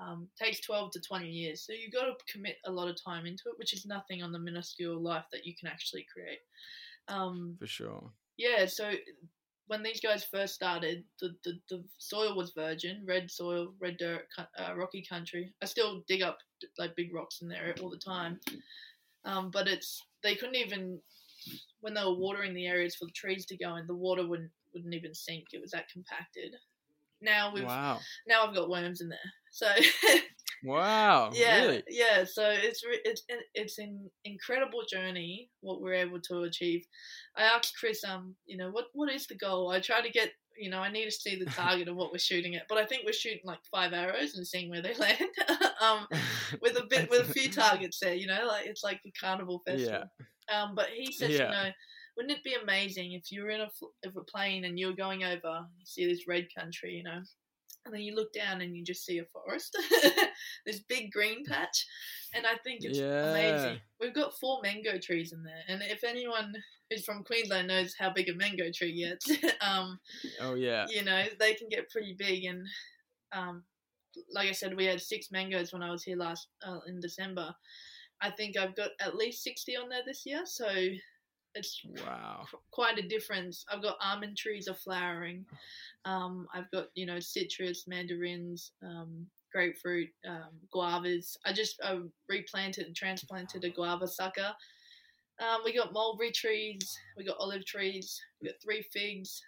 um, 0.00 0.28
takes 0.40 0.60
12 0.60 0.92
to 0.92 1.00
20 1.00 1.28
years. 1.28 1.62
So 1.62 1.72
you've 1.72 1.92
got 1.92 2.04
to 2.04 2.32
commit 2.32 2.56
a 2.66 2.70
lot 2.70 2.88
of 2.88 3.02
time 3.02 3.26
into 3.26 3.44
it, 3.46 3.58
which 3.58 3.72
is 3.72 3.86
nothing 3.86 4.22
on 4.22 4.32
the 4.32 4.38
minuscule 4.38 5.00
life 5.00 5.24
that 5.32 5.44
you 5.44 5.54
can 5.58 5.68
actually 5.68 6.06
create. 6.12 6.40
Um, 7.08 7.56
For 7.58 7.66
sure. 7.66 8.10
yeah, 8.36 8.66
so 8.66 8.92
when 9.66 9.82
these 9.82 10.00
guys 10.00 10.24
first 10.24 10.54
started, 10.54 11.04
the, 11.20 11.34
the, 11.44 11.58
the 11.68 11.84
soil 11.98 12.36
was 12.36 12.52
virgin, 12.52 13.04
red 13.06 13.30
soil, 13.30 13.74
red 13.80 13.96
dirt, 13.98 14.26
uh, 14.38 14.74
rocky 14.76 15.04
country. 15.08 15.52
I 15.62 15.66
still 15.66 16.04
dig 16.08 16.22
up 16.22 16.38
like 16.78 16.96
big 16.96 17.14
rocks 17.14 17.40
in 17.42 17.48
there 17.48 17.74
all 17.80 17.90
the 17.90 17.98
time. 17.98 18.40
Um, 19.24 19.50
but 19.50 19.68
it's 19.68 20.02
they 20.22 20.34
couldn't 20.34 20.56
even 20.56 21.00
when 21.80 21.94
they 21.94 22.02
were 22.02 22.14
watering 22.16 22.54
the 22.54 22.66
areas 22.66 22.96
for 22.96 23.04
the 23.04 23.12
trees 23.12 23.46
to 23.46 23.56
go 23.56 23.76
in, 23.76 23.86
the 23.86 23.94
water 23.94 24.26
wouldn't 24.26 24.50
wouldn't 24.74 24.94
even 24.94 25.14
sink. 25.14 25.46
It 25.52 25.60
was 25.60 25.70
that 25.72 25.90
compacted. 25.90 26.54
Now 27.20 27.52
we've 27.52 27.64
Wow. 27.64 28.00
now 28.26 28.46
I've 28.46 28.54
got 28.54 28.68
worms 28.70 29.00
in 29.00 29.08
there. 29.08 29.18
So 29.50 29.66
Wow. 30.64 31.30
yeah, 31.34 31.60
Really? 31.62 31.82
yeah. 31.88 32.24
So 32.24 32.50
it's 32.50 32.84
re- 32.84 33.00
it's 33.04 33.22
an- 33.28 33.38
it's 33.54 33.78
an 33.78 34.10
incredible 34.24 34.82
journey 34.90 35.50
what 35.60 35.80
we're 35.80 35.94
able 35.94 36.20
to 36.28 36.42
achieve. 36.42 36.84
I 37.36 37.42
asked 37.42 37.76
Chris, 37.78 38.02
um, 38.04 38.34
you 38.46 38.56
know, 38.56 38.70
what 38.70 38.86
what 38.92 39.12
is 39.12 39.26
the 39.26 39.36
goal? 39.36 39.70
I 39.70 39.80
try 39.80 40.00
to 40.00 40.10
get, 40.10 40.32
you 40.56 40.68
know, 40.70 40.80
I 40.80 40.90
need 40.90 41.04
to 41.04 41.10
see 41.12 41.36
the 41.36 41.44
target 41.50 41.88
of 41.88 41.96
what 41.96 42.10
we're 42.12 42.18
shooting 42.18 42.56
at, 42.56 42.66
but 42.68 42.78
I 42.78 42.86
think 42.86 43.02
we're 43.04 43.12
shooting 43.12 43.40
like 43.44 43.60
five 43.70 43.92
arrows 43.92 44.36
and 44.36 44.46
seeing 44.46 44.68
where 44.70 44.82
they 44.82 44.94
land. 44.98 45.20
um, 45.80 46.06
with 46.60 46.76
a 46.76 46.86
bit 46.90 47.08
with 47.10 47.28
a 47.28 47.32
few 47.32 47.50
targets 47.50 48.00
there, 48.00 48.14
you 48.14 48.26
know, 48.26 48.44
like 48.46 48.66
it's 48.66 48.82
like 48.82 49.00
a 49.06 49.12
carnival 49.20 49.62
festival. 49.66 50.04
Um, 50.52 50.74
but 50.74 50.88
he 50.88 51.12
says, 51.12 51.30
Yeah. 51.30 51.44
you 51.44 51.50
know, 51.50 51.70
wouldn't 52.18 52.36
it 52.36 52.42
be 52.44 52.56
amazing 52.60 53.12
if 53.12 53.30
you 53.30 53.42
were 53.44 53.50
in 53.50 53.60
a 53.60 53.70
of 54.04 54.16
a 54.16 54.24
plane 54.24 54.64
and 54.64 54.76
you 54.78 54.88
were 54.88 54.92
going 54.92 55.22
over, 55.22 55.64
you 55.78 55.86
see 55.86 56.04
this 56.06 56.26
red 56.26 56.48
country, 56.52 56.94
you 56.94 57.04
know, 57.04 57.22
and 57.84 57.94
then 57.94 58.00
you 58.02 58.14
look 58.14 58.32
down 58.32 58.60
and 58.60 58.76
you 58.76 58.84
just 58.84 59.06
see 59.06 59.18
a 59.18 59.24
forest, 59.26 59.74
this 60.66 60.80
big 60.80 61.12
green 61.12 61.44
patch, 61.46 61.86
and 62.34 62.44
I 62.44 62.56
think 62.64 62.80
it's 62.82 62.98
Yeah. 62.98 63.30
amazing. 63.30 63.80
We've 64.00 64.12
got 64.14 64.36
four 64.36 64.60
mango 64.62 64.98
trees 64.98 65.32
in 65.32 65.44
there, 65.44 65.62
and 65.68 65.80
if 65.82 66.02
anyone 66.02 66.52
who's 66.90 67.04
from 67.04 67.22
Queensland 67.22 67.68
knows 67.68 67.94
how 67.96 68.12
big 68.12 68.28
a 68.28 68.34
mango 68.34 68.70
tree 68.74 68.98
gets, 68.98 69.30
um, 69.62 70.00
Oh 70.40 70.54
yeah. 70.56 70.86
you 70.88 71.04
know, 71.04 71.24
they 71.38 71.54
can 71.54 71.68
get 71.68 71.88
pretty 71.90 72.16
big. 72.18 72.44
And 72.46 72.66
um, 73.32 73.62
like 74.34 74.48
I 74.48 74.52
said, 74.52 74.76
we 74.76 74.86
had 74.86 75.00
six 75.00 75.30
mangoes 75.30 75.72
when 75.72 75.82
I 75.84 75.90
was 75.92 76.02
here 76.02 76.16
last 76.16 76.48
uh, 76.66 76.80
in 76.88 76.98
December. 76.98 77.54
I 78.20 78.30
think 78.32 78.56
I've 78.56 78.74
got 78.74 78.90
at 79.00 79.14
least 79.14 79.44
sixty 79.44 79.76
on 79.76 79.88
there 79.88 80.02
this 80.04 80.26
year, 80.26 80.42
so 80.44 80.66
it's 81.54 81.80
Wow. 82.04 82.46
quite 82.70 82.98
a 82.98 83.08
difference. 83.08 83.64
I've 83.70 83.82
got 83.82 83.98
almond 84.00 84.36
trees 84.36 84.68
are 84.68 84.74
flowering. 84.74 85.44
Um, 86.04 86.46
I've 86.54 86.70
got 86.70 86.88
you 86.94 87.06
know 87.06 87.20
citrus, 87.20 87.86
mandarins, 87.86 88.72
um, 88.82 89.26
grapefruit, 89.52 90.08
um, 90.26 90.50
guavas. 90.74 91.36
I 91.44 91.52
just 91.52 91.80
uh, 91.82 92.00
replanted 92.28 92.86
and 92.86 92.96
transplanted 92.96 93.64
a 93.64 93.70
guava 93.70 94.06
sucker. 94.06 94.54
Um, 95.40 95.60
we 95.64 95.72
got 95.74 95.92
mulberry 95.92 96.32
trees. 96.32 96.96
We 97.16 97.24
got 97.24 97.36
olive 97.38 97.64
trees. 97.64 98.20
We 98.40 98.48
got 98.48 98.60
three 98.62 98.82
figs. 98.92 99.40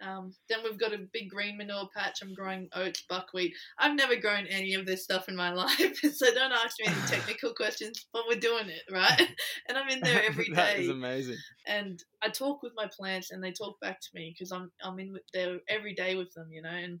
Um, 0.00 0.32
then 0.48 0.58
we've 0.62 0.78
got 0.78 0.92
a 0.92 0.98
big 1.12 1.28
green 1.28 1.56
manure 1.58 1.88
patch. 1.96 2.20
I'm 2.22 2.32
growing 2.34 2.68
oats, 2.74 3.02
buckwheat. 3.08 3.52
I've 3.78 3.96
never 3.96 4.14
grown 4.16 4.46
any 4.46 4.74
of 4.74 4.86
this 4.86 5.02
stuff 5.02 5.28
in 5.28 5.34
my 5.36 5.52
life, 5.64 5.96
so 6.14 6.32
don't 6.34 6.52
ask 6.52 6.76
me 6.78 6.86
any 6.86 7.06
technical 7.08 7.52
questions. 7.54 8.06
But 8.12 8.22
we're 8.28 8.38
doing 8.40 8.68
it, 8.68 8.82
right? 8.92 9.28
And 9.68 9.76
I'm 9.76 9.88
in 9.88 10.00
there 10.00 10.22
every 10.24 10.48
that 10.54 10.76
day 10.76 10.82
is 10.84 10.88
amazing. 10.88 11.36
and 11.66 12.02
I 12.22 12.28
talk 12.28 12.62
with 12.62 12.72
my 12.76 12.86
plants 12.96 13.30
and 13.32 13.42
they 13.42 13.52
talk 13.52 13.78
back 13.80 14.00
to 14.00 14.08
me 14.14 14.34
because 14.34 14.52
I'm 14.52 14.70
I'm 14.82 14.98
in 15.00 15.16
there 15.34 15.58
every 15.68 15.94
day 15.94 16.14
with 16.14 16.32
them, 16.34 16.48
you 16.52 16.62
know. 16.62 16.70
And 16.70 17.00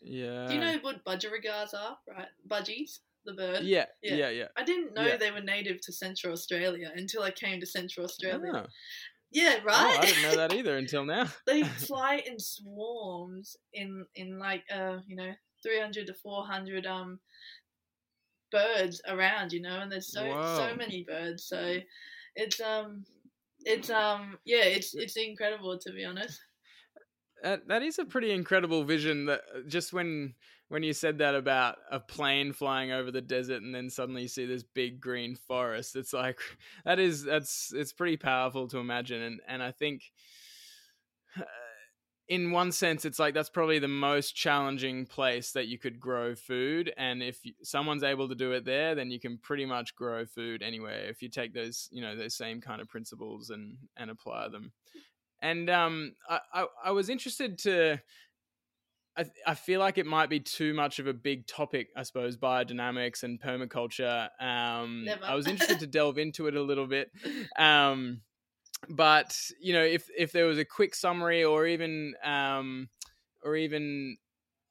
Yeah. 0.00 0.46
do 0.48 0.54
you 0.54 0.60
know 0.60 0.78
what 0.82 1.04
budgerigars 1.04 1.74
are? 1.74 1.96
Right, 2.08 2.28
budgies, 2.48 3.00
the 3.24 3.34
bird. 3.34 3.62
Yeah. 3.64 3.86
Yeah. 4.02 4.14
Yeah. 4.14 4.30
Yeah. 4.30 4.48
I 4.56 4.64
didn't 4.64 4.94
know 4.94 5.06
Yeah. 5.06 5.16
they 5.16 5.30
were 5.30 5.40
native 5.40 5.80
to 5.82 5.92
Central 5.92 6.32
Australia 6.32 6.90
until 6.94 7.22
I 7.22 7.30
came 7.30 7.60
to 7.60 7.66
Central 7.66 8.04
Australia. 8.04 8.52
Oh. 8.54 8.66
Yeah, 9.32 9.60
Oh, 9.74 9.96
right. 9.96 9.98
I 9.98 10.06
didn't 10.06 10.22
know 10.22 10.36
that 10.36 10.52
either 10.52 10.76
until 10.76 11.04
now. 11.04 11.28
they 11.46 11.64
fly 11.64 12.16
in 12.26 12.38
swarms 12.38 13.56
in 13.72 14.06
in 14.14 14.38
like 14.38 14.64
uh 14.70 15.00
you 15.06 15.16
know 15.16 15.32
300 15.62 16.06
to 16.08 16.14
400 16.14 16.86
um 16.86 17.20
birds 18.50 19.00
around, 19.08 19.52
you 19.52 19.60
know, 19.60 19.80
and 19.80 19.90
there's 19.90 20.12
so 20.12 20.36
so 20.42 20.74
many 20.74 21.04
birds. 21.04 21.44
So 21.44 21.78
it's 22.36 22.60
um 22.60 23.04
it's 23.64 23.90
um 23.90 24.38
yeah, 24.44 24.64
it's 24.64 24.94
it's 24.94 25.16
incredible 25.16 25.78
to 25.78 25.92
be 25.92 26.04
honest. 26.04 26.40
That 27.42 27.66
that 27.68 27.82
is 27.82 27.98
a 27.98 28.04
pretty 28.04 28.30
incredible 28.30 28.84
vision. 28.84 29.26
That 29.26 29.42
uh, 29.54 29.60
just 29.66 29.92
when 29.92 30.34
when 30.72 30.82
you 30.82 30.94
said 30.94 31.18
that 31.18 31.34
about 31.34 31.76
a 31.90 32.00
plane 32.00 32.54
flying 32.54 32.92
over 32.92 33.10
the 33.10 33.20
desert 33.20 33.60
and 33.60 33.74
then 33.74 33.90
suddenly 33.90 34.22
you 34.22 34.28
see 34.28 34.46
this 34.46 34.62
big 34.62 35.02
green 35.02 35.36
forest, 35.36 35.96
it's 35.96 36.14
like 36.14 36.38
that 36.86 36.98
is 36.98 37.22
that's 37.22 37.74
it's 37.76 37.92
pretty 37.92 38.16
powerful 38.16 38.66
to 38.68 38.78
imagine. 38.78 39.20
And 39.20 39.40
and 39.46 39.62
I 39.62 39.70
think 39.70 40.00
in 42.28 42.52
one 42.52 42.72
sense, 42.72 43.04
it's 43.04 43.18
like 43.18 43.34
that's 43.34 43.50
probably 43.50 43.80
the 43.80 43.86
most 43.86 44.34
challenging 44.34 45.04
place 45.04 45.52
that 45.52 45.66
you 45.66 45.76
could 45.76 46.00
grow 46.00 46.34
food. 46.34 46.90
And 46.96 47.22
if 47.22 47.38
someone's 47.62 48.02
able 48.02 48.30
to 48.30 48.34
do 48.34 48.52
it 48.52 48.64
there, 48.64 48.94
then 48.94 49.10
you 49.10 49.20
can 49.20 49.36
pretty 49.36 49.66
much 49.66 49.94
grow 49.94 50.24
food 50.24 50.62
anywhere 50.62 51.04
if 51.04 51.20
you 51.20 51.28
take 51.28 51.52
those 51.52 51.90
you 51.92 52.00
know 52.00 52.16
those 52.16 52.34
same 52.34 52.62
kind 52.62 52.80
of 52.80 52.88
principles 52.88 53.50
and 53.50 53.76
and 53.98 54.10
apply 54.10 54.48
them 54.48 54.72
and 55.42 55.68
um, 55.68 56.14
I, 56.30 56.38
I, 56.54 56.66
I 56.86 56.90
was 56.92 57.10
interested 57.10 57.58
to. 57.58 58.00
I, 59.16 59.26
I 59.46 59.54
feel 59.54 59.78
like 59.78 59.98
it 59.98 60.06
might 60.06 60.30
be 60.30 60.40
too 60.40 60.72
much 60.72 60.98
of 60.98 61.06
a 61.06 61.12
big 61.12 61.46
topic, 61.46 61.88
I 61.94 62.02
suppose, 62.02 62.36
biodynamics 62.36 63.22
and 63.22 63.40
permaculture. 63.40 64.28
Um, 64.40 65.04
Never. 65.04 65.24
I 65.24 65.34
was 65.34 65.46
interested 65.46 65.80
to 65.80 65.86
delve 65.88 66.18
into 66.18 66.46
it 66.46 66.56
a 66.56 66.62
little 66.62 66.86
bit, 66.86 67.10
um, 67.58 68.22
but 68.88 69.36
you 69.60 69.74
know, 69.74 69.82
if 69.82 70.08
if 70.16 70.32
there 70.32 70.46
was 70.46 70.58
a 70.58 70.64
quick 70.64 70.94
summary 70.94 71.44
or 71.44 71.66
even 71.66 72.14
um, 72.24 72.88
or 73.44 73.56
even 73.56 74.16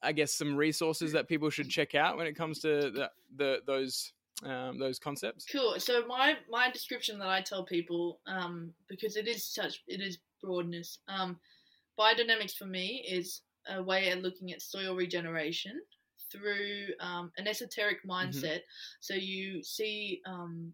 I 0.02 0.12
guess 0.12 0.34
some 0.34 0.56
resources 0.56 1.12
that 1.12 1.28
people 1.28 1.50
should 1.50 1.70
check 1.70 1.94
out 1.94 2.18
when 2.18 2.26
it 2.26 2.36
comes 2.36 2.60
to 2.60 2.92
the, 2.92 3.12
the 3.36 3.60
those 3.68 4.12
um, 4.44 4.80
those 4.80 4.98
concepts. 4.98 5.46
Cool. 5.52 5.76
So 5.78 6.06
my 6.08 6.38
my 6.50 6.72
description 6.72 7.20
that 7.20 7.30
I 7.30 7.42
tell 7.42 7.64
people, 7.64 8.20
um, 8.26 8.74
because 8.90 9.16
it 9.16 9.28
is 9.28 9.46
such 9.46 9.84
it 9.88 10.02
is 10.02 10.18
broadness. 10.42 10.98
Um, 11.08 11.40
biodynamics 12.00 12.56
for 12.56 12.66
me 12.66 13.06
is 13.08 13.42
a 13.70 13.82
way 13.84 14.12
of 14.12 14.20
looking 14.20 14.52
at 14.52 14.62
soil 14.62 14.96
regeneration 14.96 15.82
through 16.32 16.88
um, 17.00 17.32
an 17.38 17.48
esoteric 17.48 18.06
mindset. 18.08 18.60
So 19.00 19.14
you 19.14 19.64
see, 19.64 20.22
um, 20.26 20.74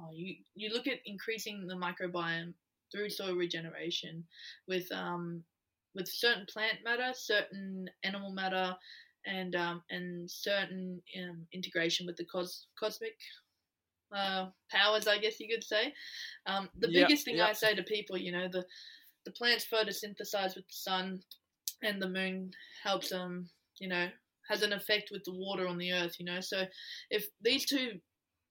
oh, 0.00 0.10
you 0.12 0.36
you 0.54 0.70
look 0.72 0.86
at 0.86 0.98
increasing 1.06 1.66
the 1.66 1.74
microbiome 1.74 2.54
through 2.92 3.10
soil 3.10 3.34
regeneration 3.34 4.24
with 4.68 4.90
um, 4.92 5.42
with 5.94 6.08
certain 6.08 6.46
plant 6.46 6.78
matter, 6.84 7.12
certain 7.14 7.88
animal 8.04 8.30
matter, 8.32 8.76
and 9.26 9.56
um, 9.56 9.82
and 9.90 10.30
certain 10.30 11.02
um, 11.22 11.46
integration 11.52 12.06
with 12.06 12.16
the 12.16 12.24
cos- 12.24 12.66
cosmic 12.78 13.16
uh, 14.14 14.46
powers, 14.70 15.08
I 15.08 15.18
guess 15.18 15.40
you 15.40 15.48
could 15.48 15.64
say. 15.64 15.92
Um, 16.46 16.68
the 16.78 16.88
Yep, 16.88 17.08
biggest 17.08 17.24
thing 17.24 17.36
yep. 17.36 17.48
I 17.50 17.52
say 17.52 17.74
to 17.74 17.82
people, 17.82 18.16
you 18.16 18.32
know, 18.32 18.48
the 18.48 18.64
the 19.24 19.32
plants 19.32 19.66
photosynthesize 19.66 20.54
with 20.54 20.68
the 20.68 20.74
sun, 20.74 21.20
and 21.82 22.00
the 22.00 22.08
moon 22.08 22.50
helps 22.82 23.10
them, 23.10 23.48
you 23.80 23.88
know, 23.88 24.08
has 24.48 24.62
an 24.62 24.72
effect 24.72 25.10
with 25.12 25.24
the 25.24 25.34
water 25.34 25.66
on 25.66 25.78
the 25.78 25.92
earth, 25.92 26.16
you 26.18 26.24
know. 26.24 26.40
So 26.40 26.64
if 27.10 27.26
these 27.42 27.64
two 27.66 27.92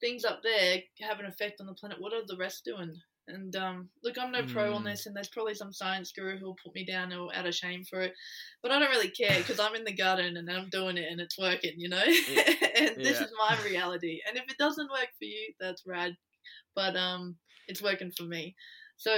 things 0.00 0.24
up 0.24 0.40
there 0.42 0.78
have 1.00 1.18
an 1.20 1.26
effect 1.26 1.60
on 1.60 1.66
the 1.66 1.74
planet, 1.74 2.00
what 2.00 2.12
are 2.12 2.26
the 2.26 2.36
rest 2.36 2.64
doing? 2.64 2.94
And 3.28 3.56
um, 3.56 3.88
look, 4.04 4.18
I'm 4.18 4.30
no 4.30 4.42
pro 4.46 4.74
on 4.74 4.82
Mm. 4.82 4.90
this, 4.92 5.06
and 5.06 5.16
there's 5.16 5.28
probably 5.28 5.54
some 5.54 5.72
science 5.72 6.12
guru 6.12 6.38
who'll 6.38 6.56
put 6.64 6.74
me 6.74 6.84
down 6.84 7.12
or 7.12 7.34
out 7.34 7.46
of 7.46 7.54
shame 7.54 7.82
for 7.84 8.00
it, 8.02 8.12
but 8.62 8.70
I 8.70 8.78
don't 8.78 8.90
really 8.90 9.10
care 9.10 9.38
because 9.38 9.58
I'm 9.58 9.74
in 9.74 9.84
the 9.84 9.92
garden 9.92 10.36
and 10.36 10.48
I'm 10.48 10.68
doing 10.70 10.96
it 10.96 11.10
and 11.10 11.20
it's 11.20 11.38
working, 11.38 11.72
you 11.76 11.88
know. 11.88 11.98
and 12.76 12.96
this 13.02 13.20
is 13.20 13.32
my 13.48 13.60
reality. 13.64 14.20
And 14.28 14.36
if 14.36 14.44
it 14.48 14.58
doesn't 14.58 14.90
work 14.90 15.08
for 15.18 15.24
you, 15.24 15.52
that's 15.58 15.82
rad, 15.86 16.16
but 16.76 16.94
um, 16.96 17.36
it's 17.66 17.82
working 17.82 18.12
for 18.16 18.24
me. 18.24 18.54
So 18.96 19.16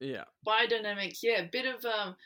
Yeah. 0.00 0.24
biodynamics, 0.46 1.18
yeah, 1.22 1.40
a 1.42 1.48
bit 1.50 1.66
of 1.66 1.84
um, 1.84 2.16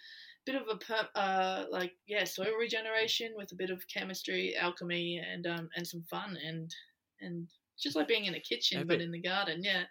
bit 0.49 0.63
of 0.63 0.69
a 0.69 0.77
per, 0.79 1.09
uh, 1.15 1.65
like 1.71 1.93
yeah, 2.07 2.25
soil 2.25 2.55
regeneration 2.59 3.33
with 3.37 3.53
a 3.53 3.55
bit 3.55 3.71
of 3.71 3.87
chemistry, 3.87 4.57
alchemy, 4.57 5.19
and 5.19 5.47
um, 5.47 5.69
and 5.77 5.87
some 5.87 6.03
fun 6.11 6.39
and 6.43 6.75
and 7.21 7.47
just 7.79 7.97
like 7.97 8.09
being 8.09 8.25
in 8.25 8.35
a 8.35 8.41
kitchen 8.41 8.87
but 8.87 9.01
in 9.01 9.11
the 9.11 9.21
garden, 9.21 9.63
yeah. 9.63 9.85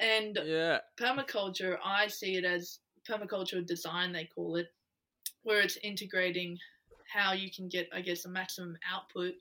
And 0.00 0.38
Yeah. 0.44 0.78
permaculture, 0.98 1.78
I 1.84 2.08
see 2.08 2.36
it 2.36 2.44
as 2.44 2.80
permaculture 3.08 3.64
design, 3.64 4.12
they 4.12 4.24
call 4.24 4.56
it, 4.56 4.68
where 5.42 5.60
it's 5.60 5.76
integrating 5.82 6.58
how 7.12 7.32
you 7.32 7.50
can 7.50 7.68
get, 7.68 7.88
I 7.92 8.00
guess, 8.00 8.24
a 8.24 8.28
maximum 8.30 8.76
output 8.90 9.34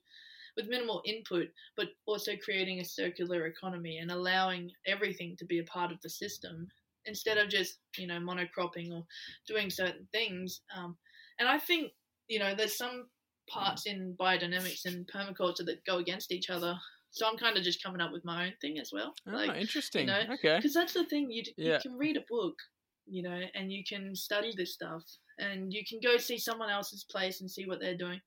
with 0.57 0.67
minimal 0.67 1.01
input, 1.05 1.47
but 1.77 1.87
also 2.05 2.33
creating 2.35 2.81
a 2.81 2.85
circular 2.85 3.45
economy 3.45 3.99
and 3.99 4.11
allowing 4.11 4.71
everything 4.85 5.37
to 5.37 5.45
be 5.45 5.59
a 5.59 5.63
part 5.63 5.91
of 5.91 6.01
the 6.01 6.09
system 6.09 6.67
instead 7.05 7.37
of 7.37 7.49
just 7.49 7.79
you 7.97 8.07
know 8.07 8.19
monocropping 8.19 8.91
or 8.91 9.05
doing 9.47 9.69
certain 9.69 10.07
things. 10.11 10.61
Um, 10.75 10.97
and 11.39 11.47
I 11.47 11.57
think 11.57 11.91
you 12.27 12.39
know 12.39 12.55
there's 12.55 12.77
some 12.77 13.07
parts 13.49 13.85
in 13.85 14.15
biodynamics 14.19 14.85
and 14.85 15.09
permaculture 15.13 15.65
that 15.65 15.85
go 15.85 15.97
against 15.97 16.31
each 16.31 16.49
other. 16.49 16.75
So 17.13 17.27
I'm 17.27 17.37
kind 17.37 17.57
of 17.57 17.63
just 17.63 17.83
coming 17.83 17.99
up 17.99 18.13
with 18.13 18.23
my 18.23 18.45
own 18.45 18.53
thing 18.61 18.79
as 18.79 18.91
well. 18.93 19.13
Oh, 19.27 19.31
like, 19.31 19.57
interesting. 19.57 20.07
know, 20.07 20.21
okay. 20.35 20.55
because 20.55 20.73
that's 20.73 20.93
the 20.93 21.03
thing 21.03 21.29
you, 21.29 21.43
d- 21.43 21.53
you 21.57 21.77
can 21.81 21.97
read 21.97 22.15
a 22.15 22.23
book 22.29 22.55
you 23.11 23.21
know 23.21 23.39
and 23.55 23.71
you 23.71 23.83
can 23.87 24.15
study 24.15 24.53
this 24.55 24.73
stuff 24.73 25.03
and 25.39 25.73
you 25.73 25.83
can 25.87 25.99
go 26.01 26.17
see 26.17 26.37
someone 26.37 26.69
else's 26.69 27.05
place 27.09 27.41
and 27.41 27.49
see 27.49 27.65
what 27.65 27.79
they're 27.79 27.97
doing 27.97 28.19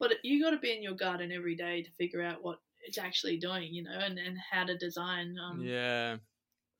but 0.00 0.12
you 0.24 0.42
got 0.42 0.50
to 0.50 0.58
be 0.58 0.72
in 0.72 0.82
your 0.82 0.94
garden 0.94 1.30
every 1.32 1.54
day 1.54 1.82
to 1.82 1.90
figure 1.92 2.22
out 2.22 2.42
what 2.42 2.58
it's 2.84 2.98
actually 2.98 3.38
doing 3.38 3.68
you 3.72 3.82
know 3.82 3.98
and, 3.98 4.18
and 4.18 4.36
how 4.50 4.64
to 4.64 4.76
design 4.76 5.34
um, 5.42 5.60
yeah. 5.62 6.16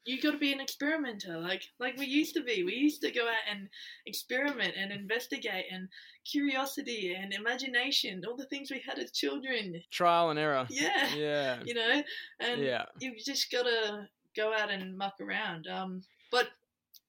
You 0.04 0.20
got 0.20 0.32
to 0.32 0.38
be 0.38 0.52
an 0.52 0.60
experimenter 0.60 1.38
like 1.38 1.62
like 1.78 1.96
we 1.96 2.06
used 2.06 2.34
to 2.34 2.42
be 2.42 2.64
we 2.64 2.74
used 2.74 3.02
to 3.02 3.10
go 3.12 3.26
out 3.28 3.44
and 3.50 3.68
experiment 4.06 4.74
and 4.76 4.90
investigate 4.92 5.66
and 5.70 5.88
curiosity 6.24 7.14
and 7.14 7.32
imagination 7.32 8.22
all 8.26 8.36
the 8.36 8.46
things 8.46 8.70
we 8.70 8.82
had 8.86 8.98
as 8.98 9.12
children 9.12 9.80
Trial 9.92 10.30
and 10.30 10.38
error. 10.38 10.66
yeah, 10.70 11.14
Yeah. 11.14 11.58
you 11.64 11.74
know 11.74 12.02
and 12.40 12.62
Yeah. 12.62 12.84
you've 13.00 13.18
just 13.24 13.50
got 13.52 13.62
to 13.64 14.08
go 14.34 14.52
out 14.52 14.70
and 14.70 14.96
muck 14.96 15.14
around. 15.20 15.66
Um, 15.68 16.02
but 16.30 16.48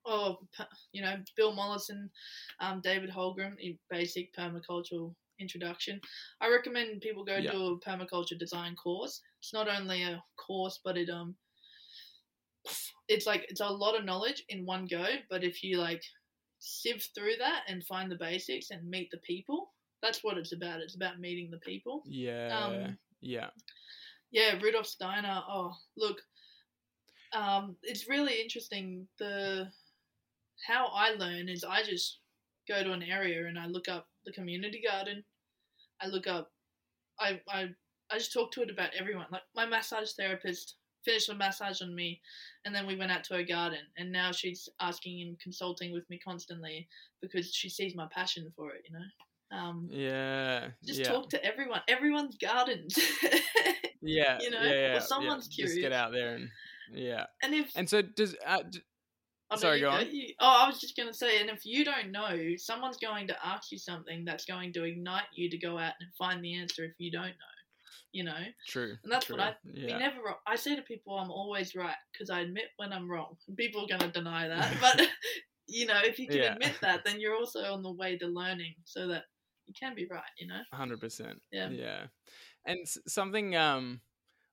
oh, 0.05 0.37
you 0.91 1.01
know, 1.01 1.15
Bill 1.37 1.53
Mollison, 1.53 2.09
um, 2.59 2.81
David 2.81 3.09
Holmgren, 3.09 3.55
in 3.59 3.77
basic 3.89 4.35
permacultural 4.35 5.15
introduction. 5.39 5.99
I 6.41 6.49
recommend 6.49 7.01
people 7.01 7.23
go 7.23 7.37
Yeah. 7.37 7.51
do 7.51 7.65
a 7.73 7.79
permaculture 7.79 8.37
design 8.37 8.75
course. 8.75 9.21
It's 9.39 9.53
not 9.53 9.67
only 9.69 10.03
a 10.03 10.21
course, 10.37 10.79
but 10.83 10.97
it 10.97 11.09
um, 11.09 11.35
it's 13.07 13.25
like 13.25 13.45
it's 13.49 13.61
a 13.61 13.67
lot 13.67 13.97
of 13.97 14.05
knowledge 14.05 14.43
in 14.49 14.65
one 14.65 14.87
go. 14.89 15.05
But 15.29 15.43
if 15.43 15.63
you 15.63 15.77
like 15.77 16.03
sieve 16.59 17.05
through 17.13 17.35
that 17.39 17.63
and 17.67 17.83
find 17.83 18.09
the 18.09 18.15
basics 18.15 18.71
and 18.71 18.89
meet 18.89 19.09
the 19.11 19.17
people, 19.17 19.71
that's 20.01 20.23
what 20.23 20.37
it's 20.37 20.53
about. 20.53 20.81
It's 20.81 20.95
about 20.95 21.19
meeting 21.19 21.49
the 21.51 21.57
people. 21.57 22.03
Yeah. 22.05 22.57
Um, 22.57 22.97
yeah. 23.21 23.49
Yeah, 24.31 24.59
Rudolf 24.61 24.87
Steiner. 24.87 25.41
Oh, 25.47 25.73
look, 25.95 26.17
um, 27.33 27.75
it's 27.83 28.09
really 28.09 28.41
interesting. 28.41 29.07
The 29.19 29.67
how 30.67 30.87
I 30.87 31.11
learn 31.11 31.49
is 31.49 31.63
I 31.63 31.83
just 31.83 32.19
go 32.67 32.83
to 32.83 32.91
an 32.93 33.03
area 33.03 33.47
and 33.47 33.59
I 33.59 33.67
look 33.67 33.87
up 33.87 34.07
the 34.25 34.31
community 34.31 34.81
garden. 34.87 35.23
I 36.01 36.07
look 36.07 36.27
up. 36.27 36.51
I 37.19 37.41
I 37.47 37.69
I 38.11 38.17
just 38.17 38.33
talk 38.33 38.51
to 38.53 38.61
it 38.61 38.69
about 38.69 38.89
everyone. 38.97 39.27
Like 39.31 39.43
my 39.55 39.65
massage 39.65 40.11
therapist 40.13 40.75
finished 41.05 41.29
a 41.29 41.35
massage 41.35 41.81
on 41.81 41.93
me, 41.95 42.21
and 42.65 42.73
then 42.73 42.85
we 42.87 42.95
went 42.95 43.11
out 43.11 43.23
to 43.25 43.35
her 43.35 43.43
garden, 43.43 43.79
and 43.97 44.11
now 44.11 44.31
she's 44.31 44.69
asking 44.79 45.21
and 45.21 45.39
consulting 45.39 45.91
with 45.93 46.09
me 46.09 46.17
constantly 46.19 46.87
because 47.21 47.53
she 47.53 47.69
sees 47.69 47.95
my 47.95 48.07
passion 48.11 48.51
for 48.55 48.71
it. 48.71 48.81
You 48.89 48.97
know. 48.97 49.05
Um, 49.57 49.87
Yeah. 49.91 50.69
just 50.83 50.99
yeah. 51.01 51.05
talk 51.05 51.29
to 51.29 51.45
everyone. 51.45 51.81
Everyone's 51.87 52.37
gardens. 52.37 52.97
Yeah. 54.05 54.37
you 54.41 54.49
know, 54.49 54.61
yeah, 54.61 54.69
or 54.69 54.75
yeah, 54.75 54.93
yeah. 54.95 54.99
someone's 54.99 55.47
Just 55.47 55.79
get 55.79 55.93
out 55.93 56.11
there 56.11 56.35
and 56.35 56.49
yeah. 56.91 57.25
And 57.41 57.53
if 57.53 57.71
And 57.75 57.89
so 57.89 58.01
does 58.01 58.35
uh, 58.45 58.61
d- 58.69 58.81
oh, 59.49 59.55
no, 59.55 59.61
sorry, 59.61 59.79
go 59.79 59.91
on. 59.91 60.05
you- 60.11 60.33
oh, 60.41 60.63
I 60.65 60.67
was 60.67 60.81
just 60.81 60.97
gonna 60.97 61.13
say, 61.13 61.39
and 61.39 61.49
if 61.49 61.65
you 61.65 61.85
don't 61.85 62.11
know, 62.11 62.37
someone's 62.57 62.97
going 62.97 63.27
to 63.27 63.45
ask 63.45 63.71
you 63.71 63.77
something 63.77 64.25
that's 64.25 64.43
going 64.43 64.73
to 64.73 64.83
ignite 64.83 65.27
you 65.33 65.49
to 65.49 65.57
go 65.57 65.77
out 65.77 65.93
and 66.01 66.09
find 66.17 66.43
the 66.43 66.53
answer 66.55 66.83
if 66.83 66.91
you 66.97 67.11
don't 67.11 67.27
know. 67.27 67.52
You 68.11 68.23
know, 68.25 68.37
true. 68.67 68.95
and 69.03 69.11
that's 69.11 69.29
what. 69.29 69.39
I 69.39 69.55
yeah. 69.73 69.93
we 69.93 69.99
never. 69.99 70.19
I 70.47 70.55
say 70.55 70.75
to 70.75 70.81
people, 70.81 71.17
I'm 71.17 71.31
always 71.31 71.75
right 71.75 71.95
because 72.11 72.29
I 72.29 72.41
admit 72.41 72.65
when 72.77 72.93
I'm 72.93 73.09
wrong. 73.09 73.37
People 73.57 73.85
are 73.85 73.97
gonna 73.97 74.11
deny 74.11 74.47
that, 74.47 74.77
but 74.81 75.07
you 75.67 75.85
know, 75.85 75.99
if 76.03 76.19
you 76.19 76.27
can 76.27 76.37
Yeah. 76.37 76.53
admit 76.53 76.73
that, 76.81 77.03
then 77.05 77.19
you're 77.19 77.35
also 77.35 77.61
on 77.73 77.81
the 77.83 77.91
way 77.91 78.17
to 78.17 78.27
learning, 78.27 78.75
so 78.83 79.07
that 79.07 79.23
you 79.65 79.73
can 79.79 79.95
be 79.95 80.07
right. 80.09 80.21
You 80.37 80.47
know. 80.47 80.61
hundred 80.71 80.99
percent. 80.99 81.41
Yeah. 81.51 81.69
Yeah, 81.69 82.05
and 82.65 82.79
something 83.07 83.55
um 83.55 84.01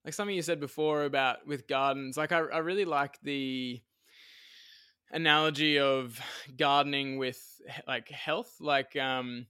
like 0.04 0.14
something 0.14 0.34
you 0.34 0.42
said 0.42 0.60
before 0.60 1.04
about 1.04 1.46
with 1.46 1.66
gardens, 1.68 2.16
like 2.16 2.32
I 2.32 2.38
I 2.38 2.58
really 2.58 2.86
like 2.86 3.18
the 3.22 3.80
analogy 5.12 5.78
of 5.78 6.18
gardening 6.56 7.18
with 7.18 7.40
like 7.86 8.08
health, 8.08 8.54
like 8.60 8.96
um 8.96 9.46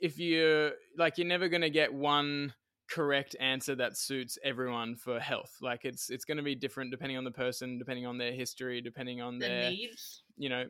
if 0.00 0.18
you're 0.18 0.72
like 0.96 1.18
you're 1.18 1.26
never 1.26 1.48
gonna 1.48 1.70
get 1.70 1.92
one 1.92 2.52
correct 2.90 3.36
answer 3.38 3.74
that 3.74 3.96
suits 3.96 4.38
everyone 4.42 4.96
for 4.96 5.20
health 5.20 5.52
like 5.60 5.84
it's 5.84 6.08
it's 6.08 6.24
going 6.24 6.38
to 6.38 6.42
be 6.42 6.54
different 6.54 6.90
depending 6.90 7.18
on 7.18 7.24
the 7.24 7.30
person 7.30 7.78
depending 7.78 8.06
on 8.06 8.16
their 8.16 8.32
history 8.32 8.80
depending 8.80 9.20
on 9.20 9.38
The 9.38 9.46
their 9.46 9.70
needs. 9.70 10.22
you 10.38 10.48
know 10.48 10.64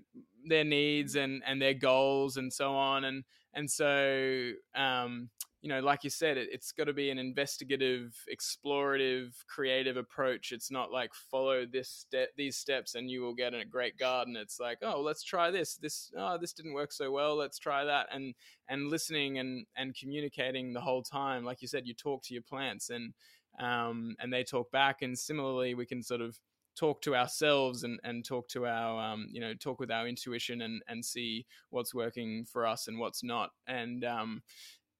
their 0.48 0.64
needs 0.64 1.14
and 1.14 1.42
and 1.46 1.62
their 1.62 1.74
goals 1.74 2.36
and 2.36 2.52
so 2.52 2.74
on 2.74 3.05
and 3.05 3.22
and 3.55 3.70
so 3.70 4.53
um 4.75 5.31
you 5.61 5.69
know 5.69 5.81
like 5.81 6.05
you 6.05 6.11
said 6.11 6.37
it, 6.37 6.49
it's 6.53 6.70
got 6.73 6.85
to 6.85 6.93
be 6.93 7.11
an 7.11 7.19
investigative 7.19 8.15
explorative 8.33 9.33
creative 9.49 9.97
approach. 9.97 10.53
It's 10.53 10.70
not 10.70 10.93
like 10.93 11.11
follow 11.31 11.66
this 11.66 11.89
step 11.89 12.29
these 12.37 12.57
steps 12.57 12.95
and 12.95 13.11
you 13.11 13.23
will 13.23 13.35
get 13.35 13.55
a 13.55 13.65
great 13.65 13.99
garden. 13.99 14.37
It's 14.37 14.61
like 14.61 14.79
oh 14.83 15.01
let's 15.01 15.23
try 15.25 15.51
this. 15.51 15.77
This 15.77 16.12
oh 16.16 16.39
this 16.41 16.53
didn't 16.53 16.75
work 16.75 16.93
so 16.93 17.11
well. 17.11 17.37
Let's 17.37 17.59
try 17.59 17.85
that. 17.85 18.07
And 18.12 18.35
and 18.69 18.89
listening 18.89 19.39
and 19.39 19.66
and 19.77 19.97
communicating 19.97 20.73
the 20.73 20.81
whole 20.81 21.03
time. 21.03 21.45
Like 21.45 21.61
you 21.61 21.69
said 21.69 21.87
you 21.87 21.95
talk 21.95 22.23
to 22.25 22.35
your 22.35 22.45
plants 22.45 22.91
and 22.91 23.12
um 23.59 24.15
and 24.20 24.33
they 24.33 24.45
talk 24.45 24.70
back. 24.70 25.03
And 25.03 25.19
similarly 25.19 25.75
we 25.75 25.87
can 25.87 26.03
sort 26.03 26.20
of 26.20 26.39
talk 26.78 27.02
to 27.02 27.16
ourselves 27.16 27.82
and, 27.82 27.98
and 28.05 28.24
talk 28.24 28.48
to 28.48 28.66
our 28.66 29.12
um, 29.12 29.28
you 29.32 29.40
know 29.40 29.55
talk 29.55 29.80
with 29.80 29.90
our 29.90 30.06
intuition 30.06 30.62
and, 30.62 30.82
and 30.88 31.05
see 31.05 31.46
what's 31.70 31.94
working 31.94 32.44
for 32.44 32.66
us 32.66 32.88
and 32.88 32.98
what's 32.98 33.22
not. 33.22 33.50
And 33.66 34.05
um, 34.05 34.42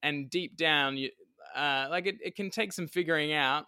and 0.03 0.29
deep 0.29 0.57
down 0.57 0.97
you 0.97 1.09
uh, 1.55 1.87
like 1.89 2.05
it, 2.05 2.17
it 2.23 2.35
can 2.35 2.49
take 2.49 2.73
some 2.73 2.87
figuring 2.87 3.33
out 3.33 3.65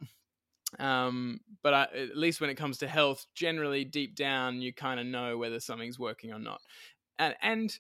um, 0.80 1.40
but 1.64 1.74
I, 1.74 1.82
at 1.84 2.18
least 2.18 2.40
when 2.40 2.50
it 2.50 2.56
comes 2.56 2.78
to 2.80 2.88
health 2.88 3.26
generally 3.36 3.84
deep 3.84 4.16
down 4.16 4.62
you 4.62 4.74
kind 4.74 5.00
of 5.00 5.06
know 5.06 5.38
whether 5.38 5.60
something's 5.60 6.00
working 6.00 6.32
or 6.32 6.40
not. 6.40 6.62
And 7.20 7.36
and 7.42 7.80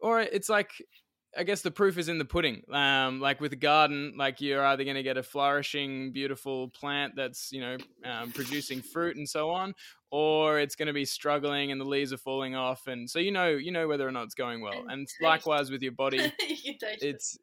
or 0.00 0.20
it's 0.20 0.48
like 0.48 0.70
I 1.36 1.44
guess 1.44 1.62
the 1.62 1.70
proof 1.70 1.96
is 1.96 2.08
in 2.08 2.18
the 2.18 2.24
pudding. 2.24 2.62
Um, 2.70 3.20
like 3.20 3.40
with 3.40 3.52
a 3.52 3.56
garden, 3.56 4.14
like 4.16 4.40
you're 4.40 4.64
either 4.64 4.84
going 4.84 4.96
to 4.96 5.02
get 5.02 5.16
a 5.16 5.22
flourishing, 5.22 6.12
beautiful 6.12 6.68
plant 6.68 7.14
that's 7.16 7.50
you 7.52 7.60
know 7.60 7.76
um, 8.04 8.32
producing 8.32 8.82
fruit 8.82 9.16
and 9.16 9.28
so 9.28 9.50
on, 9.50 9.74
or 10.10 10.58
it's 10.58 10.74
going 10.74 10.88
to 10.88 10.92
be 10.92 11.04
struggling 11.04 11.72
and 11.72 11.80
the 11.80 11.84
leaves 11.84 12.12
are 12.12 12.18
falling 12.18 12.54
off, 12.54 12.86
and 12.86 13.08
so 13.08 13.18
you 13.18 13.32
know 13.32 13.48
you 13.48 13.72
know 13.72 13.88
whether 13.88 14.06
or 14.06 14.12
not 14.12 14.24
it's 14.24 14.34
going 14.34 14.60
well. 14.60 14.80
And 14.88 14.92
And 14.92 15.08
likewise 15.20 15.70
with 15.70 15.82
your 15.82 15.92
body, 15.92 16.18
you 16.48 16.56
can 16.56 16.78
taste 16.78 17.02
it. 17.02 17.08
it's 17.08 17.38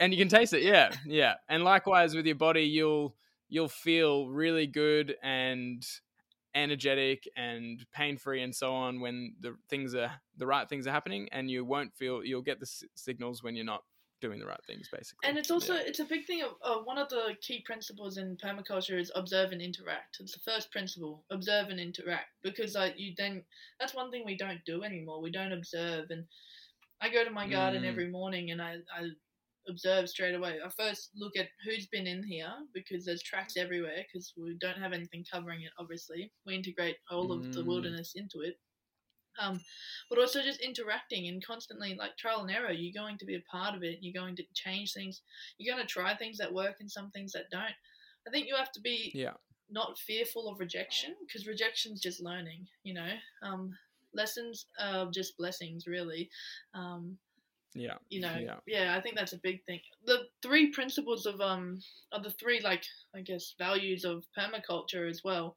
and 0.00 0.12
you 0.12 0.18
can 0.18 0.28
taste 0.28 0.52
it. 0.52 0.62
Yeah, 0.62 0.90
yeah. 1.06 1.34
And 1.48 1.64
likewise 1.64 2.14
with 2.14 2.26
your 2.26 2.36
body, 2.36 2.62
you'll 2.62 3.14
you'll 3.48 3.68
feel 3.68 4.28
really 4.28 4.66
good 4.66 5.14
and 5.22 5.84
energetic 6.54 7.28
and 7.36 7.84
pain 7.92 8.16
free 8.16 8.42
and 8.42 8.54
so 8.54 8.72
on 8.74 9.00
when 9.00 9.34
the 9.40 9.54
things 9.68 9.94
are 9.94 10.10
the 10.36 10.46
right 10.46 10.68
things 10.68 10.86
are 10.86 10.90
happening 10.92 11.28
and 11.32 11.50
you 11.50 11.64
won't 11.64 11.94
feel 11.94 12.24
you'll 12.24 12.42
get 12.42 12.58
the 12.58 12.64
s- 12.64 12.84
signals 12.94 13.42
when 13.42 13.54
you're 13.54 13.64
not 13.64 13.82
doing 14.20 14.38
the 14.40 14.46
right 14.46 14.64
things 14.66 14.88
basically 14.90 15.28
And 15.28 15.38
it's 15.38 15.50
also 15.50 15.74
Yeah. 15.74 15.82
it's 15.86 16.00
a 16.00 16.04
big 16.04 16.26
thing 16.26 16.42
of 16.42 16.52
uh, 16.62 16.78
one 16.82 16.98
of 16.98 17.08
the 17.08 17.36
key 17.40 17.60
principles 17.60 18.16
in 18.18 18.36
permaculture 18.36 18.98
is 18.98 19.12
observe 19.14 19.52
and 19.52 19.62
interact. 19.62 20.16
It's 20.20 20.32
the 20.32 20.40
first 20.40 20.70
principle, 20.72 21.24
observe 21.30 21.68
and 21.68 21.78
interact, 21.78 22.30
because 22.42 22.74
like 22.74 22.98
you 22.98 23.14
then 23.16 23.44
that's 23.78 23.94
one 23.94 24.10
thing 24.10 24.24
we 24.24 24.36
don't 24.36 24.64
do 24.64 24.82
anymore. 24.82 25.20
We 25.20 25.30
don't 25.30 25.52
observe, 25.52 26.10
and 26.10 26.24
I 27.00 27.10
go 27.10 27.24
to 27.24 27.30
my 27.30 27.48
garden 27.48 27.82
Mm. 27.82 27.88
every 27.88 28.08
morning 28.08 28.50
and 28.50 28.60
I, 28.60 28.78
I 28.92 29.10
observe 29.68 30.08
straight 30.08 30.34
away. 30.34 30.58
I 30.64 30.68
first 30.70 31.10
look 31.14 31.36
at 31.36 31.48
who's 31.64 31.86
been 31.86 32.06
in 32.06 32.22
here 32.22 32.52
because 32.72 33.04
there's 33.04 33.22
tracks 33.22 33.56
everywhere 33.56 34.04
because 34.06 34.32
we 34.36 34.56
don't 34.60 34.78
have 34.78 34.92
anything 34.92 35.24
covering 35.30 35.62
it. 35.62 35.72
Obviously, 35.78 36.32
we 36.46 36.54
integrate 36.54 36.96
all 37.10 37.32
of 37.32 37.52
the 37.52 37.62
Mm. 37.62 37.66
wilderness 37.66 38.14
into 38.14 38.40
it. 38.40 38.58
Um, 39.38 39.60
but 40.10 40.18
also 40.18 40.42
just 40.42 40.60
interacting 40.60 41.28
and 41.28 41.44
constantly 41.44 41.94
like 41.94 42.16
trial 42.16 42.40
and 42.40 42.50
error. 42.50 42.72
You're 42.72 42.92
going 43.00 43.18
to 43.18 43.24
be 43.24 43.36
a 43.36 43.40
part 43.42 43.76
of 43.76 43.84
it. 43.84 43.98
You're 44.00 44.20
going 44.20 44.34
to 44.36 44.42
change 44.52 44.92
things. 44.92 45.22
You're 45.58 45.72
going 45.74 45.86
to 45.86 45.92
try 45.92 46.16
things 46.16 46.38
that 46.38 46.52
work 46.52 46.76
and 46.80 46.90
some 46.90 47.10
things 47.12 47.32
that 47.32 47.50
don't. 47.50 47.74
I 48.26 48.30
think 48.32 48.48
you 48.48 48.56
have 48.56 48.72
to 48.72 48.80
be 48.80 49.12
yeah 49.14 49.34
not 49.70 49.98
fearful 49.98 50.48
of 50.48 50.58
rejection 50.58 51.14
because 51.20 51.46
rejection's 51.46 52.00
just 52.00 52.20
learning. 52.20 52.66
You 52.82 52.94
know, 52.94 53.12
um, 53.42 53.78
lessons 54.12 54.66
are 54.80 55.10
just 55.10 55.36
blessings, 55.36 55.86
really. 55.86 56.30
Um, 56.74 57.18
yeah 57.74 57.94
you 58.08 58.20
know, 58.20 58.34
Yeah. 58.38 58.56
yeah. 58.66 58.96
I 58.96 59.00
think 59.00 59.16
that's 59.16 59.34
a 59.34 59.40
big 59.42 59.62
thing. 59.64 59.80
The 60.06 60.28
three 60.42 60.70
principles 60.70 61.26
of 61.26 61.40
um, 61.40 61.80
are 62.12 62.22
the 62.22 62.30
three 62.30 62.60
like 62.60 62.84
I 63.14 63.20
guess 63.20 63.54
values 63.58 64.04
of 64.04 64.24
permaculture 64.38 65.08
as 65.08 65.22
well, 65.24 65.56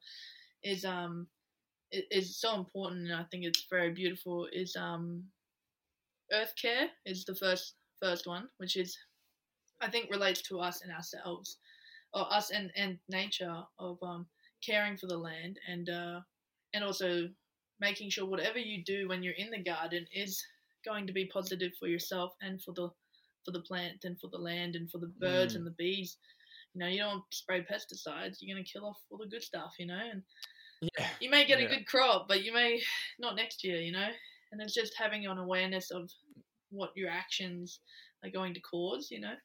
is 0.62 0.84
um, 0.84 1.26
is 1.90 2.40
so 2.40 2.54
important 2.54 3.08
and 3.10 3.14
I 3.14 3.24
think 3.24 3.44
it's 3.44 3.66
very 3.70 3.90
beautiful. 3.92 4.46
Is 4.52 4.76
um, 4.76 5.24
earth 6.32 6.54
care 6.60 6.88
is 7.04 7.24
the 7.24 7.34
first 7.34 7.74
first 8.00 8.26
one, 8.26 8.48
which 8.58 8.76
is 8.76 8.96
I 9.80 9.88
think 9.88 10.10
relates 10.10 10.42
to 10.42 10.60
us 10.60 10.82
and 10.82 10.92
ourselves, 10.92 11.58
or 12.14 12.32
us 12.32 12.50
and 12.50 12.70
and 12.76 12.98
nature 13.08 13.62
of 13.78 13.98
um, 14.02 14.26
caring 14.64 14.96
for 14.96 15.06
the 15.06 15.18
land 15.18 15.58
and 15.68 15.88
uh, 15.88 16.20
and 16.74 16.84
also 16.84 17.28
making 17.80 18.10
sure 18.10 18.26
whatever 18.26 18.58
you 18.58 18.84
do 18.84 19.08
when 19.08 19.22
you're 19.22 19.34
in 19.34 19.50
the 19.50 19.62
garden 19.62 20.06
is 20.14 20.42
going 20.84 21.06
to 21.06 21.12
be 21.12 21.26
positive 21.26 21.72
for 21.78 21.88
yourself 21.88 22.34
and 22.42 22.62
for 22.62 22.72
the 22.72 22.88
for 23.44 23.50
the 23.50 23.60
plant 23.62 24.04
and 24.04 24.20
for 24.20 24.28
the 24.28 24.38
land 24.38 24.76
and 24.76 24.88
for 24.90 24.98
the 24.98 25.12
birds 25.18 25.54
Mm. 25.54 25.56
and 25.58 25.66
the 25.66 25.72
bees. 25.72 26.16
You 26.74 26.78
know, 26.80 26.86
you 26.86 26.98
don't 26.98 27.24
spray 27.32 27.62
pesticides, 27.64 28.36
you're 28.40 28.54
gonna 28.54 28.64
kill 28.64 28.86
off 28.86 28.98
all 29.10 29.18
the 29.18 29.26
good 29.26 29.42
stuff, 29.42 29.74
you 29.78 29.86
know, 29.86 29.98
and 29.98 30.22
Yeah. 30.80 31.10
you 31.20 31.28
may 31.28 31.44
get 31.44 31.58
Yeah. 31.58 31.66
a 31.66 31.68
good 31.68 31.86
crop, 31.86 32.28
but 32.28 32.44
you 32.44 32.52
may 32.52 32.82
not 33.18 33.34
next 33.36 33.64
year, 33.64 33.80
you 33.80 33.92
know? 33.92 34.10
And 34.52 34.60
it's 34.62 34.74
just 34.74 34.96
having 34.96 35.26
an 35.26 35.38
awareness 35.38 35.90
of 35.90 36.10
what 36.70 36.96
your 36.96 37.10
actions 37.10 37.80
are 38.22 38.30
going 38.30 38.54
to 38.54 38.60
cause, 38.60 39.10
you 39.10 39.20
know? 39.20 39.36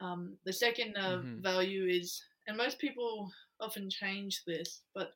Um, 0.00 0.38
the 0.44 0.52
second 0.52 0.96
uh, 0.96 1.18
Mhm. 1.18 1.42
value 1.42 1.86
is, 1.86 2.22
and 2.46 2.56
most 2.56 2.78
people 2.78 3.32
often 3.60 3.88
change 3.90 4.44
this, 4.44 4.82
but 4.94 5.12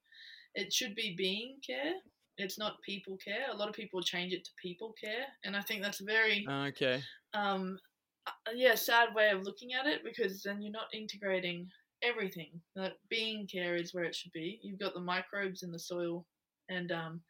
it 0.55 0.73
should 0.73 0.95
be 0.95 1.15
being 1.17 1.61
care. 1.67 1.95
It's 2.39 2.59
not 2.59 2.83
people 2.83 3.17
care. 3.17 3.47
A 3.53 3.57
lot 3.57 3.69
of 3.69 3.75
people 3.75 4.03
change 4.03 4.33
it 4.33 4.45
to 4.45 4.51
people 4.61 4.95
care. 5.03 5.27
And 5.45 5.57
I 5.57 5.61
think 5.61 5.83
that's 5.83 6.01
a 6.01 6.05
very 6.05 6.47
Okay. 6.49 7.03
um, 7.33 7.79
uh, 8.27 8.51
yeah, 8.55 8.75
sad 8.75 9.15
way 9.15 9.31
of 9.31 9.43
looking 9.43 9.75
at 9.75 9.87
it 9.87 10.03
because 10.03 10.43
then 10.43 10.63
you're 10.63 10.73
not 10.73 10.93
integrating 10.93 11.69
everything. 12.03 12.51
That 12.75 12.95
being 13.09 13.47
care 13.47 13.77
is 13.77 13.93
where 13.95 14.05
it 14.05 14.15
should 14.15 14.33
be. 14.33 14.59
You've 14.63 14.81
got 14.81 14.95
the 14.95 15.01
microbes 15.01 15.63
in 15.63 15.71
the 15.71 15.79
soil, 15.79 16.27
and 16.69 16.91
um, 16.91 17.21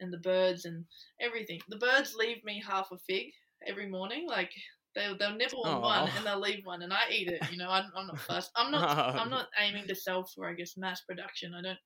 and 0.00 0.12
the 0.12 0.18
birds 0.18 0.64
and 0.64 0.84
everything. 1.20 1.60
The 1.68 1.76
birds 1.76 2.14
leave 2.14 2.42
me 2.44 2.62
half 2.66 2.90
a 2.92 2.98
fig 2.98 3.26
every 3.66 3.88
morning. 3.88 4.26
Like 4.26 4.50
they'll 4.94 5.16
they'll 5.16 5.36
nibble 5.36 5.64
on 5.64 5.82
one 5.82 6.10
and 6.16 6.26
they'll 6.26 6.40
leave 6.40 6.64
one, 6.64 6.82
and 6.82 6.92
I 6.92 7.02
eat 7.10 7.28
it. 7.28 7.42
You 7.50 7.58
know, 7.58 7.68
I'm, 7.70 7.90
I'm 7.96 8.06
not 8.06 8.20
fussed. 8.20 8.50
I'm 8.56 8.70
not 8.72 8.96
I'm 9.20 9.30
not 9.30 9.48
aiming 9.60 9.86
to 9.88 9.94
sell 9.94 10.24
for 10.34 10.48
I 10.48 10.54
guess 10.54 10.76
mass 10.76 11.02
production. 11.02 11.54
I 11.54 11.62
don't 11.62 11.78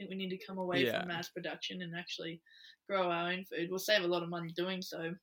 think 0.00 0.10
we 0.10 0.16
need 0.16 0.30
to 0.30 0.44
come 0.46 0.58
away 0.58 0.84
Yeah. 0.84 1.00
from 1.00 1.08
mass 1.08 1.28
production 1.28 1.82
and 1.82 1.94
actually 1.94 2.40
grow 2.88 3.10
our 3.10 3.30
own 3.30 3.44
food. 3.44 3.68
We'll 3.70 3.78
save 3.78 4.02
a 4.02 4.08
lot 4.08 4.22
of 4.22 4.28
money 4.30 4.50
doing 4.56 4.82
so. 4.82 5.14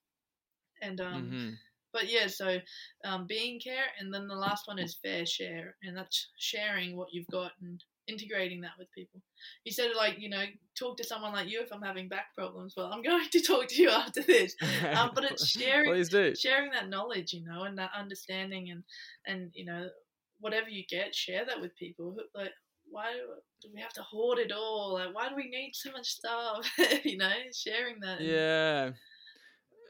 And 0.82 1.02
um, 1.02 1.32
Mhm. 1.32 1.58
but 1.92 2.08
yeah, 2.10 2.28
so 2.28 2.62
um, 3.04 3.26
being 3.26 3.60
care, 3.60 3.86
and 4.00 4.14
then 4.14 4.28
the 4.28 4.36
last 4.36 4.68
one 4.68 4.78
is 4.78 4.96
fair 4.96 5.26
share, 5.26 5.76
and 5.82 5.98
that's 5.98 6.30
sharing 6.38 6.96
what 6.96 7.12
you've 7.12 7.28
got 7.28 7.54
and 7.62 7.84
integrating 8.08 8.62
that 8.62 8.78
with 8.78 8.90
people. 8.94 9.22
You 9.66 9.72
said 9.74 9.92
like 9.96 10.20
you 10.20 10.30
know 10.30 10.46
talk 10.78 10.96
to 10.98 11.04
someone 11.04 11.34
like 11.34 11.50
you 11.50 11.60
if 11.62 11.74
I'm 11.74 11.82
having 11.82 12.08
back 12.08 12.34
problems. 12.36 12.76
Well, 12.78 12.94
I'm 12.94 13.02
going 13.10 13.28
to 13.30 13.42
talk 13.42 13.68
to 13.70 13.82
you 13.82 13.90
after 13.90 14.22
this. 14.22 14.56
Um, 14.98 15.12
but 15.16 15.24
it's 15.24 15.48
sharing 15.50 15.92
Please 15.92 16.10
do. 16.10 16.36
sharing 16.36 16.72
that 16.72 16.90
knowledge, 16.90 17.34
you 17.34 17.44
know, 17.44 17.64
and 17.64 17.78
that 17.80 17.92
understanding, 17.96 18.70
and 18.70 18.84
and 19.26 19.52
you 19.56 19.66
know 19.66 19.90
whatever 20.40 20.70
you 20.70 20.84
get, 20.88 21.16
share 21.16 21.44
that 21.46 21.60
with 21.60 21.76
people. 21.76 22.16
Like 22.36 22.54
why 22.90 23.14
do 23.62 23.70
we 23.74 23.82
have 23.82 23.94
to 23.94 24.04
hoard 24.04 24.40
it 24.40 24.52
all? 24.52 24.94
Like 24.94 25.14
why 25.14 25.30
do 25.30 25.36
we 25.36 25.50
need 25.50 25.72
so 25.74 25.92
much 25.92 26.08
stuff? 26.08 26.70
you 27.04 27.18
know, 27.18 27.30
sharing 27.54 28.00
that. 28.02 28.22
Yeah. 28.22 28.92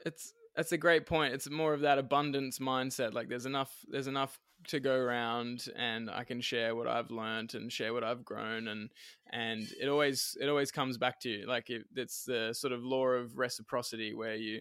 It's 0.04 0.32
that's 0.56 0.72
a 0.72 0.78
great 0.78 1.06
point. 1.06 1.34
It's 1.34 1.48
more 1.48 1.72
of 1.72 1.80
that 1.82 1.98
abundance 1.98 2.58
mindset. 2.58 3.14
Like 3.14 3.28
there's 3.28 3.46
enough 3.46 3.72
there's 3.88 4.08
enough 4.08 4.38
to 4.66 4.80
go 4.80 4.94
around 4.94 5.66
and 5.76 6.10
I 6.10 6.24
can 6.24 6.40
share 6.40 6.74
what 6.74 6.88
I've 6.88 7.12
learned 7.12 7.54
and 7.54 7.72
share 7.72 7.92
what 7.92 8.02
I've 8.02 8.24
grown 8.24 8.66
and 8.66 8.90
and 9.32 9.62
it 9.80 9.88
always 9.88 10.36
it 10.40 10.48
always 10.48 10.72
comes 10.72 10.98
back 10.98 11.20
to 11.20 11.28
you. 11.28 11.46
Like 11.46 11.70
it, 11.70 11.82
it's 11.94 12.24
the 12.24 12.52
sort 12.52 12.72
of 12.72 12.82
law 12.82 13.06
of 13.06 13.38
reciprocity 13.38 14.14
where 14.14 14.34
you 14.34 14.60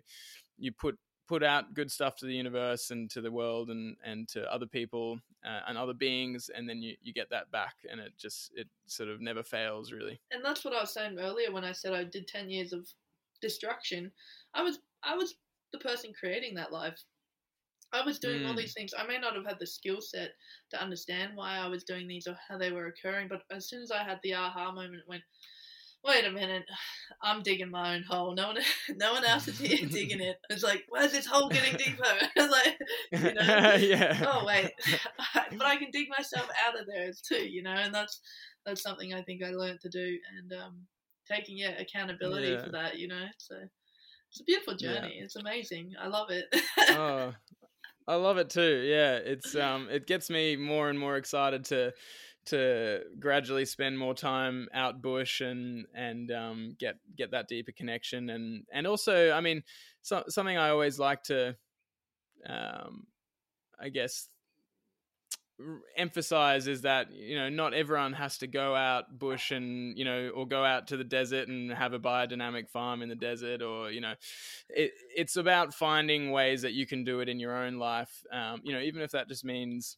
you 0.58 0.72
put 0.72 0.98
put 1.28 1.44
out 1.44 1.74
good 1.74 1.92
stuff 1.92 2.16
to 2.16 2.26
the 2.26 2.34
universe 2.34 2.92
and 2.92 3.10
to 3.12 3.22
the 3.22 3.32
world 3.32 3.70
and 3.70 3.96
and 4.04 4.28
to 4.30 4.52
other 4.52 4.66
people 4.66 5.20
uh, 5.46 5.62
and 5.68 5.78
other 5.78 5.94
beings 5.94 6.50
and 6.56 6.68
then 6.70 6.82
you 6.82 6.96
you 7.02 7.14
get 7.14 7.30
that 7.30 7.50
back 7.52 7.76
and 7.90 8.00
it 8.00 8.14
just 8.18 8.52
it 8.56 8.68
sort 8.86 9.10
of 9.10 9.20
never 9.22 9.44
fails 9.44 9.92
really. 9.92 10.20
and 10.32 10.44
that's 10.44 10.64
what 10.64 10.74
I 10.74 10.82
was 10.82 10.94
saying 10.94 11.20
earlier 11.20 11.52
when 11.52 11.64
I 11.66 11.72
said 11.74 11.94
I 11.94 12.04
did 12.04 12.28
ten 12.28 12.50
years 12.50 12.74
of 12.74 12.88
destruction. 13.42 14.12
I 14.54 14.64
was 14.64 14.80
I 15.04 15.16
was 15.16 15.36
the 15.74 15.80
person 15.80 16.14
creating 16.20 16.56
that 16.56 16.72
life. 16.72 16.98
I 17.94 18.02
was 18.06 18.20
doing 18.20 18.46
all 18.46 18.54
Mm. 18.54 18.58
these 18.58 18.74
things. 18.74 18.94
I 18.98 19.06
may 19.08 19.18
not 19.18 19.36
have 19.36 19.46
had 19.46 19.60
the 19.60 19.68
skill 19.68 20.02
set 20.02 20.32
to 20.72 20.82
understand 20.82 21.36
why 21.36 21.58
I 21.58 21.68
was 21.68 21.84
doing 21.86 22.08
these 22.08 22.28
or 22.28 22.38
how 22.48 22.58
they 22.58 22.72
were 22.72 22.88
occurring, 22.88 23.28
but 23.30 23.44
as 23.50 23.70
soon 23.70 23.82
as 23.82 23.92
I 23.92 24.04
had 24.04 24.20
the 24.24 24.34
aha 24.34 24.72
moment, 24.72 24.96
it 24.96 25.08
went, 25.08 25.24
wait 26.04 26.26
a 26.26 26.32
minute, 26.32 26.64
I'm 27.22 27.42
digging 27.42 27.72
my 27.72 27.96
own 27.96 28.04
hole. 28.04 28.34
No 28.36 28.48
one, 28.48 28.58
no 28.98 29.14
one 29.14 29.26
else 29.26 29.48
is 29.48 29.60
here 29.60 29.88
digging 29.90 30.22
it. 30.22 30.38
It's 30.50 30.64
like, 30.64 30.86
where's 30.90 31.12
this 31.12 31.26
hole 31.26 31.50
getting 31.50 31.76
deeper? 31.78 32.04
Like, 32.38 32.78
you 33.12 33.34
know, 33.34 33.76
yeah. 33.76 34.24
oh 34.26 34.46
wait, 34.46 34.72
but 35.34 35.66
I 35.66 35.76
can 35.78 35.90
dig 35.92 36.08
myself 36.10 36.48
out 36.66 36.80
of 36.80 36.88
there 36.88 37.12
too, 37.28 37.48
you 37.48 37.62
know, 37.64 37.72
and 37.72 37.94
that's 37.94 38.22
that's 38.66 38.82
something 38.82 39.14
I 39.14 39.22
think 39.22 39.44
I 39.44 39.50
learned 39.52 39.80
to 39.82 39.90
do, 39.90 40.18
and 40.38 40.54
um, 40.62 40.82
taking 41.30 41.58
yeah 41.58 41.80
accountability 41.80 42.50
Yeah. 42.50 42.64
for 42.64 42.72
that, 42.72 42.98
you 42.98 43.08
know. 43.08 43.26
So 43.38 43.56
it's 44.30 44.42
a 44.42 44.44
beautiful 44.46 44.76
Yeah. 44.80 44.94
journey. 45.02 45.20
It's 45.20 45.36
amazing. 45.36 45.94
I 46.02 46.08
love 46.08 46.30
it. 46.30 46.46
oh, 46.92 47.34
I 48.08 48.16
love 48.16 48.38
it 48.38 48.50
too. 48.50 48.84
Yeah, 48.88 49.16
it's 49.16 49.56
um, 49.56 49.90
it 49.92 50.08
gets 50.08 50.30
me 50.30 50.56
more 50.56 50.90
and 50.90 50.98
more 51.00 51.18
excited 51.18 51.66
to 51.66 51.92
to 52.48 53.02
gradually 53.20 53.66
spend 53.66 53.98
more 53.98 54.14
time 54.14 54.68
out 54.74 55.02
bush 55.02 55.42
and 55.42 55.86
and 55.94 56.32
um, 56.32 56.76
get 56.80 56.96
get 57.16 57.32
that 57.32 57.48
deeper 57.48 57.72
connection 57.72 58.30
and 58.30 58.66
and 58.72 58.88
also, 58.88 59.32
I 59.32 59.42
mean, 59.42 59.64
so, 60.02 60.24
something 60.28 60.58
I 60.58 60.70
always 60.70 61.00
like 61.00 61.24
to, 61.24 61.56
um, 62.46 63.08
I 63.80 63.90
guess. 63.90 64.30
emphasize 65.96 66.68
is 66.68 66.84
that 66.84 67.12
you 67.12 67.36
know 67.36 67.50
not 67.50 67.74
everyone 67.74 68.14
has 68.14 68.38
to 68.38 68.46
go 68.46 68.76
out 68.76 69.18
bush 69.18 69.50
and 69.50 69.98
you 69.98 70.06
know 70.06 70.30
or 70.30 70.48
go 70.48 70.64
out 70.64 70.86
to 70.86 70.98
the 70.98 71.04
desert 71.04 71.48
and 71.48 71.72
have 71.72 71.94
a 71.94 72.00
biodynamic 72.00 72.70
farm 72.70 73.02
in 73.02 73.10
the 73.10 73.16
desert 73.16 73.64
or 73.64 73.90
you 73.90 74.00
know 74.00 74.14
it, 74.70 74.92
it's 75.16 75.36
about 75.36 75.74
finding 75.74 76.30
ways 76.30 76.62
that 76.62 76.74
you 76.74 76.86
can 76.86 77.04
do 77.04 77.22
it 77.22 77.28
in 77.28 77.40
your 77.40 77.56
own 77.56 77.80
life 77.80 78.24
um, 78.32 78.62
you 78.64 78.72
know 78.72 78.80
even 78.80 79.02
if 79.02 79.10
that 79.10 79.28
just 79.28 79.44
means 79.44 79.98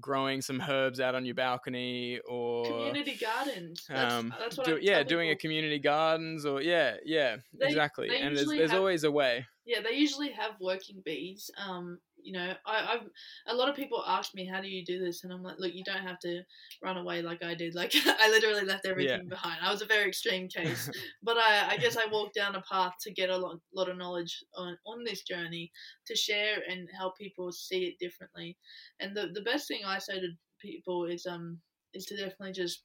growing 0.00 0.42
some 0.42 0.60
herbs 0.60 1.00
out 1.00 1.14
on 1.14 1.24
your 1.24 1.34
balcony 1.34 2.18
or 2.28 2.64
Community 2.66 3.18
gardens. 3.20 3.84
That's, 3.88 4.12
um, 4.14 4.34
that's 4.38 4.56
what 4.58 4.66
do, 4.66 4.78
yeah 4.80 5.02
doing 5.02 5.30
a 5.30 5.36
community 5.36 5.78
gardens 5.78 6.44
or 6.46 6.60
yeah 6.62 6.96
yeah 7.04 7.36
They- 7.58 7.66
exactly 7.66 8.08
they 8.08 8.20
and 8.20 8.36
there's, 8.36 8.48
there's 8.48 8.70
have- 8.70 8.80
always 8.80 9.04
a 9.04 9.10
way 9.10 9.46
Yeah, 9.66 9.80
they 9.80 9.96
usually 9.96 10.30
have 10.32 10.52
working 10.60 11.00
bees. 11.04 11.50
Um, 11.56 11.98
you 12.24 12.32
know, 12.32 12.54
I, 12.66 12.94
I've 12.94 13.08
a 13.46 13.54
lot 13.54 13.68
of 13.68 13.76
people 13.76 14.02
ask 14.06 14.34
me, 14.34 14.46
"How 14.46 14.60
do 14.60 14.68
you 14.68 14.84
do 14.84 14.98
this?" 14.98 15.22
And 15.22 15.32
I'm 15.32 15.42
like, 15.42 15.58
"Look, 15.58 15.74
you 15.74 15.84
don't 15.84 16.02
have 16.02 16.18
to 16.20 16.42
run 16.82 16.96
away 16.96 17.22
like 17.22 17.42
I 17.42 17.54
did. 17.54 17.74
Like 17.74 17.92
I 18.06 18.30
literally 18.30 18.64
left 18.64 18.86
everything 18.86 19.28
behind. 19.28 19.58
I 19.62 19.70
was 19.70 19.82
a 19.82 19.86
very 19.86 20.08
extreme 20.08 20.48
case, 20.48 20.88
but 21.22 21.36
I, 21.36 21.72
I 21.72 21.76
guess 21.76 21.96
I 21.96 22.06
walked 22.06 22.34
down 22.34 22.54
a 22.54 22.62
path 22.62 22.94
to 23.02 23.12
get 23.12 23.30
a 23.30 23.36
lot, 23.36 23.60
lot 23.74 23.88
of 23.88 23.96
knowledge 23.96 24.42
on 24.56 24.76
on 24.86 25.04
this 25.04 25.22
journey 25.22 25.70
to 26.06 26.16
share 26.16 26.58
and 26.68 26.88
help 26.96 27.16
people 27.16 27.52
see 27.52 27.84
it 27.84 27.98
differently. 27.98 28.56
And 29.00 29.16
the 29.16 29.28
the 29.32 29.42
best 29.42 29.68
thing 29.68 29.82
I 29.84 29.98
say 29.98 30.20
to 30.20 30.28
people 30.60 31.04
is 31.04 31.26
um 31.26 31.60
is 31.92 32.06
to 32.06 32.16
definitely 32.16 32.52
just 32.52 32.84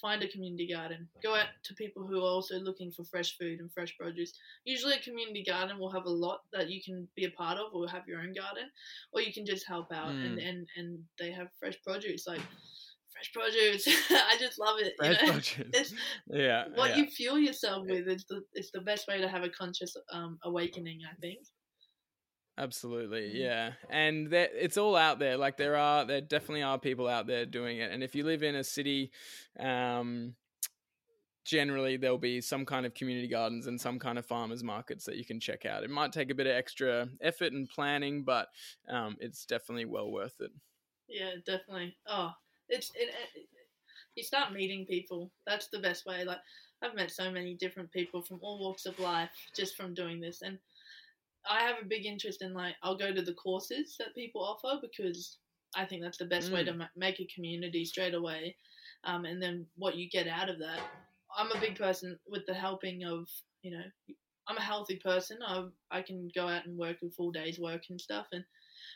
find 0.00 0.22
a 0.22 0.28
community 0.28 0.68
garden. 0.72 1.08
Go 1.22 1.34
out 1.34 1.46
to 1.64 1.74
people 1.74 2.06
who 2.06 2.18
are 2.18 2.30
also 2.36 2.56
looking 2.58 2.90
for 2.92 3.04
fresh 3.04 3.36
food 3.38 3.60
and 3.60 3.70
fresh 3.72 3.96
produce 3.98 4.32
usually 4.64 4.94
a 4.94 5.00
community 5.00 5.44
garden 5.46 5.78
will 5.78 5.90
have 5.92 6.04
a 6.06 6.10
lot 6.10 6.40
that 6.52 6.70
you 6.70 6.80
can 6.84 7.06
be 7.16 7.24
a 7.24 7.30
part 7.30 7.58
of 7.58 7.72
or 7.74 7.88
have 7.88 8.06
your 8.06 8.20
own 8.20 8.32
garden 8.32 8.64
or 9.12 9.20
you 9.20 9.32
can 9.32 9.44
just 9.46 9.66
help 9.66 9.92
out 9.92 10.10
and, 10.10 10.38
Mm. 10.38 10.48
and 10.48 10.66
and 10.76 10.98
they 11.18 11.30
have 11.32 11.48
fresh 11.58 11.74
produce 11.86 12.26
like 12.26 12.40
fresh 13.12 13.32
produce 13.32 13.86
i 14.10 14.36
just 14.38 14.58
love 14.58 14.76
it 14.78 14.94
you 15.02 15.14
Fresh 15.14 15.22
know? 15.22 15.32
produce. 15.32 15.54
it's 15.74 15.94
yeah 16.28 16.64
what 16.74 16.90
yeah. 16.90 16.96
you 16.96 17.06
fuel 17.06 17.38
yourself 17.38 17.86
with 17.86 18.06
is 18.08 18.24
the 18.28 18.40
it's 18.54 18.70
the 18.72 18.80
best 18.80 19.06
way 19.08 19.18
to 19.20 19.28
have 19.28 19.42
a 19.42 19.48
conscious 19.50 19.94
um 20.12 20.38
awakening 20.44 20.98
i 21.10 21.14
think 21.20 21.38
Absolutely, 22.60 23.30
Mm. 23.30 23.34
yeah, 23.34 23.72
and 23.88 24.28
there, 24.28 24.48
it's 24.52 24.76
all 24.76 24.94
out 24.96 25.18
there. 25.18 25.36
Like 25.38 25.56
there 25.56 25.76
are, 25.76 26.04
there 26.04 26.20
definitely 26.20 26.62
are 26.62 26.78
people 26.78 27.08
out 27.08 27.26
there 27.26 27.46
doing 27.46 27.78
it. 27.78 27.90
And 27.90 28.02
if 28.02 28.14
you 28.14 28.22
live 28.24 28.42
in 28.42 28.54
a 28.54 28.62
city, 28.64 29.10
um, 29.58 30.34
generally 31.44 31.96
there'll 31.96 32.18
be 32.18 32.40
some 32.40 32.66
kind 32.66 32.84
of 32.84 32.92
community 32.94 33.26
gardens 33.28 33.66
and 33.66 33.80
some 33.80 33.98
kind 33.98 34.18
of 34.18 34.26
farmers 34.26 34.62
markets 34.62 35.04
that 35.06 35.16
you 35.16 35.24
can 35.24 35.40
check 35.40 35.64
out. 35.64 35.82
It 35.84 35.90
might 35.90 36.12
take 36.12 36.30
a 36.30 36.34
bit 36.34 36.46
of 36.46 36.52
extra 36.54 37.08
effort 37.22 37.52
and 37.52 37.68
planning, 37.68 38.24
but 38.24 38.48
um, 38.88 39.16
it's 39.20 39.46
definitely 39.46 39.86
well 39.86 40.10
worth 40.10 40.40
it. 40.40 40.50
yeah 41.08 41.32
definitely 41.46 41.96
oh 42.06 42.30
it's 42.68 42.90
it, 42.94 43.08
it, 43.34 43.46
you 44.16 44.22
start 44.22 44.52
meeting 44.52 44.84
people 44.86 45.30
that's 45.46 45.68
the 45.68 45.78
best 45.80 46.06
way 46.06 46.24
like 46.24 46.38
i've 46.82 46.94
met 46.94 47.10
so 47.10 47.30
many 47.32 47.54
different 47.54 47.90
people 47.90 48.22
from 48.22 48.38
all 48.42 48.60
walks 48.60 48.86
of 48.86 48.96
life 49.00 49.30
just 49.56 49.76
from 49.76 49.92
doing 49.94 50.20
this 50.20 50.42
and 50.42 50.58
I 51.48 51.62
have 51.62 51.76
a 51.82 51.86
big 51.86 52.06
interest 52.06 52.42
in 52.42 52.54
like 52.54 52.74
I'll 52.82 52.96
go 52.96 53.12
to 53.12 53.22
the 53.22 53.34
courses 53.34 53.96
that 53.98 54.14
people 54.14 54.42
offer 54.42 54.80
because 54.80 55.38
I 55.74 55.84
think 55.84 56.02
that's 56.02 56.18
the 56.18 56.24
best 56.26 56.52
way 56.52 56.64
to 56.64 56.74
ma- 56.74 56.86
make 56.96 57.20
a 57.20 57.28
community 57.34 57.84
straight 57.84 58.14
away, 58.14 58.56
um, 59.04 59.24
and 59.24 59.42
then 59.42 59.66
what 59.76 59.96
you 59.96 60.08
get 60.10 60.28
out 60.28 60.48
of 60.48 60.58
that. 60.58 60.80
I'm 61.36 61.52
a 61.52 61.60
big 61.60 61.78
person 61.78 62.18
with 62.28 62.44
the 62.46 62.54
helping 62.54 63.04
of 63.04 63.28
you 63.62 63.70
know 63.72 63.84
I'm 64.48 64.56
a 64.56 64.62
healthy 64.62 64.96
person. 64.96 65.38
I 65.46 65.64
I 65.90 66.02
can 66.02 66.28
go 66.34 66.48
out 66.48 66.66
and 66.66 66.76
work 66.76 66.96
a 67.02 67.10
full 67.10 67.30
day's 67.30 67.58
work 67.58 67.82
and 67.88 68.00
stuff, 68.00 68.26
and 68.32 68.44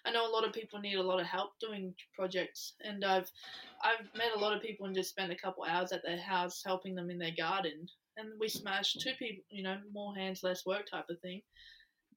I 0.04 0.10
know 0.10 0.26
a 0.26 0.32
lot 0.32 0.46
of 0.46 0.52
people 0.52 0.80
need 0.80 0.96
a 0.96 1.02
lot 1.02 1.20
of 1.20 1.26
help 1.26 1.52
doing 1.60 1.94
projects, 2.14 2.74
and 2.82 3.04
I've 3.04 3.30
I've 3.82 4.06
met 4.16 4.34
a 4.34 4.38
lot 4.38 4.54
of 4.56 4.62
people 4.62 4.86
and 4.86 4.94
just 4.94 5.10
spent 5.10 5.32
a 5.32 5.36
couple 5.36 5.64
hours 5.64 5.92
at 5.92 6.02
their 6.04 6.20
house 6.20 6.62
helping 6.64 6.94
them 6.94 7.10
in 7.10 7.18
their 7.18 7.34
garden, 7.36 7.86
and 8.16 8.28
we 8.40 8.48
smashed 8.48 9.00
two 9.00 9.12
people, 9.18 9.44
you 9.48 9.62
know, 9.62 9.78
more 9.92 10.14
hands 10.14 10.42
less 10.42 10.66
work 10.66 10.86
type 10.90 11.06
of 11.08 11.20
thing. 11.20 11.42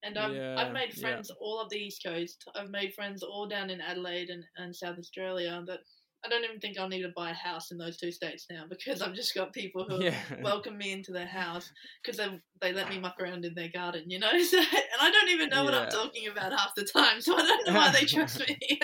And 0.04 0.18
I've, 0.18 0.34
Yeah, 0.34 0.56
I've 0.60 0.74
made 0.74 0.94
yeah. 0.94 1.02
friends 1.02 1.32
all 1.42 1.60
up 1.60 1.70
the 1.70 1.78
East 1.78 2.04
Coast. 2.06 2.44
I've 2.56 2.70
made 2.70 2.94
friends 2.94 3.24
all 3.24 3.48
down 3.48 3.70
in 3.70 3.82
Adelaide 3.82 4.30
and, 4.30 4.44
and 4.58 4.76
South 4.76 4.98
Australia 4.98 5.64
that 5.68 5.80
I 6.26 6.30
don't 6.30 6.44
even 6.44 6.60
think 6.60 6.78
I'll 6.78 6.90
need 6.90 7.04
to 7.04 7.12
buy 7.16 7.30
a 7.30 7.34
house 7.34 7.72
in 7.72 7.78
those 7.78 7.98
two 7.98 8.12
states 8.12 8.48
now 8.50 8.66
because 8.70 9.02
I've 9.02 9.14
just 9.14 9.36
got 9.36 9.54
people 9.54 9.86
who 9.88 10.04
Yeah. 10.04 10.16
welcome 10.42 10.78
me 10.78 10.92
into 10.92 11.12
their 11.12 11.28
house 11.28 11.72
because 12.04 12.18
they, 12.18 12.40
they 12.62 12.74
let 12.74 12.90
me 12.90 13.00
muck 13.00 13.16
around 13.20 13.46
in 13.46 13.54
their 13.54 13.70
garden, 13.70 14.10
you 14.10 14.20
know? 14.20 14.32
So, 14.44 14.58
and 14.58 14.68
I 15.02 15.12
don't 15.12 15.30
even 15.30 15.50
know 15.50 15.64
what 15.64 15.74
I'm 15.74 15.90
talking 15.90 16.28
about 16.28 16.52
half 16.52 16.72
the 16.76 16.84
time, 16.86 17.22
so 17.22 17.36
I 17.36 17.42
don't 17.42 17.68
know 17.68 17.74
why 17.74 17.92
they 17.92 18.06
trust 18.06 18.40
me. 18.48 18.80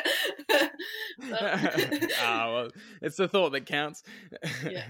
Ah, 2.20 2.52
well, 2.52 2.70
it's 3.02 3.18
the 3.18 3.28
thought 3.28 3.52
that 3.52 3.66
counts. 3.66 4.04
Yeah. 4.70 4.88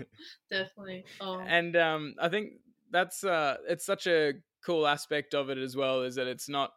Definitely. 0.49 1.05
Oh, 1.21 1.39
and 1.39 1.75
um, 1.75 2.15
I 2.19 2.29
think 2.29 2.53
that's 2.91 3.23
uh, 3.23 3.57
it's 3.67 3.85
such 3.85 4.07
a 4.07 4.33
cool 4.65 4.87
aspect 4.87 5.33
of 5.33 5.49
it 5.49 5.57
as 5.57 5.75
well 5.75 6.01
is 6.03 6.15
that 6.15 6.27
it's 6.27 6.49
not 6.49 6.71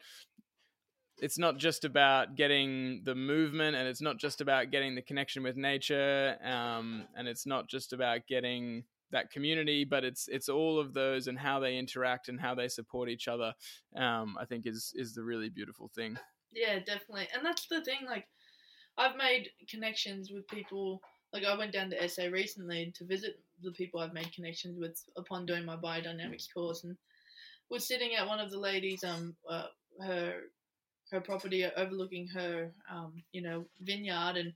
it's 1.18 1.38
not 1.38 1.56
just 1.56 1.84
about 1.84 2.36
getting 2.36 3.00
the 3.04 3.14
movement 3.14 3.74
and 3.74 3.88
it's 3.88 4.02
not 4.02 4.18
just 4.18 4.40
about 4.42 4.70
getting 4.70 4.94
the 4.94 5.02
connection 5.02 5.42
with 5.42 5.56
nature 5.56 6.36
um, 6.44 7.04
and 7.16 7.26
it's 7.26 7.46
not 7.46 7.68
just 7.68 7.92
about 7.92 8.26
getting 8.28 8.84
that 9.12 9.30
community 9.30 9.84
but 9.84 10.04
it's 10.04 10.28
it's 10.28 10.48
all 10.48 10.78
of 10.78 10.92
those 10.92 11.26
and 11.26 11.38
how 11.38 11.60
they 11.60 11.78
interact 11.78 12.28
and 12.28 12.40
how 12.40 12.54
they 12.54 12.68
support 12.68 13.08
each 13.08 13.28
other 13.28 13.54
um, 13.96 14.36
i 14.38 14.44
think 14.44 14.66
is 14.66 14.92
is 14.96 15.14
the 15.14 15.22
really 15.22 15.48
beautiful 15.48 15.88
thing 15.94 16.18
Yeah, 16.56 16.78
definitely. 16.78 17.28
And 17.34 17.44
that's 17.44 17.66
the 17.68 17.82
thing, 17.82 18.06
like 18.06 18.26
I've 18.96 19.16
made 19.16 19.50
connections 19.68 20.30
with 20.32 20.48
people 20.48 21.00
like 21.32 21.44
I 21.44 21.56
went 21.56 21.72
down 21.72 21.90
to 21.90 22.08
SA 22.08 22.24
recently 22.26 22.92
to 22.96 23.04
visit 23.04 23.40
the 23.62 23.72
people 23.72 24.00
I've 24.00 24.14
made 24.14 24.32
connections 24.32 24.78
with 24.78 25.02
upon 25.16 25.44
doing 25.44 25.66
my 25.66 25.76
biodynamics 25.76 26.46
course 26.52 26.84
and 26.84 26.96
was 27.70 27.86
sitting 27.86 28.14
at 28.14 28.26
one 28.26 28.40
of 28.40 28.50
the 28.50 28.58
ladies 28.58 29.02
um 29.04 29.34
uh, 29.50 29.66
her 30.00 30.34
her 31.10 31.20
property 31.20 31.64
overlooking 31.76 32.26
her 32.28 32.70
um 32.90 33.12
you 33.32 33.42
know 33.42 33.64
vineyard 33.82 34.36
and 34.36 34.52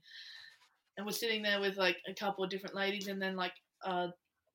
and 0.97 1.05
was 1.05 1.19
sitting 1.19 1.41
there 1.41 1.59
with 1.59 1.77
like 1.77 1.97
a 2.07 2.13
couple 2.13 2.43
of 2.43 2.49
different 2.49 2.75
ladies 2.75 3.07
and 3.07 3.21
then 3.21 3.35
like 3.35 3.53
uh 3.85 4.07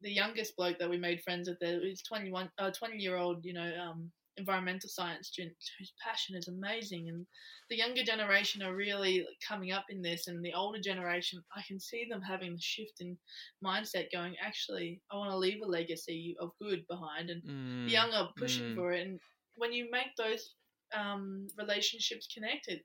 the 0.03 0.11
youngest 0.11 0.57
bloke 0.57 0.79
that 0.79 0.91
we 0.91 0.99
made 0.99 1.23
friends 1.23 1.49
with 1.49 1.59
there 1.61 1.81
was 1.81 2.03
21 2.03 2.51
uh 2.59 2.71
20 2.71 2.99
year 2.99 3.17
old 3.17 3.45
you 3.45 3.53
know 3.53 3.73
um 3.81 4.11
environmental 4.37 4.89
science 4.89 5.29
student 5.29 5.57
whose 5.79 5.93
passion 6.05 6.37
is 6.37 6.49
amazing. 6.49 7.09
And 7.09 7.27
the 7.71 7.77
younger 7.77 8.03
generation 8.05 8.63
are 8.63 8.75
really 8.75 9.27
coming 9.47 9.73
up 9.73 9.87
in 9.89 10.03
this 10.03 10.29
and 10.29 10.45
the 10.45 10.55
older 10.55 10.79
generation 10.79 11.43
i 11.57 11.63
can 11.67 11.81
see 11.81 12.07
them 12.09 12.23
having 12.23 12.53
the 12.53 12.61
shift 12.61 13.01
in 13.01 13.17
mindset 13.65 14.07
going 14.13 14.35
actually 14.41 15.01
i 15.11 15.17
want 15.17 15.31
to 15.31 15.37
leave 15.37 15.63
a 15.63 15.67
legacy 15.67 16.37
of 16.41 16.51
good 16.61 16.87
behind 16.89 17.31
and 17.31 17.43
Mm, 17.47 17.87
the 17.87 17.93
young 17.93 18.13
are 18.13 18.31
pushing 18.37 18.73
mm. 18.73 18.75
for 18.75 18.93
it. 18.93 19.07
And 19.07 19.21
when 19.57 19.73
you 19.73 19.89
make 19.91 20.15
those 20.17 20.55
um, 20.95 21.47
relationships 21.59 22.27
connected 22.33 22.81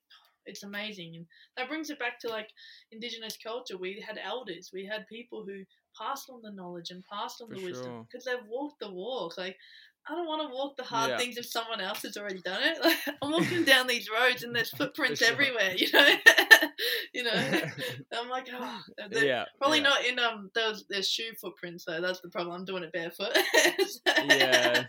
it's 0.45 0.63
amazing. 0.63 1.15
And 1.15 1.25
that 1.55 1.69
brings 1.69 1.89
it 1.89 1.99
back 1.99 2.19
to 2.21 2.27
like 2.27 2.49
indigenous 2.91 3.37
culture. 3.37 3.77
We 3.77 4.03
had 4.05 4.17
elders. 4.17 4.71
We 4.73 4.85
had 4.85 5.05
people 5.07 5.45
who 5.45 5.63
passed 5.99 6.29
on 6.29 6.41
the 6.41 6.51
knowledge 6.51 6.89
and 6.89 7.03
passed 7.11 7.41
on 7.41 7.49
For 7.49 7.55
the 7.55 7.63
wisdom 7.63 7.85
sure. 7.85 8.07
because 8.09 8.25
they've 8.25 8.49
walked 8.49 8.79
the 8.79 8.91
walk. 8.91 9.37
Like 9.37 9.55
I 10.09 10.15
don't 10.15 10.27
want 10.27 10.41
to 10.41 10.53
walk 10.53 10.77
the 10.77 10.83
hard 10.83 11.11
Yeah. 11.11 11.17
things 11.17 11.37
if 11.37 11.45
someone 11.45 11.79
else 11.79 12.01
has 12.01 12.17
already 12.17 12.41
done 12.41 12.61
it. 12.63 12.83
Like, 12.83 12.97
I'm 13.21 13.31
walking 13.31 13.63
down 13.63 13.87
these 13.87 14.09
roads 14.09 14.43
and 14.43 14.55
there's 14.55 14.69
footprints 14.77 15.19
sure. 15.19 15.31
everywhere, 15.31 15.73
you 15.75 15.91
know. 15.91 16.15
you 17.13 17.23
know, 17.23 17.61
I'm 18.13 18.29
like, 18.29 18.47
oh, 18.53 18.81
yeah 19.11 19.45
probably 19.59 19.79
yeah. 19.79 19.83
not 19.83 20.05
in 20.05 20.19
um 20.19 20.49
those 20.55 20.85
there's 20.89 21.07
shoe 21.07 21.31
footprints 21.39 21.85
though. 21.85 22.01
That's 22.01 22.19
the 22.21 22.29
problem. 22.29 22.55
I'm 22.55 22.65
doing 22.65 22.83
it 22.83 22.91
barefoot. 22.91 23.37
Yeah. 24.25 24.85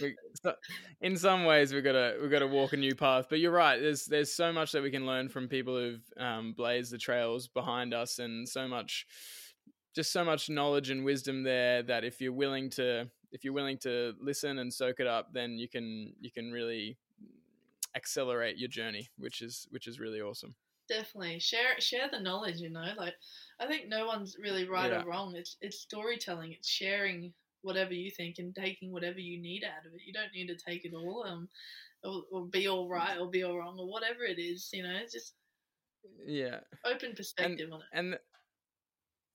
we, 0.00 0.14
so, 0.42 0.54
in 1.00 1.16
some 1.16 1.44
ways 1.44 1.72
we've 1.72 1.84
got 1.84 1.92
to 1.92 2.16
we've 2.20 2.30
got 2.30 2.40
to 2.40 2.46
walk 2.46 2.72
a 2.72 2.76
new 2.76 2.94
path 2.94 3.26
but 3.28 3.38
you're 3.40 3.52
right 3.52 3.80
there's 3.80 4.06
there's 4.06 4.32
so 4.32 4.52
much 4.52 4.72
that 4.72 4.82
we 4.82 4.90
can 4.90 5.06
learn 5.06 5.28
from 5.28 5.48
people 5.48 5.76
who've 5.76 6.02
um, 6.18 6.52
blazed 6.52 6.92
the 6.92 6.98
trails 6.98 7.48
behind 7.48 7.94
us 7.94 8.18
and 8.18 8.48
so 8.48 8.68
much 8.68 9.06
just 9.94 10.12
so 10.12 10.24
much 10.24 10.48
knowledge 10.48 10.90
and 10.90 11.04
wisdom 11.04 11.42
there 11.42 11.82
that 11.82 12.04
if 12.04 12.20
you're 12.20 12.32
willing 12.32 12.70
to 12.70 13.08
if 13.32 13.44
you're 13.44 13.52
willing 13.52 13.78
to 13.78 14.14
listen 14.20 14.58
and 14.58 14.72
soak 14.72 15.00
it 15.00 15.06
up 15.06 15.32
then 15.32 15.52
you 15.58 15.68
can 15.68 16.12
you 16.20 16.30
can 16.30 16.50
really 16.52 16.96
accelerate 17.94 18.58
your 18.58 18.68
journey 18.68 19.08
which 19.18 19.40
is 19.42 19.66
which 19.70 19.86
is 19.86 19.98
really 19.98 20.20
awesome 20.20 20.54
Definitely 20.88 21.38
share 21.38 21.78
share 21.80 22.08
the 22.10 22.18
knowledge. 22.18 22.60
You 22.60 22.70
know, 22.70 22.94
like 22.96 23.12
I 23.60 23.66
think 23.66 23.88
no 23.88 24.06
one's 24.06 24.36
really 24.42 24.66
right 24.66 24.90
Yeah. 24.90 25.02
or 25.02 25.06
wrong. 25.06 25.34
It's 25.36 25.58
it's 25.60 25.80
storytelling. 25.80 26.52
It's 26.52 26.66
sharing 26.66 27.34
whatever 27.60 27.92
you 27.92 28.10
think 28.10 28.36
and 28.38 28.54
taking 28.54 28.90
whatever 28.90 29.18
you 29.18 29.38
need 29.38 29.64
out 29.64 29.84
of 29.86 29.92
it. 29.92 30.00
You 30.06 30.14
don't 30.14 30.32
need 30.34 30.46
to 30.46 30.56
take 30.56 30.86
it 30.86 30.94
all 30.94 31.26
um 31.28 31.46
or, 32.02 32.22
or 32.32 32.46
be 32.46 32.68
all 32.68 32.88
right 32.88 33.18
or 33.18 33.28
be 33.28 33.42
all 33.42 33.58
wrong 33.58 33.76
or 33.78 33.86
whatever 33.92 34.24
it 34.24 34.38
is. 34.40 34.70
You 34.72 34.84
know, 34.84 34.98
just 35.12 35.34
yeah 36.26 36.60
open 36.86 37.12
perspective 37.14 37.70
on 37.70 37.80
it. 37.80 37.86
and 37.92 38.18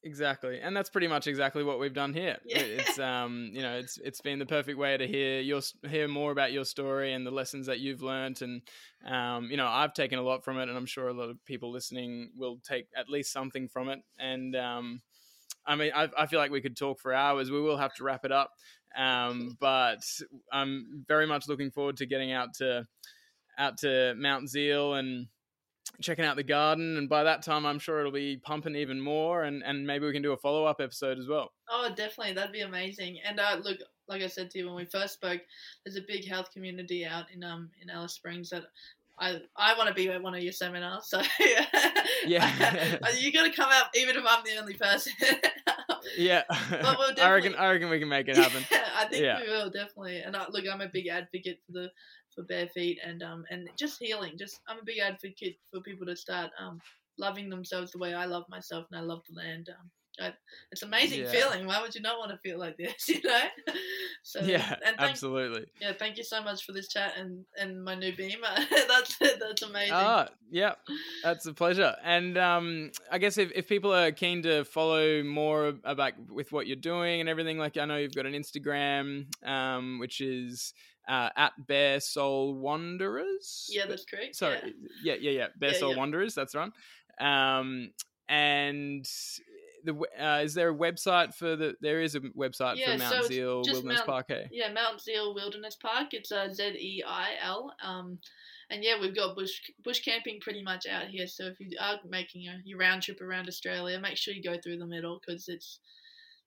exactly 0.03 0.59
and 0.59 0.75
that's 0.75 0.89
pretty 0.89 1.07
much 1.07 1.27
exactly 1.27 1.63
what 1.63 1.80
we've 1.80 1.93
done 1.93 2.13
here 2.13 2.38
Yeah. 2.45 2.59
it's 2.59 2.99
um 2.99 3.51
you 3.53 3.61
know 3.61 3.77
it's 3.77 3.97
it's 3.97 4.19
been 4.21 4.38
the 4.38 4.45
perfect 4.45 4.77
way 4.77 4.97
to 4.97 5.07
hear 5.07 5.39
your 5.39 5.61
hear 5.88 6.07
more 6.07 6.31
about 6.31 6.51
your 6.51 6.65
story 6.65 7.13
and 7.13 7.25
the 7.25 7.31
lessons 7.31 7.67
that 7.67 7.80
you've 7.80 8.01
learnt 8.01 8.41
and 8.41 8.61
um 9.05 9.49
you 9.49 9.57
know 9.57 9.67
i've 9.67 9.93
taken 9.93 10.19
a 10.19 10.21
lot 10.21 10.43
from 10.43 10.57
it 10.59 10.67
and 10.67 10.77
i'm 10.77 10.85
sure 10.85 11.07
a 11.07 11.13
lot 11.13 11.30
of 11.30 11.43
people 11.45 11.71
listening 11.71 12.31
will 12.35 12.59
take 12.67 12.88
at 12.97 13.09
least 13.09 13.31
something 13.31 13.67
from 13.67 13.89
it 13.89 13.99
and 14.19 14.55
um 14.55 15.01
I 15.65 15.75
mean, 15.75 15.91
I, 15.95 16.09
I 16.17 16.25
feel 16.25 16.39
like 16.39 16.51
we 16.51 16.59
could 16.59 16.75
talk 16.75 16.99
for 16.99 17.13
hours. 17.13 17.49
We 17.49 17.61
will 17.61 17.77
have 17.77 17.93
to 17.95 18.03
wrap 18.03 18.25
it 18.25 18.34
up, 18.34 18.51
um, 18.97 19.55
but 19.61 20.03
I'm 20.51 21.05
very 21.07 21.25
much 21.25 21.47
looking 21.47 21.71
forward 21.71 21.95
to 21.97 22.05
getting 22.05 22.34
out 22.34 22.55
to 22.55 22.85
out 23.57 23.77
to 23.77 24.13
Mount 24.17 24.49
Zeil 24.49 24.95
and 24.99 25.27
checking 26.01 26.25
out 26.25 26.35
the 26.35 26.43
garden. 26.43 26.97
And 26.97 27.07
by 27.09 27.23
that 27.23 27.43
time, 27.43 27.65
I'm 27.65 27.79
sure 27.79 27.99
it'll 27.99 28.11
be 28.11 28.37
pumping 28.37 28.75
even 28.75 28.99
more. 28.99 29.43
And, 29.43 29.63
and 29.63 29.85
maybe 29.85 30.05
we 30.05 30.13
can 30.13 30.21
do 30.21 30.33
a 30.33 30.37
follow 30.37 30.65
up 30.65 30.81
episode 30.81 31.19
as 31.19 31.27
well. 31.27 31.51
Oh, 31.69 31.89
definitely, 31.95 32.33
that'd 32.33 32.51
be 32.51 32.61
amazing. 32.61 33.19
And 33.25 33.39
uh, 33.39 33.57
look, 33.63 33.77
like 34.07 34.21
I 34.21 34.27
said 34.27 34.49
to 34.51 34.59
you 34.59 34.65
when 34.67 34.75
we 34.75 34.85
first 34.85 35.13
spoke, 35.13 35.41
there's 35.85 35.97
a 35.97 36.01
big 36.07 36.27
health 36.27 36.51
community 36.51 37.05
out 37.05 37.25
in 37.33 37.43
um 37.43 37.69
in 37.81 37.89
Alice 37.89 38.13
Springs 38.13 38.49
that 38.49 38.63
I 39.19 39.39
I 39.55 39.77
want 39.77 39.87
to 39.87 39.93
be 39.93 40.09
at 40.09 40.21
one 40.21 40.35
of 40.35 40.41
your 40.43 40.51
seminars. 40.51 41.07
So 41.07 41.21
Yeah. 42.25 42.97
you 43.17 43.31
got 43.31 43.45
to 43.45 43.51
come 43.55 43.69
out 43.71 43.85
even 43.95 44.15
if 44.17 44.23
I'm 44.27 44.43
the 44.43 44.59
only 44.59 44.73
person. 44.73 45.13
Yeah, 46.17 46.43
but 46.69 46.97
we'll 46.99 47.13
I 47.21 47.31
reckon 47.31 47.55
I 47.55 47.71
reckon 47.71 47.89
we 47.89 47.97
can 47.97 48.09
make 48.09 48.27
it 48.27 48.35
happen. 48.35 48.63
Yeah, 48.69 48.89
I 48.93 49.05
think 49.05 49.23
Yeah. 49.23 49.39
we 49.41 49.47
will 49.47 49.69
definitely. 49.69 50.19
And 50.19 50.35
I, 50.35 50.45
look, 50.49 50.65
I'm 50.69 50.81
a 50.81 50.89
big 50.89 51.07
advocate 51.07 51.61
for 51.65 51.71
the 51.71 51.91
for 52.34 52.43
bare 52.43 52.68
feet 52.68 52.99
and 53.05 53.23
um 53.23 53.43
and 53.49 53.69
just 53.77 53.99
healing. 54.01 54.34
Just 54.38 54.60
I'm 54.68 54.80
a 54.80 54.85
big 54.85 54.99
advocate 54.99 55.57
for 55.72 55.81
people 55.81 56.05
to 56.07 56.15
start 56.15 56.51
um 56.60 56.80
loving 57.18 57.49
themselves 57.49 57.91
the 57.91 57.99
way 57.99 58.14
I 58.14 58.26
love 58.26 58.43
myself 58.49 58.85
and 58.91 58.99
I 58.99 59.03
love 59.03 59.22
the 59.30 59.35
land. 59.39 59.69
Um, 59.69 59.89
I, 60.19 60.31
it's 60.72 60.84
an 60.84 60.89
amazing 60.89 61.22
Yeah. 61.22 61.31
feeling. 61.31 61.65
Why 61.65 61.81
would 61.81 61.95
you 61.95 62.01
not 62.01 62.19
want 62.19 62.31
to 62.31 62.38
feel 62.38 62.60
like 62.60 62.77
this? 62.77 62.93
You 63.10 63.22
know. 63.23 63.39
So 64.26 64.41
Yeah, 64.45 64.76
thank, 64.81 64.99
absolutely. 64.99 65.65
yeah, 65.81 65.91
thank 65.97 66.18
you 66.18 66.23
so 66.23 66.41
much 66.41 66.65
for 66.65 66.72
this 66.72 66.88
chat 66.88 67.14
and 67.18 67.45
and 67.60 67.84
my 67.84 67.93
new 67.95 68.15
beamer. 68.15 68.47
that's 68.88 69.18
that's 69.18 69.61
amazing. 69.64 69.91
Ah, 69.91 70.30
yeah, 70.49 70.76
that's 71.23 71.45
a 71.45 71.53
pleasure. 71.53 71.95
And 72.03 72.38
um, 72.38 72.91
I 73.11 73.18
guess 73.18 73.38
if, 73.38 73.51
if 73.53 73.68
people 73.68 73.93
are 73.93 74.11
keen 74.11 74.43
to 74.43 74.64
follow 74.65 75.23
more 75.23 75.73
about 75.84 76.14
with 76.30 76.51
what 76.51 76.68
you're 76.68 76.76
doing 76.77 77.19
and 77.19 77.27
everything, 77.27 77.57
like 77.57 77.76
I 77.77 77.85
know 77.85 77.97
you've 77.97 78.15
got 78.15 78.26
an 78.26 78.34
Instagram, 78.34 79.26
um, 79.45 79.99
which 79.99 80.22
is 80.22 80.73
uh, 81.07 81.30
at 81.35 81.51
Bare 81.67 81.99
Soul 81.99 82.55
Wanderers. 82.55 83.67
yeah, 83.69 83.85
that's 83.88 84.05
correct. 84.05 84.35
Sorry, 84.35 84.59
Yeah. 85.03 85.15
yeah, 85.15 85.31
yeah, 85.31 85.39
yeah. 85.39 85.47
Bear 85.57 85.71
Yeah, 85.71 85.77
Soul 85.77 85.91
yeah. 85.91 85.97
Wanderers. 85.97 86.35
That's 86.35 86.55
right. 86.55 86.71
Um, 87.19 87.91
and 88.30 89.05
the 89.84 89.93
uh, 90.19 90.41
is 90.43 90.53
there 90.53 90.69
a 90.69 90.75
website 90.75 91.34
for 91.35 91.55
the? 91.55 91.75
There 91.81 92.01
is 92.01 92.15
a 92.15 92.21
website 92.21 92.77
Yeah, 92.77 92.93
for 92.93 92.99
Mount 92.99 93.23
so 93.25 93.27
Zeil 93.30 93.55
Wilderness 93.65 93.84
Mount- 93.97 94.05
Park. 94.05 94.25
Hey? 94.30 94.47
Yeah, 94.51 94.71
Mount 94.71 95.01
Zeil 95.01 95.34
Wilderness 95.35 95.75
Park. 95.75 96.13
It's 96.13 96.31
uh, 96.31 96.49
Z 96.51 96.63
E 96.80 97.03
I 97.05 97.31
L. 97.43 97.73
Um, 97.84 98.19
and 98.69 98.81
yeah, 98.84 98.99
we've 98.99 99.15
got 99.15 99.35
bush 99.35 99.59
bush 99.84 99.99
camping 99.99 100.39
pretty 100.39 100.63
much 100.63 100.88
out 100.88 101.07
here. 101.07 101.27
So 101.27 101.45
if 101.47 101.59
you 101.59 101.77
are 101.80 101.99
making 102.09 102.47
a 102.47 102.59
your 102.63 102.80
round 102.80 103.03
trip 103.03 103.21
around 103.21 103.47
Australia, 103.49 103.99
make 103.99 104.15
sure 104.17 104.34
you 104.34 104.41
go 104.41 104.57
through 104.57 104.77
the 104.80 104.85
middle 104.88 105.19
because 105.19 105.49
it's 105.49 105.80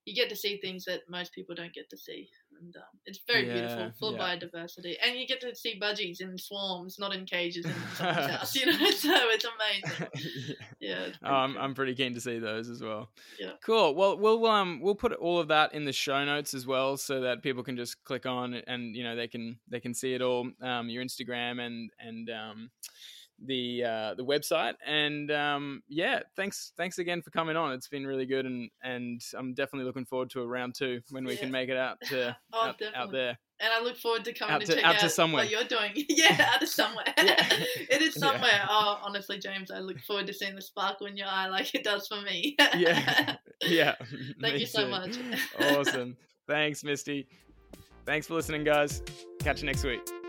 you 0.07 0.15
get 0.15 0.28
to 0.31 0.37
see 0.37 0.57
things 0.57 0.85
that 0.85 1.01
most 1.11 1.35
people 1.35 1.55
don't 1.55 1.74
get 1.74 1.91
to 1.91 1.97
see, 1.99 2.31
and 2.61 2.74
um, 2.77 2.83
it's 3.05 3.19
very 3.27 3.47
Yeah, 3.47 3.55
beautiful, 3.66 3.93
full 3.99 4.12
yeah. 4.15 4.33
of 4.35 4.41
biodiversity, 4.41 4.95
and 5.05 5.19
you 5.19 5.27
get 5.27 5.41
to 5.43 5.55
see 5.55 5.78
budgies 5.78 6.20
in 6.23 6.39
swarms, 6.39 6.99
not 6.99 7.12
in 7.15 7.27
cages 7.27 7.66
in 7.66 7.73
someone's 7.97 8.27
house. 8.31 8.55
You 8.55 8.66
know, 8.66 8.73
so 8.93 9.11
it's 9.12 9.45
amazing. 9.45 10.09
Yeah. 10.81 11.07
Yeah. 11.07 11.12
Oh, 11.24 11.35
I'm, 11.35 11.55
cool. 11.55 11.62
I'm 11.62 11.74
pretty 11.74 11.95
keen 11.95 12.15
to 12.15 12.20
see 12.20 12.39
those 12.39 12.69
as 12.69 12.81
well. 12.83 13.11
Yeah. 13.41 13.53
Cool. 13.65 13.95
Well, 13.95 14.16
we'll 14.16 14.47
um 14.47 14.81
we'll 14.81 14.95
put 14.95 15.12
all 15.15 15.41
of 15.41 15.49
that 15.49 15.74
in 15.74 15.85
the 15.85 15.93
show 15.93 16.24
notes 16.24 16.55
as 16.55 16.66
well, 16.66 16.97
so 16.97 17.20
that 17.23 17.43
people 17.43 17.62
can 17.65 17.77
just 17.77 18.03
click 18.05 18.24
on 18.27 18.55
and 18.55 18.95
you 18.95 19.03
know 19.03 19.16
they 19.16 19.27
can 19.27 19.59
they 19.69 19.81
can 19.81 19.93
see 19.93 20.15
it 20.15 20.23
all. 20.23 20.49
Um, 20.62 20.89
your 20.89 21.03
Instagram 21.05 21.61
and 21.61 21.91
and 21.99 22.31
um 22.31 22.70
the 23.45 23.85
uh, 23.85 24.15
the 24.15 24.25
website. 24.25 24.75
And 24.87 25.31
um, 25.31 25.83
yeah, 25.89 26.21
thanks 26.37 26.73
thanks 26.77 26.99
again 26.99 27.23
for 27.23 27.31
coming 27.31 27.57
on. 27.57 27.73
It's 27.73 27.89
been 27.89 28.07
really 28.07 28.27
good, 28.27 28.47
and 28.47 28.71
and 28.83 29.21
I'm 29.37 29.55
definitely 29.55 29.87
looking 29.87 30.05
forward 30.07 30.31
to 30.31 30.41
a 30.43 30.47
round 30.47 30.75
two 30.75 31.01
when 31.11 31.25
we 31.25 31.35
Yeah. 31.35 31.41
can 31.41 31.51
make 31.51 31.69
it 31.69 31.77
out 31.77 31.99
to 32.09 32.37
Oh, 32.53 32.69
out, 32.69 32.83
out 32.95 33.13
there. 33.13 33.39
And 33.59 33.73
I 33.73 33.83
look 33.83 33.97
forward 33.97 34.23
to 34.27 34.35
coming 34.35 34.55
Out 34.55 34.61
to, 34.63 34.67
to- 34.67 34.75
check 34.75 34.85
out 34.85 34.95
out, 34.97 35.01
to 35.01 35.09
somewhere. 35.09 35.45
what 35.45 35.51
you're 35.51 35.65
doing. 35.65 35.93
yeah, 36.11 36.51
out 36.55 36.63
of 36.63 36.69
somewhere. 36.69 37.07
Yeah. 37.17 37.37
it 37.91 38.03
is 38.03 38.15
Yeah. 38.17 38.21
somewhere. 38.33 38.67
Oh, 38.69 39.01
honestly, 39.03 39.39
James, 39.39 39.71
I 39.71 39.79
look 39.79 39.99
forward 40.01 40.27
to 40.27 40.35
seeing 40.35 40.55
the 40.55 40.61
sparkle 40.61 41.07
in 41.07 41.17
your 41.17 41.27
eye 41.29 41.49
like 41.49 41.75
it 41.75 41.83
does 41.83 42.07
for 42.07 42.21
me. 42.21 42.55
Yeah, 42.77 43.37
yeah. 43.63 43.95
Thank 44.43 44.59
you 44.61 44.67
so 44.67 44.85
too. 44.85 44.91
much. 44.91 45.17
awesome. 45.59 46.17
Thanks, 46.47 46.85
Misty. 46.85 47.29
Thanks 48.05 48.27
for 48.27 48.35
listening, 48.35 48.63
guys. 48.63 49.03
Catch 49.41 49.61
you 49.63 49.67
next 49.67 49.85
week. 49.85 50.26